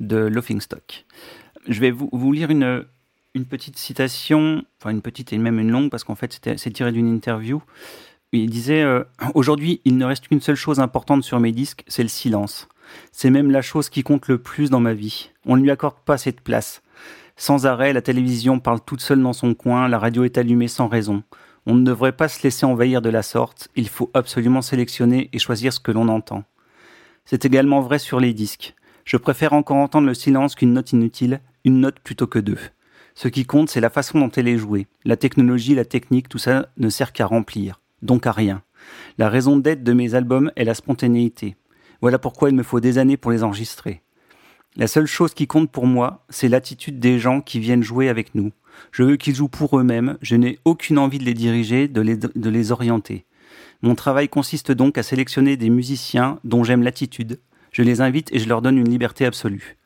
de 0.00 0.16
Laughingstock. 0.16 1.04
Je 1.68 1.80
vais 1.80 1.90
vous, 1.90 2.32
lire 2.32 2.48
une, 2.48 2.86
une 3.34 3.44
petite 3.44 3.76
citation, 3.76 4.64
enfin 4.80 4.88
une 4.88 5.02
petite 5.02 5.34
et 5.34 5.36
même 5.36 5.58
une 5.58 5.70
longue, 5.70 5.90
parce 5.90 6.02
qu'en 6.02 6.14
fait 6.14 6.40
c'est 6.56 6.70
tiré 6.70 6.92
d'une 6.92 7.14
interview. 7.14 7.62
Il 8.32 8.48
disait 8.48 8.80
euh, 8.80 9.04
Aujourd'hui, 9.34 9.82
il 9.84 9.98
ne 9.98 10.06
reste 10.06 10.28
qu'une 10.28 10.40
seule 10.40 10.54
chose 10.54 10.80
importante 10.80 11.24
sur 11.24 11.38
mes 11.40 11.52
disques, 11.52 11.84
c'est 11.86 12.02
le 12.02 12.08
silence. 12.08 12.68
C'est 13.12 13.28
même 13.28 13.50
la 13.50 13.60
chose 13.60 13.90
qui 13.90 14.02
compte 14.02 14.28
le 14.28 14.38
plus 14.38 14.70
dans 14.70 14.80
ma 14.80 14.94
vie. 14.94 15.32
On 15.44 15.58
ne 15.58 15.62
lui 15.62 15.70
accorde 15.70 16.00
pas 16.06 16.16
cette 16.16 16.40
place. 16.40 16.80
Sans 17.36 17.66
arrêt, 17.66 17.92
la 17.92 18.00
télévision 18.00 18.60
parle 18.60 18.80
toute 18.80 19.02
seule 19.02 19.22
dans 19.22 19.34
son 19.34 19.52
coin, 19.52 19.88
la 19.88 19.98
radio 19.98 20.24
est 20.24 20.38
allumée 20.38 20.68
sans 20.68 20.88
raison. 20.88 21.22
On 21.66 21.74
ne 21.74 21.84
devrait 21.84 22.12
pas 22.12 22.28
se 22.28 22.42
laisser 22.44 22.64
envahir 22.64 23.02
de 23.02 23.10
la 23.10 23.22
sorte, 23.22 23.68
il 23.76 23.90
faut 23.90 24.10
absolument 24.14 24.62
sélectionner 24.62 25.28
et 25.34 25.38
choisir 25.38 25.70
ce 25.70 25.80
que 25.80 25.92
l'on 25.92 26.08
entend. 26.08 26.44
C'est 27.24 27.46
également 27.46 27.80
vrai 27.80 27.98
sur 27.98 28.20
les 28.20 28.34
disques. 28.34 28.74
Je 29.04 29.16
préfère 29.16 29.54
encore 29.54 29.78
entendre 29.78 30.06
le 30.06 30.14
silence 30.14 30.54
qu'une 30.54 30.74
note 30.74 30.92
inutile, 30.92 31.40
une 31.64 31.80
note 31.80 31.98
plutôt 32.00 32.26
que 32.26 32.38
deux. 32.38 32.58
Ce 33.14 33.28
qui 33.28 33.46
compte, 33.46 33.70
c'est 33.70 33.80
la 33.80 33.90
façon 33.90 34.18
dont 34.18 34.30
elle 34.30 34.48
est 34.48 34.58
jouée. 34.58 34.86
La 35.04 35.16
technologie, 35.16 35.74
la 35.74 35.86
technique, 35.86 36.28
tout 36.28 36.38
ça 36.38 36.68
ne 36.76 36.88
sert 36.90 37.12
qu'à 37.12 37.26
remplir, 37.26 37.80
donc 38.02 38.26
à 38.26 38.32
rien. 38.32 38.62
La 39.16 39.30
raison 39.30 39.56
d'être 39.56 39.82
de 39.82 39.92
mes 39.94 40.14
albums 40.14 40.52
est 40.56 40.64
la 40.64 40.74
spontanéité. 40.74 41.56
Voilà 42.02 42.18
pourquoi 42.18 42.50
il 42.50 42.56
me 42.56 42.62
faut 42.62 42.80
des 42.80 42.98
années 42.98 43.16
pour 43.16 43.30
les 43.30 43.42
enregistrer. 43.42 44.02
La 44.76 44.86
seule 44.86 45.06
chose 45.06 45.32
qui 45.32 45.46
compte 45.46 45.70
pour 45.70 45.86
moi, 45.86 46.26
c'est 46.28 46.48
l'attitude 46.48 46.98
des 46.98 47.18
gens 47.18 47.40
qui 47.40 47.60
viennent 47.60 47.84
jouer 47.84 48.08
avec 48.08 48.34
nous. 48.34 48.52
Je 48.90 49.04
veux 49.04 49.16
qu'ils 49.16 49.36
jouent 49.36 49.48
pour 49.48 49.78
eux-mêmes, 49.78 50.18
je 50.20 50.36
n'ai 50.36 50.58
aucune 50.64 50.98
envie 50.98 51.18
de 51.18 51.24
les 51.24 51.32
diriger, 51.32 51.88
de 51.88 52.00
les, 52.00 52.16
de 52.16 52.50
les 52.50 52.72
orienter. 52.72 53.24
Mon 53.84 53.94
travail 53.94 54.30
consiste 54.30 54.72
donc 54.72 54.96
à 54.96 55.02
sélectionner 55.02 55.58
des 55.58 55.68
musiciens 55.68 56.38
dont 56.42 56.64
j'aime 56.64 56.82
l'attitude. 56.82 57.38
Je 57.70 57.82
les 57.82 58.00
invite 58.00 58.32
et 58.32 58.38
je 58.38 58.48
leur 58.48 58.62
donne 58.62 58.78
une 58.78 58.88
liberté 58.88 59.26
absolue. 59.26 59.76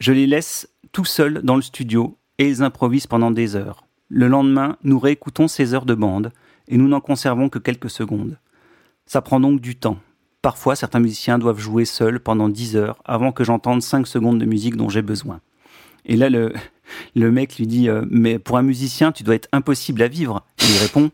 Je 0.00 0.12
les 0.12 0.26
laisse 0.26 0.68
tout 0.92 1.06
seuls 1.06 1.40
dans 1.42 1.56
le 1.56 1.62
studio 1.62 2.18
et 2.36 2.46
ils 2.46 2.62
improvisent 2.62 3.06
pendant 3.06 3.30
des 3.30 3.56
heures. 3.56 3.86
Le 4.10 4.28
lendemain, 4.28 4.76
nous 4.84 4.98
réécoutons 4.98 5.48
ces 5.48 5.72
heures 5.72 5.86
de 5.86 5.94
bande 5.94 6.30
et 6.68 6.76
nous 6.76 6.86
n'en 6.86 7.00
conservons 7.00 7.48
que 7.48 7.58
quelques 7.58 7.88
secondes. 7.88 8.38
Ça 9.06 9.22
prend 9.22 9.40
donc 9.40 9.62
du 9.62 9.76
temps. 9.76 9.96
Parfois, 10.42 10.76
certains 10.76 11.00
musiciens 11.00 11.38
doivent 11.38 11.60
jouer 11.60 11.86
seuls 11.86 12.20
pendant 12.20 12.50
10 12.50 12.76
heures 12.76 12.98
avant 13.06 13.32
que 13.32 13.44
j'entende 13.44 13.80
5 13.80 14.06
secondes 14.06 14.38
de 14.38 14.44
musique 14.44 14.76
dont 14.76 14.90
j'ai 14.90 15.00
besoin. 15.00 15.40
Et 16.04 16.16
là, 16.16 16.28
le, 16.28 16.52
le 17.14 17.30
mec 17.30 17.56
lui 17.56 17.66
dit 17.66 17.88
euh, 17.88 18.04
Mais 18.10 18.38
pour 18.38 18.58
un 18.58 18.62
musicien, 18.62 19.10
tu 19.10 19.22
dois 19.22 19.36
être 19.36 19.48
impossible 19.52 20.02
à 20.02 20.08
vivre. 20.08 20.44
Il 20.58 20.76
répond 20.82 21.10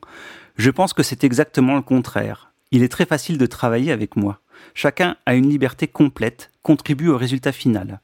Je 0.56 0.70
pense 0.70 0.92
que 0.92 1.02
c'est 1.02 1.24
exactement 1.24 1.76
le 1.76 1.82
contraire. 1.82 2.52
Il 2.72 2.82
est 2.82 2.88
très 2.88 3.06
facile 3.06 3.38
de 3.38 3.46
travailler 3.46 3.92
avec 3.92 4.16
moi. 4.16 4.40
Chacun 4.74 5.16
a 5.26 5.34
une 5.34 5.48
liberté 5.48 5.88
complète, 5.88 6.50
contribue 6.62 7.08
au 7.08 7.16
résultat 7.16 7.52
final. 7.52 8.00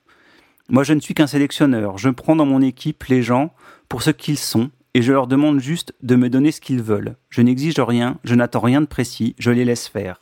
Moi, 0.69 0.83
je 0.83 0.95
ne 0.95 1.01
suis 1.01 1.15
qu'un 1.15 1.29
sélectionneur. 1.29 1.99
Je 1.99 2.09
prends 2.09 2.35
dans 2.35 2.47
mon 2.47 2.61
équipe 2.61 3.05
les 3.05 3.23
gens 3.23 3.55
pour 3.89 4.03
ce 4.03 4.11
qu'ils 4.11 4.39
sont 4.39 4.71
et 4.95 5.03
je 5.03 5.13
leur 5.13 5.27
demande 5.27 5.61
juste 5.61 5.95
de 6.03 6.17
me 6.17 6.29
donner 6.29 6.51
ce 6.51 6.61
qu'ils 6.61 6.83
veulent. 6.83 7.17
Je 7.29 7.43
n'exige 7.43 7.79
rien, 7.79 8.19
je 8.25 8.35
n'attends 8.35 8.61
rien 8.61 8.81
de 8.81 8.87
précis, 8.87 9.37
je 9.39 9.51
les 9.51 9.65
laisse 9.65 9.87
faire. 9.87 10.19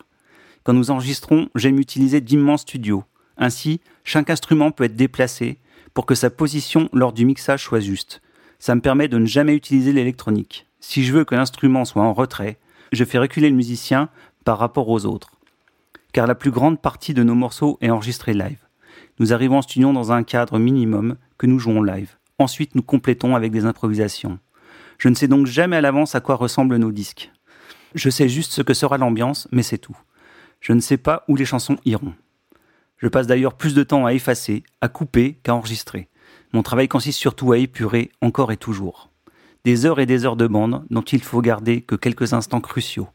Quand 0.65 0.73
nous 0.73 0.91
enregistrons, 0.91 1.49
j'aime 1.55 1.79
utiliser 1.79 2.21
d'immenses 2.21 2.63
studios. 2.63 3.05
Ainsi, 3.37 3.81
chaque 4.03 4.31
instrument 4.31 4.71
peut 4.71 4.85
être 4.85 4.97
déplacé 4.97 5.59
pour 5.95 6.07
que 6.07 6.15
sa 6.15 6.29
position 6.29 6.89
lors 6.93 7.13
du 7.13 7.25
mixage 7.25 7.63
soit 7.63 7.81
juste. 7.81 8.21
Ça 8.59 8.75
me 8.75 8.81
permet 8.81 9.09
de 9.09 9.19
ne 9.19 9.27
jamais 9.27 9.55
utiliser 9.55 9.93
l'électronique. 9.93 10.67
Si 10.87 11.03
je 11.03 11.15
veux 11.15 11.25
que 11.25 11.35
l'instrument 11.35 11.87
soit 11.87 12.03
en 12.03 12.13
retrait, 12.13 12.59
je 12.93 13.05
fais 13.05 13.19
reculer 13.19 13.49
le 13.49 13.57
musicien 13.57 14.11
par 14.45 14.59
rapport 14.59 14.91
aux 14.91 15.07
autres. 15.07 15.31
Car 16.13 16.27
la 16.27 16.35
plus 16.35 16.51
grande 16.51 16.81
partie 16.81 17.15
de 17.15 17.23
nos 17.23 17.35
morceaux 17.35 17.79
est 17.81 17.89
enregistrée 17.89 18.35
live. 18.35 18.59
Nous 19.19 19.33
arrivons 19.33 19.57
en 19.57 19.63
studio 19.63 19.93
dans 19.95 20.13
un 20.13 20.23
cadre 20.23 20.59
minimum 20.59 21.17
que 21.39 21.47
nous 21.47 21.59
jouons 21.59 21.83
live. 21.83 22.17
Ensuite, 22.39 22.75
nous 22.75 22.83
complétons 22.83 23.35
avec 23.35 23.51
des 23.51 23.65
improvisations. 23.65 24.39
Je 24.99 25.09
ne 25.09 25.15
sais 25.15 25.27
donc 25.27 25.47
jamais 25.47 25.77
à 25.77 25.81
l'avance 25.81 26.15
à 26.15 26.21
quoi 26.21 26.37
ressemblent 26.37 26.77
nos 26.77 26.93
disques. 26.93 27.33
Je 27.95 28.11
sais 28.11 28.29
juste 28.29 28.53
ce 28.53 28.61
que 28.61 28.75
sera 28.75 28.99
l'ambiance, 28.99 29.49
mais 29.53 29.63
c'est 29.63 29.79
tout. 29.79 29.97
Je 30.61 30.75
ne 30.75 30.81
sais 30.81 30.99
pas 30.99 31.25
où 31.29 31.35
les 31.35 31.47
chansons 31.47 31.79
iront. 31.87 32.15
Je 32.99 33.09
passe 33.09 33.27
d'ailleurs 33.27 33.55
plus 33.55 33.75
de 33.75 33.85
temps 33.85 34.05
à 34.05 34.13
effacer, 34.13 34.63
à 34.83 34.89
couper 34.89 35.41
qu'à 35.43 35.55
enregistrer. 35.55 36.09
Mon 36.53 36.63
travail 36.63 36.89
consiste 36.89 37.19
surtout 37.19 37.53
à 37.53 37.59
épurer 37.59 38.13
encore 38.21 38.53
et 38.53 38.59
toujours. 38.59 39.09
Des 39.65 39.87
heures 39.87 39.99
et 39.99 40.07
des 40.07 40.27
heures 40.27 40.37
de 40.37 40.47
bande 40.47 40.85
dont 40.91 41.03
il 41.03 41.23
faut 41.23 41.41
garder 41.41 41.81
que 41.81 41.95
quelques 41.95 42.35
instants 42.35 42.61
cruciaux. 42.61 43.09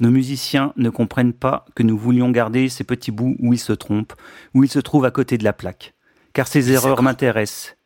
Nos 0.00 0.10
musiciens 0.10 0.72
ne 0.76 0.88
comprennent 0.88 1.34
pas 1.34 1.66
que 1.74 1.82
nous 1.82 1.98
voulions 1.98 2.30
garder 2.30 2.68
ces 2.68 2.82
petits 2.82 3.10
bouts 3.10 3.36
où 3.38 3.52
ils 3.52 3.58
se 3.58 3.74
trompent, 3.74 4.14
où 4.54 4.64
ils 4.64 4.70
se 4.70 4.78
trouvent 4.78 5.04
à 5.04 5.10
côté 5.10 5.36
de 5.36 5.44
la 5.44 5.52
plaque. 5.52 5.94
Car 6.32 6.48
ces 6.48 6.72
erreurs 6.72 7.02
m'intéressent. 7.02 7.76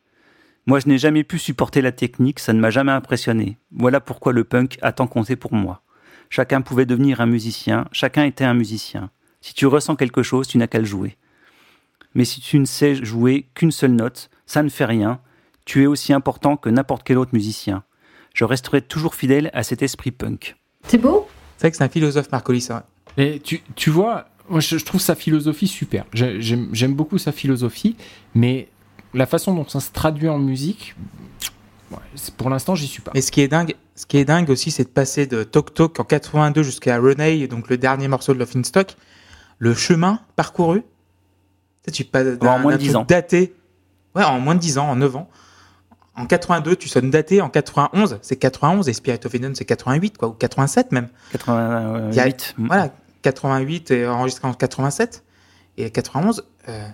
Moi, 0.65 0.79
je 0.79 0.87
n'ai 0.87 0.97
jamais 0.97 1.23
pu 1.23 1.37
supporter 1.37 1.81
la 1.81 1.91
technique, 1.91 2.39
ça 2.39 2.53
ne 2.53 2.59
m'a 2.59 2.69
jamais 2.69 2.91
impressionné. 2.91 3.57
Voilà 3.71 3.99
pourquoi 3.99 4.33
le 4.33 4.43
punk 4.43 4.77
a 4.81 4.91
tant 4.91 5.07
compté 5.07 5.35
pour 5.35 5.53
moi. 5.53 5.83
Chacun 6.29 6.61
pouvait 6.61 6.85
devenir 6.85 7.21
un 7.21 7.25
musicien, 7.25 7.87
chacun 7.91 8.23
était 8.23 8.45
un 8.45 8.53
musicien. 8.53 9.09
Si 9.41 9.53
tu 9.53 9.65
ressens 9.65 9.95
quelque 9.95 10.23
chose, 10.23 10.47
tu 10.47 10.57
n'as 10.57 10.67
qu'à 10.67 10.79
le 10.79 10.85
jouer. 10.85 11.17
Mais 12.15 12.25
si 12.25 12.39
tu 12.39 12.57
ne 12.57 12.65
sais 12.65 12.95
jouer 12.95 13.49
qu'une 13.53 13.71
seule 13.71 13.91
note, 13.91 14.29
ça 14.45 14.63
ne 14.63 14.69
fait 14.69 14.85
rien. 14.85 15.19
Tu 15.69 15.83
es 15.83 15.85
aussi 15.85 16.13
important 16.13 16.57
que 16.57 16.67
n'importe 16.67 17.03
quel 17.05 17.19
autre 17.19 17.29
musicien. 17.33 17.83
Je 18.33 18.43
resterai 18.43 18.81
toujours 18.81 19.13
fidèle 19.13 19.51
à 19.53 19.61
cet 19.61 19.83
esprit 19.83 20.09
punk. 20.09 20.55
C'est 20.87 20.97
beau? 20.97 21.27
C'est 21.57 21.61
vrai 21.67 21.71
que 21.71 21.77
c'est 21.77 21.83
un 21.83 21.89
philosophe, 21.89 22.31
Marcolis. 22.31 22.61
ça. 22.61 22.87
Et 23.17 23.39
tu, 23.39 23.61
tu 23.75 23.91
vois, 23.91 24.29
moi 24.49 24.61
je, 24.61 24.79
je 24.79 24.83
trouve 24.83 24.99
sa 24.99 25.13
philosophie 25.13 25.67
super. 25.67 26.05
J'ai- 26.11 26.41
J'aime 26.41 26.69
j'aime 26.73 26.95
beaucoup 26.95 27.19
sa 27.19 27.31
philosophie, 27.31 27.95
mais 28.33 28.67
la 29.13 29.27
façon 29.27 29.53
dont 29.53 29.67
ça 29.67 29.79
se 29.79 29.91
traduit 29.91 30.27
en 30.27 30.39
musique, 30.39 30.95
ouais, 31.91 31.97
pour 32.37 32.49
l'instant, 32.49 32.73
j'y 32.73 32.87
suis 32.87 33.03
pas. 33.03 33.11
Mais 33.13 33.21
ce 33.21 33.31
qui 33.31 33.41
est 33.41 33.47
dingue, 33.47 33.75
ce 33.95 34.07
qui 34.07 34.17
est 34.17 34.25
dingue 34.25 34.49
aussi, 34.49 34.71
c'est 34.71 34.85
de 34.85 34.89
passer 34.89 35.27
de 35.27 35.43
Tok 35.43 35.75
Tok 35.75 35.99
en 35.99 36.03
82 36.03 36.63
jusqu'à 36.63 36.97
Renee, 36.97 37.47
donc 37.47 37.69
le 37.69 37.77
dernier 37.77 38.07
morceau 38.07 38.33
de 38.33 38.39
Love 38.39 38.53
in 38.55 38.63
Stock. 38.63 38.95
Le 39.59 39.75
chemin 39.75 40.19
parcouru. 40.35 40.81
Tu 40.81 40.85
sais, 41.85 41.91
tu 41.91 42.03
passes 42.05 42.37
en 42.41 42.57
moins 42.57 42.71
de 42.71 42.77
d'un 42.77 42.83
10 42.83 42.85
truc 42.87 42.95
ans. 42.97 43.05
Daté. 43.07 43.53
Ouais, 44.15 44.23
en 44.23 44.39
moins 44.39 44.55
de 44.55 44.59
10 44.61 44.79
ans, 44.79 44.89
en 44.89 44.95
9 44.95 45.15
ans. 45.15 45.29
En 46.19 46.25
82, 46.25 46.75
tu 46.75 46.89
sonnes 46.89 47.09
daté. 47.09 47.41
En 47.41 47.49
91, 47.49 48.19
c'est 48.21 48.35
91. 48.35 48.89
Et 48.89 48.93
Spirit 48.93 49.19
of 49.25 49.33
Eden, 49.33 49.55
c'est 49.55 49.65
88, 49.65 50.17
quoi, 50.17 50.27
ou 50.27 50.33
87 50.33 50.91
même. 50.91 51.07
88. 51.31 52.55
Voilà, 52.57 52.89
88 53.21 53.91
et 53.91 54.07
enregistré 54.07 54.47
en 54.47 54.53
87. 54.53 55.23
Et 55.77 55.89
91, 55.89 56.43
euh, 56.67 56.87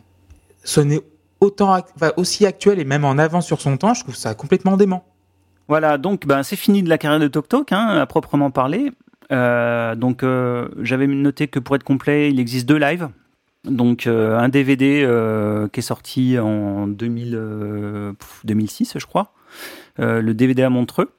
sonner 0.63 1.01
autant, 1.39 1.75
enfin, 1.95 2.11
aussi 2.17 2.45
actuel 2.45 2.79
et 2.79 2.85
même 2.85 3.03
en 3.03 3.17
avant 3.17 3.41
sur 3.41 3.61
son 3.61 3.77
temps, 3.77 3.95
je 3.95 4.03
trouve 4.03 4.15
ça 4.15 4.35
complètement 4.35 4.77
dément. 4.77 5.05
Voilà, 5.67 5.97
donc 5.97 6.27
ben, 6.27 6.43
c'est 6.43 6.55
fini 6.55 6.83
de 6.83 6.89
la 6.89 6.99
carrière 6.99 7.19
de 7.19 7.27
Tok 7.27 7.49
Tok, 7.49 7.71
hein, 7.71 7.99
à 7.99 8.05
proprement 8.05 8.51
parler. 8.51 8.91
Euh, 9.31 9.95
donc 9.95 10.21
euh, 10.21 10.67
j'avais 10.81 11.07
noté 11.07 11.47
que 11.47 11.57
pour 11.57 11.75
être 11.75 11.83
complet, 11.83 12.29
il 12.29 12.39
existe 12.39 12.67
deux 12.67 12.77
lives. 12.77 13.09
Donc 13.65 14.07
euh, 14.07 14.37
un 14.37 14.49
DVD 14.49 15.03
euh, 15.03 15.67
qui 15.67 15.79
est 15.79 15.83
sorti 15.83 16.37
en 16.39 16.87
2000, 16.87 17.35
euh, 17.35 18.13
2006, 18.43 18.97
je 18.97 19.05
crois. 19.05 19.33
Le 19.97 20.33
DVD 20.33 20.63
à 20.63 20.69
Montreux. 20.69 21.11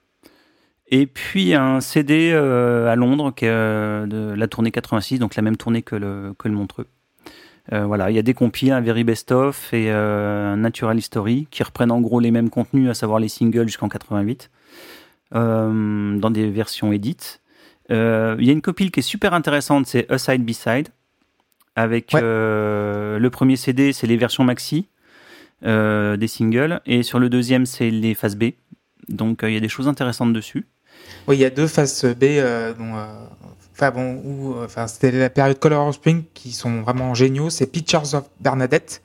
Et 0.89 1.06
puis 1.06 1.55
un 1.55 1.81
CD 1.81 2.32
à 2.32 2.94
Londres 2.94 3.32
qui 3.35 3.47
est 3.47 3.48
de 3.48 4.35
la 4.36 4.48
tournée 4.48 4.70
86, 4.70 5.18
donc 5.18 5.35
la 5.35 5.43
même 5.43 5.56
tournée 5.56 5.82
que 5.82 5.97
le, 5.97 6.35
Montreux. 6.44 6.86
Voilà, 7.73 8.10
il 8.10 8.14
y 8.14 8.18
a 8.18 8.23
des 8.23 8.35
compiles, 8.35 8.73
un 8.73 8.82
Very 8.82 9.02
Best 9.02 9.32
Of 9.32 9.73
et 9.73 9.90
un 9.90 10.59
Natural 10.59 10.97
History 10.97 11.48
qui 11.51 11.62
reprennent 11.62 11.90
en 11.90 12.01
gros 12.01 12.20
les 12.20 12.31
mêmes 12.31 12.51
contenus, 12.51 12.90
à 12.90 12.94
savoir 12.94 13.18
les 13.18 13.28
singles 13.28 13.66
jusqu'en 13.66 13.89
88, 13.89 14.51
euh, 15.35 16.18
dans 16.18 16.31
des 16.31 16.51
versions 16.51 16.93
édites. 16.93 17.40
Il 17.89 17.97
y 17.97 18.51
a 18.51 18.52
une 18.52 18.62
compile 18.62 18.90
qui 18.90 19.01
est 19.01 19.02
super 19.02 19.32
intéressante, 19.32 19.86
c'est 19.86 20.09
A 20.10 20.18
Side 20.18 20.44
B-Side, 20.44 20.90
avec 21.77 22.12
Ouais. 22.15 22.20
euh, 22.23 23.19
le 23.19 23.31
premier 23.31 23.57
CD, 23.57 23.93
c'est 23.93 24.07
les 24.07 24.16
versions 24.16 24.43
maxi 24.44 24.89
euh, 25.65 26.16
des 26.16 26.28
singles, 26.28 26.81
et 26.86 27.03
sur 27.03 27.19
le 27.19 27.28
deuxième, 27.28 27.65
c'est 27.66 27.90
les 27.90 28.15
phases 28.15 28.36
B. 28.36 28.47
Donc 29.09 29.43
euh, 29.44 29.51
il 29.51 29.55
y 29.55 29.57
a 29.57 29.61
des 29.61 29.69
choses 29.69 29.86
intéressantes 29.89 30.32
dessus. 30.32 30.66
Oui, 31.28 31.36
il 31.36 31.40
y 31.40 31.44
a 31.44 31.51
deux 31.51 31.66
faces 31.66 32.05
B, 32.05 32.24
dont, 32.78 32.94
enfin 33.73 33.90
bon, 33.90 34.15
où, 34.24 34.55
enfin 34.65 34.86
c'était 34.86 35.11
la 35.12 35.31
période 35.31 35.59
Color 35.59 35.89
of 35.89 35.94
Spring 35.97 36.24
qui 36.35 36.53
sont 36.53 36.82
vraiment 36.82 37.15
géniaux. 37.15 37.51
C'est 37.51 37.66
Pictures 37.70 38.15
of 38.15 38.24
Bernadette 38.40 39.03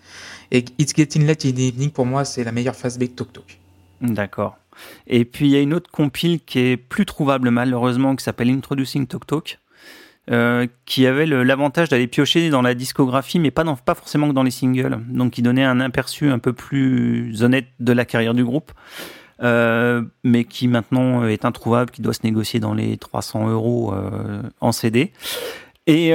et 0.51 0.63
It's 0.79 0.93
Getting 0.95 1.25
Late 1.27 1.45
in 1.45 1.51
the 1.51 1.59
Evening. 1.59 1.89
Pour 1.91 2.05
moi, 2.05 2.23
c'est 2.25 2.43
la 2.43 2.51
meilleure 2.53 2.75
phase 2.75 2.97
B 2.97 3.01
de 3.03 3.07
Tok 3.07 3.33
Tok. 3.33 3.59
D'accord. 4.01 4.57
Et 5.07 5.25
puis 5.25 5.47
il 5.47 5.51
y 5.51 5.57
a 5.57 5.59
une 5.59 5.73
autre 5.73 5.91
compile 5.91 6.39
qui 6.39 6.59
est 6.59 6.77
plus 6.77 7.05
trouvable 7.05 7.51
malheureusement, 7.51 8.15
qui 8.15 8.23
s'appelle 8.23 8.49
Introducing 8.49 9.05
Tok 9.05 9.27
Tok, 9.27 9.59
euh, 10.31 10.65
qui 10.85 11.05
avait 11.07 11.25
l'avantage 11.25 11.89
d'aller 11.89 12.07
piocher 12.07 12.49
dans 12.49 12.61
la 12.61 12.73
discographie, 12.73 13.37
mais 13.37 13.51
pas, 13.51 13.65
forcément 13.95 14.29
que 14.29 14.33
dans 14.33 14.43
les 14.43 14.51
singles. 14.51 14.99
Donc 15.09 15.33
qui 15.33 15.41
donnait 15.41 15.65
un 15.65 15.81
aperçu 15.81 16.29
un 16.29 16.39
peu 16.39 16.53
plus 16.53 17.43
honnête 17.43 17.67
de 17.81 17.91
la 17.91 18.05
carrière 18.05 18.33
du 18.33 18.45
groupe, 18.45 18.71
euh, 19.43 20.01
mais 20.23 20.45
qui 20.45 20.69
maintenant 20.69 21.27
est 21.27 21.43
introuvable, 21.43 21.91
qui 21.91 22.01
doit 22.01 22.13
se 22.13 22.21
négocier 22.23 22.61
dans 22.61 22.73
les 22.73 22.97
300 22.97 23.49
euros 23.49 23.93
euh, 23.93 24.41
en 24.61 24.71
CD. 24.71 25.11
Et, 25.87 26.11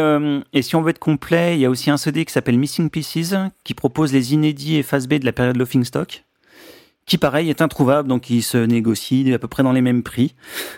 et, 0.52 0.62
si 0.62 0.76
on 0.76 0.80
veut 0.80 0.90
être 0.90 1.01
complet, 1.01 1.56
il 1.56 1.60
y 1.60 1.66
a 1.66 1.70
aussi 1.70 1.90
un 1.90 1.97
CD 1.97 2.24
qui 2.24 2.32
s'appelle 2.32 2.56
Missing 2.56 2.88
Pieces, 2.88 3.34
qui 3.64 3.74
propose 3.74 4.12
les 4.12 4.32
inédits 4.32 4.76
et 4.76 4.82
phase 4.82 5.09
B 5.09 5.14
de 5.14 5.26
la 5.26 5.32
période 5.32 5.56
Laughing 5.56 5.84
Stock, 5.84 6.24
qui 7.07 7.19
pareil 7.19 7.51
est 7.51 7.62
introuvable, 7.62 8.09
donc 8.09 8.31
il 8.31 8.43
se 8.43 8.59
négocie 8.59 9.33
à 9.33 9.39
peu 9.39 9.49
près 9.49 9.62
dans 9.62 9.73
les 9.73 9.81
mêmes 9.81 10.03
prix. 10.03 10.35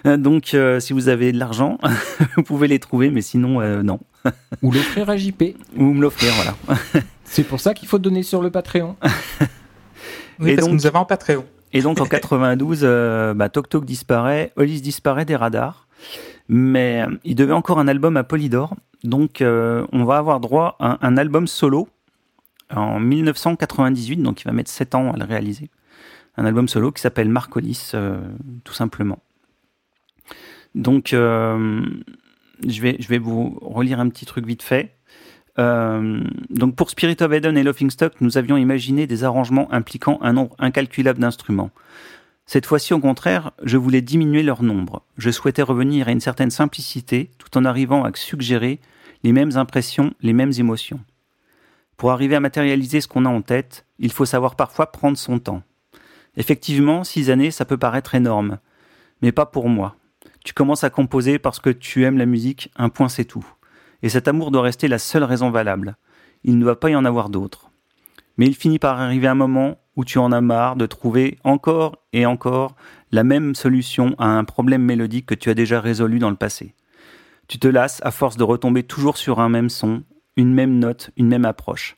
Euh, 0.06 0.16
donc 0.16 0.54
euh, 0.54 0.78
si 0.78 0.92
vous 0.92 1.08
avez 1.08 1.32
de 1.32 1.38
l'argent, 1.38 1.78
vous 2.36 2.42
pouvez 2.42 2.68
les 2.68 2.78
trouver, 2.78 3.10
mais 3.10 3.22
sinon 3.22 3.60
non. 3.82 4.00
Ou 4.62 4.72
l'offrir 4.72 5.08
à 5.10 5.16
JP. 5.16 5.42
Ou 5.76 5.92
me 5.94 6.02
l'offrir, 6.02 6.32
voilà. 6.34 6.54
C'est 7.24 7.44
pour 7.44 7.60
ça 7.60 7.74
qu'il 7.74 7.88
faut 7.88 7.98
donner 7.98 8.22
sur 8.22 8.42
le 8.42 8.50
Patreon. 8.50 8.96
oui, 10.38 10.50
et 10.50 10.54
parce 10.56 10.66
donc, 10.66 10.76
que 10.76 10.82
nous 10.82 10.86
avons 10.86 11.00
un 11.00 11.04
Patreon. 11.04 11.44
Et 11.72 11.82
donc 11.82 12.00
en 12.00 12.06
92, 12.06 12.82
bah, 13.36 13.48
Tok 13.48 13.68
Tok 13.68 13.84
disparaît, 13.84 14.52
Hollis 14.56 14.80
disparaît 14.80 15.24
des 15.24 15.36
radars. 15.36 15.88
Mais 16.48 17.04
euh, 17.06 17.14
il 17.24 17.34
devait 17.34 17.52
encore 17.52 17.78
un 17.78 17.88
album 17.88 18.16
à 18.16 18.24
Polydor. 18.24 18.74
Donc 19.04 19.40
euh, 19.40 19.86
on 19.92 20.04
va 20.04 20.16
avoir 20.16 20.40
droit 20.40 20.76
à 20.80 21.06
un, 21.06 21.16
album 21.16 21.46
solo 21.46 21.88
en 22.74 22.98
1998. 22.98 24.22
Donc 24.22 24.40
il 24.40 24.44
va 24.44 24.52
mettre 24.52 24.70
7 24.70 24.94
ans 24.94 25.12
à 25.12 25.16
le 25.16 25.24
réaliser. 25.24 25.70
Un 26.38 26.46
album 26.46 26.68
solo 26.68 26.92
qui 26.92 27.02
s'appelle 27.02 27.28
Marcolis, 27.28 27.90
euh, 27.94 28.20
tout 28.64 28.72
simplement. 28.72 29.18
Donc 30.74 31.08
je, 31.10 32.80
vais, 32.80 32.96
je 32.98 33.08
vais 33.08 33.18
vous 33.18 33.58
relire 33.60 34.00
un 34.00 34.08
petit 34.08 34.24
truc 34.24 34.46
vite 34.46 34.62
fait. 34.62 34.94
donc 35.56 36.76
pour 36.76 36.90
Spirit 36.90 37.16
of 37.20 37.32
Eden 37.32 37.58
et 37.58 37.62
Laughing 37.64 37.90
Stock, 37.90 38.12
nous 38.20 38.38
avions 38.38 38.56
imaginé 38.56 39.06
des 39.06 39.24
arrangements 39.24 39.72
impliquant 39.72 40.18
un 40.22 40.34
nombre 40.34 40.54
incalculable 40.58 41.18
d'instruments. 41.18 41.70
Cette 42.48 42.64
fois-ci, 42.64 42.94
au 42.94 42.98
contraire, 42.98 43.50
je 43.62 43.76
voulais 43.76 44.00
diminuer 44.00 44.42
leur 44.42 44.62
nombre. 44.62 45.02
Je 45.18 45.30
souhaitais 45.30 45.60
revenir 45.60 46.08
à 46.08 46.12
une 46.12 46.20
certaine 46.20 46.50
simplicité 46.50 47.30
tout 47.36 47.58
en 47.58 47.66
arrivant 47.66 48.04
à 48.04 48.10
suggérer 48.14 48.80
les 49.22 49.32
mêmes 49.32 49.56
impressions, 49.56 50.14
les 50.22 50.32
mêmes 50.32 50.52
émotions. 50.58 51.00
Pour 51.98 52.10
arriver 52.10 52.36
à 52.36 52.40
matérialiser 52.40 53.02
ce 53.02 53.08
qu'on 53.08 53.26
a 53.26 53.28
en 53.28 53.42
tête, 53.42 53.84
il 53.98 54.12
faut 54.12 54.24
savoir 54.24 54.54
parfois 54.54 54.92
prendre 54.92 55.18
son 55.18 55.38
temps. 55.38 55.62
Effectivement, 56.38 57.02
six 57.02 57.30
années, 57.30 57.50
ça 57.50 57.64
peut 57.64 57.76
paraître 57.76 58.14
énorme, 58.14 58.58
mais 59.22 59.32
pas 59.32 59.44
pour 59.44 59.68
moi. 59.68 59.96
Tu 60.44 60.54
commences 60.54 60.84
à 60.84 60.88
composer 60.88 61.40
parce 61.40 61.58
que 61.58 61.68
tu 61.68 62.04
aimes 62.04 62.16
la 62.16 62.26
musique, 62.26 62.70
un 62.76 62.90
point 62.90 63.08
c'est 63.08 63.24
tout. 63.24 63.44
Et 64.02 64.08
cet 64.08 64.28
amour 64.28 64.52
doit 64.52 64.62
rester 64.62 64.86
la 64.86 65.00
seule 65.00 65.24
raison 65.24 65.50
valable. 65.50 65.96
Il 66.44 66.56
ne 66.56 66.62
doit 66.62 66.78
pas 66.78 66.90
y 66.90 66.94
en 66.94 67.04
avoir 67.04 67.28
d'autres. 67.28 67.72
Mais 68.36 68.46
il 68.46 68.54
finit 68.54 68.78
par 68.78 69.00
arriver 69.00 69.26
un 69.26 69.34
moment 69.34 69.78
où 69.96 70.04
tu 70.04 70.18
en 70.18 70.30
as 70.30 70.40
marre 70.40 70.76
de 70.76 70.86
trouver 70.86 71.40
encore 71.42 72.04
et 72.12 72.24
encore 72.24 72.76
la 73.10 73.24
même 73.24 73.56
solution 73.56 74.14
à 74.18 74.28
un 74.28 74.44
problème 74.44 74.82
mélodique 74.82 75.26
que 75.26 75.34
tu 75.34 75.50
as 75.50 75.54
déjà 75.54 75.80
résolu 75.80 76.20
dans 76.20 76.30
le 76.30 76.36
passé. 76.36 76.76
Tu 77.48 77.58
te 77.58 77.66
lasses 77.66 78.00
à 78.04 78.12
force 78.12 78.36
de 78.36 78.44
retomber 78.44 78.84
toujours 78.84 79.16
sur 79.16 79.40
un 79.40 79.48
même 79.48 79.70
son, 79.70 80.04
une 80.36 80.54
même 80.54 80.78
note, 80.78 81.10
une 81.16 81.26
même 81.26 81.44
approche. 81.44 81.96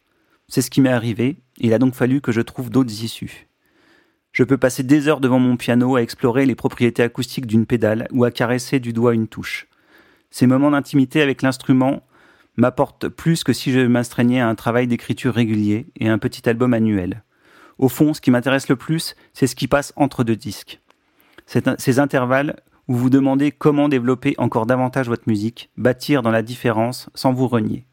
C'est 0.49 0.63
ce 0.63 0.71
qui 0.71 0.81
m'est 0.81 0.89
arrivé, 0.89 1.43
il 1.59 1.75
a 1.75 1.79
donc 1.79 1.95
fallu 1.95 2.23
que 2.23 2.33
je 2.33 2.41
trouve 2.41 2.71
d'autres 2.71 3.05
issues. 3.05 3.50
Je 4.33 4.45
peux 4.45 4.59
passer 4.59 4.83
des 4.83 5.09
heures 5.09 5.21
devant 5.21 5.41
mon 5.41 5.57
piano 5.57 5.97
à 5.97 6.03
explorer 6.03 6.47
les 6.47 6.55
propriétés 6.55 7.03
acoustiques 7.03 7.47
d'une 7.47 7.67
pédale 7.67 8.07
ou 8.13 8.25
à 8.25 8.31
caresser 8.31 8.79
du 8.79 8.93
doigt 8.93 9.15
une 9.15 9.27
touche. 9.27 9.67
Ces 10.31 10.47
moments 10.47 10.71
d'intimité 10.71 11.21
avec 11.21 11.43
l'instrument 11.43 12.03
m'apportent 12.57 13.09
plus 13.09 13.43
que 13.43 13.53
si 13.53 13.73
je 13.73 13.81
m'astreignais 13.81 14.41
à 14.41 14.49
un 14.49 14.55
travail 14.55 14.87
d'écriture 14.87 15.35
régulier 15.35 15.87
et 15.99 16.09
un 16.09 16.19
petit 16.19 16.49
album 16.49 16.75
annuel. 16.75 17.25
Au 17.79 17.89
fond, 17.89 18.15
ce 18.15 18.21
qui 18.21 18.31
m'intéresse 18.31 18.69
le 18.69 18.77
plus, 18.77 19.17
c'est 19.33 19.47
ce 19.47 19.57
qui 19.57 19.67
passe 19.67 19.93
entre 19.97 20.23
deux 20.23 20.37
disques. 20.37 20.81
Ces 21.47 21.99
intervalles 21.99 22.57
où 22.87 22.95
vous 22.95 23.11
demandez 23.11 23.51
comment 23.51 23.89
développer 23.89 24.35
encore 24.39 24.67
davantage 24.67 25.09
votre 25.09 25.29
musique, 25.29 25.71
bâtir 25.77 26.23
dans 26.23 26.31
la 26.31 26.43
différence 26.43 27.09
sans 27.15 27.33
vous 27.33 27.49
renier. 27.49 27.87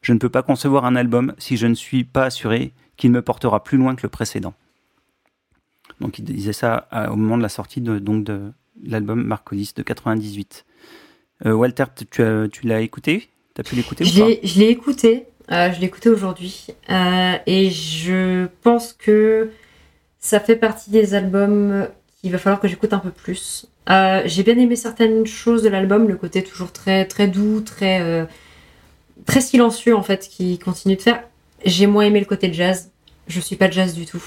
Je 0.00 0.12
ne 0.12 0.18
peux 0.18 0.28
pas 0.28 0.42
concevoir 0.42 0.84
un 0.84 0.96
album 0.96 1.34
si 1.38 1.56
je 1.56 1.66
ne 1.66 1.74
suis 1.74 2.04
pas 2.04 2.24
assuré 2.24 2.72
qu'il 2.96 3.10
me 3.10 3.22
portera 3.22 3.64
plus 3.64 3.78
loin 3.78 3.96
que 3.96 4.02
le 4.02 4.08
précédent. 4.08 4.54
Donc 6.02 6.18
il 6.18 6.24
disait 6.24 6.52
ça 6.52 6.88
au 7.10 7.16
moment 7.16 7.38
de 7.38 7.42
la 7.42 7.48
sortie 7.48 7.80
de, 7.80 7.98
donc 7.98 8.24
de 8.24 8.52
l'album 8.84 9.22
Marcolis 9.22 9.72
de 9.74 9.82
98. 9.82 10.64
Euh, 11.46 11.52
Walter, 11.52 11.84
tu, 11.96 12.06
tu 12.06 12.66
l'as 12.66 12.80
écouté? 12.80 13.28
Tu 13.54 13.60
as 13.60 13.64
pu 13.64 13.76
l'écouter 13.76 14.04
Je 14.04 14.58
l'ai 14.58 14.68
écouté. 14.68 15.26
Euh, 15.50 15.72
je 15.72 15.80
l'ai 15.80 15.86
écouté 15.86 16.08
aujourd'hui 16.08 16.68
euh, 16.88 17.34
et 17.46 17.70
je 17.70 18.46
pense 18.62 18.92
que 18.92 19.50
ça 20.18 20.38
fait 20.38 20.56
partie 20.56 20.90
des 20.90 21.14
albums 21.14 21.88
qu'il 22.20 22.30
va 22.30 22.38
falloir 22.38 22.60
que 22.60 22.68
j'écoute 22.68 22.92
un 22.92 23.00
peu 23.00 23.10
plus. 23.10 23.66
J'ai 23.88 24.42
bien 24.44 24.56
aimé 24.56 24.76
certaines 24.76 25.26
choses 25.26 25.62
de 25.62 25.68
l'album, 25.68 26.08
le 26.08 26.16
côté 26.16 26.42
toujours 26.44 26.72
très 26.72 27.06
très 27.06 27.26
doux, 27.26 27.60
très 27.60 28.28
très 29.26 29.40
silencieux 29.40 29.96
en 29.96 30.02
fait, 30.02 30.28
qui 30.28 30.58
continue 30.58 30.96
de 30.96 31.02
faire. 31.02 31.22
J'ai 31.64 31.86
moins 31.86 32.04
aimé 32.04 32.20
le 32.20 32.26
côté 32.26 32.52
jazz. 32.52 32.90
Je 33.26 33.40
suis 33.40 33.56
pas 33.56 33.70
jazz 33.70 33.94
du 33.94 34.06
tout 34.06 34.22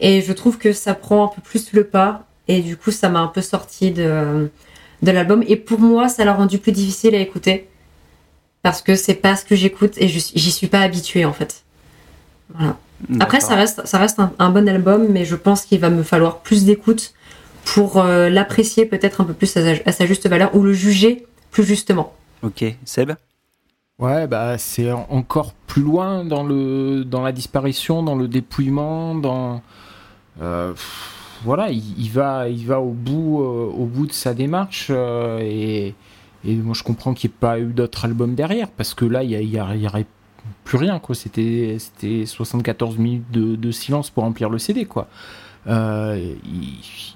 et 0.00 0.20
je 0.22 0.32
trouve 0.32 0.58
que 0.58 0.72
ça 0.72 0.94
prend 0.94 1.24
un 1.24 1.28
peu 1.28 1.40
plus 1.40 1.72
le 1.72 1.84
pas 1.84 2.26
et 2.48 2.60
du 2.60 2.76
coup 2.76 2.90
ça 2.90 3.08
m'a 3.08 3.20
un 3.20 3.28
peu 3.28 3.42
sorti 3.42 3.90
de 3.90 4.50
de 5.02 5.10
l'album 5.10 5.44
et 5.46 5.56
pour 5.56 5.78
moi 5.78 6.08
ça 6.08 6.24
l'a 6.24 6.34
rendu 6.34 6.58
plus 6.58 6.72
difficile 6.72 7.14
à 7.14 7.18
écouter 7.18 7.68
parce 8.62 8.82
que 8.82 8.96
c'est 8.96 9.14
pas 9.14 9.36
ce 9.36 9.44
que 9.44 9.54
j'écoute 9.54 9.92
et 9.96 10.08
j'y 10.08 10.50
suis 10.50 10.66
pas 10.66 10.80
habituée 10.80 11.24
en 11.24 11.32
fait. 11.32 11.62
Voilà. 12.52 12.76
Après, 13.20 13.40
ça 13.40 13.54
reste, 13.54 13.86
ça 13.86 13.98
reste 13.98 14.18
un, 14.38 14.50
bon 14.50 14.68
album, 14.68 15.06
mais 15.08 15.24
je 15.24 15.36
pense 15.36 15.64
qu'il 15.64 15.78
va 15.80 15.90
me 15.90 16.02
falloir 16.02 16.38
plus 16.38 16.64
d'écoute 16.64 17.14
pour 17.64 17.98
euh, 17.98 18.28
l'apprécier 18.28 18.86
peut-être 18.86 19.20
un 19.20 19.24
peu 19.24 19.34
plus 19.34 19.56
à 19.56 19.92
sa, 19.92 20.06
juste 20.06 20.28
valeur 20.28 20.54
ou 20.56 20.62
le 20.62 20.72
juger 20.72 21.26
plus 21.50 21.64
justement. 21.64 22.12
Ok, 22.42 22.64
Seb? 22.84 23.12
Ouais, 23.98 24.26
bah 24.26 24.58
c'est 24.58 24.90
encore 24.92 25.54
plus 25.66 25.82
loin 25.82 26.24
dans 26.24 26.42
le 26.42 27.04
dans 27.04 27.22
la 27.22 27.32
disparition, 27.32 28.02
dans 28.02 28.14
le 28.14 28.28
dépouillement, 28.28 29.14
dans 29.14 29.62
euh, 30.40 30.72
voilà, 31.44 31.70
il, 31.70 32.10
va 32.10 32.48
il 32.48 32.66
va 32.66 32.80
au 32.80 32.92
bout 32.92 33.40
euh, 33.40 33.70
au 33.72 33.84
bout 33.86 34.06
de 34.06 34.12
sa 34.12 34.34
démarche 34.34 34.90
et 34.90 35.94
et 36.46 36.54
moi, 36.54 36.74
je 36.74 36.82
comprends 36.82 37.12
qu'il 37.12 37.30
n'y 37.30 37.34
ait 37.34 37.38
pas 37.40 37.58
eu 37.58 37.72
d'autres 37.72 38.04
albums 38.04 38.34
derrière, 38.34 38.68
parce 38.68 38.94
que 38.94 39.04
là, 39.04 39.24
il 39.24 39.48
n'y 39.48 39.58
aurait 39.60 40.06
plus 40.64 40.78
rien. 40.78 41.00
C'était 41.12 41.78
74 42.24 42.98
minutes 42.98 43.30
de, 43.30 43.70
silence 43.72 44.10
pour 44.10 44.22
remplir 44.22 44.48
le 44.48 44.58
CD, 44.58 44.84
quoi. 44.84 45.08
Euh, 45.66 46.34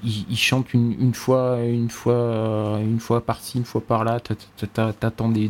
il, 0.03 0.37
chante 0.37 0.75
une, 0.75 1.15
fois, 1.15 1.61
une 1.63 1.91
fois, 1.91 2.79
une 2.81 2.99
fois 2.99 3.25
par-ci, 3.25 3.59
une 3.59 3.65
fois 3.65 3.81
par-là. 3.81 4.19
T'attends 4.73 5.29
des, 5.29 5.49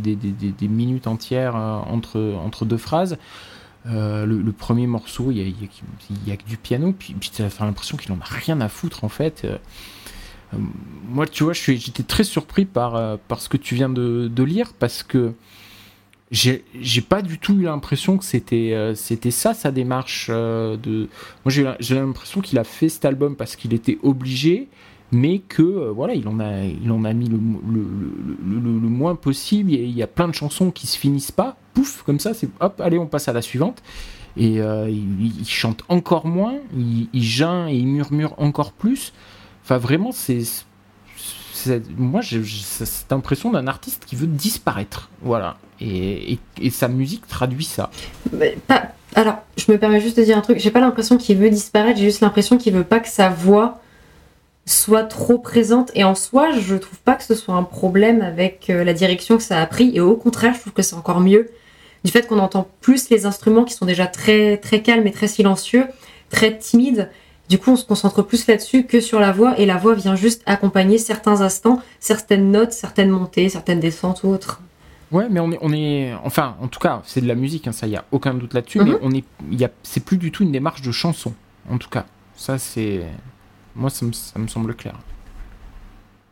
minutes 0.68 1.06
entières 1.06 1.56
euh, 1.56 1.78
entre 1.78 2.64
deux 2.66 2.76
phrases. 2.76 3.16
Euh, 3.86 4.26
le, 4.26 4.52
premier 4.52 4.86
morceau, 4.86 5.30
il 5.30 5.38
y 5.38 6.32
a, 6.32 6.36
que 6.36 6.44
du 6.44 6.56
piano, 6.58 6.92
puis, 6.92 7.14
puis 7.14 7.30
tu 7.34 7.42
as 7.42 7.50
l'impression 7.60 7.96
qu'il 7.96 8.12
en 8.12 8.18
a 8.20 8.24
rien 8.24 8.60
à 8.60 8.68
foutre 8.68 9.04
en 9.04 9.08
fait. 9.08 9.46
Euh, 10.54 10.56
moi, 11.08 11.26
tu 11.26 11.44
vois, 11.44 11.52
j'étais 11.52 12.02
très 12.02 12.24
surpris 12.24 12.64
par, 12.64 12.96
euh, 12.96 13.16
par 13.28 13.40
ce 13.40 13.48
que 13.48 13.56
tu 13.56 13.74
viens 13.74 13.88
de, 13.88 14.42
lire 14.42 14.72
parce 14.78 15.02
que 15.02 15.32
j'ai 16.30 16.62
pas 17.06 17.22
du 17.22 17.38
tout 17.38 17.54
eu 17.54 17.64
l'impression 17.64 18.16
que 18.16 18.24
c'était 18.24 18.72
euh, 18.72 18.94
ça 18.94 19.52
sa 19.52 19.70
démarche 19.70 20.30
de 20.30 21.08
moi 21.44 21.76
j'ai 21.80 21.94
l'impression 21.94 22.40
qu'il 22.40 22.58
a 22.58 22.64
fait 22.64 22.88
cet 22.88 23.04
album 23.04 23.36
parce 23.36 23.54
qu'il 23.54 23.74
était 23.74 23.98
obligé 24.02 24.68
mais 25.12 25.40
que 25.40 25.90
voilà 25.90 26.14
il 26.14 26.26
en 26.28 26.40
a 26.40 26.62
il 26.64 26.90
en 26.90 27.04
a 27.04 27.12
mis 27.12 27.28
le, 27.28 27.36
le, 27.36 27.82
le, 28.60 28.88
moins 28.88 29.14
possible 29.14 29.72
il 29.72 29.90
y, 29.90 30.02
a, 30.02 30.06
plein 30.06 30.28
de 30.28 30.34
chansons 30.34 30.70
qui 30.70 30.86
se 30.86 30.96
finissent 30.96 31.32
pas 31.32 31.58
pouf 31.74 32.02
comme 32.02 32.20
ça 32.20 32.34
c'est 32.34 32.48
hop 32.60 32.80
allez 32.80 32.98
on 32.98 33.06
passe 33.06 33.28
à 33.28 33.32
la 33.32 33.42
suivante 33.42 33.82
et 34.36 34.58
il, 34.58 35.44
chante 35.44 35.82
encore 35.88 36.26
moins 36.26 36.54
il, 36.76 37.08
il 37.12 37.22
geint 37.22 37.66
et 37.68 37.74
il 37.74 37.88
murmure 37.88 38.34
encore 38.38 38.72
plus 38.72 39.12
Enfin, 39.70 39.78
vraiment, 39.78 40.10
c'est. 40.10 40.42
Moi, 41.96 42.22
j'ai 42.22 42.42
cette 42.42 43.12
impression 43.12 43.52
d'un 43.52 43.68
artiste 43.68 44.04
qui 44.04 44.16
veut 44.16 44.26
disparaître. 44.26 45.10
Voilà. 45.22 45.58
Et, 45.80 46.38
sa 46.70 46.88
musique 46.88 47.26
traduit 47.28 47.64
ça. 47.64 47.90
pas... 48.66 48.88
Alors, 49.14 49.36
je 49.56 49.70
me 49.70 49.78
permets 49.78 50.00
juste 50.00 50.16
de 50.16 50.24
dire 50.24 50.36
un 50.36 50.40
truc. 50.40 50.58
J'ai 50.58 50.70
pas 50.72 50.80
l'impression 50.80 51.18
qu'il 51.18 51.36
veut 51.36 51.50
disparaître, 51.50 51.98
j'ai 51.98 52.06
juste 52.06 52.20
l'impression 52.20 52.58
qu'il 52.58 52.72
veut 52.72 52.84
pas 52.84 52.98
que 52.98 53.08
sa 53.08 53.28
voix 53.28 53.80
soit 54.66 55.04
trop 55.04 55.38
présente. 55.38 55.90
Et 55.94 56.02
en 56.02 56.14
soi, 56.16 56.50
je 56.58 56.74
trouve 56.74 56.98
pas 57.00 57.14
que 57.14 57.24
ce 57.24 57.34
soit 57.34 57.54
un 57.54 57.62
problème 57.62 58.22
avec 58.22 58.70
euh, 58.70 58.82
la 58.82 58.92
direction 58.92 59.36
que 59.36 59.42
ça 59.42 59.60
a 59.60 59.66
pris. 59.66 59.92
Et 59.94 60.00
au 60.00 60.16
contraire, 60.16 60.54
je 60.54 60.60
trouve 60.60 60.72
que 60.72 60.82
c'est 60.82 60.96
encore 60.96 61.20
mieux 61.20 61.50
du 62.04 62.10
fait 62.10 62.26
qu'on 62.26 62.38
entend 62.38 62.68
plus 62.80 63.10
les 63.10 63.26
instruments 63.26 63.64
qui 63.64 63.74
sont 63.74 63.86
déjà 63.86 64.06
très, 64.06 64.56
très 64.56 64.82
calmes 64.82 65.06
et 65.06 65.12
très 65.12 65.28
silencieux, 65.28 65.86
très 66.30 66.56
timides. 66.56 67.10
Du 67.48 67.58
coup, 67.58 67.72
on 67.72 67.76
se 67.76 67.84
concentre 67.84 68.22
plus 68.22 68.46
là-dessus 68.46 68.86
que 68.86 69.00
sur 69.00 69.18
la 69.18 69.32
voix, 69.32 69.58
et 69.58 69.66
la 69.66 69.76
voix 69.76 69.94
vient 69.94 70.14
juste 70.14 70.42
accompagner 70.46 70.98
certains 70.98 71.40
instants, 71.40 71.80
certaines 71.98 72.50
notes, 72.50 72.72
certaines 72.72 73.10
montées, 73.10 73.48
certaines 73.48 73.80
descentes 73.80 74.22
ou 74.22 74.28
autres. 74.28 74.60
Ouais, 75.10 75.26
mais 75.28 75.40
on 75.40 75.50
est, 75.50 75.58
on 75.60 75.72
est, 75.72 76.14
enfin, 76.22 76.56
en 76.60 76.68
tout 76.68 76.78
cas, 76.78 77.02
c'est 77.04 77.20
de 77.20 77.26
la 77.26 77.34
musique, 77.34 77.66
hein, 77.66 77.72
ça, 77.72 77.88
il 77.88 77.92
y 77.92 77.96
a 77.96 78.04
aucun 78.12 78.34
doute 78.34 78.54
là-dessus, 78.54 78.78
mais 78.78 78.92
mhm. 78.92 78.98
on 79.02 79.10
est, 79.10 79.64
a, 79.64 79.68
c'est 79.82 80.04
plus 80.04 80.16
du 80.16 80.30
tout 80.30 80.44
une 80.44 80.52
démarche 80.52 80.82
de 80.82 80.92
chanson, 80.92 81.34
en 81.68 81.78
tout 81.78 81.90
cas. 81.90 82.06
Ça, 82.36 82.58
c'est, 82.58 83.02
moi, 83.74 83.90
ça 83.90 84.06
me, 84.06 84.12
ça 84.12 84.38
me 84.38 84.46
semble 84.46 84.74
clair. 84.74 84.94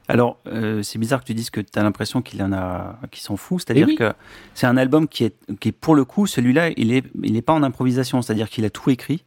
Alors, 0.09 0.39
euh, 0.47 0.83
c'est 0.83 0.99
bizarre 0.99 1.21
que 1.21 1.27
tu 1.27 1.35
dises 1.35 1.51
que 1.51 1.61
tu 1.61 1.79
as 1.79 1.83
l'impression 1.83 2.23
qu'il 2.23 2.43
en 2.43 2.53
a, 2.53 2.99
qu'il 3.11 3.21
s'en 3.23 3.37
fout. 3.37 3.61
C'est-à-dire 3.61 3.87
Eh 3.89 3.93
oui. 3.93 3.97
que 3.97 4.13
c'est 4.55 4.67
un 4.67 4.77
album 4.79 5.07
qui 5.07 5.25
est, 5.25 5.35
qui 5.61 5.69
est 5.69 5.73
pour 5.73 5.95
le 5.95 6.05
coup, 6.05 6.27
celui-là, 6.27 6.71
il 6.77 6.93
est, 6.93 7.05
il 7.23 7.37
est 7.37 7.43
pas 7.43 7.53
en 7.53 7.63
improvisation. 7.63 8.23
C'est-à-dire 8.23 8.49
qu'il 8.49 8.65
a 8.65 8.71
tout 8.71 8.89
écrit. 8.91 9.25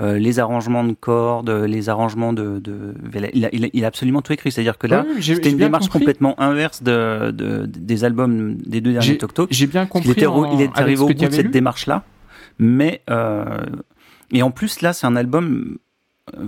Euh, 0.00 0.16
les 0.18 0.38
arrangements 0.38 0.84
de 0.84 0.92
cordes, 0.92 1.50
les 1.50 1.88
arrangements 1.88 2.32
de, 2.32 2.60
de 2.60 2.94
il, 3.32 3.44
a, 3.46 3.48
il, 3.52 3.64
a, 3.64 3.68
il 3.72 3.84
a 3.84 3.88
absolument 3.88 4.22
tout 4.22 4.32
écrit. 4.32 4.52
C'est-à-dire 4.52 4.78
que 4.78 4.86
là, 4.86 5.04
j'ai- 5.18 5.34
c'était 5.34 5.50
une 5.50 5.56
démarche 5.56 5.86
compris. 5.86 5.98
complètement 6.00 6.40
inverse 6.40 6.82
de, 6.84 7.32
de- 7.32 7.66
des 7.66 8.04
albums 8.04 8.54
des 8.58 8.80
deux 8.80 8.92
derniers 8.92 9.18
Tok. 9.18 9.48
j'ai 9.50 9.66
bien 9.66 9.86
compris. 9.86 10.08
Il 10.10 10.12
était, 10.12 10.26
en- 10.26 10.52
il 10.54 10.60
est 10.60 10.70
arrivé 10.78 11.00
au 11.02 11.06
bout 11.08 11.14
de 11.14 11.30
cette 11.30 11.50
démarche-là. 11.50 12.04
Mais, 12.60 13.02
euh, 13.10 13.44
et 14.30 14.42
en 14.42 14.50
plus, 14.52 14.82
là, 14.82 14.92
c'est 14.92 15.06
un 15.06 15.16
album, 15.16 15.78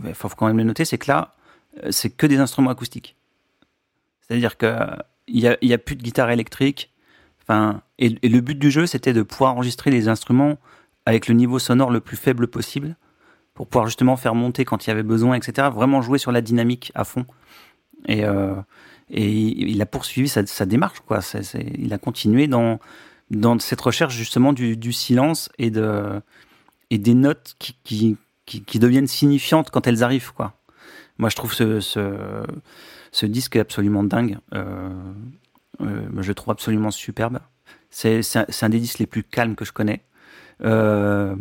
il 0.06 0.14
faut 0.14 0.28
quand 0.28 0.46
même 0.46 0.58
le 0.58 0.64
noter, 0.64 0.84
c'est 0.84 0.98
que 0.98 1.10
là, 1.10 1.34
euh, 1.84 1.88
c'est 1.90 2.10
que 2.10 2.26
des 2.26 2.38
instruments 2.38 2.70
acoustiques. 2.70 3.16
C'est-à-dire 4.30 4.56
que 4.56 4.66
euh, 4.66 4.86
il 5.26 5.40
y 5.40 5.48
a, 5.48 5.56
y 5.60 5.72
a 5.72 5.78
plus 5.78 5.96
de 5.96 6.02
guitare 6.02 6.30
électrique. 6.30 6.92
Enfin, 7.42 7.82
et, 7.98 8.10
le 8.10 8.40
but 8.40 8.56
du 8.56 8.70
jeu, 8.70 8.86
c'était 8.86 9.12
de 9.12 9.22
pouvoir 9.22 9.54
enregistrer 9.54 9.90
les 9.90 10.06
instruments 10.06 10.56
avec 11.04 11.26
le 11.26 11.34
niveau 11.34 11.58
sonore 11.58 11.90
le 11.90 11.98
plus 11.98 12.16
faible 12.16 12.46
possible 12.46 12.96
pour 13.54 13.66
pouvoir 13.66 13.86
justement 13.86 14.16
faire 14.16 14.36
monter 14.36 14.64
quand 14.64 14.86
il 14.86 14.90
y 14.90 14.92
avait 14.92 15.02
besoin, 15.02 15.34
etc. 15.34 15.68
Vraiment 15.74 16.00
jouer 16.00 16.18
sur 16.18 16.30
la 16.30 16.42
dynamique 16.42 16.92
à 16.94 17.02
fond. 17.02 17.26
Et, 18.06 18.24
euh, 18.24 18.54
il 19.08 19.82
a 19.82 19.86
poursuivi 19.86 20.28
sa, 20.28 20.66
démarche, 20.66 21.00
quoi. 21.00 21.18
Il 21.76 21.92
a 21.92 21.98
continué 21.98 22.46
dans, 22.46 22.78
cette 23.58 23.80
recherche 23.80 24.14
justement 24.14 24.52
du, 24.52 24.92
silence 24.92 25.50
et, 25.58 25.70
de, 25.70 26.22
et 26.90 26.98
des 26.98 27.14
notes 27.14 27.56
qui, 27.58 28.16
deviennent 28.74 29.08
signifiantes 29.08 29.70
quand 29.70 29.88
elles 29.88 30.04
arrivent, 30.04 30.32
quoi. 30.32 30.54
Moi, 31.18 31.28
je 31.28 31.34
trouve 31.34 31.52
ce, 31.52 31.80
ce 33.12 33.26
disque 33.26 33.56
absolument 33.56 34.04
dingue. 34.04 34.38
Euh, 34.54 34.90
euh, 35.80 36.02
je 36.18 36.28
le 36.28 36.34
trouve 36.34 36.52
absolument 36.52 36.90
superbe. 36.90 37.40
C'est 37.90 38.20
un, 38.36 38.68
des 38.68 38.78
disques 38.78 38.98
les 38.98 39.06
plus 39.06 39.24
calmes 39.24 39.56
que 39.56 39.64
je 39.64 39.72
connais. 39.72 40.02
Euh, 40.62 41.34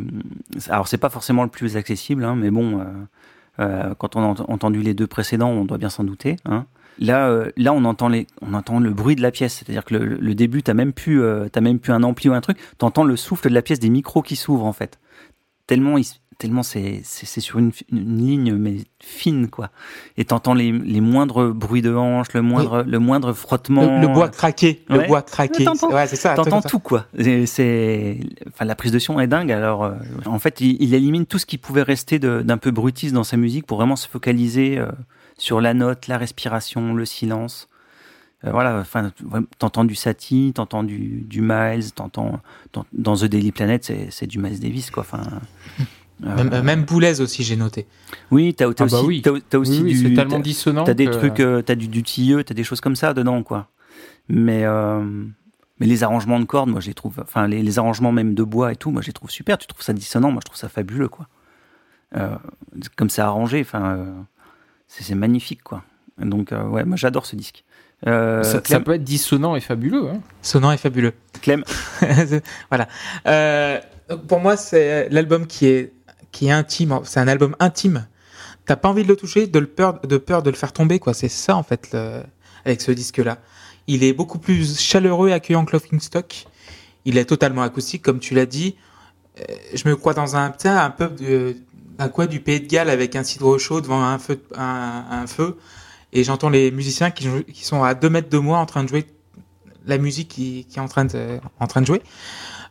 alors, 0.70 0.88
c'est 0.88 0.98
pas 0.98 1.10
forcément 1.10 1.44
le 1.44 1.50
plus 1.50 1.78
accessible, 1.78 2.24
hein, 2.24 2.36
mais 2.36 2.50
bon, 2.50 2.84
quand 3.58 4.16
on 4.16 4.22
a 4.22 4.26
ent- 4.26 4.46
entendu 4.48 4.82
les 4.82 4.94
deux 4.94 5.08
précédents, 5.08 5.50
on 5.50 5.66
doit 5.66 5.78
bien 5.78 5.90
s'en 5.90 6.04
douter. 6.04 6.38
Hein. 6.46 6.66
Là, 7.00 7.46
là, 7.56 7.74
on 7.74 7.86
entend 7.86 8.10
le 8.10 8.90
bruit 8.90 9.16
de 9.16 9.22
la 9.22 9.32
pièce. 9.32 9.56
C'est-à-dire 9.56 9.86
que 9.86 9.96
le, 9.96 10.36
début, 10.36 10.64
t'as 10.64 10.74
même 10.74 10.92
plus, 10.92 11.22
euh, 11.22 11.48
même 11.62 11.80
plus 11.80 11.94
un 11.94 12.04
ampli 12.04 12.30
ou 12.30 12.34
un 12.34 12.42
truc. 12.42 12.58
T'entends 12.78 13.06
le 13.06 13.16
souffle 13.16 13.50
de 13.50 13.54
la 13.54 13.62
pièce 13.62 13.80
des 13.80 13.90
micros 13.90 14.22
qui 14.22 14.36
s'ouvrent 14.36 14.66
en 14.66 14.74
fait. 14.74 15.00
Tellement, 15.66 15.98
tellement 16.40 16.64
c'est, 16.64 17.02
sur 17.04 17.60
une, 17.60 17.72
une 17.92 18.18
ligne 18.18 18.56
mais 18.56 18.78
fine 19.04 19.48
quoi. 19.50 19.70
Et 20.18 20.26
t'entends 20.26 20.56
les, 20.56 20.72
les 20.72 21.02
moindres 21.02 21.54
bruits 21.54 21.82
de 21.84 21.94
hanches, 21.94 22.34
le 22.34 22.42
moindre, 22.42 22.84
le 22.88 22.98
moindre 22.98 23.34
frottement. 23.34 24.00
Le, 24.00 24.08
le 24.08 24.08
bois 24.08 24.30
craqué, 24.30 24.84
le 24.90 24.98
Ouais. 25.00 25.08
bois 25.08 25.22
craqué. 25.22 25.60
Ouais, 25.60 25.66
t'entends. 25.66 25.92
Ouais, 25.94 26.08
c'est 26.08 26.16
ça. 26.16 26.34
T'entends 26.34 26.62
ça. 26.62 26.70
tout 26.70 26.80
quoi. 26.80 27.06
C'est, 27.46 28.18
enfin 28.48 28.66
la 28.66 28.76
prise 28.76 28.92
de 28.92 29.00
son 29.00 29.20
est 29.20 29.28
dingue. 29.28 29.52
Alors 29.52 29.84
euh, 29.84 29.92
en 30.26 30.40
fait, 30.40 30.62
il, 30.62 30.82
il 30.82 30.94
élimine 30.96 31.26
tout 31.28 31.38
ce 31.40 31.46
qui 31.46 31.58
pouvait 31.60 31.84
rester 31.84 32.18
de- 32.20 32.42
d'un 32.42 32.58
peu 32.58 32.72
brutiste 32.72 33.14
dans 33.14 33.24
sa 33.24 33.38
musique 33.38 33.68
pour 33.68 33.78
vraiment 33.78 33.96
se 33.98 34.08
focaliser 34.08 34.78
euh, 34.80 34.88
sur 35.38 35.62
la 35.62 35.74
note, 35.74 36.08
la 36.08 36.18
respiration, 36.18 36.94
le 36.94 37.06
silence. 37.06 37.68
Euh, 38.46 38.52
voilà, 38.52 38.78
enfin, 38.80 39.12
t'entends 39.58 39.84
du 39.84 39.96
Satie, 39.96 40.54
t'entends 40.56 40.84
du, 40.84 41.26
du 41.28 41.42
Miles, 41.42 41.92
t'entends 41.94 42.40
dans, 42.72 42.86
dans 42.94 43.18
The 43.18 43.26
Daily 43.26 43.52
Planet, 43.52 43.84
c'est, 43.84 44.08
c'est 44.12 44.28
du 44.28 44.40
Miles 44.40 44.62
Davis 44.62 44.90
quoi. 44.92 45.02
Enfin, 45.02 45.24
euh, 46.26 46.36
Même, 46.44 46.62
même 46.64 46.84
Boulez 46.84 47.22
aussi, 47.22 47.44
j'ai 47.44 47.56
noté. 47.56 47.88
oui, 48.32 48.54
t'as, 48.54 48.72
t'as 48.74 48.86
Ah 48.86 48.88
bah 48.88 48.98
aussi, 48.98 49.06
oui. 49.08 49.22
t'as, 49.22 49.32
t'as 49.50 49.58
aussi 49.58 49.72
Oui, 49.72 49.82
oui, 49.84 49.94
du, 49.94 49.98
c'est 50.10 50.14
tellement 50.16 50.36
t'as- 50.38 50.42
dissonant. 50.42 50.84
T'as 50.84 50.94
des 50.94 51.06
que- 51.06 51.12
trucs, 51.12 51.40
euh, 51.40 51.62
t'as 51.62 51.76
du, 51.76 51.88
du 51.88 52.04
tilleux, 52.04 52.44
t'as 52.44 52.54
des 52.54 52.64
choses 52.64 52.82
comme 52.82 52.96
ça 52.96 53.14
dedans, 53.14 53.42
quoi. 53.44 53.68
Mais, 54.28 54.64
euh, 54.66 55.02
mais 55.80 55.86
les 55.88 56.04
arrangements 56.04 56.40
de 56.40 56.46
cordes, 56.46 56.70
moi, 56.70 56.82
je 56.82 56.88
les 56.88 56.94
trouve, 56.94 57.20
enfin, 57.22 57.48
les, 57.48 57.64
les 57.64 57.80
arrangements 57.80 58.12
même 58.12 58.34
de 58.36 58.44
bois 58.44 58.72
et 58.74 58.76
tout, 58.76 58.92
moi, 58.92 59.02
je 59.02 59.08
les 59.08 59.14
trouve 59.14 59.30
super. 59.32 59.58
Tu 59.58 59.66
trouves 59.68 59.82
ça 59.82 59.94
dissonant, 59.94 60.32
moi, 60.32 60.42
je 60.44 60.46
trouve 60.46 60.58
ça 60.60 60.70
fabuleux, 60.70 61.08
quoi. 61.08 61.28
Euh, 62.18 62.36
comme 62.98 63.10
c'est 63.10 63.22
arrangé, 63.22 63.62
enfin, 63.62 63.96
euh, 63.98 64.12
c'est, 64.88 65.16
magnifique, 65.16 65.64
quoi. 65.64 65.84
Donc, 66.20 66.52
euh, 66.52 66.64
ouais, 66.68 66.84
moi, 66.84 66.98
j'adore 66.98 67.26
ce 67.26 67.36
disque. 67.36 67.64
Euh, 68.08 68.44
Ça, 68.44 68.62
ça 68.64 68.80
peut 68.80 68.94
être 68.94 69.04
dissonant 69.04 69.56
et 69.56 69.62
fabuleux. 69.62 70.10
Hein. 70.10 70.20
Sonnant 70.42 70.72
et 70.72 70.78
fabuleux. 70.78 71.14
Clem, 71.42 71.64
voilà. 72.70 72.88
Euh, 73.28 73.80
pour 74.28 74.40
moi, 74.40 74.58
c'est 74.58 75.10
l'album 75.10 75.46
qui 75.48 75.66
est, 75.68 75.94
qui 76.32 76.48
est 76.48 76.52
intime. 76.52 77.00
C'est 77.04 77.20
un 77.20 77.28
album 77.28 77.56
intime. 77.60 78.08
T'as 78.66 78.76
pas 78.76 78.90
envie 78.90 79.04
de 79.04 79.08
le 79.08 79.16
toucher, 79.16 79.48
de, 79.48 79.60
le 79.60 79.68
peur, 79.68 80.00
de 80.02 80.18
peur 80.18 80.44
de 80.44 80.50
le 80.50 80.56
faire 80.56 80.74
tomber, 80.74 81.00
quoi. 81.00 81.14
C'est 81.14 81.30
ça, 81.30 81.56
en 81.56 81.64
fait, 81.64 81.90
le- 81.94 82.24
avec 82.66 82.82
ce 82.82 82.92
disque-là. 82.92 83.40
Il 83.88 84.04
est 84.04 84.14
beaucoup 84.14 84.38
plus 84.38 84.80
chaleureux 84.80 85.30
et 85.30 85.34
accueillant 85.34 85.66
que 85.66 85.72
Laughing 85.72 86.00
Stock. 86.00 86.46
Il 87.06 87.18
est 87.18 87.26
totalement 87.26 87.64
acoustique, 87.64 88.04
comme 88.04 88.20
tu 88.20 88.36
l'as 88.36 88.46
dit. 88.46 88.76
Euh, 89.40 89.44
je 89.74 89.88
me 89.88 89.96
crois 89.96 90.14
dans 90.14 90.36
un, 90.36 90.54
un 90.66 90.90
peu 90.92 91.08
de, 91.10 91.56
coin 92.12 92.28
du 92.28 92.40
Pays 92.40 92.60
de 92.62 92.68
Galles 92.68 92.90
avec 92.90 93.16
un 93.16 93.24
cidre 93.24 93.58
chaud 93.58 93.82
devant 93.82 94.04
un 94.04 94.20
feu, 94.20 94.40
un, 94.56 95.06
un 95.10 95.26
feu. 95.28 95.58
Et 96.14 96.24
j'entends 96.24 96.50
les 96.50 96.72
musiciens 96.72 97.10
qui, 97.12 97.28
qui 97.52 97.66
sont 97.66 97.84
à 97.84 97.94
deux 97.94 98.10
mètres 98.10 98.30
de 98.30 98.38
moi 98.38 98.60
en 98.60 98.66
train 98.66 98.84
de 98.84 98.90
jouer 98.90 99.06
la 99.86 99.98
musique 99.98 100.28
qui, 100.28 100.66
qui 100.70 100.78
est 100.78 100.82
en 100.82 100.88
train 100.88 101.06
de, 101.06 101.40
en 101.60 101.68
train 101.68 101.82
de 101.82 101.86
jouer. 101.88 102.02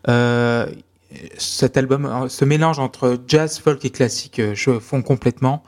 Euh, 0.08 0.66
cet 1.38 1.76
album, 1.76 2.06
euh, 2.06 2.28
ce 2.28 2.44
mélange 2.44 2.78
entre 2.78 3.18
jazz, 3.26 3.58
folk 3.58 3.84
et 3.84 3.90
classique, 3.90 4.38
euh, 4.38 4.54
je 4.54 4.78
fond 4.78 5.02
complètement. 5.02 5.62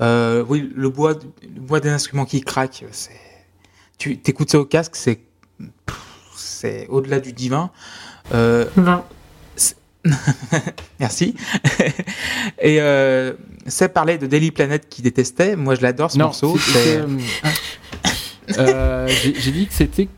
Euh, 0.00 0.44
oui, 0.48 0.70
le 0.74 0.88
bois, 0.90 1.14
le 1.42 1.60
bois 1.60 1.80
des 1.80 1.90
instruments 1.90 2.24
qui 2.24 2.40
craquent, 2.40 2.84
c'est, 2.90 3.20
tu 3.98 4.18
t'écoutes 4.18 4.50
ça 4.50 4.58
au 4.58 4.64
casque, 4.64 4.96
c'est, 4.96 5.20
c'est 6.34 6.86
au-delà 6.88 7.20
du 7.20 7.32
divin. 7.32 7.70
Euh, 8.34 8.64
20. 8.76 9.04
merci. 11.00 11.34
et 12.60 12.80
euh, 12.80 13.34
c'est 13.66 13.88
parler 13.88 14.18
de 14.18 14.26
Daily 14.26 14.50
Planet 14.50 14.86
qui 14.88 15.02
détestait. 15.02 15.56
Moi, 15.56 15.76
je 15.76 15.82
l'adore 15.82 16.10
ce 16.10 16.18
morceau. 16.18 16.56
euh, 16.76 17.18
euh, 18.58 19.08
j'ai 19.08 19.52
dit 19.52 19.66
que 19.66 19.72
c'était 19.72 20.08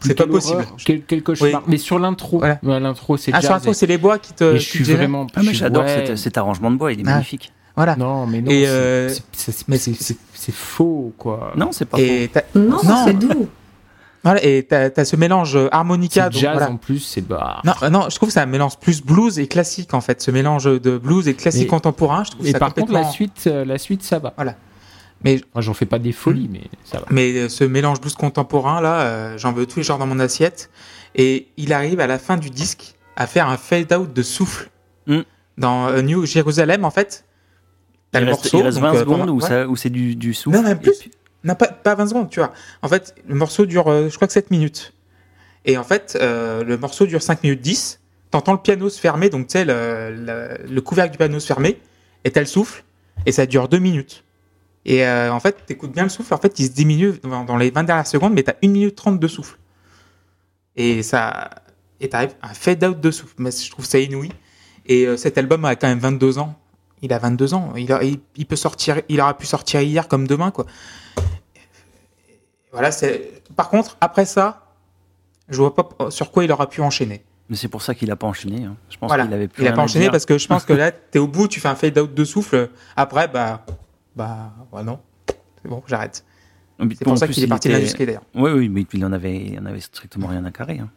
C'est 0.00 0.14
pas 0.14 0.26
possible. 0.26 0.64
Quel, 0.84 1.02
quel 1.02 1.22
cauchemar. 1.22 1.62
Oui. 1.62 1.68
Mais 1.72 1.76
sur 1.76 1.98
l'intro, 1.98 2.38
Voilà. 2.38 2.58
ouais, 2.62 2.80
l'intro 2.80 3.16
c'est 3.16 3.30
Ah, 3.34 3.40
sur 3.40 3.52
l'intro, 3.52 3.72
c'est 3.72 3.86
les 3.86 3.98
bois 3.98 4.18
qui 4.18 4.32
te. 4.32 4.44
et 4.54 4.58
qui 4.58 4.64
je 4.64 4.68
suis 4.68 4.84
vraiment. 4.84 5.26
ah, 5.34 5.40
mais 5.44 5.54
j'adore 5.54 5.84
ouais. 5.84 6.06
cet, 6.06 6.16
cet 6.18 6.38
arrangement 6.38 6.70
de 6.70 6.76
bois, 6.76 6.92
il 6.92 7.00
est 7.00 7.04
Ah. 7.06 7.12
magnifique. 7.12 7.52
Voilà. 7.76 7.96
Non, 7.96 8.26
mais 8.26 8.42
non, 8.42 8.50
euh, 8.52 9.08
c'est- 9.32 10.52
faux, 10.52 11.12
quoi. 11.16 11.52
Non, 11.56 11.70
c'est 11.72 11.84
pas 11.84 11.96
faux. 11.98 12.02
Et 12.02 12.28
t'as, 12.32 12.42
Non, 12.54 12.78
Non. 12.84 13.04
c'est 13.06 13.14
doux. 13.14 13.48
voilà, 14.24 14.44
et 14.44 14.64
t'as, 14.68 14.90
t'as 14.90 15.04
ce 15.04 15.16
mélange 15.16 15.56
euh, 15.56 15.68
harmonica. 15.72 16.24
C'est 16.24 16.30
donc 16.32 16.40
jazz 16.42 16.52
voilà. 16.54 16.70
en 16.70 16.76
plus, 16.76 16.98
c'est 16.98 17.20
bah. 17.26 17.60
Non, 17.64 17.72
euh, 17.82 17.88
non, 17.88 18.06
je 18.10 18.16
trouve 18.16 18.28
que 18.28 18.32
c'est 18.34 18.40
un 18.40 18.46
mélange 18.46 18.76
plus 18.78 19.02
blues 19.02 19.38
et 19.38 19.46
classique 19.46 19.94
en 19.94 20.00
fait, 20.00 20.20
ce 20.20 20.30
mélange 20.30 20.64
de 20.64 20.98
blues 20.98 21.28
et 21.28 21.34
classique 21.34 21.62
Mais- 21.62 21.68
contemporain. 21.68 22.24
Je 22.24 22.32
trouve 22.32 22.46
Et 22.46 22.50
ça 22.52 22.58
par 22.58 22.68
contre, 22.74 22.88
complètement. 22.88 23.06
la 23.06 23.12
suite, 23.12 23.44
euh, 23.46 23.64
la 23.64 23.78
suite, 23.78 24.02
ça 24.02 24.18
va. 24.18 24.34
Mais, 25.22 25.40
Enfin, 25.52 25.60
j'en 25.60 25.74
fais 25.74 25.86
pas 25.86 25.98
des 25.98 26.12
folies, 26.12 26.48
Hmm. 26.48 26.52
mais 26.52 26.62
ça 26.84 26.98
va. 26.98 27.06
mais 27.10 27.32
euh, 27.36 27.48
ce 27.48 27.64
mélange 27.64 28.00
blues 28.00 28.14
contemporain 28.14 28.80
là, 28.80 29.00
euh, 29.02 29.38
j'en 29.38 29.52
veux 29.52 29.66
tous 29.66 29.78
les 29.78 29.82
genres 29.82 29.98
dans 29.98 30.06
mon 30.06 30.18
assiette. 30.20 30.70
Et 31.14 31.48
il 31.56 31.72
arrive 31.72 32.00
à 32.00 32.06
la 32.06 32.18
fin 32.18 32.36
du 32.36 32.50
disque 32.50 32.94
à 33.16 33.26
faire 33.26 33.48
un 33.48 33.56
fade 33.56 33.92
out 33.92 34.12
de 34.12 34.22
souffle 34.22 34.70
Mm. 35.06 35.20
dans 35.58 35.88
euh, 35.88 36.02
New 36.02 36.24
Jerusalem 36.26 36.84
en 36.84 36.90
fait. 36.90 37.24
T'as 38.12 38.20
Il 38.20 38.24
le 38.26 38.30
reste, 38.32 38.44
morceau, 38.44 38.58
il 38.58 38.62
reste 38.62 38.78
donc, 38.78 38.84
20 38.86 38.94
euh, 38.94 39.00
secondes 39.00 39.18
pendant- 39.20 39.32
où, 39.32 39.40
ouais. 39.40 39.48
ça, 39.48 39.68
où 39.68 39.76
c'est 39.76 39.90
du, 39.90 40.16
du 40.16 40.34
souffle. 40.34 40.56
Non, 40.56 40.62
même 40.62 40.78
plus. 40.80 40.92
puis- 40.98 41.10
Non, 41.44 41.54
pas, 41.54 41.68
pas 41.68 41.94
20 41.94 42.06
secondes, 42.08 42.28
tu 42.30 42.40
vois. 42.40 42.52
En 42.82 42.88
fait, 42.88 43.14
le 43.26 43.34
morceau 43.34 43.66
dure, 43.66 43.88
euh, 43.88 44.08
je 44.10 44.14
crois 44.16 44.26
que 44.26 44.32
7 44.32 44.50
minutes. 44.50 44.92
Et 45.64 45.76
en 45.78 45.84
fait, 45.84 46.16
euh, 46.20 46.64
le 46.64 46.76
morceau 46.78 47.06
dure 47.06 47.22
5 47.22 47.42
minutes 47.44 47.60
10. 47.60 48.00
T'entends 48.30 48.52
le 48.52 48.58
piano 48.58 48.88
se 48.88 49.00
fermer, 49.00 49.28
donc 49.30 49.48
tu 49.48 49.52
sais, 49.52 49.64
le, 49.64 50.10
le, 50.14 50.72
le 50.72 50.80
couvercle 50.80 51.12
du 51.12 51.18
piano 51.18 51.38
se 51.40 51.46
fermer, 51.46 51.78
et 52.24 52.30
t'as 52.30 52.40
le 52.40 52.46
souffle, 52.46 52.84
et 53.26 53.32
ça 53.32 53.44
dure 53.46 53.68
2 53.68 53.78
minutes. 53.78 54.22
Et 54.84 55.04
euh, 55.06 55.32
en 55.32 55.40
fait, 55.40 55.66
t'écoutes 55.66 55.92
bien 55.92 56.04
le 56.04 56.08
souffle, 56.08 56.32
en 56.32 56.38
fait, 56.38 56.58
il 56.58 56.66
se 56.66 56.70
diminue 56.72 57.12
dans, 57.22 57.56
les 57.56 57.70
20 57.70 57.84
dernières 57.84 58.06
secondes, 58.06 58.32
mais 58.32 58.42
t'as 58.42 58.54
1 58.64 58.68
minute 58.68 58.94
30 58.96 59.20
de 59.20 59.28
souffle. 59.28 59.58
Et 60.76 61.02
ça. 61.02 61.50
Et 62.00 62.08
t'arrives 62.08 62.34
à 62.40 62.50
un 62.50 62.54
fade-out 62.54 62.98
de 62.98 63.10
souffle. 63.10 63.34
Mais 63.38 63.50
je 63.50 63.70
trouve 63.70 63.84
ça 63.84 63.98
inouï. 63.98 64.30
Et 64.86 65.06
euh, 65.06 65.16
cet 65.18 65.36
album 65.36 65.64
a 65.66 65.76
quand 65.76 65.88
même 65.88 65.98
22 65.98 66.38
ans. 66.38 66.54
Il 67.02 67.12
a 67.12 67.18
22 67.18 67.52
ans. 67.54 67.72
Il, 67.76 67.92
a, 67.92 68.02
il, 68.02 68.20
il 68.36 68.46
peut 68.46 68.56
sortir, 68.56 69.02
il 69.08 69.20
aura 69.20 69.36
pu 69.36 69.46
sortir 69.46 69.80
hier 69.82 70.08
comme 70.08 70.26
demain, 70.26 70.50
quoi. 70.50 70.64
Voilà, 72.72 72.90
c'est. 72.90 73.42
Par 73.56 73.68
contre, 73.68 73.96
après 74.00 74.24
ça, 74.24 74.74
je 75.48 75.58
vois 75.58 75.74
pas 75.74 76.10
sur 76.10 76.30
quoi 76.30 76.44
il 76.44 76.52
aura 76.52 76.68
pu 76.68 76.80
enchaîner. 76.80 77.22
Mais 77.48 77.56
c'est 77.56 77.68
pour 77.68 77.82
ça 77.82 77.94
qu'il 77.94 78.10
a 78.12 78.16
pas 78.16 78.28
enchaîné. 78.28 78.64
hein. 78.64 78.76
Je 78.88 78.96
pense 78.96 79.08
Voilà. 79.08 79.24
qu'il 79.24 79.34
avait 79.34 79.48
plus 79.48 79.62
Il 79.62 79.66
a 79.66 79.70
rien 79.70 79.76
pas 79.76 79.82
enchaîné 79.82 80.08
parce 80.08 80.24
que 80.24 80.38
je 80.38 80.46
pense 80.46 80.64
que 80.64 80.72
là, 80.72 80.92
t'es 81.10 81.18
au 81.18 81.26
bout, 81.26 81.48
tu 81.48 81.58
fais 81.60 81.68
un 81.68 81.74
fade 81.74 81.98
out 81.98 82.14
de 82.14 82.24
souffle. 82.24 82.70
Après, 82.96 83.26
bah, 83.26 83.66
bah, 84.20 84.52
bah 84.72 84.82
non. 84.82 84.98
C'est 85.62 85.68
bon, 85.68 85.82
j'arrête. 85.86 86.24
C'est 86.78 87.04
pour 87.04 87.18
ça 87.18 87.28
qu'il 87.28 87.42
est 87.44 87.46
parti 87.46 87.68
de 87.68 87.72
était- 87.72 87.78
l'industrie 87.80 88.06
d'ailleurs. 88.06 88.24
Oui, 88.34 88.50
oui, 88.52 88.68
mais 88.68 88.84
il 88.92 89.04
en 89.04 89.12
avait, 89.12 89.36
il 89.36 89.58
en 89.58 89.66
avait 89.66 89.80
strictement 89.80 90.26
rien 90.28 90.44
à 90.44 90.50
carrer. 90.50 90.78
hein. 90.78 90.90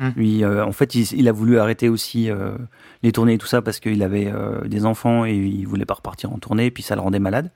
Hum. 0.00 0.12
Lui, 0.16 0.44
euh, 0.44 0.64
en 0.64 0.72
fait, 0.72 0.94
il, 0.94 1.06
il 1.12 1.28
a 1.28 1.32
voulu 1.32 1.58
arrêter 1.58 1.90
aussi 1.90 2.30
euh, 2.30 2.56
les 3.02 3.12
tournées 3.12 3.34
et 3.34 3.38
tout 3.38 3.46
ça 3.46 3.60
parce 3.60 3.80
qu'il 3.80 4.02
avait 4.02 4.28
euh, 4.32 4.66
des 4.66 4.86
enfants 4.86 5.26
et 5.26 5.34
il 5.34 5.66
voulait 5.66 5.84
pas 5.84 5.92
repartir 5.94 6.32
en 6.32 6.38
tournée, 6.38 6.66
et 6.66 6.70
puis 6.70 6.82
ça 6.82 6.94
le 6.94 7.02
rendait 7.02 7.18
malade. 7.18 7.50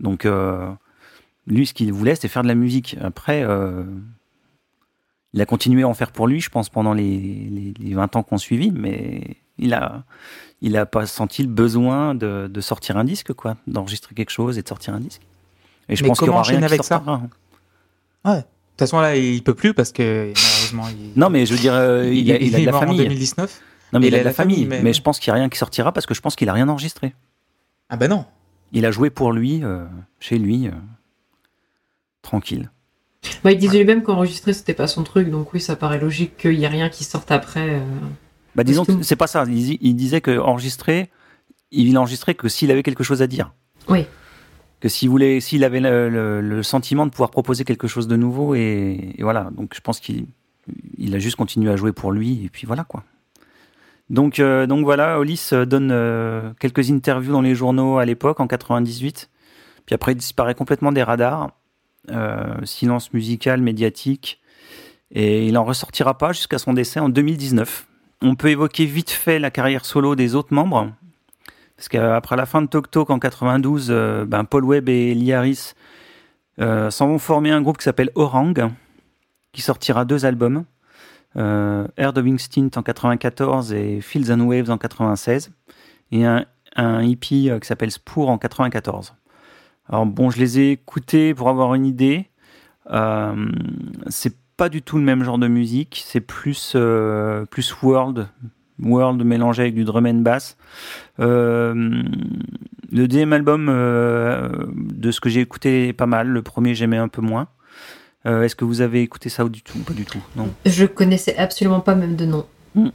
Donc, 0.00 0.26
Lui, 1.46 1.66
ce 1.66 1.74
qu'il 1.74 1.92
voulait, 1.92 2.14
c'était 2.16 2.26
faire 2.28 2.42
de 2.42 2.48
la 2.48 2.56
musique. 2.56 2.96
Après, 3.00 3.46
il 5.32 5.40
a 5.40 5.46
continué 5.46 5.82
à 5.82 5.88
en 5.88 5.94
faire 5.94 6.10
pour 6.12 6.26
lui, 6.26 6.40
je 6.40 6.50
pense, 6.50 6.68
pendant 6.68 6.94
les, 6.94 7.74
les, 7.78 7.94
20 7.94 8.16
ans 8.16 8.22
qu'on 8.22 8.38
suivi, 8.38 8.70
mais 8.72 9.36
il 9.58 9.74
a, 9.74 10.04
il 10.60 10.76
a 10.76 10.86
pas 10.86 11.06
senti 11.06 11.42
le 11.42 11.48
besoin 11.48 12.14
de, 12.14 12.48
de 12.52 12.60
sortir 12.60 12.96
un 12.96 13.04
disque, 13.04 13.32
quoi, 13.32 13.56
d'enregistrer 13.66 14.14
quelque 14.14 14.30
chose 14.30 14.58
et 14.58 14.62
de 14.62 14.68
sortir 14.68 14.94
un 14.94 15.00
disque. 15.00 15.22
Et 15.88 15.96
je 15.96 16.04
pense 16.04 16.18
qu'il 16.18 16.28
y 16.28 16.30
aura 16.30 16.42
rien 16.42 16.62
avec 16.62 16.82
ça. 16.84 17.02
Ouais. 18.24 18.36
De 18.36 18.40
toute 18.40 18.78
façon, 18.78 19.00
là, 19.00 19.16
il 19.16 19.42
peut 19.42 19.54
plus 19.54 19.74
parce 19.74 19.92
que 19.92 20.32
malheureusement. 20.72 20.88
Il... 20.88 21.20
Non, 21.20 21.28
mais 21.28 21.44
je 21.44 21.52
veux 21.52 21.60
dire, 21.60 21.74
euh, 21.74 22.06
il, 22.06 22.20
il, 22.20 22.32
a, 22.32 22.38
il, 22.40 22.56
a 22.56 22.60
de 22.60 22.66
la 22.66 22.72
famille. 22.72 23.00
en 23.00 23.04
2019. 23.04 23.60
Non, 23.92 24.00
mais 24.00 24.06
il, 24.08 24.14
a 24.14 24.20
de 24.20 24.24
la, 24.24 24.32
famille. 24.32 24.64
mais... 24.66 24.92
je 24.94 25.02
pense 25.02 25.18
qu'il 25.18 25.30
n'y 25.30 25.38
a 25.38 25.40
rien 25.40 25.48
qui 25.50 25.58
sortira 25.58 25.92
parce 25.92 26.06
que 26.06 26.14
je 26.14 26.20
pense 26.20 26.36
qu'il 26.36 26.48
a 26.48 26.52
rien 26.52 26.68
enregistré. 26.68 27.14
Ah 27.90 27.96
ben 27.96 28.08
non. 28.08 28.24
Il 28.72 28.86
a 28.86 28.90
joué 28.90 29.10
pour 29.10 29.32
lui, 29.32 29.62
euh, 29.62 29.84
chez 30.18 30.38
lui, 30.38 30.68
euh, 30.68 30.72
tranquille. 32.22 32.70
Bah, 33.44 33.52
il 33.52 33.58
disait 33.58 33.76
lui-même 33.78 34.02
qu'enregistrer 34.02 34.54
c'était 34.54 34.72
pas 34.72 34.86
son 34.86 35.02
truc, 35.02 35.28
donc 35.30 35.52
oui, 35.52 35.60
ça 35.60 35.76
paraît 35.76 35.98
logique 35.98 36.38
qu'il 36.38 36.56
n'y 36.56 36.64
ait 36.64 36.68
rien 36.68 36.88
qui 36.88 37.04
sorte 37.04 37.30
après. 37.30 37.82
Euh, 38.52 38.56
bah 38.56 38.64
disons 38.64 38.84
que 38.84 39.02
c'est 39.02 39.16
pas 39.16 39.26
ça. 39.26 39.44
Il, 39.48 39.96
disait 39.96 40.20
que 40.20 40.38
enregistrer, 40.38 41.10
il 41.70 41.96
enregistrait 41.98 42.34
que 42.34 42.48
s'il 42.48 42.70
avait 42.70 42.82
quelque 42.82 43.04
chose 43.04 43.22
à 43.22 43.26
dire. 43.26 43.52
Oui. 43.88 44.06
Que 44.80 44.88
s'il 44.88 45.08
voulait, 45.08 45.40
s'il 45.40 45.64
avait 45.64 45.80
le, 45.80 46.62
sentiment 46.62 47.06
de 47.06 47.10
pouvoir 47.10 47.30
proposer 47.30 47.64
quelque 47.64 47.88
chose 47.88 48.08
de 48.08 48.16
nouveau 48.16 48.54
et, 48.54 49.14
voilà. 49.20 49.50
Donc 49.56 49.74
je 49.74 49.80
pense 49.80 50.00
qu'il 50.00 50.26
il 50.96 51.14
a 51.14 51.18
juste 51.18 51.36
continué 51.36 51.70
à 51.72 51.76
jouer 51.76 51.92
pour 51.92 52.12
lui 52.12 52.44
et 52.44 52.48
puis 52.48 52.66
voilà 52.66 52.84
quoi. 52.84 53.04
Donc, 54.10 54.40
euh, 54.40 54.66
donc 54.66 54.84
voilà, 54.84 55.18
Olis 55.18 55.50
donne 55.66 55.90
euh, 55.90 56.52
quelques 56.60 56.90
interviews 56.90 57.32
dans 57.32 57.40
les 57.40 57.54
journaux 57.54 57.96
à 57.96 58.04
l'époque, 58.04 58.40
en 58.40 58.46
98. 58.46 59.30
Puis 59.86 59.94
après, 59.94 60.12
il 60.12 60.16
disparaît 60.16 60.54
complètement 60.54 60.92
des 60.92 61.02
radars. 61.02 61.50
Euh, 62.10 62.54
silence 62.64 63.12
musical, 63.14 63.62
médiatique. 63.62 64.40
Et 65.12 65.46
il 65.46 65.54
n'en 65.54 65.64
ressortira 65.64 66.18
pas 66.18 66.32
jusqu'à 66.32 66.58
son 66.58 66.74
décès 66.74 67.00
en 67.00 67.08
2019. 67.08 67.86
On 68.22 68.34
peut 68.34 68.48
évoquer 68.48 68.86
vite 68.86 69.10
fait 69.10 69.38
la 69.38 69.50
carrière 69.50 69.84
solo 69.84 70.14
des 70.14 70.34
autres 70.34 70.54
membres. 70.54 70.92
Parce 71.76 71.88
qu'après 71.88 72.36
la 72.36 72.46
fin 72.46 72.62
de 72.62 72.68
Tok 72.68 72.90
Tok 72.90 73.10
en 73.10 73.18
92, 73.18 73.90
ben 74.26 74.44
Paul 74.44 74.64
Webb 74.64 74.88
et 74.88 75.14
Lee 75.14 75.32
Harris 75.32 75.72
s'en 76.58 77.08
vont 77.08 77.18
former 77.18 77.50
un 77.50 77.60
groupe 77.60 77.78
qui 77.78 77.84
s'appelle 77.84 78.10
Orang, 78.14 78.54
qui 79.52 79.62
sortira 79.62 80.04
deux 80.04 80.24
albums 80.24 80.64
euh, 81.36 81.86
Air 81.96 82.12
of 82.16 82.76
en 82.76 82.82
94 82.82 83.72
et 83.72 84.00
Fields 84.00 84.30
and 84.32 84.40
Waves 84.40 84.70
en 84.70 84.78
96, 84.78 85.50
et 86.10 86.24
un, 86.24 86.44
un 86.76 87.02
hippie 87.02 87.50
euh, 87.50 87.58
qui 87.58 87.66
s'appelle 87.66 87.90
Spoor 87.90 88.28
en 88.28 88.38
94. 88.38 89.14
Alors 89.88 90.06
bon, 90.06 90.30
je 90.30 90.38
les 90.38 90.60
ai 90.60 90.70
écoutés 90.72 91.34
pour 91.34 91.48
avoir 91.48 91.74
une 91.74 91.86
idée. 91.86 92.28
Euh, 92.90 93.50
pas 94.62 94.68
du 94.68 94.80
tout 94.80 94.96
le 94.96 95.02
même 95.02 95.24
genre 95.24 95.38
de 95.38 95.48
musique, 95.48 96.04
c'est 96.06 96.20
plus, 96.20 96.74
euh, 96.76 97.44
plus 97.46 97.74
world, 97.82 98.28
world 98.80 99.20
mélangé 99.24 99.62
avec 99.62 99.74
du 99.74 99.82
drum 99.82 100.06
and 100.06 100.20
bass. 100.20 100.56
Euh, 101.18 101.74
le 102.92 103.08
deuxième 103.08 103.32
album, 103.32 103.66
euh, 103.68 104.48
de 104.72 105.10
ce 105.10 105.20
que 105.20 105.28
j'ai 105.28 105.40
écouté, 105.40 105.92
pas 105.92 106.06
mal. 106.06 106.28
Le 106.28 106.42
premier, 106.42 106.76
j'aimais 106.76 106.96
un 106.96 107.08
peu 107.08 107.20
moins. 107.20 107.48
Est-ce 108.24 108.54
que 108.54 108.64
vous 108.64 108.82
avez 108.82 109.02
écouté 109.02 109.30
ça 109.30 109.44
ou 109.44 109.48
du 109.48 109.62
tout 109.62 109.78
Pas 109.80 109.94
du 109.94 110.04
tout, 110.04 110.22
non 110.36 110.48
Je 110.64 110.86
connaissais 110.86 111.36
absolument 111.36 111.80
pas 111.80 111.96
même 111.96 112.14
de 112.14 112.24
nom. 112.24 112.46
Hmm. 112.76 112.90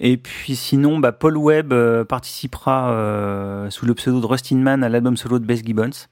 Et 0.00 0.16
puis 0.16 0.56
sinon, 0.56 0.98
bah, 0.98 1.12
Paul 1.12 1.36
Webb 1.36 1.74
participera 2.04 3.68
sous 3.68 3.84
le 3.84 3.92
pseudo 3.92 4.22
de 4.22 4.26
Rustin 4.26 4.56
Man 4.56 4.82
à 4.82 4.88
l'album 4.88 5.18
solo 5.18 5.38
de 5.38 5.44
Bess 5.44 5.62
Gibbons. 5.62 6.08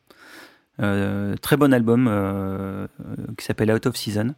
très 0.76 1.56
bon 1.56 1.72
album 1.72 2.10
qui 3.38 3.44
s'appelle 3.46 3.72
Out 3.72 3.86
of 3.86 3.96
Season, 3.96 4.34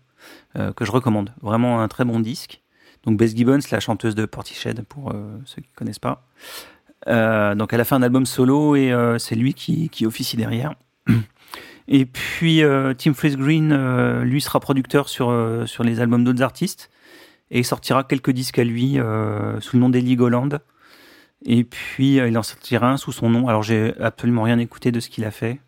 que 0.55 0.85
je 0.85 0.91
recommande. 0.91 1.33
Vraiment 1.43 1.81
un 1.83 1.89
très 1.89 2.05
bon 2.05 2.21
disque. 2.21 2.63
Donc 3.05 3.17
Bess 3.17 3.37
Gibbons, 3.37 3.61
la 3.71 3.81
chanteuse 3.81 4.15
de 4.15 4.27
Portishead, 4.27 4.83
pour 4.83 5.13
ceux 5.45 5.63
qui 5.63 5.69
ne 5.69 5.77
connaissent 5.77 5.99
pas. 5.99 6.25
donc 7.07 7.73
elle 7.73 7.81
a 7.81 7.85
fait 7.85 7.95
un 7.95 8.03
album 8.03 8.27
solo 8.27 8.75
et 8.77 8.93
c'est 9.19 9.35
lui 9.35 9.55
qui, 9.55 9.89
qui 9.89 10.07
officie 10.07 10.37
derrière. 10.37 10.75
Et 11.89 12.05
puis 12.05 12.63
euh, 12.63 12.93
Tim 12.97 13.15
Freeze 13.15 13.37
Green, 13.37 13.73
euh, 13.73 14.23
lui, 14.23 14.43
sera 14.43 14.61
producteur 14.61 15.09
sur, 15.09 15.31
euh, 15.31 15.65
sur 15.67 15.83
les 15.83 16.01
albums 16.01 16.23
d'autres 16.23 16.43
artistes 16.43 16.91
et 17.51 17.63
sortira 17.63 18.05
quelques 18.05 18.31
disques 18.31 18.59
à 18.59 18.65
lui 18.65 18.99
sous 19.61 19.77
le 19.77 19.81
nom 19.81 19.89
d'Eli 19.89 20.17
Goland. 20.17 20.51
Et 21.47 21.65
puis 21.65 22.17
il 22.17 22.37
en 22.37 22.43
sortira 22.43 22.93
un 22.93 22.99
sous 22.99 23.11
son 23.11 23.31
nom. 23.31 23.49
Alors 23.49 23.63
j'ai 23.63 23.95
absolument 24.01 24.43
rien 24.43 24.59
écouté 24.59 24.93
de 24.93 25.01
ce 25.01 25.09
qu'il 25.09 25.25
a 25.25 25.31
fait. 25.31 25.59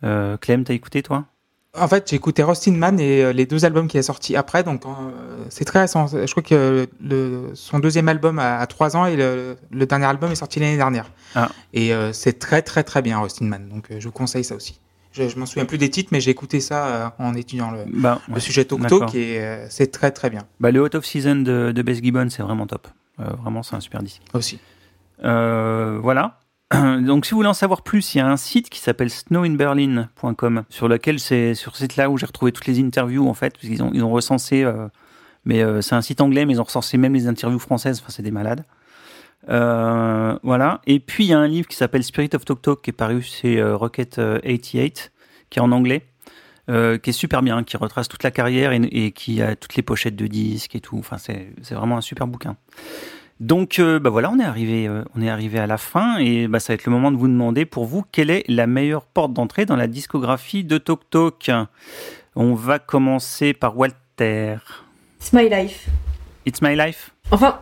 Clem, 0.00 0.64
t'as 0.64 0.72
écouté 0.72 1.02
toi? 1.02 1.26
En 1.80 1.88
fait, 1.88 2.08
j'ai 2.08 2.16
écouté 2.16 2.42
Rustin 2.42 2.72
Man 2.72 3.00
et 3.00 3.32
les 3.32 3.46
deux 3.46 3.64
albums 3.64 3.88
qu'il 3.88 3.98
a 4.00 4.02
sortis 4.02 4.36
après, 4.36 4.62
donc 4.62 4.82
c'est 5.48 5.64
très 5.64 5.80
récent. 5.80 6.06
Je 6.06 6.30
crois 6.30 6.42
que 6.42 6.88
le, 7.00 7.50
son 7.54 7.78
deuxième 7.78 8.08
album 8.08 8.38
a, 8.38 8.66
trois 8.66 8.96
ans 8.96 9.06
et 9.06 9.16
le, 9.16 9.56
dernier 9.86 10.06
album 10.06 10.30
est 10.32 10.36
sorti 10.36 10.60
l'année 10.60 10.76
dernière. 10.76 11.10
Ah. 11.34 11.48
Et 11.72 11.92
c'est 12.12 12.38
très 12.38 12.62
très 12.62 12.84
très 12.84 13.02
bien 13.02 13.20
Rustin 13.20 13.46
Man, 13.46 13.68
donc 13.68 13.86
je 13.98 14.04
vous 14.04 14.12
conseille 14.12 14.44
ça 14.44 14.54
aussi. 14.54 14.80
Je, 15.12 15.28
je 15.28 15.38
m'en 15.38 15.46
souviens 15.46 15.64
plus 15.64 15.78
des 15.78 15.90
titres, 15.90 16.10
mais 16.12 16.20
j'ai 16.20 16.30
écouté 16.30 16.60
ça 16.60 16.86
euh, 16.86 17.08
en 17.18 17.34
étudiant 17.34 17.70
le, 17.70 17.84
bah, 17.86 18.20
le 18.32 18.40
sujet 18.40 18.64
Tok 18.64 18.86
Tok 18.86 19.14
et 19.14 19.40
euh, 19.40 19.66
c'est 19.70 19.90
très 19.90 20.10
très 20.10 20.30
bien. 20.30 20.42
Bah, 20.60 20.70
le 20.70 20.82
Out 20.82 20.94
of 20.94 21.04
Season 21.04 21.36
de, 21.36 21.72
de 21.74 21.82
Bess 21.82 22.02
Gibbon, 22.02 22.28
c'est 22.30 22.42
vraiment 22.42 22.66
top. 22.66 22.88
Euh, 23.20 23.24
vraiment, 23.42 23.62
c'est 23.62 23.74
un 23.74 23.80
super 23.80 24.02
disque. 24.02 24.22
Aussi. 24.34 24.60
voilà. 25.20 26.40
Donc, 26.74 27.24
si 27.24 27.32
vous 27.32 27.38
voulez 27.38 27.48
en 27.48 27.54
savoir 27.54 27.82
plus, 27.82 28.14
il 28.14 28.18
y 28.18 28.20
a 28.20 28.28
un 28.28 28.36
site 28.36 28.68
qui 28.68 28.80
s'appelle 28.80 29.10
snowinberlin.com 29.10 30.64
sur 30.68 30.88
lequel 30.88 31.18
c'est 31.18 31.54
sur 31.54 31.74
ce 31.74 31.82
site-là 31.82 32.10
où 32.10 32.18
j'ai 32.18 32.26
retrouvé 32.26 32.52
toutes 32.52 32.66
les 32.66 32.80
interviews 32.80 33.28
en 33.28 33.34
fait, 33.34 33.54
parce 33.54 33.66
qu'ils 33.66 33.82
ont, 33.82 33.90
ils 33.94 34.04
ont 34.04 34.10
recensé, 34.10 34.70
mais 35.44 35.62
c'est 35.82 35.94
un 35.94 36.02
site 36.02 36.20
anglais, 36.20 36.44
mais 36.44 36.54
ils 36.54 36.60
ont 36.60 36.64
recensé 36.64 36.98
même 36.98 37.14
les 37.14 37.26
interviews 37.26 37.58
françaises. 37.58 38.00
Enfin, 38.00 38.10
c'est 38.10 38.22
des 38.22 38.30
malades. 38.30 38.64
Euh, 39.48 40.38
voilà. 40.42 40.80
Et 40.86 41.00
puis 41.00 41.24
il 41.24 41.28
y 41.28 41.32
a 41.32 41.38
un 41.38 41.48
livre 41.48 41.68
qui 41.68 41.76
s'appelle 41.76 42.04
Spirit 42.04 42.30
of 42.34 42.44
Tok 42.44 42.62
Tok 42.62 42.82
qui 42.82 42.90
est 42.90 42.92
paru 42.92 43.22
chez 43.22 43.58
euh, 43.58 43.76
Rocket 43.76 44.16
88, 44.16 44.18
euh, 44.18 45.08
qui 45.50 45.58
est 45.58 45.62
en 45.62 45.72
anglais, 45.72 46.04
qui 46.66 47.10
est 47.10 47.12
super 47.12 47.42
bien, 47.42 47.64
qui 47.64 47.76
retrace 47.76 48.08
toute 48.08 48.22
la 48.22 48.30
carrière 48.30 48.72
et, 48.72 49.12
qui 49.12 49.40
a 49.40 49.56
toutes 49.56 49.74
les 49.76 49.82
pochettes 49.82 50.16
de 50.16 50.26
disques 50.26 50.76
et 50.76 50.80
tout. 50.80 50.98
Enfin, 50.98 51.16
c'est 51.18 51.74
vraiment 51.74 51.96
un 51.96 52.02
super 52.02 52.26
bouquin. 52.26 52.56
Donc, 53.40 53.80
bah 53.80 54.10
voilà, 54.10 54.30
on 54.32 54.40
est 54.40 54.44
arrivé, 54.44 54.90
on 55.14 55.22
est 55.22 55.30
arrivé 55.30 55.58
à 55.58 55.66
la 55.66 55.78
fin 55.78 56.18
et 56.18 56.48
bah, 56.48 56.58
ça 56.58 56.72
va 56.72 56.74
être 56.74 56.86
le 56.86 56.92
moment 56.92 57.12
de 57.12 57.16
vous 57.16 57.28
demander 57.28 57.66
pour 57.66 57.84
vous 57.84 58.04
quelle 58.10 58.30
est 58.30 58.44
la 58.48 58.66
meilleure 58.66 59.04
porte 59.04 59.32
d'entrée 59.32 59.64
dans 59.64 59.76
la 59.76 59.86
discographie 59.86 60.64
de 60.64 60.76
Tok 60.78 61.08
Tok. 61.10 61.50
On 62.34 62.54
va 62.54 62.78
commencer 62.78 63.52
par 63.52 63.76
Walter. 63.76 64.56
It's 65.20 65.32
my 65.32 65.48
life. 65.48 65.88
It's 66.46 66.62
my 66.62 66.74
life? 66.74 67.10
Enfin, 67.30 67.60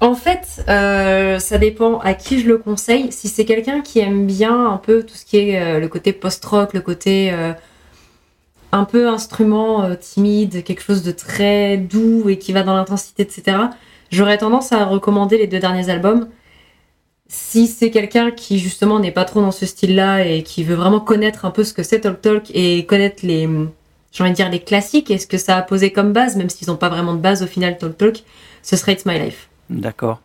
en 0.00 0.14
fait, 0.14 0.64
euh, 0.68 1.38
ça 1.38 1.58
dépend 1.58 1.98
à 1.98 2.14
qui 2.14 2.40
je 2.40 2.48
le 2.48 2.58
conseille. 2.58 3.12
Si 3.12 3.28
c'est 3.28 3.44
quelqu'un 3.44 3.82
qui 3.82 3.98
aime 3.98 4.26
bien 4.26 4.66
un 4.66 4.78
peu 4.78 5.02
tout 5.02 5.14
ce 5.14 5.24
qui 5.24 5.38
est 5.38 5.60
euh, 5.60 5.80
le 5.80 5.88
côté 5.88 6.12
post-rock, 6.12 6.72
le 6.72 6.80
côté 6.80 7.32
euh, 7.32 7.52
un 8.72 8.84
peu 8.84 9.08
instrument 9.08 9.94
timide, 9.96 10.64
quelque 10.64 10.82
chose 10.82 11.02
de 11.02 11.10
très 11.10 11.76
doux 11.76 12.28
et 12.28 12.38
qui 12.38 12.52
va 12.52 12.62
dans 12.62 12.74
l'intensité, 12.74 13.24
etc., 13.24 13.56
j'aurais 14.10 14.38
tendance 14.38 14.72
à 14.72 14.84
recommander 14.84 15.38
les 15.38 15.46
deux 15.46 15.58
derniers 15.58 15.88
albums. 15.88 16.28
Si 17.28 17.68
c'est 17.68 17.90
quelqu'un 17.90 18.32
qui 18.32 18.58
justement 18.58 18.98
n'est 18.98 19.12
pas 19.12 19.24
trop 19.24 19.40
dans 19.40 19.52
ce 19.52 19.64
style-là 19.64 20.24
et 20.24 20.42
qui 20.42 20.64
veut 20.64 20.74
vraiment 20.74 21.00
connaître 21.00 21.44
un 21.44 21.50
peu 21.50 21.62
ce 21.62 21.72
que 21.72 21.82
c'est 21.82 22.00
Talk 22.00 22.20
Talk 22.20 22.50
et 22.52 22.84
connaître 22.86 23.24
les, 23.24 23.48
j'ai 24.10 24.24
envie 24.24 24.32
de 24.32 24.36
dire 24.36 24.50
les 24.50 24.60
classiques 24.60 25.10
et 25.10 25.18
ce 25.18 25.26
que 25.26 25.38
ça 25.38 25.56
a 25.56 25.62
posé 25.62 25.92
comme 25.92 26.12
base, 26.12 26.36
même 26.36 26.50
s'ils 26.50 26.68
n'ont 26.68 26.76
pas 26.76 26.88
vraiment 26.88 27.14
de 27.14 27.20
base 27.20 27.42
au 27.42 27.46
final 27.46 27.78
Talk 27.78 27.96
Talk, 27.96 28.24
ce 28.62 28.76
serait 28.76 28.94
It's 28.94 29.06
My 29.06 29.18
Life. 29.18 29.48
D'accord. 29.68 30.20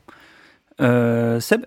Euh, 0.82 1.40
Seb? 1.40 1.66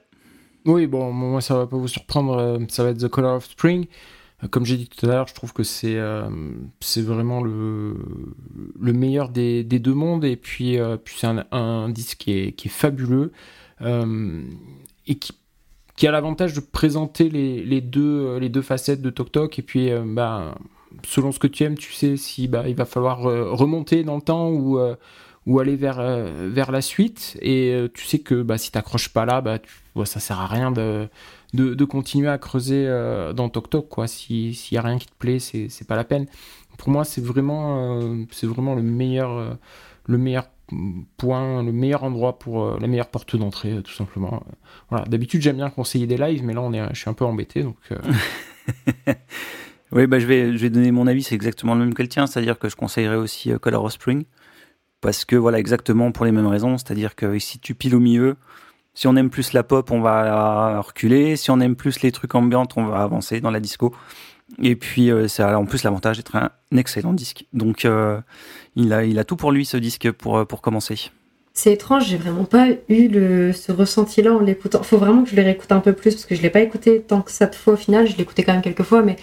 Oui, 0.65 0.87
bon, 0.87 1.13
moi 1.13 1.41
ça 1.41 1.57
va 1.57 1.67
pas 1.67 1.77
vous 1.77 1.89
surprendre, 1.89 2.37
euh, 2.37 2.59
ça 2.69 2.83
va 2.83 2.91
être 2.91 2.99
The 2.99 3.09
Color 3.09 3.37
of 3.37 3.45
Spring. 3.45 3.87
Euh, 4.43 4.49
comme 4.49 4.65
j'ai 4.65 4.77
dit 4.77 4.89
tout 4.89 5.07
à 5.07 5.09
l'heure, 5.09 5.27
je 5.27 5.35
trouve 5.35 5.53
que 5.53 5.63
c'est 5.63 5.99
c'est 6.81 7.03
vraiment 7.03 7.43
le, 7.43 7.97
le 8.81 8.93
meilleur 8.93 9.29
des, 9.29 9.65
des 9.65 9.79
deux 9.79 9.95
mondes. 9.95 10.25
Et 10.25 10.37
puis, 10.37 10.79
puis 11.05 11.17
c'est 11.19 11.27
un, 11.27 11.45
un, 11.53 11.89
disque 11.89 12.19
qui 12.19 12.33
est, 12.33 12.53
qui 12.53 12.69
est 12.69 12.71
fabuleux 12.71 13.33
et 13.81 15.15
qui, 15.15 15.33
qui 15.97 16.07
a 16.07 16.11
l'avantage 16.11 16.53
de 16.53 16.61
présenter 16.61 17.29
les, 17.29 17.65
les, 17.65 17.81
deux, 17.81 18.39
les 18.39 18.49
deux 18.49 18.63
facettes 18.63 19.03
de 19.03 19.11
Tok 19.11 19.33
Tok. 19.33 19.59
Et 19.59 19.63
puis, 19.63 19.91
bah, 20.05 20.55
selon 21.07 21.33
ce 21.33 21.39
que 21.39 21.47
tu 21.47 21.65
aimes, 21.65 21.77
tu 21.77 21.93
sais 21.93 22.17
si 22.17 22.49
bah, 22.49 22.69
il 22.69 22.75
va 22.75 22.85
falloir 22.85 23.21
remonter 23.21 24.05
dans 24.05 24.17
le 24.17 24.23
temps 24.23 24.51
ou 24.51 24.79
ou 25.49 25.61
aller 25.61 25.77
vers, 25.77 25.99
euh, 25.99 26.49
vers 26.53 26.71
la 26.71 26.83
suite. 26.83 27.39
Et 27.41 27.73
euh, 27.73 27.89
tu 27.93 28.05
sais 28.05 28.19
que 28.19 28.43
bah, 28.43 28.59
si 28.59 28.71
t'accroches 28.71 29.09
pas 29.09 29.25
là, 29.25 29.41
bah, 29.41 29.59
tu, 29.59 29.71
ça 30.05 30.21
sert 30.21 30.39
à 30.39 30.47
rien 30.47 30.71
de, 30.71 31.09
de, 31.55 31.85
continuer 31.85 32.29
à 32.29 32.39
creuser 32.39 32.85
euh, 32.87 33.33
dans 33.33 33.49
Tok 33.49 33.71
Tok. 33.71 33.89
Quoi. 33.89 34.07
S'il 34.07 34.55
y 34.73 34.77
a 34.77 34.83
rien 34.83 34.99
qui 34.99 35.07
te 35.07 35.15
plaît, 35.19 35.39
c'est 35.39 35.87
pas 35.87 35.97
la 35.97 36.05
peine. 36.05 36.27
Pour 36.77 36.91
moi, 36.91 37.05
c'est 37.05 37.25
vraiment, 37.25 38.15
c'est 38.31 38.47
vraiment 38.47 38.75
le 38.75 38.83
meilleur, 38.83 39.59
le 40.07 40.19
meilleur 40.19 40.49
point, 41.17 41.63
le 41.63 41.73
meilleur 41.73 42.05
endroit 42.05 42.39
pour 42.39 42.79
la 42.79 42.87
meilleure 42.87 43.09
porte 43.09 43.35
d'entrée, 43.35 43.83
tout 43.83 43.93
simplement. 43.93 44.45
Voilà. 44.91 45.05
D'habitude, 45.07 45.43
j'aime 45.43 45.57
bien 45.57 45.71
conseiller 45.71 46.07
des 46.07 46.17
lives, 46.17 46.45
mais 46.45 46.55
là, 46.55 46.63
on 46.63 46.73
est, 46.73 46.95
je 46.95 47.01
suis 47.01 47.11
un 47.11 47.15
peu 47.15 47.25
embêté. 47.25 47.63
Donc, 47.65 47.77
Oui, 49.91 50.07
bah, 50.07 50.19
je, 50.19 50.27
vais, 50.27 50.53
je 50.53 50.59
vais 50.59 50.71
donner 50.71 50.93
mon 50.93 51.07
avis, 51.07 51.23
c'est 51.23 51.35
exactement 51.35 51.75
le 51.75 51.81
même 51.81 51.95
que 51.95 52.03
le 52.03 52.09
tien, 52.09 52.27
c'est-à-dire 52.27 52.59
que 52.59 52.69
je 52.69 52.77
conseillerais 52.77 53.17
aussi 53.17 53.51
Color 53.61 53.85
of 53.85 53.93
Spring, 53.93 54.25
parce 55.01 55.25
que 55.25 55.37
voilà, 55.37 55.59
exactement 55.59 56.13
pour 56.13 56.27
les 56.27 56.33
mêmes 56.33 56.47
raisons, 56.47 56.77
c'est-à-dire 56.77 57.15
que 57.15 57.39
si 57.39 57.59
tu 57.59 57.75
piles 57.75 57.95
au 57.95 58.01
milieu, 58.01 58.37
si 58.99 59.07
on 59.07 59.15
aime 59.15 59.31
plus 59.31 59.53
la 59.53 59.63
pop, 59.63 59.93
on 59.93 60.01
va 60.01 60.81
reculer, 60.81 61.37
si 61.37 61.53
on 61.53 61.61
aime 61.61 61.77
plus 61.77 62.03
les 62.03 62.11
trucs 62.11 62.35
ambiants, 62.35 62.67
on 62.75 62.87
va 62.87 63.03
avancer 63.03 63.41
dans 63.41 63.53
la 63.53 63.61
disco. 63.61 63.95
Et 64.61 64.75
puis, 64.75 65.13
ça 65.29 65.51
a 65.51 65.57
en 65.57 65.67
plus 65.67 65.85
l'avantage 65.85 66.17
d'être 66.17 66.35
un 66.35 66.51
excellent 66.77 67.13
disque. 67.13 67.45
Donc, 67.53 67.87
il, 68.75 68.93
a, 68.93 69.05
il 69.05 69.19
a 69.21 69.23
tout 69.23 69.37
pour 69.37 69.53
lui, 69.53 69.65
ce 69.65 69.77
disque, 69.77 70.11
pour, 70.11 70.45
pour 70.49 70.63
commencer. 70.63 71.13
C'est 71.55 71.75
étrange, 71.75 72.07
j'ai 72.09 72.17
vraiment 72.17 72.43
pas 72.43 72.71
eu 72.89 73.07
le, 73.07 73.53
ce 73.53 73.71
ressenti-là 73.71 74.35
en 74.35 74.41
l'écoutant. 74.41 74.83
Faut 74.83 74.99
vraiment 74.99 75.23
que 75.23 75.31
je 75.31 75.37
le 75.37 75.43
réécoute 75.43 75.71
un 75.71 75.79
peu 75.79 75.93
plus 75.93 76.17
parce 76.17 76.27
que 76.27 76.35
je 76.35 76.43
l'ai 76.43 76.51
pas 76.51 76.61
écouté 76.61 77.01
tant 77.01 77.21
que 77.21 77.31
cette 77.31 77.55
fois 77.55 77.75
au 77.75 77.77
final. 77.77 78.09
Je 78.09 78.17
l'ai 78.17 78.23
écouté 78.23 78.43
quand 78.43 78.53
même 78.53 78.63
quelques 78.63 78.83
fois, 78.83 79.03
mais 79.03 79.15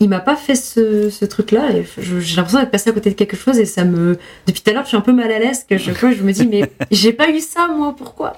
il 0.00 0.08
m'a 0.08 0.20
pas 0.20 0.36
fait 0.36 0.56
ce, 0.56 1.10
ce 1.10 1.26
truc-là. 1.26 1.72
Et 1.72 1.84
j'ai 1.98 2.36
l'impression 2.36 2.58
d'être 2.58 2.70
passé 2.70 2.88
à 2.88 2.94
côté 2.94 3.10
de 3.10 3.14
quelque 3.14 3.36
chose 3.36 3.58
et 3.58 3.66
ça 3.66 3.84
me. 3.84 4.18
Depuis 4.46 4.62
tout 4.62 4.70
à 4.70 4.72
l'heure, 4.72 4.84
je 4.84 4.88
suis 4.88 4.96
un 4.96 5.02
peu 5.02 5.12
mal 5.12 5.30
à 5.30 5.38
l'aise. 5.38 5.66
Que 5.68 5.76
je, 5.76 5.90
je 5.94 6.22
me 6.22 6.32
dis, 6.32 6.46
mais 6.46 6.70
j'ai 6.90 7.12
pas 7.12 7.30
eu 7.30 7.40
ça 7.40 7.68
moi, 7.68 7.94
pourquoi? 7.96 8.34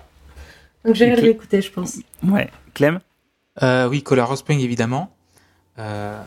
Donc 0.86 0.94
j'ai 0.94 1.10
le 1.14 1.20
réécouter, 1.20 1.60
je 1.60 1.70
pense. 1.70 1.96
Ouais, 2.22 2.48
Clem? 2.74 3.00
Euh, 3.62 3.88
Oui, 3.88 4.02
Color 4.02 4.36
Spring 4.38 4.60
évidemment. 4.60 5.14
Euh, 5.78 6.20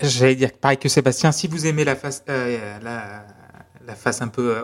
J'allais 0.00 0.36
dire 0.36 0.52
pareil 0.52 0.78
que 0.78 0.88
Sébastien. 0.88 1.32
Si 1.32 1.48
vous 1.48 1.66
aimez 1.66 1.84
la 1.84 1.96
face, 1.96 2.22
euh, 2.28 2.78
la, 2.82 3.26
la 3.84 3.94
face 3.96 4.22
un 4.22 4.28
peu 4.28 4.56
euh, 4.56 4.62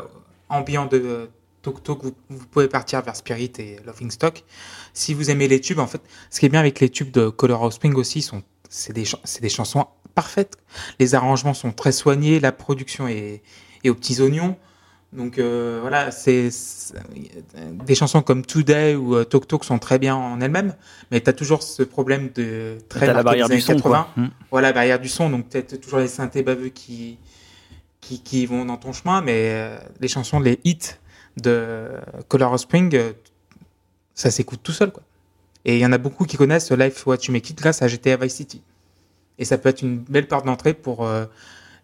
ambiant 0.49 0.87
de 0.87 1.29
Tok 1.63 1.83
Tok, 1.83 2.05
vous, 2.05 2.15
vous, 2.29 2.47
pouvez 2.47 2.69
partir 2.69 3.03
vers 3.03 3.17
Spirit 3.17 3.51
et 3.59 3.79
Loving 3.85 4.13
Stock. 4.13 4.45
Si 4.93 5.13
vous 5.13 5.31
aimez 5.31 5.49
les 5.49 5.61
tubes, 5.61 5.81
en 5.81 5.89
fait, 5.89 6.01
ce 6.31 6.39
qui 6.39 6.47
est 6.47 6.51
bien 6.51 6.61
avec 6.61 6.79
les 6.79 6.89
tubes 6.89 7.11
de 7.11 7.31
Color 7.31 7.63
of 7.63 7.75
Spring 7.75 7.95
aussi, 7.95 8.23
sont, 8.23 8.45
c'est 8.69 8.93
des, 8.93 9.05
des 9.41 9.49
chansons 9.49 9.87
parfaites. 10.15 10.57
Les 11.01 11.17
arrangements 11.17 11.55
sont 11.55 11.73
très 11.73 11.91
soignés, 11.91 12.39
la 12.39 12.53
production 12.53 13.09
est, 13.09 13.43
est 13.83 13.91
aux 13.91 13.95
petits 13.97 14.21
oignons. 14.21 14.57
Donc 15.15 15.39
euh, 15.39 15.79
voilà, 15.81 16.11
c'est 16.11 16.49
des 17.87 17.95
chansons 17.95 18.23
comme 18.23 18.45
Today 18.45 18.97
ou 18.97 19.15
euh, 19.15 19.25
Tok 19.25 19.47
Tok 19.47 19.65
sont 19.65 19.79
très 19.79 20.01
bien 20.01 20.17
en 20.17 20.41
elles-mêmes, 20.41 20.75
mais 21.11 21.21
tu 21.21 21.31
as 21.31 21.33
toujours 21.33 21.63
ce 21.63 21.85
problème 21.85 22.31
de 22.35 22.79
très 22.89 23.07
la 23.07 23.23
barrière 23.23 23.49
du 23.49 23.61
son, 23.61 23.75
80. 23.75 24.09
Quoi. 24.15 24.25
Voilà, 24.51 24.69
la 24.69 24.73
barrière 24.73 24.99
du 24.99 25.09
son, 25.09 25.31
donc 25.31 25.55
as 25.55 25.63
toujours 25.63 26.01
les 26.01 26.09
synthés 26.09 26.43
baveux 26.43 26.69
qui, 26.69 27.19
qui, 28.01 28.23
qui, 28.23 28.45
vont 28.47 28.65
dans 28.65 28.77
ton 28.77 28.93
chemin, 28.93 29.21
mais 29.21 29.51
euh, 29.53 29.79
les 30.01 30.09
chansons, 30.09 30.41
les 30.41 30.59
hits 30.65 30.97
de 31.37 31.91
Color 32.27 32.53
of 32.53 32.63
Spring, 32.63 32.93
euh, 32.97 33.13
ça 34.15 34.33
s'écoute 34.33 34.61
tout 34.65 34.73
seul. 34.73 34.91
Quoi. 34.91 35.05
Et 35.65 35.77
il 35.77 35.81
y 35.81 35.87
en 35.87 35.93
a 35.93 35.99
beaucoup 35.99 36.25
qui 36.25 36.37
connaissent 36.37 36.73
Life 36.73 37.07
What 37.07 37.19
You 37.29 37.33
Make 37.33 37.51
It 37.51 37.59
grâce 37.59 37.83
à 37.83 37.89
GTA 37.89 38.17
Vice 38.17 38.35
City. 38.35 38.63
Et 39.39 39.45
ça 39.45 39.59
peut 39.59 39.69
être 39.69 39.83
une 39.83 39.99
belle 39.99 40.27
porte 40.27 40.45
d'entrée 40.45 40.75
pour 40.75 41.09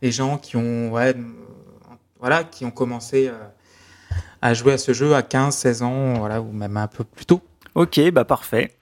les 0.02 0.12
gens 0.12 0.38
qui 0.38 0.56
ont, 0.56 0.92
ouais, 0.92 1.14
voilà, 2.20 2.44
qui 2.44 2.64
ont 2.64 2.70
commencé 2.70 3.28
euh, 3.28 3.32
à 4.42 4.54
jouer 4.54 4.74
à 4.74 4.78
ce 4.78 4.92
jeu 4.92 5.14
à 5.14 5.22
15, 5.22 5.54
16 5.54 5.82
ans, 5.82 6.14
voilà, 6.14 6.40
ou 6.40 6.52
même 6.52 6.76
un 6.76 6.86
peu 6.86 7.04
plus 7.04 7.26
tôt. 7.26 7.40
Ok, 7.74 8.00
bah 8.10 8.24
parfait. 8.24 8.76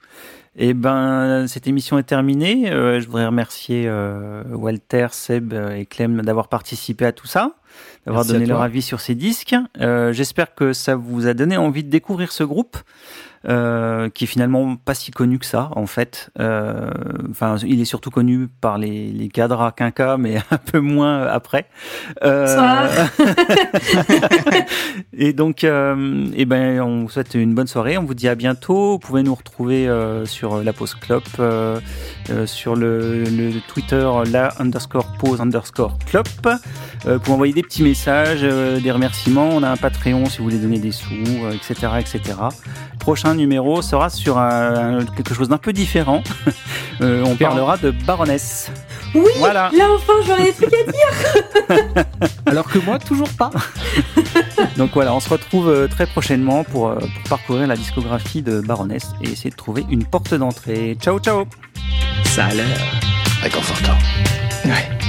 Et 0.55 0.69
eh 0.69 0.73
ben, 0.73 1.45
cette 1.47 1.67
émission 1.67 1.97
est 1.99 2.03
terminée. 2.03 2.71
Euh, 2.71 2.99
je 2.99 3.05
voudrais 3.05 3.27
remercier 3.27 3.85
euh, 3.87 4.43
Walter, 4.51 5.07
Seb 5.11 5.53
et 5.53 5.85
Clem 5.85 6.21
d'avoir 6.21 6.49
participé 6.49 7.05
à 7.05 7.11
tout 7.13 7.27
ça, 7.27 7.53
d'avoir 8.05 8.25
donné 8.25 8.45
leur 8.45 8.61
avis 8.61 8.81
sur 8.81 8.99
ces 8.99 9.15
disques. 9.15 9.55
Euh, 9.79 10.11
J'espère 10.11 10.55
que 10.55 10.73
ça 10.73 10.95
vous 10.95 11.27
a 11.27 11.33
donné 11.33 11.55
envie 11.55 11.83
de 11.83 11.89
découvrir 11.89 12.31
ce 12.31 12.43
groupe. 12.43 12.77
Euh, 13.47 14.09
qui 14.09 14.25
est 14.25 14.27
finalement 14.27 14.75
pas 14.75 14.93
si 14.93 15.11
connu 15.11 15.39
que 15.39 15.45
ça 15.45 15.69
en 15.77 15.85
fait. 15.85 16.29
Euh, 16.41 16.89
enfin, 17.31 17.55
il 17.65 17.79
est 17.79 17.85
surtout 17.85 18.09
connu 18.09 18.49
par 18.59 18.77
les, 18.77 19.13
les 19.13 19.29
cadres 19.29 19.61
à 19.61 19.71
quinca, 19.71 20.17
mais 20.17 20.39
un 20.51 20.57
peu 20.57 20.79
moins 20.79 21.25
après. 21.25 21.67
Euh... 22.21 23.05
et 25.13 25.31
donc, 25.31 25.63
euh, 25.63 26.27
eh 26.35 26.43
ben, 26.43 26.81
on 26.81 27.03
vous 27.03 27.09
souhaite 27.09 27.33
une 27.33 27.55
bonne 27.55 27.67
soirée. 27.67 27.97
On 27.97 28.03
vous 28.03 28.13
dit 28.13 28.27
à 28.27 28.35
bientôt. 28.35 28.93
Vous 28.93 28.99
pouvez 28.99 29.23
nous 29.23 29.35
retrouver 29.35 29.89
sur 30.25 30.61
la 30.61 30.73
pause 30.73 30.95
clop, 30.95 31.23
euh, 31.39 31.79
sur 32.45 32.75
le, 32.75 33.23
le, 33.23 33.51
Twitter 33.69 34.09
la 34.29 34.49
underscore 34.59 35.13
pause 35.17 35.39
underscore 35.39 35.97
clop. 36.05 36.27
pour 37.23 37.33
envoyer 37.35 37.53
des 37.53 37.63
petits 37.63 37.83
messages, 37.83 38.41
des 38.41 38.91
remerciements. 38.91 39.47
On 39.53 39.63
a 39.63 39.69
un 39.69 39.77
Patreon 39.77 40.25
si 40.25 40.39
vous 40.39 40.43
voulez 40.43 40.57
donner 40.57 40.79
des 40.79 40.91
sous, 40.91 41.13
etc., 41.53 41.93
etc. 41.99 42.35
Prochain 42.99 43.28
numéro 43.35 43.81
sera 43.81 44.09
sur 44.09 44.37
un, 44.37 45.05
quelque 45.15 45.33
chose 45.33 45.49
d'un 45.49 45.57
peu 45.57 45.73
différent. 45.73 46.23
Euh, 47.01 47.23
on 47.25 47.37
parlera 47.37 47.77
de 47.77 47.91
baronesse. 47.91 48.69
Oui, 49.15 49.31
voilà. 49.37 49.71
là 49.73 49.85
enfin 49.95 50.11
j'aurais 50.27 50.43
des 50.43 50.51
trucs 50.51 50.73
à 50.73 50.91
dire. 50.91 52.05
Alors 52.45 52.65
que 52.65 52.77
moi, 52.79 52.99
toujours 52.99 53.29
pas. 53.29 53.51
Donc 54.77 54.91
voilà, 54.93 55.13
on 55.13 55.21
se 55.21 55.29
retrouve 55.29 55.69
euh, 55.69 55.87
très 55.87 56.07
prochainement 56.07 56.65
pour, 56.65 56.89
euh, 56.89 56.95
pour 56.95 57.29
parcourir 57.29 57.67
la 57.67 57.77
discographie 57.77 58.41
de 58.41 58.59
baronesse 58.59 59.11
et 59.23 59.29
essayer 59.29 59.49
de 59.49 59.55
trouver 59.55 59.85
une 59.89 60.03
porte 60.03 60.33
d'entrée. 60.33 60.97
Ciao, 60.99 61.19
ciao. 61.19 61.45
Ça 62.25 62.47
a 62.47 62.53
l'air 62.53 62.77
réconfortant. 63.41 63.95
Ouais. 64.65 65.08